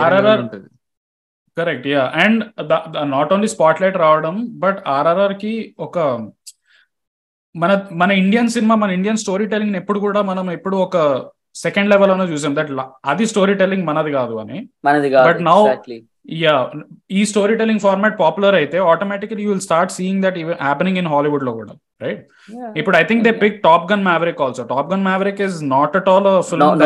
RRR 0.02 0.44
correct 1.58 1.88
yeah 1.90 2.04
and 2.22 2.42
not 3.12 3.34
only 3.34 3.50
spotlight 3.82 3.98
రావడం 3.98 4.36
బట్ 4.60 4.80
ఆర్ఆర్ఆర్కి 4.94 5.54
ఒక 5.80 5.98
మన 7.56 7.72
మన 8.02 8.12
ఇండియన్ 8.20 8.50
సినిమా 8.50 8.76
మన 8.78 8.92
ఇండియన్ 8.92 9.18
స్టోరీ 9.18 9.46
టెలింగ్ 9.52 9.78
ఎప్పుడు 9.80 10.00
కూడా 10.00 10.20
మనం 10.24 10.46
ఎప్పుడు 10.52 10.76
ఒక 10.86 10.98
సెకండ్ 11.56 11.90
లెవెల్ 11.90 12.12
అనే 12.12 12.24
చూసాం 12.24 12.56
దట్ 12.56 12.72
అది 13.06 13.26
స్టోరీ 13.26 13.54
టెలింగ్ 13.54 13.88
మనది 13.88 14.12
కాదు 14.12 14.36
అని. 14.36 14.60
మనది 14.86 15.10
కాదు 15.10 15.28
But 15.32 15.42
now- 15.46 15.60
ఎగ్జాక్ట్లీ 15.60 15.98
యా 16.30 16.56
ఈ 17.12 17.26
స్టోరీ 17.26 17.56
టెలింగ్ 17.56 17.80
ఫార్మాట్ 17.80 18.20
పాపులర్ 18.20 18.56
అయితే 18.56 18.78
automatically 18.78 19.44
you 19.44 19.50
will 19.50 19.62
start 19.62 19.92
seeing 19.92 20.24
that 20.24 20.38
happening 20.62 20.98
in 20.98 21.08
హాలీవుడ్లో 21.08 21.52
కూడా 21.52 21.74
రైట్ 22.02 22.22
ఇప్పుడు 22.78 22.98
I 22.98 23.04
think 23.04 23.24
they 23.24 23.32
pick 23.32 23.64
Top 23.64 23.92
Gun 23.92 24.04
Maverick 24.04 24.42
also 24.42 24.64
Top 24.64 24.94
Gun 24.94 25.04
Maverick 25.04 25.42
is 25.42 25.64
not 25.64 25.98
at 25.98 26.10
all 26.10 26.42
film 26.44 26.80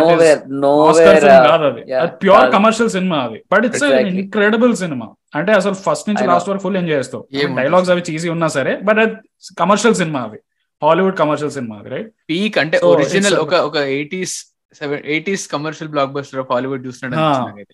కాదు 1.47 1.63
అది. 1.63 1.83
Pure. 2.17 2.51
Commercial 2.51 2.89
cinema 2.89 3.17
అది. 3.17 3.41
But 3.51 3.65
it's. 3.65 3.83
Incredible 3.83 4.75
cinema 4.75 5.07
అంటే 5.35 5.51
అసలు 5.51 5.73
first 5.85 6.09
నుంచి. 6.09 6.27
Last 6.27 6.49
వరకు 6.49 6.63
ఫుల్ 6.63 6.77
ఎంజాయ్ 6.77 6.99
చేస్తావు? 6.99 7.23
డైలాగ్స్ 7.55 7.89
అవి 7.89 8.03
చీజీ 8.11 8.29
ఉన్నా 8.29 8.47
సరే 8.47 8.79
బట్ 8.83 8.99
అది 8.99 9.15
కమర్షియల్ 9.59 9.95
సినిమా 9.95 10.21
అది. 10.21 10.39
హాలీవుడ్ 10.81 11.17
కమర్షియల్ 11.17 11.51
సినిమా 11.51 11.75
అది 11.75 11.89
రైట్ 11.89 12.09
పీక్ 12.29 12.57
అంటే 12.57 12.77
ఒరిజినల్ 12.83 13.35
ఒక 13.35 13.53
ఒక 13.69 13.77
eighties 13.77 14.35
seven 14.79 15.03
eighties 15.13 15.45
commercial 15.53 15.91
blockbuster 16.17 16.41
of 16.43 16.51
Hollywood 16.55 16.85
చూస్తున్నాడు. 16.87 17.65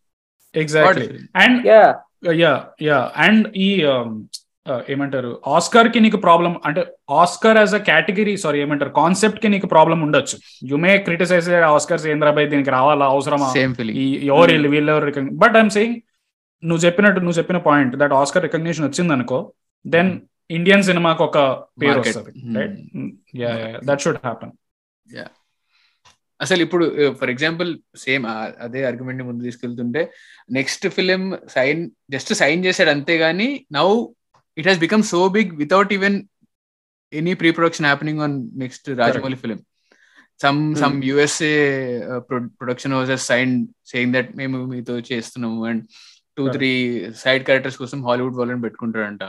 Exactly 0.56 1.08
and 1.44 1.60
yeah 1.72 1.82
yeah 2.44 2.54
yeah 2.90 3.00
and 3.26 3.46
ఈ 3.68 3.70
um, 3.92 4.10
uh, 4.72 4.82
ఏమంటారు? 4.94 5.32
ఆస్కర్కి 5.56 6.00
నీకు 6.06 6.18
ప్రాబ్లం 6.26 6.54
అంటే 6.68 6.82
Oscar 7.22 7.60
as 7.62 7.74
a 7.80 7.82
category 7.90 8.36
sorry 8.44 8.60
ఏమంటారు? 8.66 8.92
కాన్సెప్ట్కి 9.02 9.50
నీకు 9.54 9.68
ప్రాబ్లం 9.76 10.00
ఉండొచ్చు. 10.08 10.38
యు 10.72 10.78
మే 10.86 10.92
క్రిటిసైజ్ 11.08 11.50
ఆస్కర్స్ 11.74 12.06
ఏంద్రాబాయ్ 12.14 12.48
దీనికి 12.54 12.74
రావాలా? 12.78 13.08
అవసరమా? 13.16 13.50
ఎవరు 14.32 14.52
వీళ్ళు 14.54 14.72
వీళ్ళెవరు 14.76 15.28
బట్ 15.44 15.58
ఐఎమ్ 15.62 15.74
సెయింగ్ 15.78 15.98
నువ్వు 16.64 16.82
చెప్పినట్టు 16.86 17.20
నువ్వు 17.26 17.38
చెప్పిన 17.38 17.60
పాయింట్ 17.70 17.94
దట్ 18.02 18.14
ఆస్కర్ 18.22 18.44
రికగ్నిషన్ 18.48 18.86
వచ్చింది 18.88 19.14
అనుకో 19.18 19.40
దెన్ 19.86 20.12
ఇండియన్ 20.50 20.84
సినిమాకి 20.90 21.24
ఒక 21.30 21.38
పేరు. 21.82 22.00
వస్తుంది 22.00 22.32
దట్ 23.90 24.02
షుడ్ 24.06 24.20
హ్యాపన్ 24.26 24.54
అసలు 26.44 26.62
ఇప్పుడు 26.66 26.86
ఫర్ 27.20 27.32
ఎగ్జాంపుల్ 27.34 27.70
సేమ్ 28.04 28.24
అదే 28.66 28.82
ఆర్గ్యుమెంట్ని 28.90 29.26
ముందు 29.30 29.46
తీసుకెళ్తుంటే 29.48 30.02
next 30.58 30.86
film 30.98 31.24
sign 31.56 31.82
just 32.14 32.32
sign 32.42 32.66
చేశాడు 32.68 32.92
అంతేగాని 32.96 33.50
now 33.78 33.88
it 34.58 34.70
has 34.70 34.82
become 34.86 35.04
so 35.14 35.22
big 35.36 35.52
without 35.64 35.92
even 35.98 36.18
any 37.14 37.34
pre 37.42 37.52
production 37.58 37.90
happening 37.90 38.22
on 38.28 38.38
next 38.64 38.88
Rajamouli 39.02 39.38
film 39.44 39.60
some 40.40 40.62
some 40.82 40.96
USA 41.10 41.56
production 42.60 42.96
houses 42.98 43.26
sign 43.32 43.54
saying 43.92 44.14
that 44.16 44.32
మేము 44.40 44.60
మీతో 44.72 44.96
చేస్తున్నాము 45.10 45.60
and 45.72 45.84
two. 46.38 46.44
Three 46.56 46.72
side 47.24 47.44
characters 47.48 47.78
కోసం 47.82 48.00
Hollywood 48.08 48.38
వాళ్ళని 48.40 48.64
పెట్టుకుంటారంట. 48.66 49.24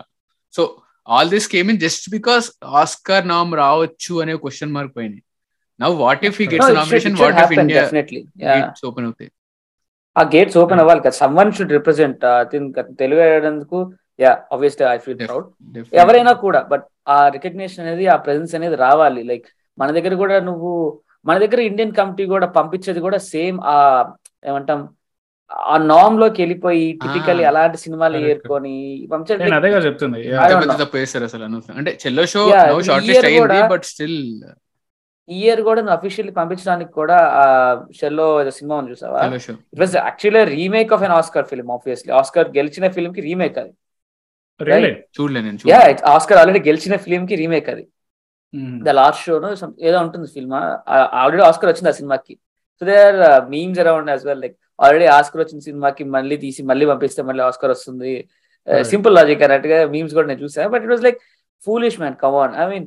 So 0.54 0.62
all 1.06 1.30
this 1.34 1.48
came 1.54 1.68
in 1.72 1.80
just 1.84 2.06
because 2.16 2.46
Oscar 2.82 3.26
nom 3.32 3.52
రావచ్చు 3.62 4.14
అనే 4.22 4.34
question 4.44 4.74
mark 4.76 4.94
పోయినాయి. 4.98 5.22
Now 5.80 5.94
what 6.02 6.24
if 6.28 6.36
he 6.40 6.46
gets 6.52 6.72
nomination 6.76 7.16
what 7.22 7.38
if 7.44 7.54
India 7.58 7.82
definitely. 7.82 8.22
Yeah. 8.42 8.56
Gates 8.58 8.84
open 8.88 9.06
అవుతాయి 9.08 9.30
ఆ 10.16 10.22
గేట్స్ 10.32 10.56
ఓపెన్ 10.62 10.80
అవ్వాలి 10.80 11.02
కదా 11.04 11.16
some 11.20 11.36
one 11.40 11.52
should 11.56 11.74
represent 11.76 12.24
Telugu 12.98 13.20
వేయడానికి 13.22 13.78
yeah 14.18 14.32
obviously 14.54 14.84
I 14.88 14.96
feel 15.04 15.20
proud 15.22 15.46
ఎవరైనా 16.02 16.32
కూడా 16.42 16.60
బట్ 16.72 16.84
ఆ 17.08 17.18
రికగ్నిషన్ 17.36 17.84
అనేది 17.84 18.06
ఆ 18.14 18.18
ప్రెసెన్స్ 18.24 18.52
అనేది 18.58 18.76
రావాలి 18.82 19.22
లైక్ 19.30 19.46
మన 19.78 19.88
దగ్గర 19.96 20.14
కూడా 20.22 20.36
నువ్వు 20.48 20.72
మన 21.26 21.36
దగ్గర 21.38 21.60
ఇండియన్ 21.68 21.94
కమిటీ 21.98 22.24
కూడా 22.32 22.46
పంపించేది 22.56 23.00
కూడా 23.00 23.18
సేమ్ 23.32 23.58
ఆ 23.72 23.76
ఏమంటాం 24.44 24.80
ఆ 25.70 25.76
నామ్లోకి 25.88 26.38
వెళ్ళిపోయి 26.42 26.84
టిపికల్లీ 27.00 27.44
Ah. 27.44 27.48
అలాంటి 27.50 27.78
సినిమాలు. 27.82 28.18
ఏరుకొని 28.28 28.74
నేను 28.92 29.08
పంపించే 29.10 29.56
అదేగా 29.58 29.80
చెప్తుంది 29.86 30.20
I 30.20 30.46
don't 30.46 30.62
పెద్ద 30.62 30.70
know. 30.70 30.78
తప్పు 30.82 30.96
వేస్తారు 30.96 31.26
అసలు 31.28 31.44
అంటే 31.78 31.92
Chhello 32.02 32.24
show 32.32 32.42
no 32.70 32.78
short 32.86 33.06
list 33.10 33.26
అయ్యింది 33.30 33.60
బట్ 33.74 33.86
స్టిల్ 33.90 34.18
ఈ 35.28 35.36
ఇయర్ 35.44 35.60
కూడా 35.68 35.80
నువ్వు 35.82 35.96
అఫీషియల్లీ 35.98 36.32
పంపించడానికి 36.38 36.92
కూడా 37.00 37.16
ఆ 37.40 37.44
షెల్లో 37.98 38.26
సినిమా 38.58 38.74
ఉంది 38.80 38.92
చూసావా? 38.94 39.18
It 39.74 39.80
was 39.84 39.94
actually 40.06 40.42
remake 40.56 40.92
of 40.96 41.04
an 41.08 41.14
Oscar 41.18 41.46
film 41.52 41.70
obviously 41.76 42.10
Oscar 42.20 42.48
గెలిచిన 42.58 42.88
ఫిల్మ్కి 42.96 43.22
రీమేక్ 43.28 43.58
అది 43.62 43.72
ఆస్కర్ 46.14 46.38
ఆల్రెడీ 46.40 46.60
గెలిచిన 46.68 46.96
ఫిల్మ్కి 47.04 47.36
రీమేక్ 47.42 47.68
అది 47.74 47.84
ద 48.86 48.92
లాస్ట్ 49.00 49.22
షో 49.26 49.34
ఏదో 49.88 49.98
ఉంటుంది 50.06 50.26
ఫిల్మ్ 50.36 50.54
ఆల్రెడీ 51.22 51.42
ఆస్కర్ 51.50 51.70
వచ్చింది 51.70 51.90
ఆ 51.92 51.96
సినిమాకి. 52.00 52.34
So 52.78 52.82
they 52.88 52.96
are 53.06 53.44
memes 53.54 53.80
around 53.84 54.10
as 54.12 54.24
well 54.30 54.42
like 54.44 54.56
already 54.84 55.06
Oscar 55.18 55.40
వచ్చిన 55.42 55.60
సినిమాకి 55.68 56.04
మళ్ళీ 56.16 56.36
తీసి 56.44 56.60
మళ్ళీ 56.70 56.86
పంపిస్తే 56.92 57.22
మళ్ళీ 57.28 57.42
ఆస్కర్ 57.48 57.72
వస్తుంది. 57.74 58.14
సింపుల్ 58.92 59.14
లాజిక్ 59.18 59.42
అన్నట్టుగా 59.46 59.78
మీమ్స్ 59.94 60.14
కూడా 60.16 60.26
నేను 60.30 60.42
చూసాను. 60.44 60.70
But 60.74 60.82
it 60.86 60.92
was 60.94 61.04
like 61.06 61.18
foolish 61.66 61.98
man 62.02 62.16
come on 62.24 62.54
I 62.62 62.66
mean 62.72 62.86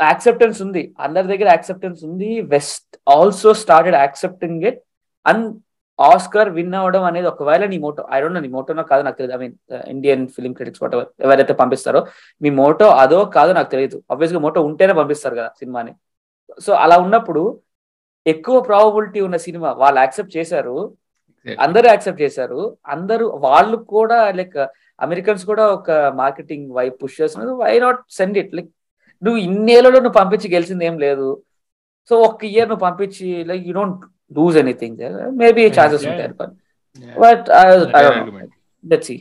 acceptance 0.00 0.58
ఉంది. 0.64 0.82
అందరి 1.04 1.26
దగ్గర 1.32 1.48
యాక్సెప్టెన్స్ 1.54 2.00
ఉంది. 2.08 2.30
West 2.54 2.92
also 3.16 3.52
started 3.62 3.96
accepting 4.04 4.62
it 4.70 4.80
and 5.30 5.46
Oscar 5.98 6.48
win 6.56 6.74
అవ్వడం 6.80 7.04
అనేది 7.08 7.28
ఒకవేళ 7.30 7.64
నీ 7.70 7.78
మోటో 7.84 8.02
ఐ 8.16 8.18
డోంట్ 8.22 8.40
నీ 8.44 8.50
మోటోనో 8.56 8.82
కాదో 8.90 9.02
నాకు 9.06 9.18
తెలియదు 9.20 9.34
I 9.36 9.40
mean 9.42 9.54
Indian 9.94 10.22
film 10.34 10.54
critics 10.58 10.82
what 10.82 10.94
ఎవరైతే 11.24 11.54
పంపిస్తారో 11.62 12.00
మీ 12.42 12.50
మోటో 12.60 12.88
అదో 13.02 13.18
కాదో 13.36 13.52
నాకు 13.58 13.70
తెలియదు 13.74 13.98
ఆబ్వియస్గా 14.14 14.40
మోటో 14.46 14.62
ఉంటేనే 14.68 14.94
పంపిస్తారు 15.00 15.34
కదా 15.40 15.50
సినిమాని. 15.60 15.92
సో 16.64 16.70
అలా 16.84 16.98
ఉన్నప్పుడు 17.06 17.42
ఎక్కువ 18.34 18.56
ప్రాబబిలిటీ 18.68 19.20
ఉన్న 19.26 19.36
సినిమా 19.48 19.68
వాళ్ళు 19.82 19.98
యాక్సెప్ట్ 20.04 20.36
చేశారు. 20.38 20.76
అందరూ 21.64 21.86
యాక్సెప్ట్ 21.92 22.22
చేశారు. 22.24 22.60
అందరూ 22.94 23.26
వాళ్ళు 23.46 23.76
కూడా 23.94 24.18
లైక్ 24.38 24.58
అమెరికన్స్ 25.06 25.44
కూడా 25.50 25.64
ఒక 25.76 25.90
మార్కెటింగ్ 26.22 26.66
వైపు 26.78 26.96
పుష్ 27.02 27.18
చేస్తున్నారు. 27.20 27.52
Why 27.64 27.74
not 27.84 28.00
send 28.18 28.38
it 28.42 28.52
like 28.58 28.70
నువ్వు 29.22 29.38
ఇన్నేళ్ళలో 29.46 29.98
నువ్వు 30.04 30.16
పంపించి 30.20 30.48
గెలిచింది 30.54 30.84
ఏం 30.90 30.96
లేదు. 31.06 31.28
సో 32.10 32.14
ఒక్క 32.28 32.42
ఇయర్ 32.52 32.68
నువ్వు 32.70 32.84
పంపించి 32.86 33.26
like 33.48 33.64
you 33.68 33.74
don't 33.78 34.02
lose 34.36 34.56
anything 34.62 35.00
maybe 35.40 35.64
chances 35.78 36.04
ఉంటాయి 36.10 36.30
బట్ 37.24 37.46
లెట్స్ 38.84 39.12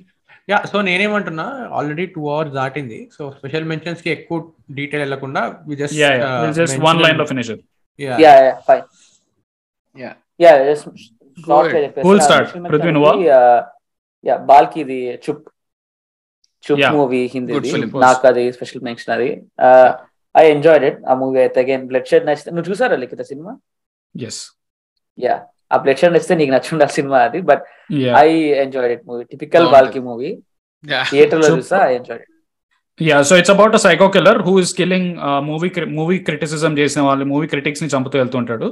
యా 0.51 0.57
సో 0.71 0.77
నేనేమంటున్నా 0.87 1.45
ఆల్రెడీ 1.77 2.05
టూ 2.15 2.21
అవర్స్ 2.33 2.53
దాటింది. 2.59 2.99
సో 3.15 3.21
స్పెషల్ 3.37 3.65
మెన్షన్స్కి 3.71 4.09
ఎక్కువ 4.17 4.37
డీటెయిల్ 4.77 5.03
వెళ్ళకుండా 5.05 5.41
just 5.81 5.97
yeah 6.03 6.11
yeah 6.21 6.29
just 6.59 6.79
one 6.87 7.01
లైన్లో 7.05 7.25
finish 7.31 7.51
yeah 7.99 8.15
yeah 8.25 8.33
fine 8.69 8.85
Yeah. 9.97 10.11
Yeah 10.39 10.49
just. 10.65 10.87
Prithvi, 12.71 12.91
నువ్వా? 12.95 13.11
యా 14.23 14.35
బాల్కి 14.49 14.77
ఇది 14.83 14.97
Chup 15.25 15.45
Chup. 16.67 16.83
Movie 16.97 17.21
Hindi. 17.33 17.53
నాకు 18.05 18.23
అది 18.31 18.43
స్పెషల్ 18.57 18.83
మెన్షన్ 18.87 19.13
అది 19.17 19.29
ఐ 20.35 20.45
ఎంజాయ్డ్ 20.55 20.85
ఇట్ 20.89 20.99
ఆ 21.11 21.15
మూవీ 21.21 21.39
అయితే 21.45 21.59
అగైన్ 21.63 21.85
బ్లడ్ 21.91 22.09
షెడ్ 22.11 22.25
నచ్చితే 22.29 22.51
నువ్వు 22.55 22.67
చూసారా 22.71 22.97
లిఖిత 23.03 23.21
సినిమా 23.31 23.53
ఎస్ 24.15 24.41
యా 25.17 25.35
ఆ 25.73 25.77
బ్లడ్ 25.83 25.99
షెడ్ 26.01 26.15
నచ్చితే 26.15 26.35
నీకు 26.41 26.53
నచ్చుండాలి 26.55 26.95
సినిమా 26.99 27.19
అది 27.27 27.41
but 27.51 27.63
I 28.23 28.29
enjoyed 28.63 28.93
it 28.95 29.05
movie 29.09 29.23
typical. 29.33 29.67
Balki 29.75 30.01
movie 30.09 30.31
థియేటర్లో. 31.11 31.47
చూసా 31.57 31.79
I 31.89 31.93
enjoyed 31.99 32.23
it 32.25 32.33
yeah 32.99 33.17
so 33.29 33.33
it's 33.39 33.51
about 33.53 33.75
a 33.77 33.81
psycho 33.85 34.05
killer 34.13 34.39
who 34.45 34.53
is 34.61 34.71
killing 34.77 35.09
movie 35.49 35.69
movie 35.97 36.15
criticism 36.27 36.73
చేసిన 36.79 37.01
వాళ్ళు 37.07 37.25
మూవీ 37.31 37.47
క్రిటిక్స్ని 37.53 37.89
చంపుతూ 37.93 38.15
వెళ్తుంటాడు. 38.21 38.67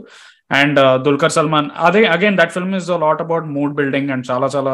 అండ్ 0.52 0.80
దుల్కర్ 1.06 1.34
సల్మాన్ 1.38 1.68
అదే 1.88 2.02
again 2.16 2.38
that 2.42 2.54
film 2.58 2.76
is 2.80 2.90
lot 3.06 3.22
about 3.26 3.46
mood 3.56 3.74
building 3.80 4.10
and 4.16 4.26
చాలా 4.32 4.48
చాలా 4.56 4.74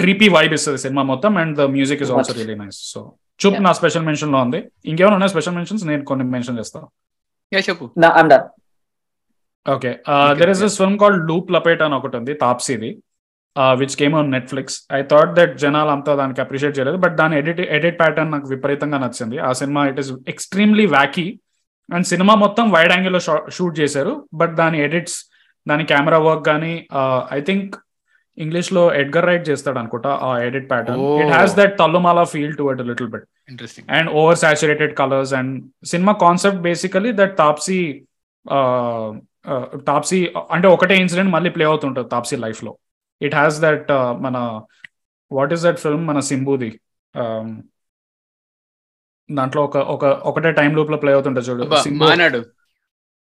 creepy 0.00 0.28
vibe 0.36 0.54
ఇస్తుంది 0.58 0.80
సినిమా 0.84 1.02
మొత్తం 1.12 1.36
and 1.42 1.54
the 1.58 1.66
music 1.76 2.02
is 2.06 2.12
also. 2.16 2.34
Really 2.40 2.56
nice 2.62 2.78
so 2.92 3.00
Chup. 3.40 3.58
నా 3.66 3.72
స్పెషల్ 3.80 4.04
మెన్షన్లో 4.08 4.40
ఉంది. 4.46 4.60
ఇంకేమైనా 4.90 5.16
ఉన్నాయి 5.18 5.34
స్పెషల్ 5.34 5.54
మెన్షన్స్ 5.58 5.84
నేను 5.90 6.04
కొన్ని 6.10 6.24
మెన్షన్ 6.36 6.58
చేస్తాను 6.58 6.88
చెప్పు. 7.68 7.86
Okay 9.66 9.90
Okay, 10.00 10.36
there 10.38 10.50
is. 10.50 10.60
This 10.64 10.76
film 10.80 10.98
called 10.98 11.22
Looop 11.30 11.48
Lapeta 11.52 11.82
అని 11.86 11.94
ఒకటి 11.94 12.16
ఉంది 12.16 12.34
తాప్సీది 12.42 12.90
which 13.80 13.96
came 14.00 14.14
on 14.18 14.28
Netflix 14.34 14.76
I 14.98 15.00
thought 15.12 15.32
that 15.38 15.54
జనాలు 15.62 15.90
అంతా 15.96 16.12
దానికి 16.14 16.40
అప్రిషియేట్ 16.44 16.74
చేయలేదు 16.78 16.98
బట్ 17.04 17.14
దాని 17.20 17.34
ఎడిట్ 17.40 17.60
ఎడిట్ 17.76 17.98
ప్యాటర్న్ 17.98 18.30
నాకు 18.34 18.46
విపరీతంగా 18.48 18.98
నచ్చింది. 19.04 19.38
ఆ 19.48 19.50
cinema 19.60 19.82
it 19.90 20.00
is 20.02 20.10
extremely 20.32 20.86
wacky 20.96 21.26
and 21.94 22.06
cinema 22.10 22.34
మొత్తం 22.42 22.64
వైడ్ 22.74 22.92
యాంగిల్లో 22.94 23.20
షూట్ 23.56 23.74
చేశారు. 23.80 24.12
బట్ 24.40 24.52
దాని 24.60 24.78
ఎడిట్స్ 24.86 25.18
దాని 25.66 25.84
కెమెరా 25.92 26.18
వర్క్ 26.26 26.44
కానీ 26.50 26.72
ఐ 27.36 27.38
థింక్ 27.48 27.70
ఇంగ్లీష్లో 28.38 28.82
ఎడ్గర్ 29.00 29.26
రైట్ 29.30 29.44
చేస్తాడు 29.50 29.78
అనుకుంటా 29.82 30.10
ఆ 30.26 30.30
edit 30.48 30.68
pattern. 30.72 31.00
It 31.22 31.32
has 31.36 31.54
that 31.60 31.74
Thallumaala 31.80 32.24
feel 32.34 32.54
to 32.60 32.66
it 32.72 32.82
little 32.90 33.10
bit 33.14 33.26
interesting 33.52 33.88
and 33.96 34.10
oversaturated 34.44 34.94
colours 35.00 35.32
and 35.40 35.54
cinema 35.92 36.14
concept 36.24 36.60
basically 36.68 37.12
that 37.20 37.34
Taapsee 37.42 37.80
Taapsee 39.88 40.20
అంటే 40.56 40.66
ఒకటే 40.76 40.94
ఇన్సిడెంట్ 41.04 41.32
మళ్ళీ 41.36 41.52
ప్లే 41.56 41.64
అవుతుంటుంది 41.72 42.10
తాప్సీ 42.14 42.38
లైఫ్లో. 42.46 42.72
ఇట్ 43.20 43.36
హ్యాస్ 43.40 43.58
దట్ 43.66 43.90
మన 44.26 44.36
వాట్ 45.30 45.52
ఈస్ 45.56 45.64
దట్ 45.68 45.82
ఫిల్మ్ 45.86 46.06
మన 46.12 46.20
సింబుది 46.30 46.70
Um, 47.14 47.46
దాంట్లో 49.30 49.64
ఒక 49.64 49.76
ఒక 49.90 50.04
ఒకటే 50.24 50.52
టైం 50.52 50.74
లూప్లో 50.74 50.96
ప్లే 50.96 51.12
అవుతుంటుంది 51.12 51.48
చూడు. 51.50 51.64
మానాడు. 52.04 52.40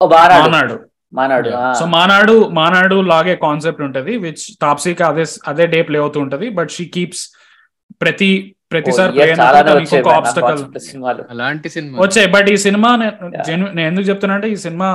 ఓ 0.01 0.07
మానాడు. 0.47 0.77
మానాడు. 1.13 1.51
సో 1.75 1.85
మానాడు 1.89 2.35
మానాడు 2.53 2.97
లాగే 3.07 3.37
కాన్సెప్ట్ 3.37 3.83
ఉంటది 3.83 4.17
విచ్ 4.19 4.45
తాప్సీకి 4.61 5.03
అదే 5.05 5.25
అదే 5.47 5.67
డే 5.67 5.83
ప్లే 5.83 5.99
అవుతూ 5.99 6.21
ఉంటది 6.21 6.49
బట్ 6.51 6.71
షీ 6.71 6.85
కీప్స్ 6.89 7.25
ప్రతి 8.01 8.31
ప్రతిసారి 8.73 9.13
ఆబ్స్టకల్ 10.17 10.59
అలాంటి 11.31 11.69
సినిమా. 11.69 11.97
వచ్చాయి 12.03 12.27
బట్ 12.27 12.49
ఈ 12.49 12.57
సినిమా 12.57 12.91
నేను 13.47 13.81
ఎందుకు 13.83 14.07
చెప్తానంటే 14.07 14.49
ఈ 14.49 14.57
సినిమా 14.57 14.89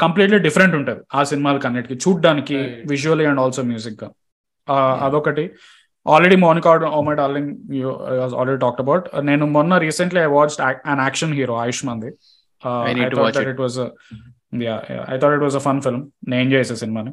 కంప్లీట్లీ 0.00 0.38
డిఫరెంట్ 0.38 0.76
ఉంటది 0.76 1.00
ఆ 1.14 1.22
సినిమాలకి 1.24 1.66
అన్నిటికి 1.66 1.94
చూడ్డానికి. 2.04 2.56
విజువల్లీ 2.86 3.26
అండ్ 3.26 3.40
ఆల్సో 3.40 3.62
మ్యూజిక్గా 3.62 4.08
ఆ, 4.68 4.76
అదొకటి. 5.02 5.44
Already 6.06 6.36
Monica 6.44 6.70
oh 6.98 7.02
my 7.08 7.14
darling 7.22 7.50
already 8.40 8.58
talked 8.64 8.82
about 8.84 9.04
నేను 9.30 9.46
మొన్న 9.56 9.78
recently 9.86 10.20
I 10.20 10.30
watch 10.38 10.56
an 10.92 11.02
action 11.08 11.34
hero 11.40 11.56
Ayushmann 11.64 12.02
the 12.06 12.12
I 12.62 12.92
need 12.96 13.10
to 13.12 13.18
watch 13.22 13.38
it. 13.40 13.48
It 13.52 13.60
was 13.62 13.78
I 15.12 15.16
thought 15.22 15.34
it 15.36 15.44
was 15.46 15.56
a 15.58 15.62
fun 15.66 15.80
film 15.86 16.04
నేను 16.32 16.48
చేసే 16.54 16.74
సినిమాని. 16.82 17.12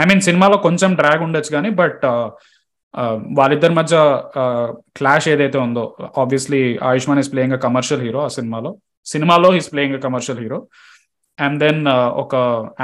I 0.00 0.04
mean 0.10 0.22
సినిమాలో 0.26 0.56
కొంచెం 0.66 0.90
drag 1.00 1.22
ఉండొచ్చు 1.26 1.50
కానీ 1.56 1.70
but 1.80 2.04
వాళ్ళిద్దరి 3.38 3.74
మధ్య 3.78 3.94
క్లాష్ 4.98 5.26
ఏదైతే 5.34 5.58
ఉందో 5.66 5.84
obviously 6.22 6.60
Ayushmann 6.90 7.20
is 7.22 7.30
playing 7.32 7.56
a 7.58 7.60
commercial 7.66 8.02
hero 8.06 8.20
ఆ 8.26 8.28
సినిమాలో. 8.36 8.70
సినిమాలో 9.06 9.48
is 9.60 9.70
playing 9.72 9.96
a 9.98 10.02
commercial 10.06 10.40
hero 10.42 10.58
and 11.38 11.58
then 11.64 11.80
ఒక 12.24 12.34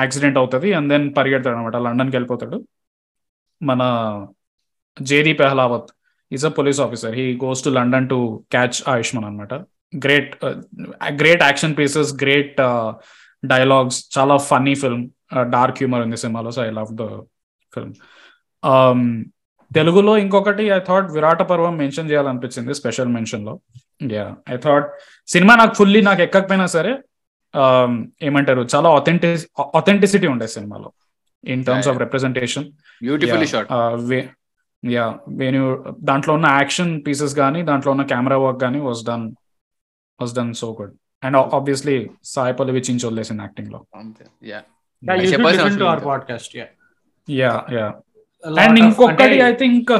యాక్సిడెంట్ 0.00 0.38
అవుతుంది 0.42 0.70
అండ్ 0.78 0.88
దెన్ 0.94 1.06
పరిగెడతాడు 1.18 1.56
అనమాట 1.56 1.76
లండన్కి 1.86 2.16
వెళ్ళిపోతాడు. 2.16 2.58
మన 3.60 3.82
Jaideep 5.10 5.32
Ahlawat 5.42 5.90
is 6.32 6.44
a 6.50 6.52
police 6.58 6.80
officer. 6.80 7.14
He 7.20 7.26
goes 7.44 7.62
to 7.66 7.70
London 7.78 8.08
to 8.08 8.18
catch 8.54 8.78
Ayushmann 8.94 9.26
అనమాట 9.30 9.54
great 10.04 10.32
great 11.20 11.42
action 11.48 11.74
pieces 11.80 12.10
great 12.22 12.60
dialogues 13.42 13.98
చాలా 14.16 14.34
ఫన్నీ 14.50 14.74
ఫిల్మ్ 14.82 15.04
డార్క్ 15.56 15.78
హ్యూమర్ 15.80 16.02
ఉంది 16.06 16.18
సినిమాలో 16.24 16.50
so 16.56 16.62
I 16.68 16.70
love 16.78 16.90
the 17.00 17.06
film 17.72 17.94
తెలుగులో 19.70 20.12
ఇంకొకటి 20.16 20.64
I 20.76 20.78
thought 20.88 21.08
Virata 21.16 21.42
Parvam 21.50 21.74
mention 21.82 22.08
చేయాలనిపించింది 22.10 22.72
special 22.74 23.10
మెన్షన్లో. 23.16 23.54
Yeah 24.14 24.26
I 24.54 24.56
thought 24.56 24.86
cinema 25.28 25.54
నాకు 25.60 25.74
fully 25.80 26.00
నాకు 26.08 26.22
ఎక్కకపోయినా 26.26 26.66
సరే 26.76 26.92
um, 27.54 27.92
ఏమంటారు 28.28 28.62
చాలా 28.74 28.88
అథెంటిక్ 28.98 29.44
అథెంటిసిటీ 29.80 30.26
ఉండే 30.34 30.48
సినిమాలో 30.56 30.90
in 31.44 31.62
terms 31.64 31.88
of 31.92 31.98
representation 32.04 32.66
beautifully 33.02 33.48
shot 33.52 33.70
yeah 34.84 35.18
Venu 35.28 35.84
దాంట్లో 36.00 36.34
ఉన్న 36.34 36.46
యాక్షన్ 36.46 37.02
పీసెస్ 37.06 37.34
కానీ 37.34 37.62
దాంట్లో 37.62 37.92
ఉన్న 37.92 38.02
కెమెరా 38.02 38.38
వర్క్ 38.38 38.60
కానీ 38.60 38.80
was 38.80 39.04
done 39.04 39.32
was 40.20 40.34
done 40.34 40.54
so 40.54 40.76
good 40.80 40.94
and 41.24 41.36
obviously 41.36 42.10
Sai 42.24 42.54
Pallavi 42.54 42.80
చించి 42.80 43.06
వదిలేసింది 43.06 43.42
యాక్టింగ్లో. 43.42 43.86
యా 44.44 44.62
Yeah, 45.02 45.12
you 45.12 45.20
should 45.20 45.34
చెప్పాల్సిన 45.34 45.64
listen 45.64 45.82
to 45.82 45.88
అవసరం 45.88 46.10
our 46.10 46.18
లేదు. 46.18 46.32
podcast. 46.32 46.56
Yeah. 46.56 46.68
Yeah 47.30 47.66
yeah 47.72 47.94
and 48.60 48.78
ఇంకొకటి 48.78 49.40
ఐ 49.40 49.52
థింక్ 49.52 49.92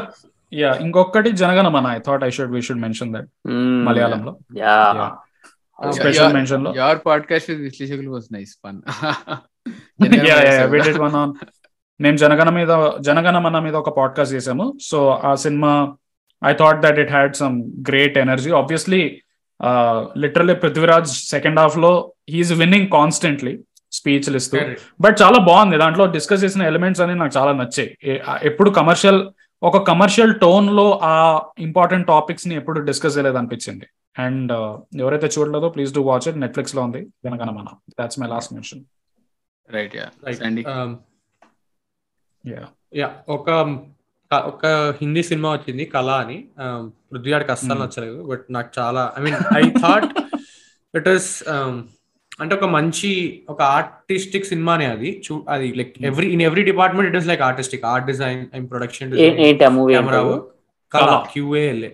యా 0.55 0.74
ఇంకొకటి 0.74 1.32
Jana Gana Mana. 1.32 1.86
I 1.86 1.98
thought 1.98 2.24
I 2.24 2.31
should 2.31 2.52
we 2.52 2.62
should 2.62 2.81
mention 2.81 3.15
that. 3.15 3.28
మలయాళంలో. 3.85 4.39
Yeah 4.57 4.74
Yeah. 4.93 5.90
Special 5.90 6.35
మెన్షన్లో. 6.35 6.74
Your 6.77 6.98
podcast 7.07 7.51
విశ్లేషకులు 7.51 8.11
was 8.11 8.32
nice 8.32 8.59
fun 8.65 8.82
one 11.01 11.15
on 11.15 11.35
మేము 12.01 12.17
జనగణ 12.17 12.51
మీద 12.51 12.91
జనగణమన 13.01 13.59
మీద 13.59 13.75
ఒక 13.75 13.97
పాడ్కాస్ట్ 13.97 14.35
చేసాము 14.35 14.79
సో 14.83 15.11
ఆ 15.11 15.35
cinema 15.35 15.97
I 16.45 16.53
thought 16.53 16.81
that 16.81 16.99
it 16.99 17.11
had 17.11 17.37
some 17.37 17.63
great 17.89 18.19
energy 18.19 18.51
obviously 18.51 19.21
literally 20.19 20.55
Prithviraj 20.55 21.09
second 21.09 21.61
హాఫ్లో 21.61 22.13
హీఈస్ 22.31 22.53
విన్నింగ్ 22.53 22.89
కాన్స్టెంట్లీ 22.89 23.59
స్పీచ్ 23.93 24.37
ఇస్తూ. 24.37 24.59
బట్ 25.01 25.17
చాలా 25.23 25.39
బాగుంది. 25.39 25.77
దాంట్లో 25.77 26.07
డిస్కస్ 26.07 26.45
చేసిన 26.45 26.63
ఎలిమెంట్స్ 26.63 27.03
అని 27.03 27.15
నాకు 27.15 27.39
చాలా 27.39 27.53
నచ్చాయి. 27.53 27.97
ఎప్పుడు 28.43 28.71
కమర్షియల్ 28.71 29.31
ఒక 29.63 29.89
కమర్షియల్ 29.89 30.35
టోన్లో 30.35 31.01
ఆ 31.03 31.41
ఇంపార్టెంట్ 31.59 32.07
టాపిక్స్ని 32.07 32.55
ఎప్పుడు 32.55 32.81
డిస్కస్ 32.81 33.17
చేయలేదు 33.17 33.37
అనిపించింది. 33.37 33.87
అండ్ 34.19 34.53
ఎవరైతే 35.01 35.31
చూడలేదో 35.39 35.69
ప్లీజ్ 35.69 35.95
డూ 35.95 36.03
వాచ్ 36.03 36.29
ఇట్ 36.29 36.39
నెట్ఫ్లిక్స్లో 36.39 36.83
ఉంది. 36.83 36.99
వెనకన 36.99 37.51
మన 37.51 37.65
that's 38.01 38.21
my 38.21 38.29
last 38.29 38.53
mention 38.53 38.85
right 39.71 39.97
yeah 42.45 43.09
ఒక 43.29 43.49
ఒక 44.51 44.67
హిందీ 45.01 45.23
సినిమా 45.23 45.53
వచ్చింది 45.53 45.85
కళ 45.87 46.11
అని. 46.23 46.37
Um, 46.65 46.83
పృథ్వీగాడికి 47.12 47.53
అస్సలు 47.53 47.73
Hmm. 47.73 47.83
నచ్చలేదు 47.83 48.19
బట్ 48.23 48.45
నాకు 48.51 48.71
చాలా 48.79 49.03
I 49.19 49.23
mean 49.23 49.39
I 49.57 49.62
thought 49.83 50.07
it 50.95 51.09
is 51.09 51.31
అంటే 52.41 52.53
ఒక 52.55 52.65
మంచి 52.75 53.11
ఒక 53.49 53.61
ఆర్టిస్టిక్ 53.71 54.47
సినిమానే 54.47 54.87
అది. 54.87 55.11
చూ 55.27 55.35
అది 55.49 55.67
like 55.73 55.91
every 56.05 56.29
in 56.33 56.43
every 56.43 56.62
department 56.62 57.09
it 57.11 57.19
is 57.21 57.29
like 57.29 57.43
artistic 57.43 57.85
art 57.85 58.07
design 58.07 58.41
and 58.55 58.67
production 58.71 59.11
camera 59.12 60.23
Qala 60.93 61.03
Qala. 61.07 61.11
Q A L A 61.33 61.93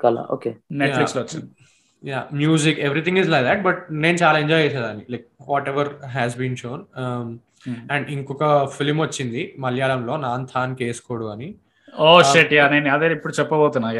Qala 0.00 0.16
okay. 0.30 0.50
నెట్ఫ్లిక్స్లో 0.72 1.20
వచ్చింది. 1.22 1.46
Yeah 2.04 2.20
music 2.34 2.80
everything 2.80 3.18
is 3.18 3.28
like 3.28 3.44
that 3.44 3.62
but 3.62 3.80
నేను 4.04 4.18
చాలా 4.22 4.38
ఎంజాయ్ 4.38 4.64
చేసేదాన్ని 4.66 5.04
like 5.10 5.26
whatever 5.68 5.90
has 6.08 6.36
been 6.36 6.56
shown 6.56 6.82
and 7.94 8.06
ఇంకొక 8.16 8.44
film 8.76 8.98
వచ్చింది 9.04 9.42
మలయాళంలో 9.64 10.16
non 10.26 10.46
than 10.54 10.74
కేసుకోడు 10.80 11.26
అని. 11.34 11.48
ఓ 12.06 12.08
షెట్ 12.32 12.54
యా 12.58 12.64
నేను 12.74 12.90
అదే 12.96 13.08
ఇప్పుడు 13.18 13.34
చెప్పబోతున్నా. 13.40 13.90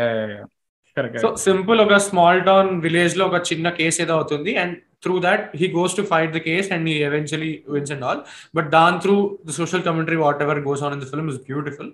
సో 1.22 1.28
సింపుల్ 1.46 1.78
ఒక 1.84 1.96
స్మాల్ 2.06 2.40
టౌన్ 2.48 2.70
విలేజ్లో 2.86 3.24
ఒక 3.30 3.38
చిన్న 3.50 3.66
కేసు 3.80 3.98
ఏదో 4.04 4.14
అవుతుంది 4.20 4.52
and 4.62 4.74
through 5.04 5.14
that 5.26 5.44
he 5.60 5.66
goes 5.76 5.94
to 5.98 6.02
fight 6.10 6.32
the 6.36 6.40
case 6.48 6.68
and 6.74 6.86
he 6.90 6.94
eventually 7.08 7.52
wins 7.74 7.92
and 7.94 8.04
all 8.08 8.20
but 8.56 8.68
దాని 8.76 8.98
through 9.04 9.16
the 9.48 9.52
social 9.60 9.84
commentary 9.88 10.18
whatever 10.46 10.60
goes 10.68 10.82
on 10.86 10.94
in 10.96 11.02
the 11.04 11.08
film 11.12 11.30
is 11.32 11.40
beautiful 11.48 11.90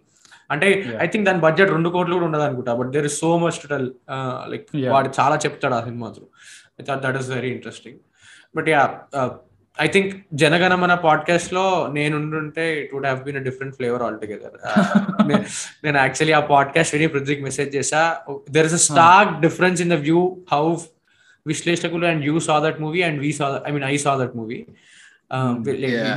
అంటే. 0.53 0.69
I 1.05 1.07
think 1.13 1.25
దాని 1.29 1.41
budget 1.47 1.71
రెండు 1.77 1.89
కోట్లు 1.95 2.15
కూడా 2.17 2.27
ఉండదు 2.29 2.45
అనుకుంటా 2.49 2.75
but 2.81 2.91
there 2.97 3.07
is 3.11 3.19
so 3.25 3.31
much 3.45 3.59
to 3.63 3.69
tell 3.73 3.89
like. 4.53 4.67
వాడు 4.95 5.11
చాలా 5.21 5.37
చెప్తాడు 5.45 5.77
ఆ 5.79 5.83
cinema 5.89 6.09
through 6.17 6.27
I 6.81 6.85
thought 6.89 7.03
that 7.07 7.19
is 7.21 7.31
very 7.37 7.51
interesting 7.57 7.99
but 8.57 8.71
yeah 8.75 8.83
I 9.79 9.87
think 9.95 10.13
Janaganamana 10.35 10.93
పాడ్కాస్ట్లో 11.03 11.65
నేను 11.97 12.15
ఉండుంటే 12.21 12.65
it 12.79 12.93
would 12.95 13.07
have 13.07 13.21
been 13.27 13.39
a 13.41 13.45
different 13.49 13.75
flavour 13.79 14.03
altogether 14.23 14.57
నేను 15.85 15.97
యాక్చువల్లీ 15.99 16.35
ఆ 16.39 16.43
పాడ్కాస్ట్ 16.51 16.95
విని 16.97 17.09
పృథ్వీకి 17.15 17.45
మెసేజ్ 17.49 17.71
చేసా 17.77 18.03
there 18.57 18.69
is 18.71 18.77
a 18.79 18.83
stark 18.89 19.35
difference 19.47 19.83
in 19.85 19.93
the 19.95 19.99
view 20.03 20.23
how 20.53 20.65
విశ్లేషకులు 21.47 22.07
and 22.09 22.25
you 22.29 22.35
saw 22.49 22.57
that 22.65 22.81
movie 22.85 23.03
and 23.09 23.21
we 23.25 23.31
saw 23.39 23.49
I 23.69 23.73
mean 23.77 23.87
I 23.87 23.97
saw 24.05 24.15
that 24.21 24.35
movie. 24.41 24.59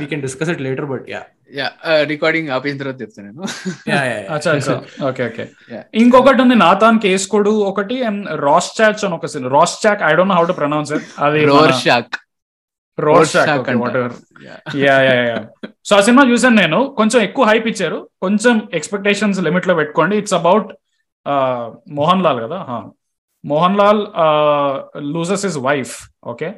We 0.00 0.06
can 0.10 0.24
discuss 0.26 0.50
it 0.52 0.62
later 0.66 0.88
but 0.92 1.06
yeah 1.10 1.22
recording 2.06 2.48
ఆపేసిన 2.54 2.78
తర్వాత 2.82 2.98
చెప్తాను 3.02 3.26
నేను. 3.28 3.42
Okay 5.08 5.22
okay 5.28 5.44
Yeah. 5.72 5.82
ఇంకొకటి 6.02 6.42
ఉంది 6.44 6.56
నాథాన్ 6.62 7.00
కేసుకోడు 7.04 7.52
ఒకటి 7.70 7.98
and 8.08 8.26
Ross 8.44 8.70
చాచ్ 8.78 9.04
అని 9.06 9.16
ఒక 9.18 9.28
cinema. 9.32 9.52
Rorschach 9.82 10.02
I 10.02 10.12
don't 10.14 10.32
know 10.32 10.38
how 10.38 10.46
to 10.46 10.56
pronounce 10.60 10.92
it 10.98 11.06
అది 11.26 11.42
Rorschach 11.82 12.16
yeah 14.76 15.02
yeah 15.02 15.14
yeah 15.24 15.70
so 15.84 15.96
ఆ 15.96 16.00
సినిమా 16.00 16.30
చూసాను 16.30 16.56
నేను. 16.56 16.94
కొంచెం 16.96 17.22
ఎక్కువ 17.22 17.44
హైప్ 17.44 17.66
ఇచ్చారు. 17.66 18.08
కొంచెం 18.22 18.68
ఎక్స్పెక్టేషన్స్ 18.74 19.40
లిమిట్లో 19.42 19.74
పెట్టుకోండి. 19.74 20.16
ఇట్స్ 20.16 20.34
అబౌట్ 20.34 20.72
మోహన్ 21.90 22.22
లాల్ 22.22 22.40
కదా? 22.40 22.58
Mohan 23.44 23.78
Lal 23.78 24.02
loses 25.14 25.46
his 25.46 25.58
wife 25.58 26.08
okay 26.24 26.54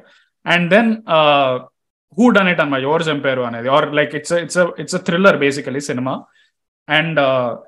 and 0.46 0.70
then 0.70 0.96
who 2.18 2.30
done 2.30 2.48
it 2.48 2.60
అన్నమాట. 2.60 2.80
ఎవరు 2.80 3.02
చంపారు 3.02 3.42
అనేది. 3.42 3.68
Or 3.68 3.94
like 3.94 4.14
it's 4.14 4.32
it's 4.32 4.58
it's 4.78 4.96
thriller 4.96 5.36
basically 5.36 5.80
cinema. 5.80 6.24
And 6.88 7.20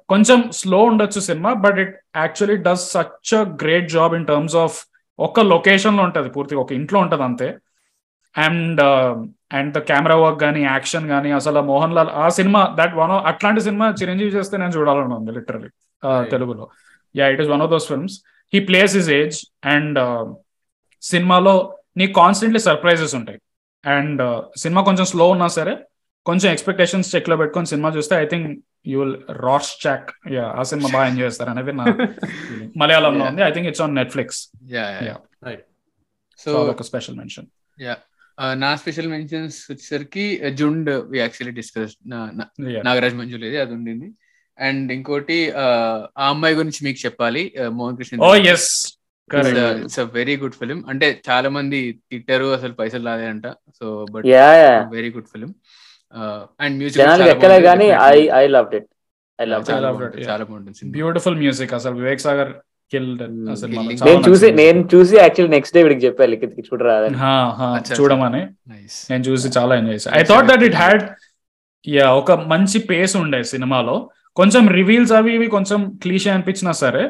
కొంచెం 0.09 0.51
స్లో 0.53 0.79
ఉండొచ్చు 0.83 1.21
cinema 1.21 1.53
but 1.53 1.79
it 1.79 1.97
actually 2.17 2.63
does 2.63 2.93
such 2.93 3.35
a 3.35 3.43
great 3.43 3.91
job 3.91 4.15
in 4.15 4.27
terms 4.27 4.57
of 4.57 4.85
ఒక 5.19 5.41
లొకేషన్లో 5.41 6.03
ఉంటది 6.03 6.29
పూర్తిగా 6.29 6.61
ఒక 6.61 6.73
ఇంట్లో 6.73 7.01
ఉంటది 7.01 7.23
అంతే. 7.23 7.57
And 8.37 8.81
and 9.57 9.71
the 9.75 9.81
camera 9.89 10.17
work 10.17 10.41
కానీ 10.41 10.61
యాక్షన్ 10.65 11.07
కానీ 11.09 11.31
అసలు 11.33 11.61
మోహన్ 11.69 11.95
లాల్ 11.95 12.11
ఆ 12.23 12.29
సినిమా 12.39 12.63
దట్ 12.79 12.95
వన్ 12.95 13.13
అట్లాంటి 13.31 13.61
సినిమా 13.61 13.87
చిరంజీవి 14.01 14.35
చేస్తే 14.37 14.57
నేను 14.57 14.75
చూడాలని 14.77 15.15
ఉంది 15.15 15.33
లిటరలీ 15.33 15.71
తెలుగులో. 16.31 16.65
Yeah 17.15 17.27
it 17.29 17.41
is 17.41 17.51
one 17.55 17.63
of 17.63 17.71
those 17.71 17.87
films 17.89 18.17
he 18.53 18.61
plays 18.61 18.95
is 18.97 19.11
age 19.19 19.39
and 19.67 19.99
సినిమాలో 21.03 21.55
నీకు 21.97 22.13
కాన్స్టెంట్లీ 22.21 22.61
సర్ప్రైజెస్ 22.61 23.15
ఉంటాయి. 23.21 23.39
అండ్ 23.85 24.23
సినిమా 24.57 24.81
కొంచెం 24.83 25.05
స్లో 25.05 25.27
ఉన్నా 25.29 25.49
సరే 25.59 25.75
కొంచెం 26.27 26.49
ఎక్స్పెక్టేషన్స్ 26.53 27.09
చెక్లో 27.15 27.37
పెట్టుకొని 27.37 27.67
సినిమా 27.67 27.89
చూస్తే 27.97 28.15
I 28.17 28.27
think 28.27 28.49
you 28.87 28.99
will 29.03 29.17
Rorschach 29.85 30.09
yeah 30.33 30.45
ఆ 30.59 30.63
సినిమా 30.63 30.89
బాగా 30.95 31.07
ఎంజాయ్ 31.07 31.29
చేస్తారు 31.29 31.51
అనేది 31.51 31.73
నా. 31.73 31.85
మలయాళంలో 32.83 33.25
ఉంది 33.31 33.43
I 33.43 33.53
think 33.53 33.69
it's 33.69 33.85
on 33.87 33.95
Netflix 34.01 34.41
yeah 34.75 34.85
Yeah. 35.09 35.19
Right. 35.43 35.63
So 36.41 36.51
ఒక 36.73 36.83
స్పెషల్ 36.83 37.17
మెన్షన్ 37.17 37.49
నా 38.63 38.71
స్పెషల్ 38.77 39.09
మెన్షన్స్ 39.09 39.59
వచ్చేసరికి 39.71 40.25
Jhund 40.59 40.91
we 41.11 41.19
actually 41.19 41.55
discuss 41.55 41.95
Nagraj 42.87 43.17
మంజులేది 43.21 43.59
అది 43.59 43.75
ఉండింది. 43.79 44.09
అండ్ 44.59 44.89
ఇంకోటి 44.93 45.39
uh, 45.57 45.97
ఆ 46.19 46.27
అమ్మాయి 46.27 46.55
గురించి 46.55 46.81
మీకు 46.85 46.99
చెప్పాలి 47.07 47.43
uh, 47.61 47.71
Mohan 47.79 47.97
Krishna 47.99 48.15
it's 49.81 50.01
a 50.01 50.07
very 50.15 50.35
good 50.37 50.57
film 50.61 50.79
అంటే 50.89 51.07
చాలా 51.29 51.49
మంది 51.49 51.79
తిట్టారు 52.11 52.49
అసలు 52.49 52.75
పైసలు 52.75 53.05
రాదంట 53.11 53.47
so 53.79 53.87
but 54.13 54.27
very 54.93 55.11
good 55.17 55.31
film 55.33 55.51
and 56.61 56.77
music 56.79 57.03
చాలా 57.03 57.27
చాలా 57.39 57.57
loved 58.49 58.75
it, 58.75 58.87
బాగుంటుంది 60.45 60.91
బ్యూటిఫుల్ 60.93 61.37
మ్యూజిక్ 61.37 61.75
అసలు 61.75 61.95
వివేక్ 61.95 62.23
సాగర్ 62.27 62.53
చాలా 62.93 63.27
నేను 64.09 64.21
చూసి. 64.27 64.49
నేను 64.61 64.81
చూసి 64.93 65.15
యాక్చువల్లీ 65.23 65.53
నెక్స్ట్ 65.57 65.75
డే 65.77 65.81
వీడికి 65.85 66.03
చెప్పాను 66.07 66.31
లిఖిత్కి 66.35 66.63
చూడరా 66.69 66.95
అని. 67.07 67.17
హా, 67.23 67.33
హా, 67.59 67.69
అచ్చా, 67.79 67.95
చూడమని. 68.01 68.43
నైస్ 68.73 68.99
నేను 69.11 69.25
చూసి 69.29 69.49
చాలా 69.57 69.73
ఎంజాయ్ 69.81 69.97
చేశాను 69.99 70.17
I 70.19 70.23
thought 70.31 70.49
that 70.51 70.65
it 70.69 70.77
had 70.83 71.03
yeah 71.85 72.07
ఒక 72.21 72.33
మంచి 72.53 72.79
పేస్ 72.91 73.15
ఉండే 73.23 73.41
సినిమాలో. 73.55 73.97
కొంచెం 74.37 74.63
రివీల్స్ 74.79 75.13
అవి 75.19 75.33
ఇవి 75.39 75.49
కొంచెం 75.57 75.81
క్లీషే 76.05 76.31
అనిపించినా 76.37 76.73
సరే 76.83 77.03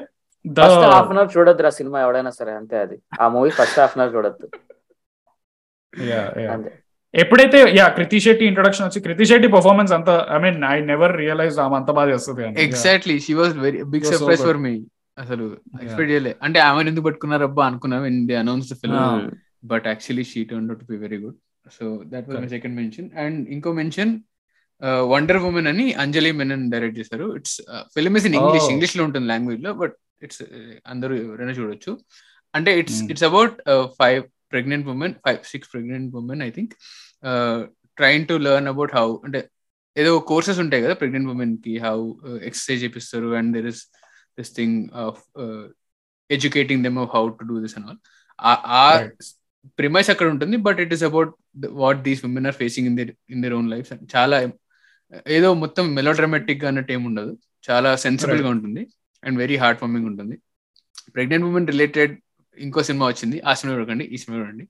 ఫస్ట్ 0.45 0.85
హాఫ్ 0.95 1.11
అన్ 1.13 1.21
అవర్ 1.21 1.31
చూడొద్దు 1.37 1.69
ఆ 1.71 1.75
సినిమా 1.79 1.99
ఎవడైనా 2.07 2.33
సరే 2.41 2.53
అంతే 2.61 2.77
అది. 2.85 2.97
ఆ 3.23 3.29
movie 3.37 3.51
first 3.61 3.79
half 3.83 3.95
an 3.97 4.03
hour 4.05 4.15
చూడొద్దు. 4.17 4.47
ఎప్పుడైతే 7.15 7.59
యా 7.79 7.87
కృతి 7.97 8.19
శెట్టి 8.25 8.45
ఇంట్రొడక్షన్ 8.51 8.87
వచ్చి 8.89 9.01
కృతి 9.07 9.25
శెట్టి 9.31 9.49
పర్ఫార్మెన్స్ 9.57 9.93
అంత 9.99 10.11
I 10.37 10.39
mean 10.45 10.59
I 10.75 10.77
never 10.93 11.15
realise 11.23 11.57
ఆమె 11.65 11.77
అంత 11.81 11.91
బాగా 11.99 12.09
చేస్తుంది. 12.15 12.43
Exactly 12.67 13.17
she 13.27 13.35
was 13.41 13.55
very 13.67 13.81
big 13.95 14.07
surprise. 14.13 14.45
For 14.49 14.61
me 14.67 14.75
అసలు 15.19 15.45
ఎక్స్పెక్ట్ 15.83 16.11
చేయలే. 16.13 16.33
అంటే 16.47 16.59
ఆమె 16.69 16.81
ఎందుకు 16.91 17.07
పట్టుకున్నారబ్బా 17.09 17.63
అనుకున్నా 17.71 17.99
when 18.07 18.21
they 18.31 18.37
announce 18.45 18.73
film. 18.83 19.27
But 19.73 19.87
actually 19.93 20.25
she 20.33 20.41
turn 20.51 20.69
to 20.83 20.87
be 20.93 20.99
very 21.05 21.19
good 21.25 21.39
so 21.77 21.85
that 22.13 22.27
was 22.31 22.41
my. 22.45 22.51
Second 22.57 22.77
mention 22.81 23.09
and 23.25 23.41
ఇంకో 23.57 23.73
మెన్షన్ 23.81 24.13
వండర్ 25.13 25.41
ఉమెన్ 25.49 25.69
అని 25.73 25.87
Anjali 26.03 26.31
Menon 26.41 26.65
direct 26.73 26.99
చేశారు 27.01 27.27
it's 27.39 27.57
film 27.95 28.17
is 28.19 28.27
in 28.31 28.37
English. 28.41 28.69
ఇంగ్లీష్లో 28.75 29.03
ఉంటుంది 29.09 29.27
లాంగ్వేజ్లో 29.33 29.73
బట్ 29.83 29.95
ఇట్స్ 30.25 30.43
అందరూ 30.93 31.15
ఎవరైనా 31.25 31.55
చూడొచ్చు. 31.59 31.93
అంటే 32.55 32.71
it's. 32.81 33.01
It's 33.13 33.27
about 33.31 33.57
five 34.01 34.23
pregnant 34.53 34.87
women 34.95 35.15
five 35.25 35.39
six 35.53 35.71
pregnant 35.75 36.15
women 36.21 36.43
I 36.49 36.51
think 36.57 36.75
train 38.01 38.25
to 38.31 38.35
learn 38.47 38.69
about 38.73 38.93
how 38.99 39.09
అంటే 39.27 39.41
ఏదో 39.97 40.11
కోర్సెస్ 40.31 40.59
ఉంటాయి 40.65 40.83
కదా 40.87 40.95
ప్రెగ్నెంట్ 41.01 41.29
ఉమెన్కి 41.35 41.75
హౌ 41.87 41.99
ఎక్సర్సైజ్ 42.49 42.83
చేపిస్తారు. 42.85 43.29
And 43.39 43.51
there 43.57 43.69
is 43.73 43.83
thing 44.43 44.89
of 44.95 45.23
educating 46.31 46.83
them 46.83 46.99
of 46.99 47.11
how 47.15 47.29
to 47.29 47.45
do 47.45 47.61
this 47.61 47.79
and 47.79 47.87
all 47.89 47.99
ఆ 48.41 48.99
Right. 48.99 49.25
Premise 49.79 50.11
అక్కడ 50.11 50.27
ఉంటుంది 50.27 50.57
but 50.57 50.81
it 50.81 50.93
is 50.93 51.05
about 51.05 51.35
what 51.69 52.03
these 52.03 52.25
women 52.25 52.47
are 52.47 52.55
facing 52.55 52.87
in 52.89 52.97
their 52.97 53.11
in 53.31 53.43
their 53.43 53.53
own 53.53 53.71
life 53.71 53.93
చాలా 54.17 54.49
ఏదో 55.27 55.55
మొత్తం 55.55 55.95
మెలోడ్రామాటిక్గా 55.95 56.69
అన్నట్టు 56.69 56.93
ఏమి 56.93 57.07
ఉండదు. 57.07 57.39
చాలా 57.71 57.97
సెన్సిబుల్గా 57.97 58.49
ఉంటుంది 58.49 58.89
అండ్ 59.25 59.39
వెరీ 59.39 59.57
హార్ట్ 59.57 59.81
ఫార్మింగ్ 59.81 60.07
ఉంటుంది. 60.07 60.37
ప్రెగ్నెంట్ 61.15 61.47
ఉమెన్ 61.47 61.67
రిలేటెడ్ 61.67 62.19
ఇంకో 62.59 62.83
సినిమా 62.83 63.07
వచ్చింది. 63.07 63.41
ఆ 63.41 63.55
సినిమా 63.55 63.79
చూడకండి 63.79 64.05
ఈ 64.05 64.17
సినిమా 64.17 64.43
చూడండి. 64.43 64.69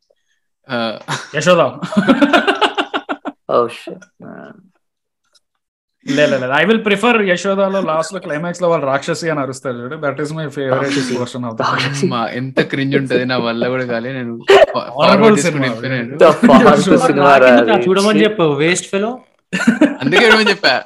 Uh, 0.68 0.98
యశోద. 1.36 1.60
లేదు 6.06 6.52
ఐ 6.58 6.64
విల్ 6.64 6.84
ప్రిఫర్ 6.84 7.28
యశోదాలో 7.28 7.80
లాస్ట్లో 7.80 8.20
క్లైమాక్స్లో 8.20 8.68
వాళ్ళు 8.68 8.86
రాక్షసి 8.86 9.30
అని 9.30 9.40
అరుస్తారు 9.40 9.80
చూడు. 9.80 9.96
That 9.96 10.20
is 10.20 10.32
my 10.32 10.48
favourite. 10.48 11.18
Portion 11.18 11.44
of 11.44 12.04
మా 12.04 12.28
ఎంత 12.40 12.60
క్రింజ్ 12.72 12.96
ఉంటది 12.96 13.24
నా 13.24 13.36
వల్ల 13.36 13.68
కూడా 13.68 13.84
కాలే. 13.84 14.12
నేను. 14.12 14.42
చూడమని 17.86 18.24
చెప్పు 18.24 18.56
వేస్ట్ 18.62 18.90
ఫెలో 18.90 19.18
అందుకే 20.00 20.26
ఏమని 20.26 20.50
చెప్పా? 20.50 20.84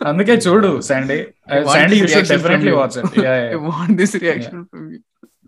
అందుకే 0.00 0.40
చూడు 0.46 0.80
Sandy 0.80 1.26
Sandy 1.74 1.96
you 1.96 2.06
should 2.06 2.28
definitely 2.28 2.70
you. 2.70 2.80
Watch 2.80 2.98
it 2.98 3.96
this 4.00 4.24
reaction 4.24 4.66
from 4.70 4.92
you. 4.92 4.98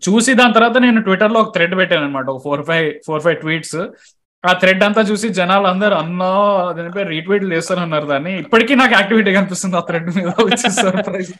చూసి 0.03 0.33
దాని 0.33 0.53
తర్వాత 0.53 0.77
నేను 0.77 1.01
ట్విట్టర్లో 1.01 1.39
ఒక 1.39 1.55
థ్రెడ్ 1.55 1.77
పెట్టాను 1.77 2.03
అనమాట 2.03 2.29
ఒక 2.29 2.43
four 2.43 2.61
five 2.61 2.93
four 3.07 3.21
five 3.21 3.35
tweets 3.35 3.77
ఆ 4.45 4.53
థ్రెడ్ 4.61 4.83
అంతా 4.83 5.01
చూసి 5.09 5.27
జనాలు 5.37 5.67
అందరు 5.69 5.95
అన్నా 6.01 6.29
దానిపై 6.77 7.03
రీట్వీట్ 7.11 7.45
చేస్తానన్నారు 7.53 8.07
దాన్ని. 8.11 8.33
ఇప్పటికీ 8.43 8.73
నాకు 8.81 8.93
యాక్టివిటీ 8.97 9.31
కనిపిస్తుంది 9.37 9.77
ఆ 9.77 9.85
థ్రెడ్ 9.87 10.09
మీద 10.11 10.27
surprise 10.79 11.31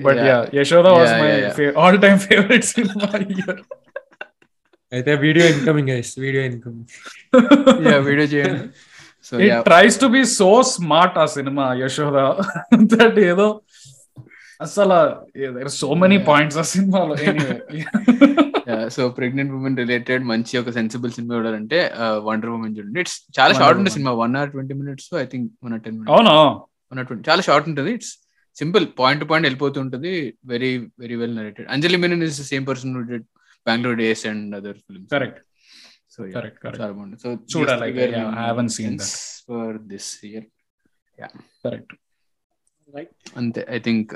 but 0.00 0.18
yeah 0.20 0.36
Yeah. 0.36 0.42
Yashoda 0.58 0.88
was 0.96 1.12
Yeah, 1.12 1.22
my. 1.56 1.68
All 1.80 1.98
time 2.04 2.18
favourite 2.26 2.66
cinema 2.68 3.06
year 3.28 3.60
అయితే 4.92 5.12
video 5.24 5.46
incoming 5.54 5.90
guys 5.90 6.12
video 6.18 6.42
incoming 6.44 6.86
Yeah, 7.84 7.98
video 8.06 8.26
చేయండి. 8.32 8.62
So 9.26 9.32
it 9.46 9.56
tries 9.66 9.96
to 10.00 10.08
be 10.14 10.22
so 10.32 10.50
smart 10.70 11.16
ఆ 11.18 11.28
సినిమా 11.34 11.64
యశోద 11.80 12.18
దట్ 12.92 13.18
ఏదో 13.26 13.48
అసలు 14.60 14.96
so 15.76 15.88
many. 16.00 16.16
Points 16.28 16.58
ఆ 16.58 16.66
సినిమాలో 16.72 17.14
so 18.94 19.02
pregnant 19.18 19.52
women 19.58 19.76
related 19.82 20.24
మంచి 20.32 20.54
ఒక 20.60 20.70
sensible 20.78 21.12
cinema 21.16 21.32
చూడాలంటే 21.38 21.78
వండర్ 22.28 22.52
ఉమెన్ 22.56 22.74
చూడండి. 22.78 23.00
ఇట్స్ 23.04 23.18
చాలా 23.38 23.52
Wonder 23.52 23.62
షార్ట్ 23.62 23.78
ఉంటుంది. 23.80 23.94
Cinema 23.96 24.12
one 24.22 24.34
hour 24.40 24.50
twenty 24.54 24.74
minutes 24.80 25.08
I 25.22 25.26
think 25.34 25.46
one 25.66 25.74
hour 25.74 25.84
ten 25.86 25.96
minutes 25.98 26.14
అవును? 26.16 26.34
వన్ 26.90 27.00
ట్వంటీ 27.10 27.24
చాలా 27.30 27.44
షార్ట్ 27.48 27.68
ఉంటుంది. 27.72 27.92
It's 27.98 28.12
simple 28.56 28.84
point 29.00 29.20
to 29.22 29.28
point 29.30 29.46
వెళ్ళిపోతూ 29.48 29.78
ఉంటుంది. 29.86 30.12
Very 30.52 30.72
very 31.04 31.16
well 31.22 31.36
narrated 31.40 31.68
Anjali 31.76 32.00
Menon 32.04 32.24
is 32.28 32.40
same 32.52 32.66
person 32.70 32.92
Bengaluru 33.68 33.98
days 34.02 34.24
and 34.32 34.56
other 34.60 34.78
film 34.86 35.06
correct 35.14 35.40
so 36.14 36.20
correct 36.36 36.58
correct 36.62 36.80
చాలా 36.82 36.92
బాగుంది 36.98 37.16
so 37.24 37.28
చూడాలి. 37.52 37.90
For 39.48 39.76
this 39.92 40.12
year 40.30 40.46
correct 41.66 41.92
అంతే 43.40 43.60
I 43.76 43.78
think 43.86 44.12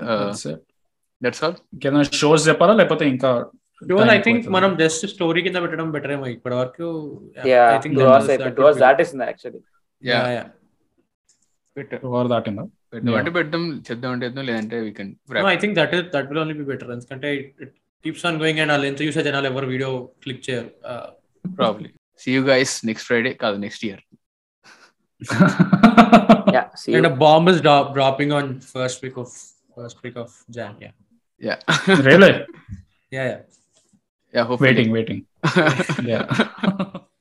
that's 1.25 1.43
all 1.47 1.55
ఏదైనా 1.85 2.03
shows 2.21 2.43
చెప్పాలా? 2.49 2.73
లేకపోతే 2.81 3.05
ఇంకా 3.13 3.31
ఐ 4.15 4.21
థింక్ 4.27 4.45
మనం 4.57 4.71
జస్ట్ 4.81 5.05
స్టోరీ 5.13 5.41
కింద 5.47 5.59
పెట్టడం 5.65 5.89
బెటర్ 5.97 6.13
ఏమో 6.17 6.27
ఇప్పటి 6.37 6.57
వరకు 6.61 6.87
yeah 7.53 7.63
I 7.69 7.81
think 7.85 7.95
two 7.97 8.03
that 8.03 8.11
hours 8.11 8.23
was- 8.23 8.33
అయిపోయింది 8.33 8.49
that 8.49 8.57
two 8.57 8.63
would 8.63 8.69
hours 8.69 8.81
be- 8.81 8.87
దాటేసింది 8.87 9.27
actually 9.31 9.61
yeah 10.03 10.19
Yeah, 10.19 10.29
yeah. 10.37 10.49
Over 12.09 12.29
దాటిందా 12.33 12.65
పెడదామంటే 12.93 13.31
పెడదాం 13.37 13.63
చేద్దాం 13.87 14.11
అంటే 14.15 14.27
చేద్దాం 14.27 14.45
లేదంటే 14.51 14.77
we 14.85 14.91
can 14.99 15.13
No, 15.37 15.49
I 15.49 15.59
think 15.63 15.73
that 15.79 15.93
is 15.97 16.05
that 16.13 16.27
will 16.31 16.41
only 16.43 16.57
be 16.61 16.67
better. 16.69 16.89
ఎందుకంటే 16.97 17.31
it 17.65 17.73
keeps 18.05 18.23
on 18.29 18.35
going 18.43 18.59
and 18.65 18.73
ఆ 18.75 18.79
length 18.83 19.03
చూసే 19.07 19.23
జనాలు 19.29 19.49
ఎవరు 19.53 19.69
వీడియో 19.73 19.91
క్లిక్ 20.25 20.43
చేయరు 20.49 20.71
probably 21.45 21.91
see 22.21 22.31
you 22.37 22.43
guys 22.51 22.75
next 22.91 23.07
Friday 23.11 23.33
కాదు 23.43 23.57
next 23.65 23.85
year 23.89 24.03
yeah 26.57 26.63
see 26.83 26.91
and 26.99 27.11
bomb 27.25 27.49
is 27.53 27.61
dropping 27.97 28.35
on 28.39 28.51
first 28.75 29.03
week 29.05 29.19
of 29.25 29.35
first 29.77 30.01
week 30.07 30.19
of 30.25 30.35
Jan 30.59 30.77
yeah 30.85 30.93
yeah 31.43 31.57
really 32.09 32.33
yeah 33.13 33.25
yeah 34.35 34.45
hopefully. 34.45 34.71
waiting 34.71 34.91
waiting 34.91 35.27
yeah 36.03 36.49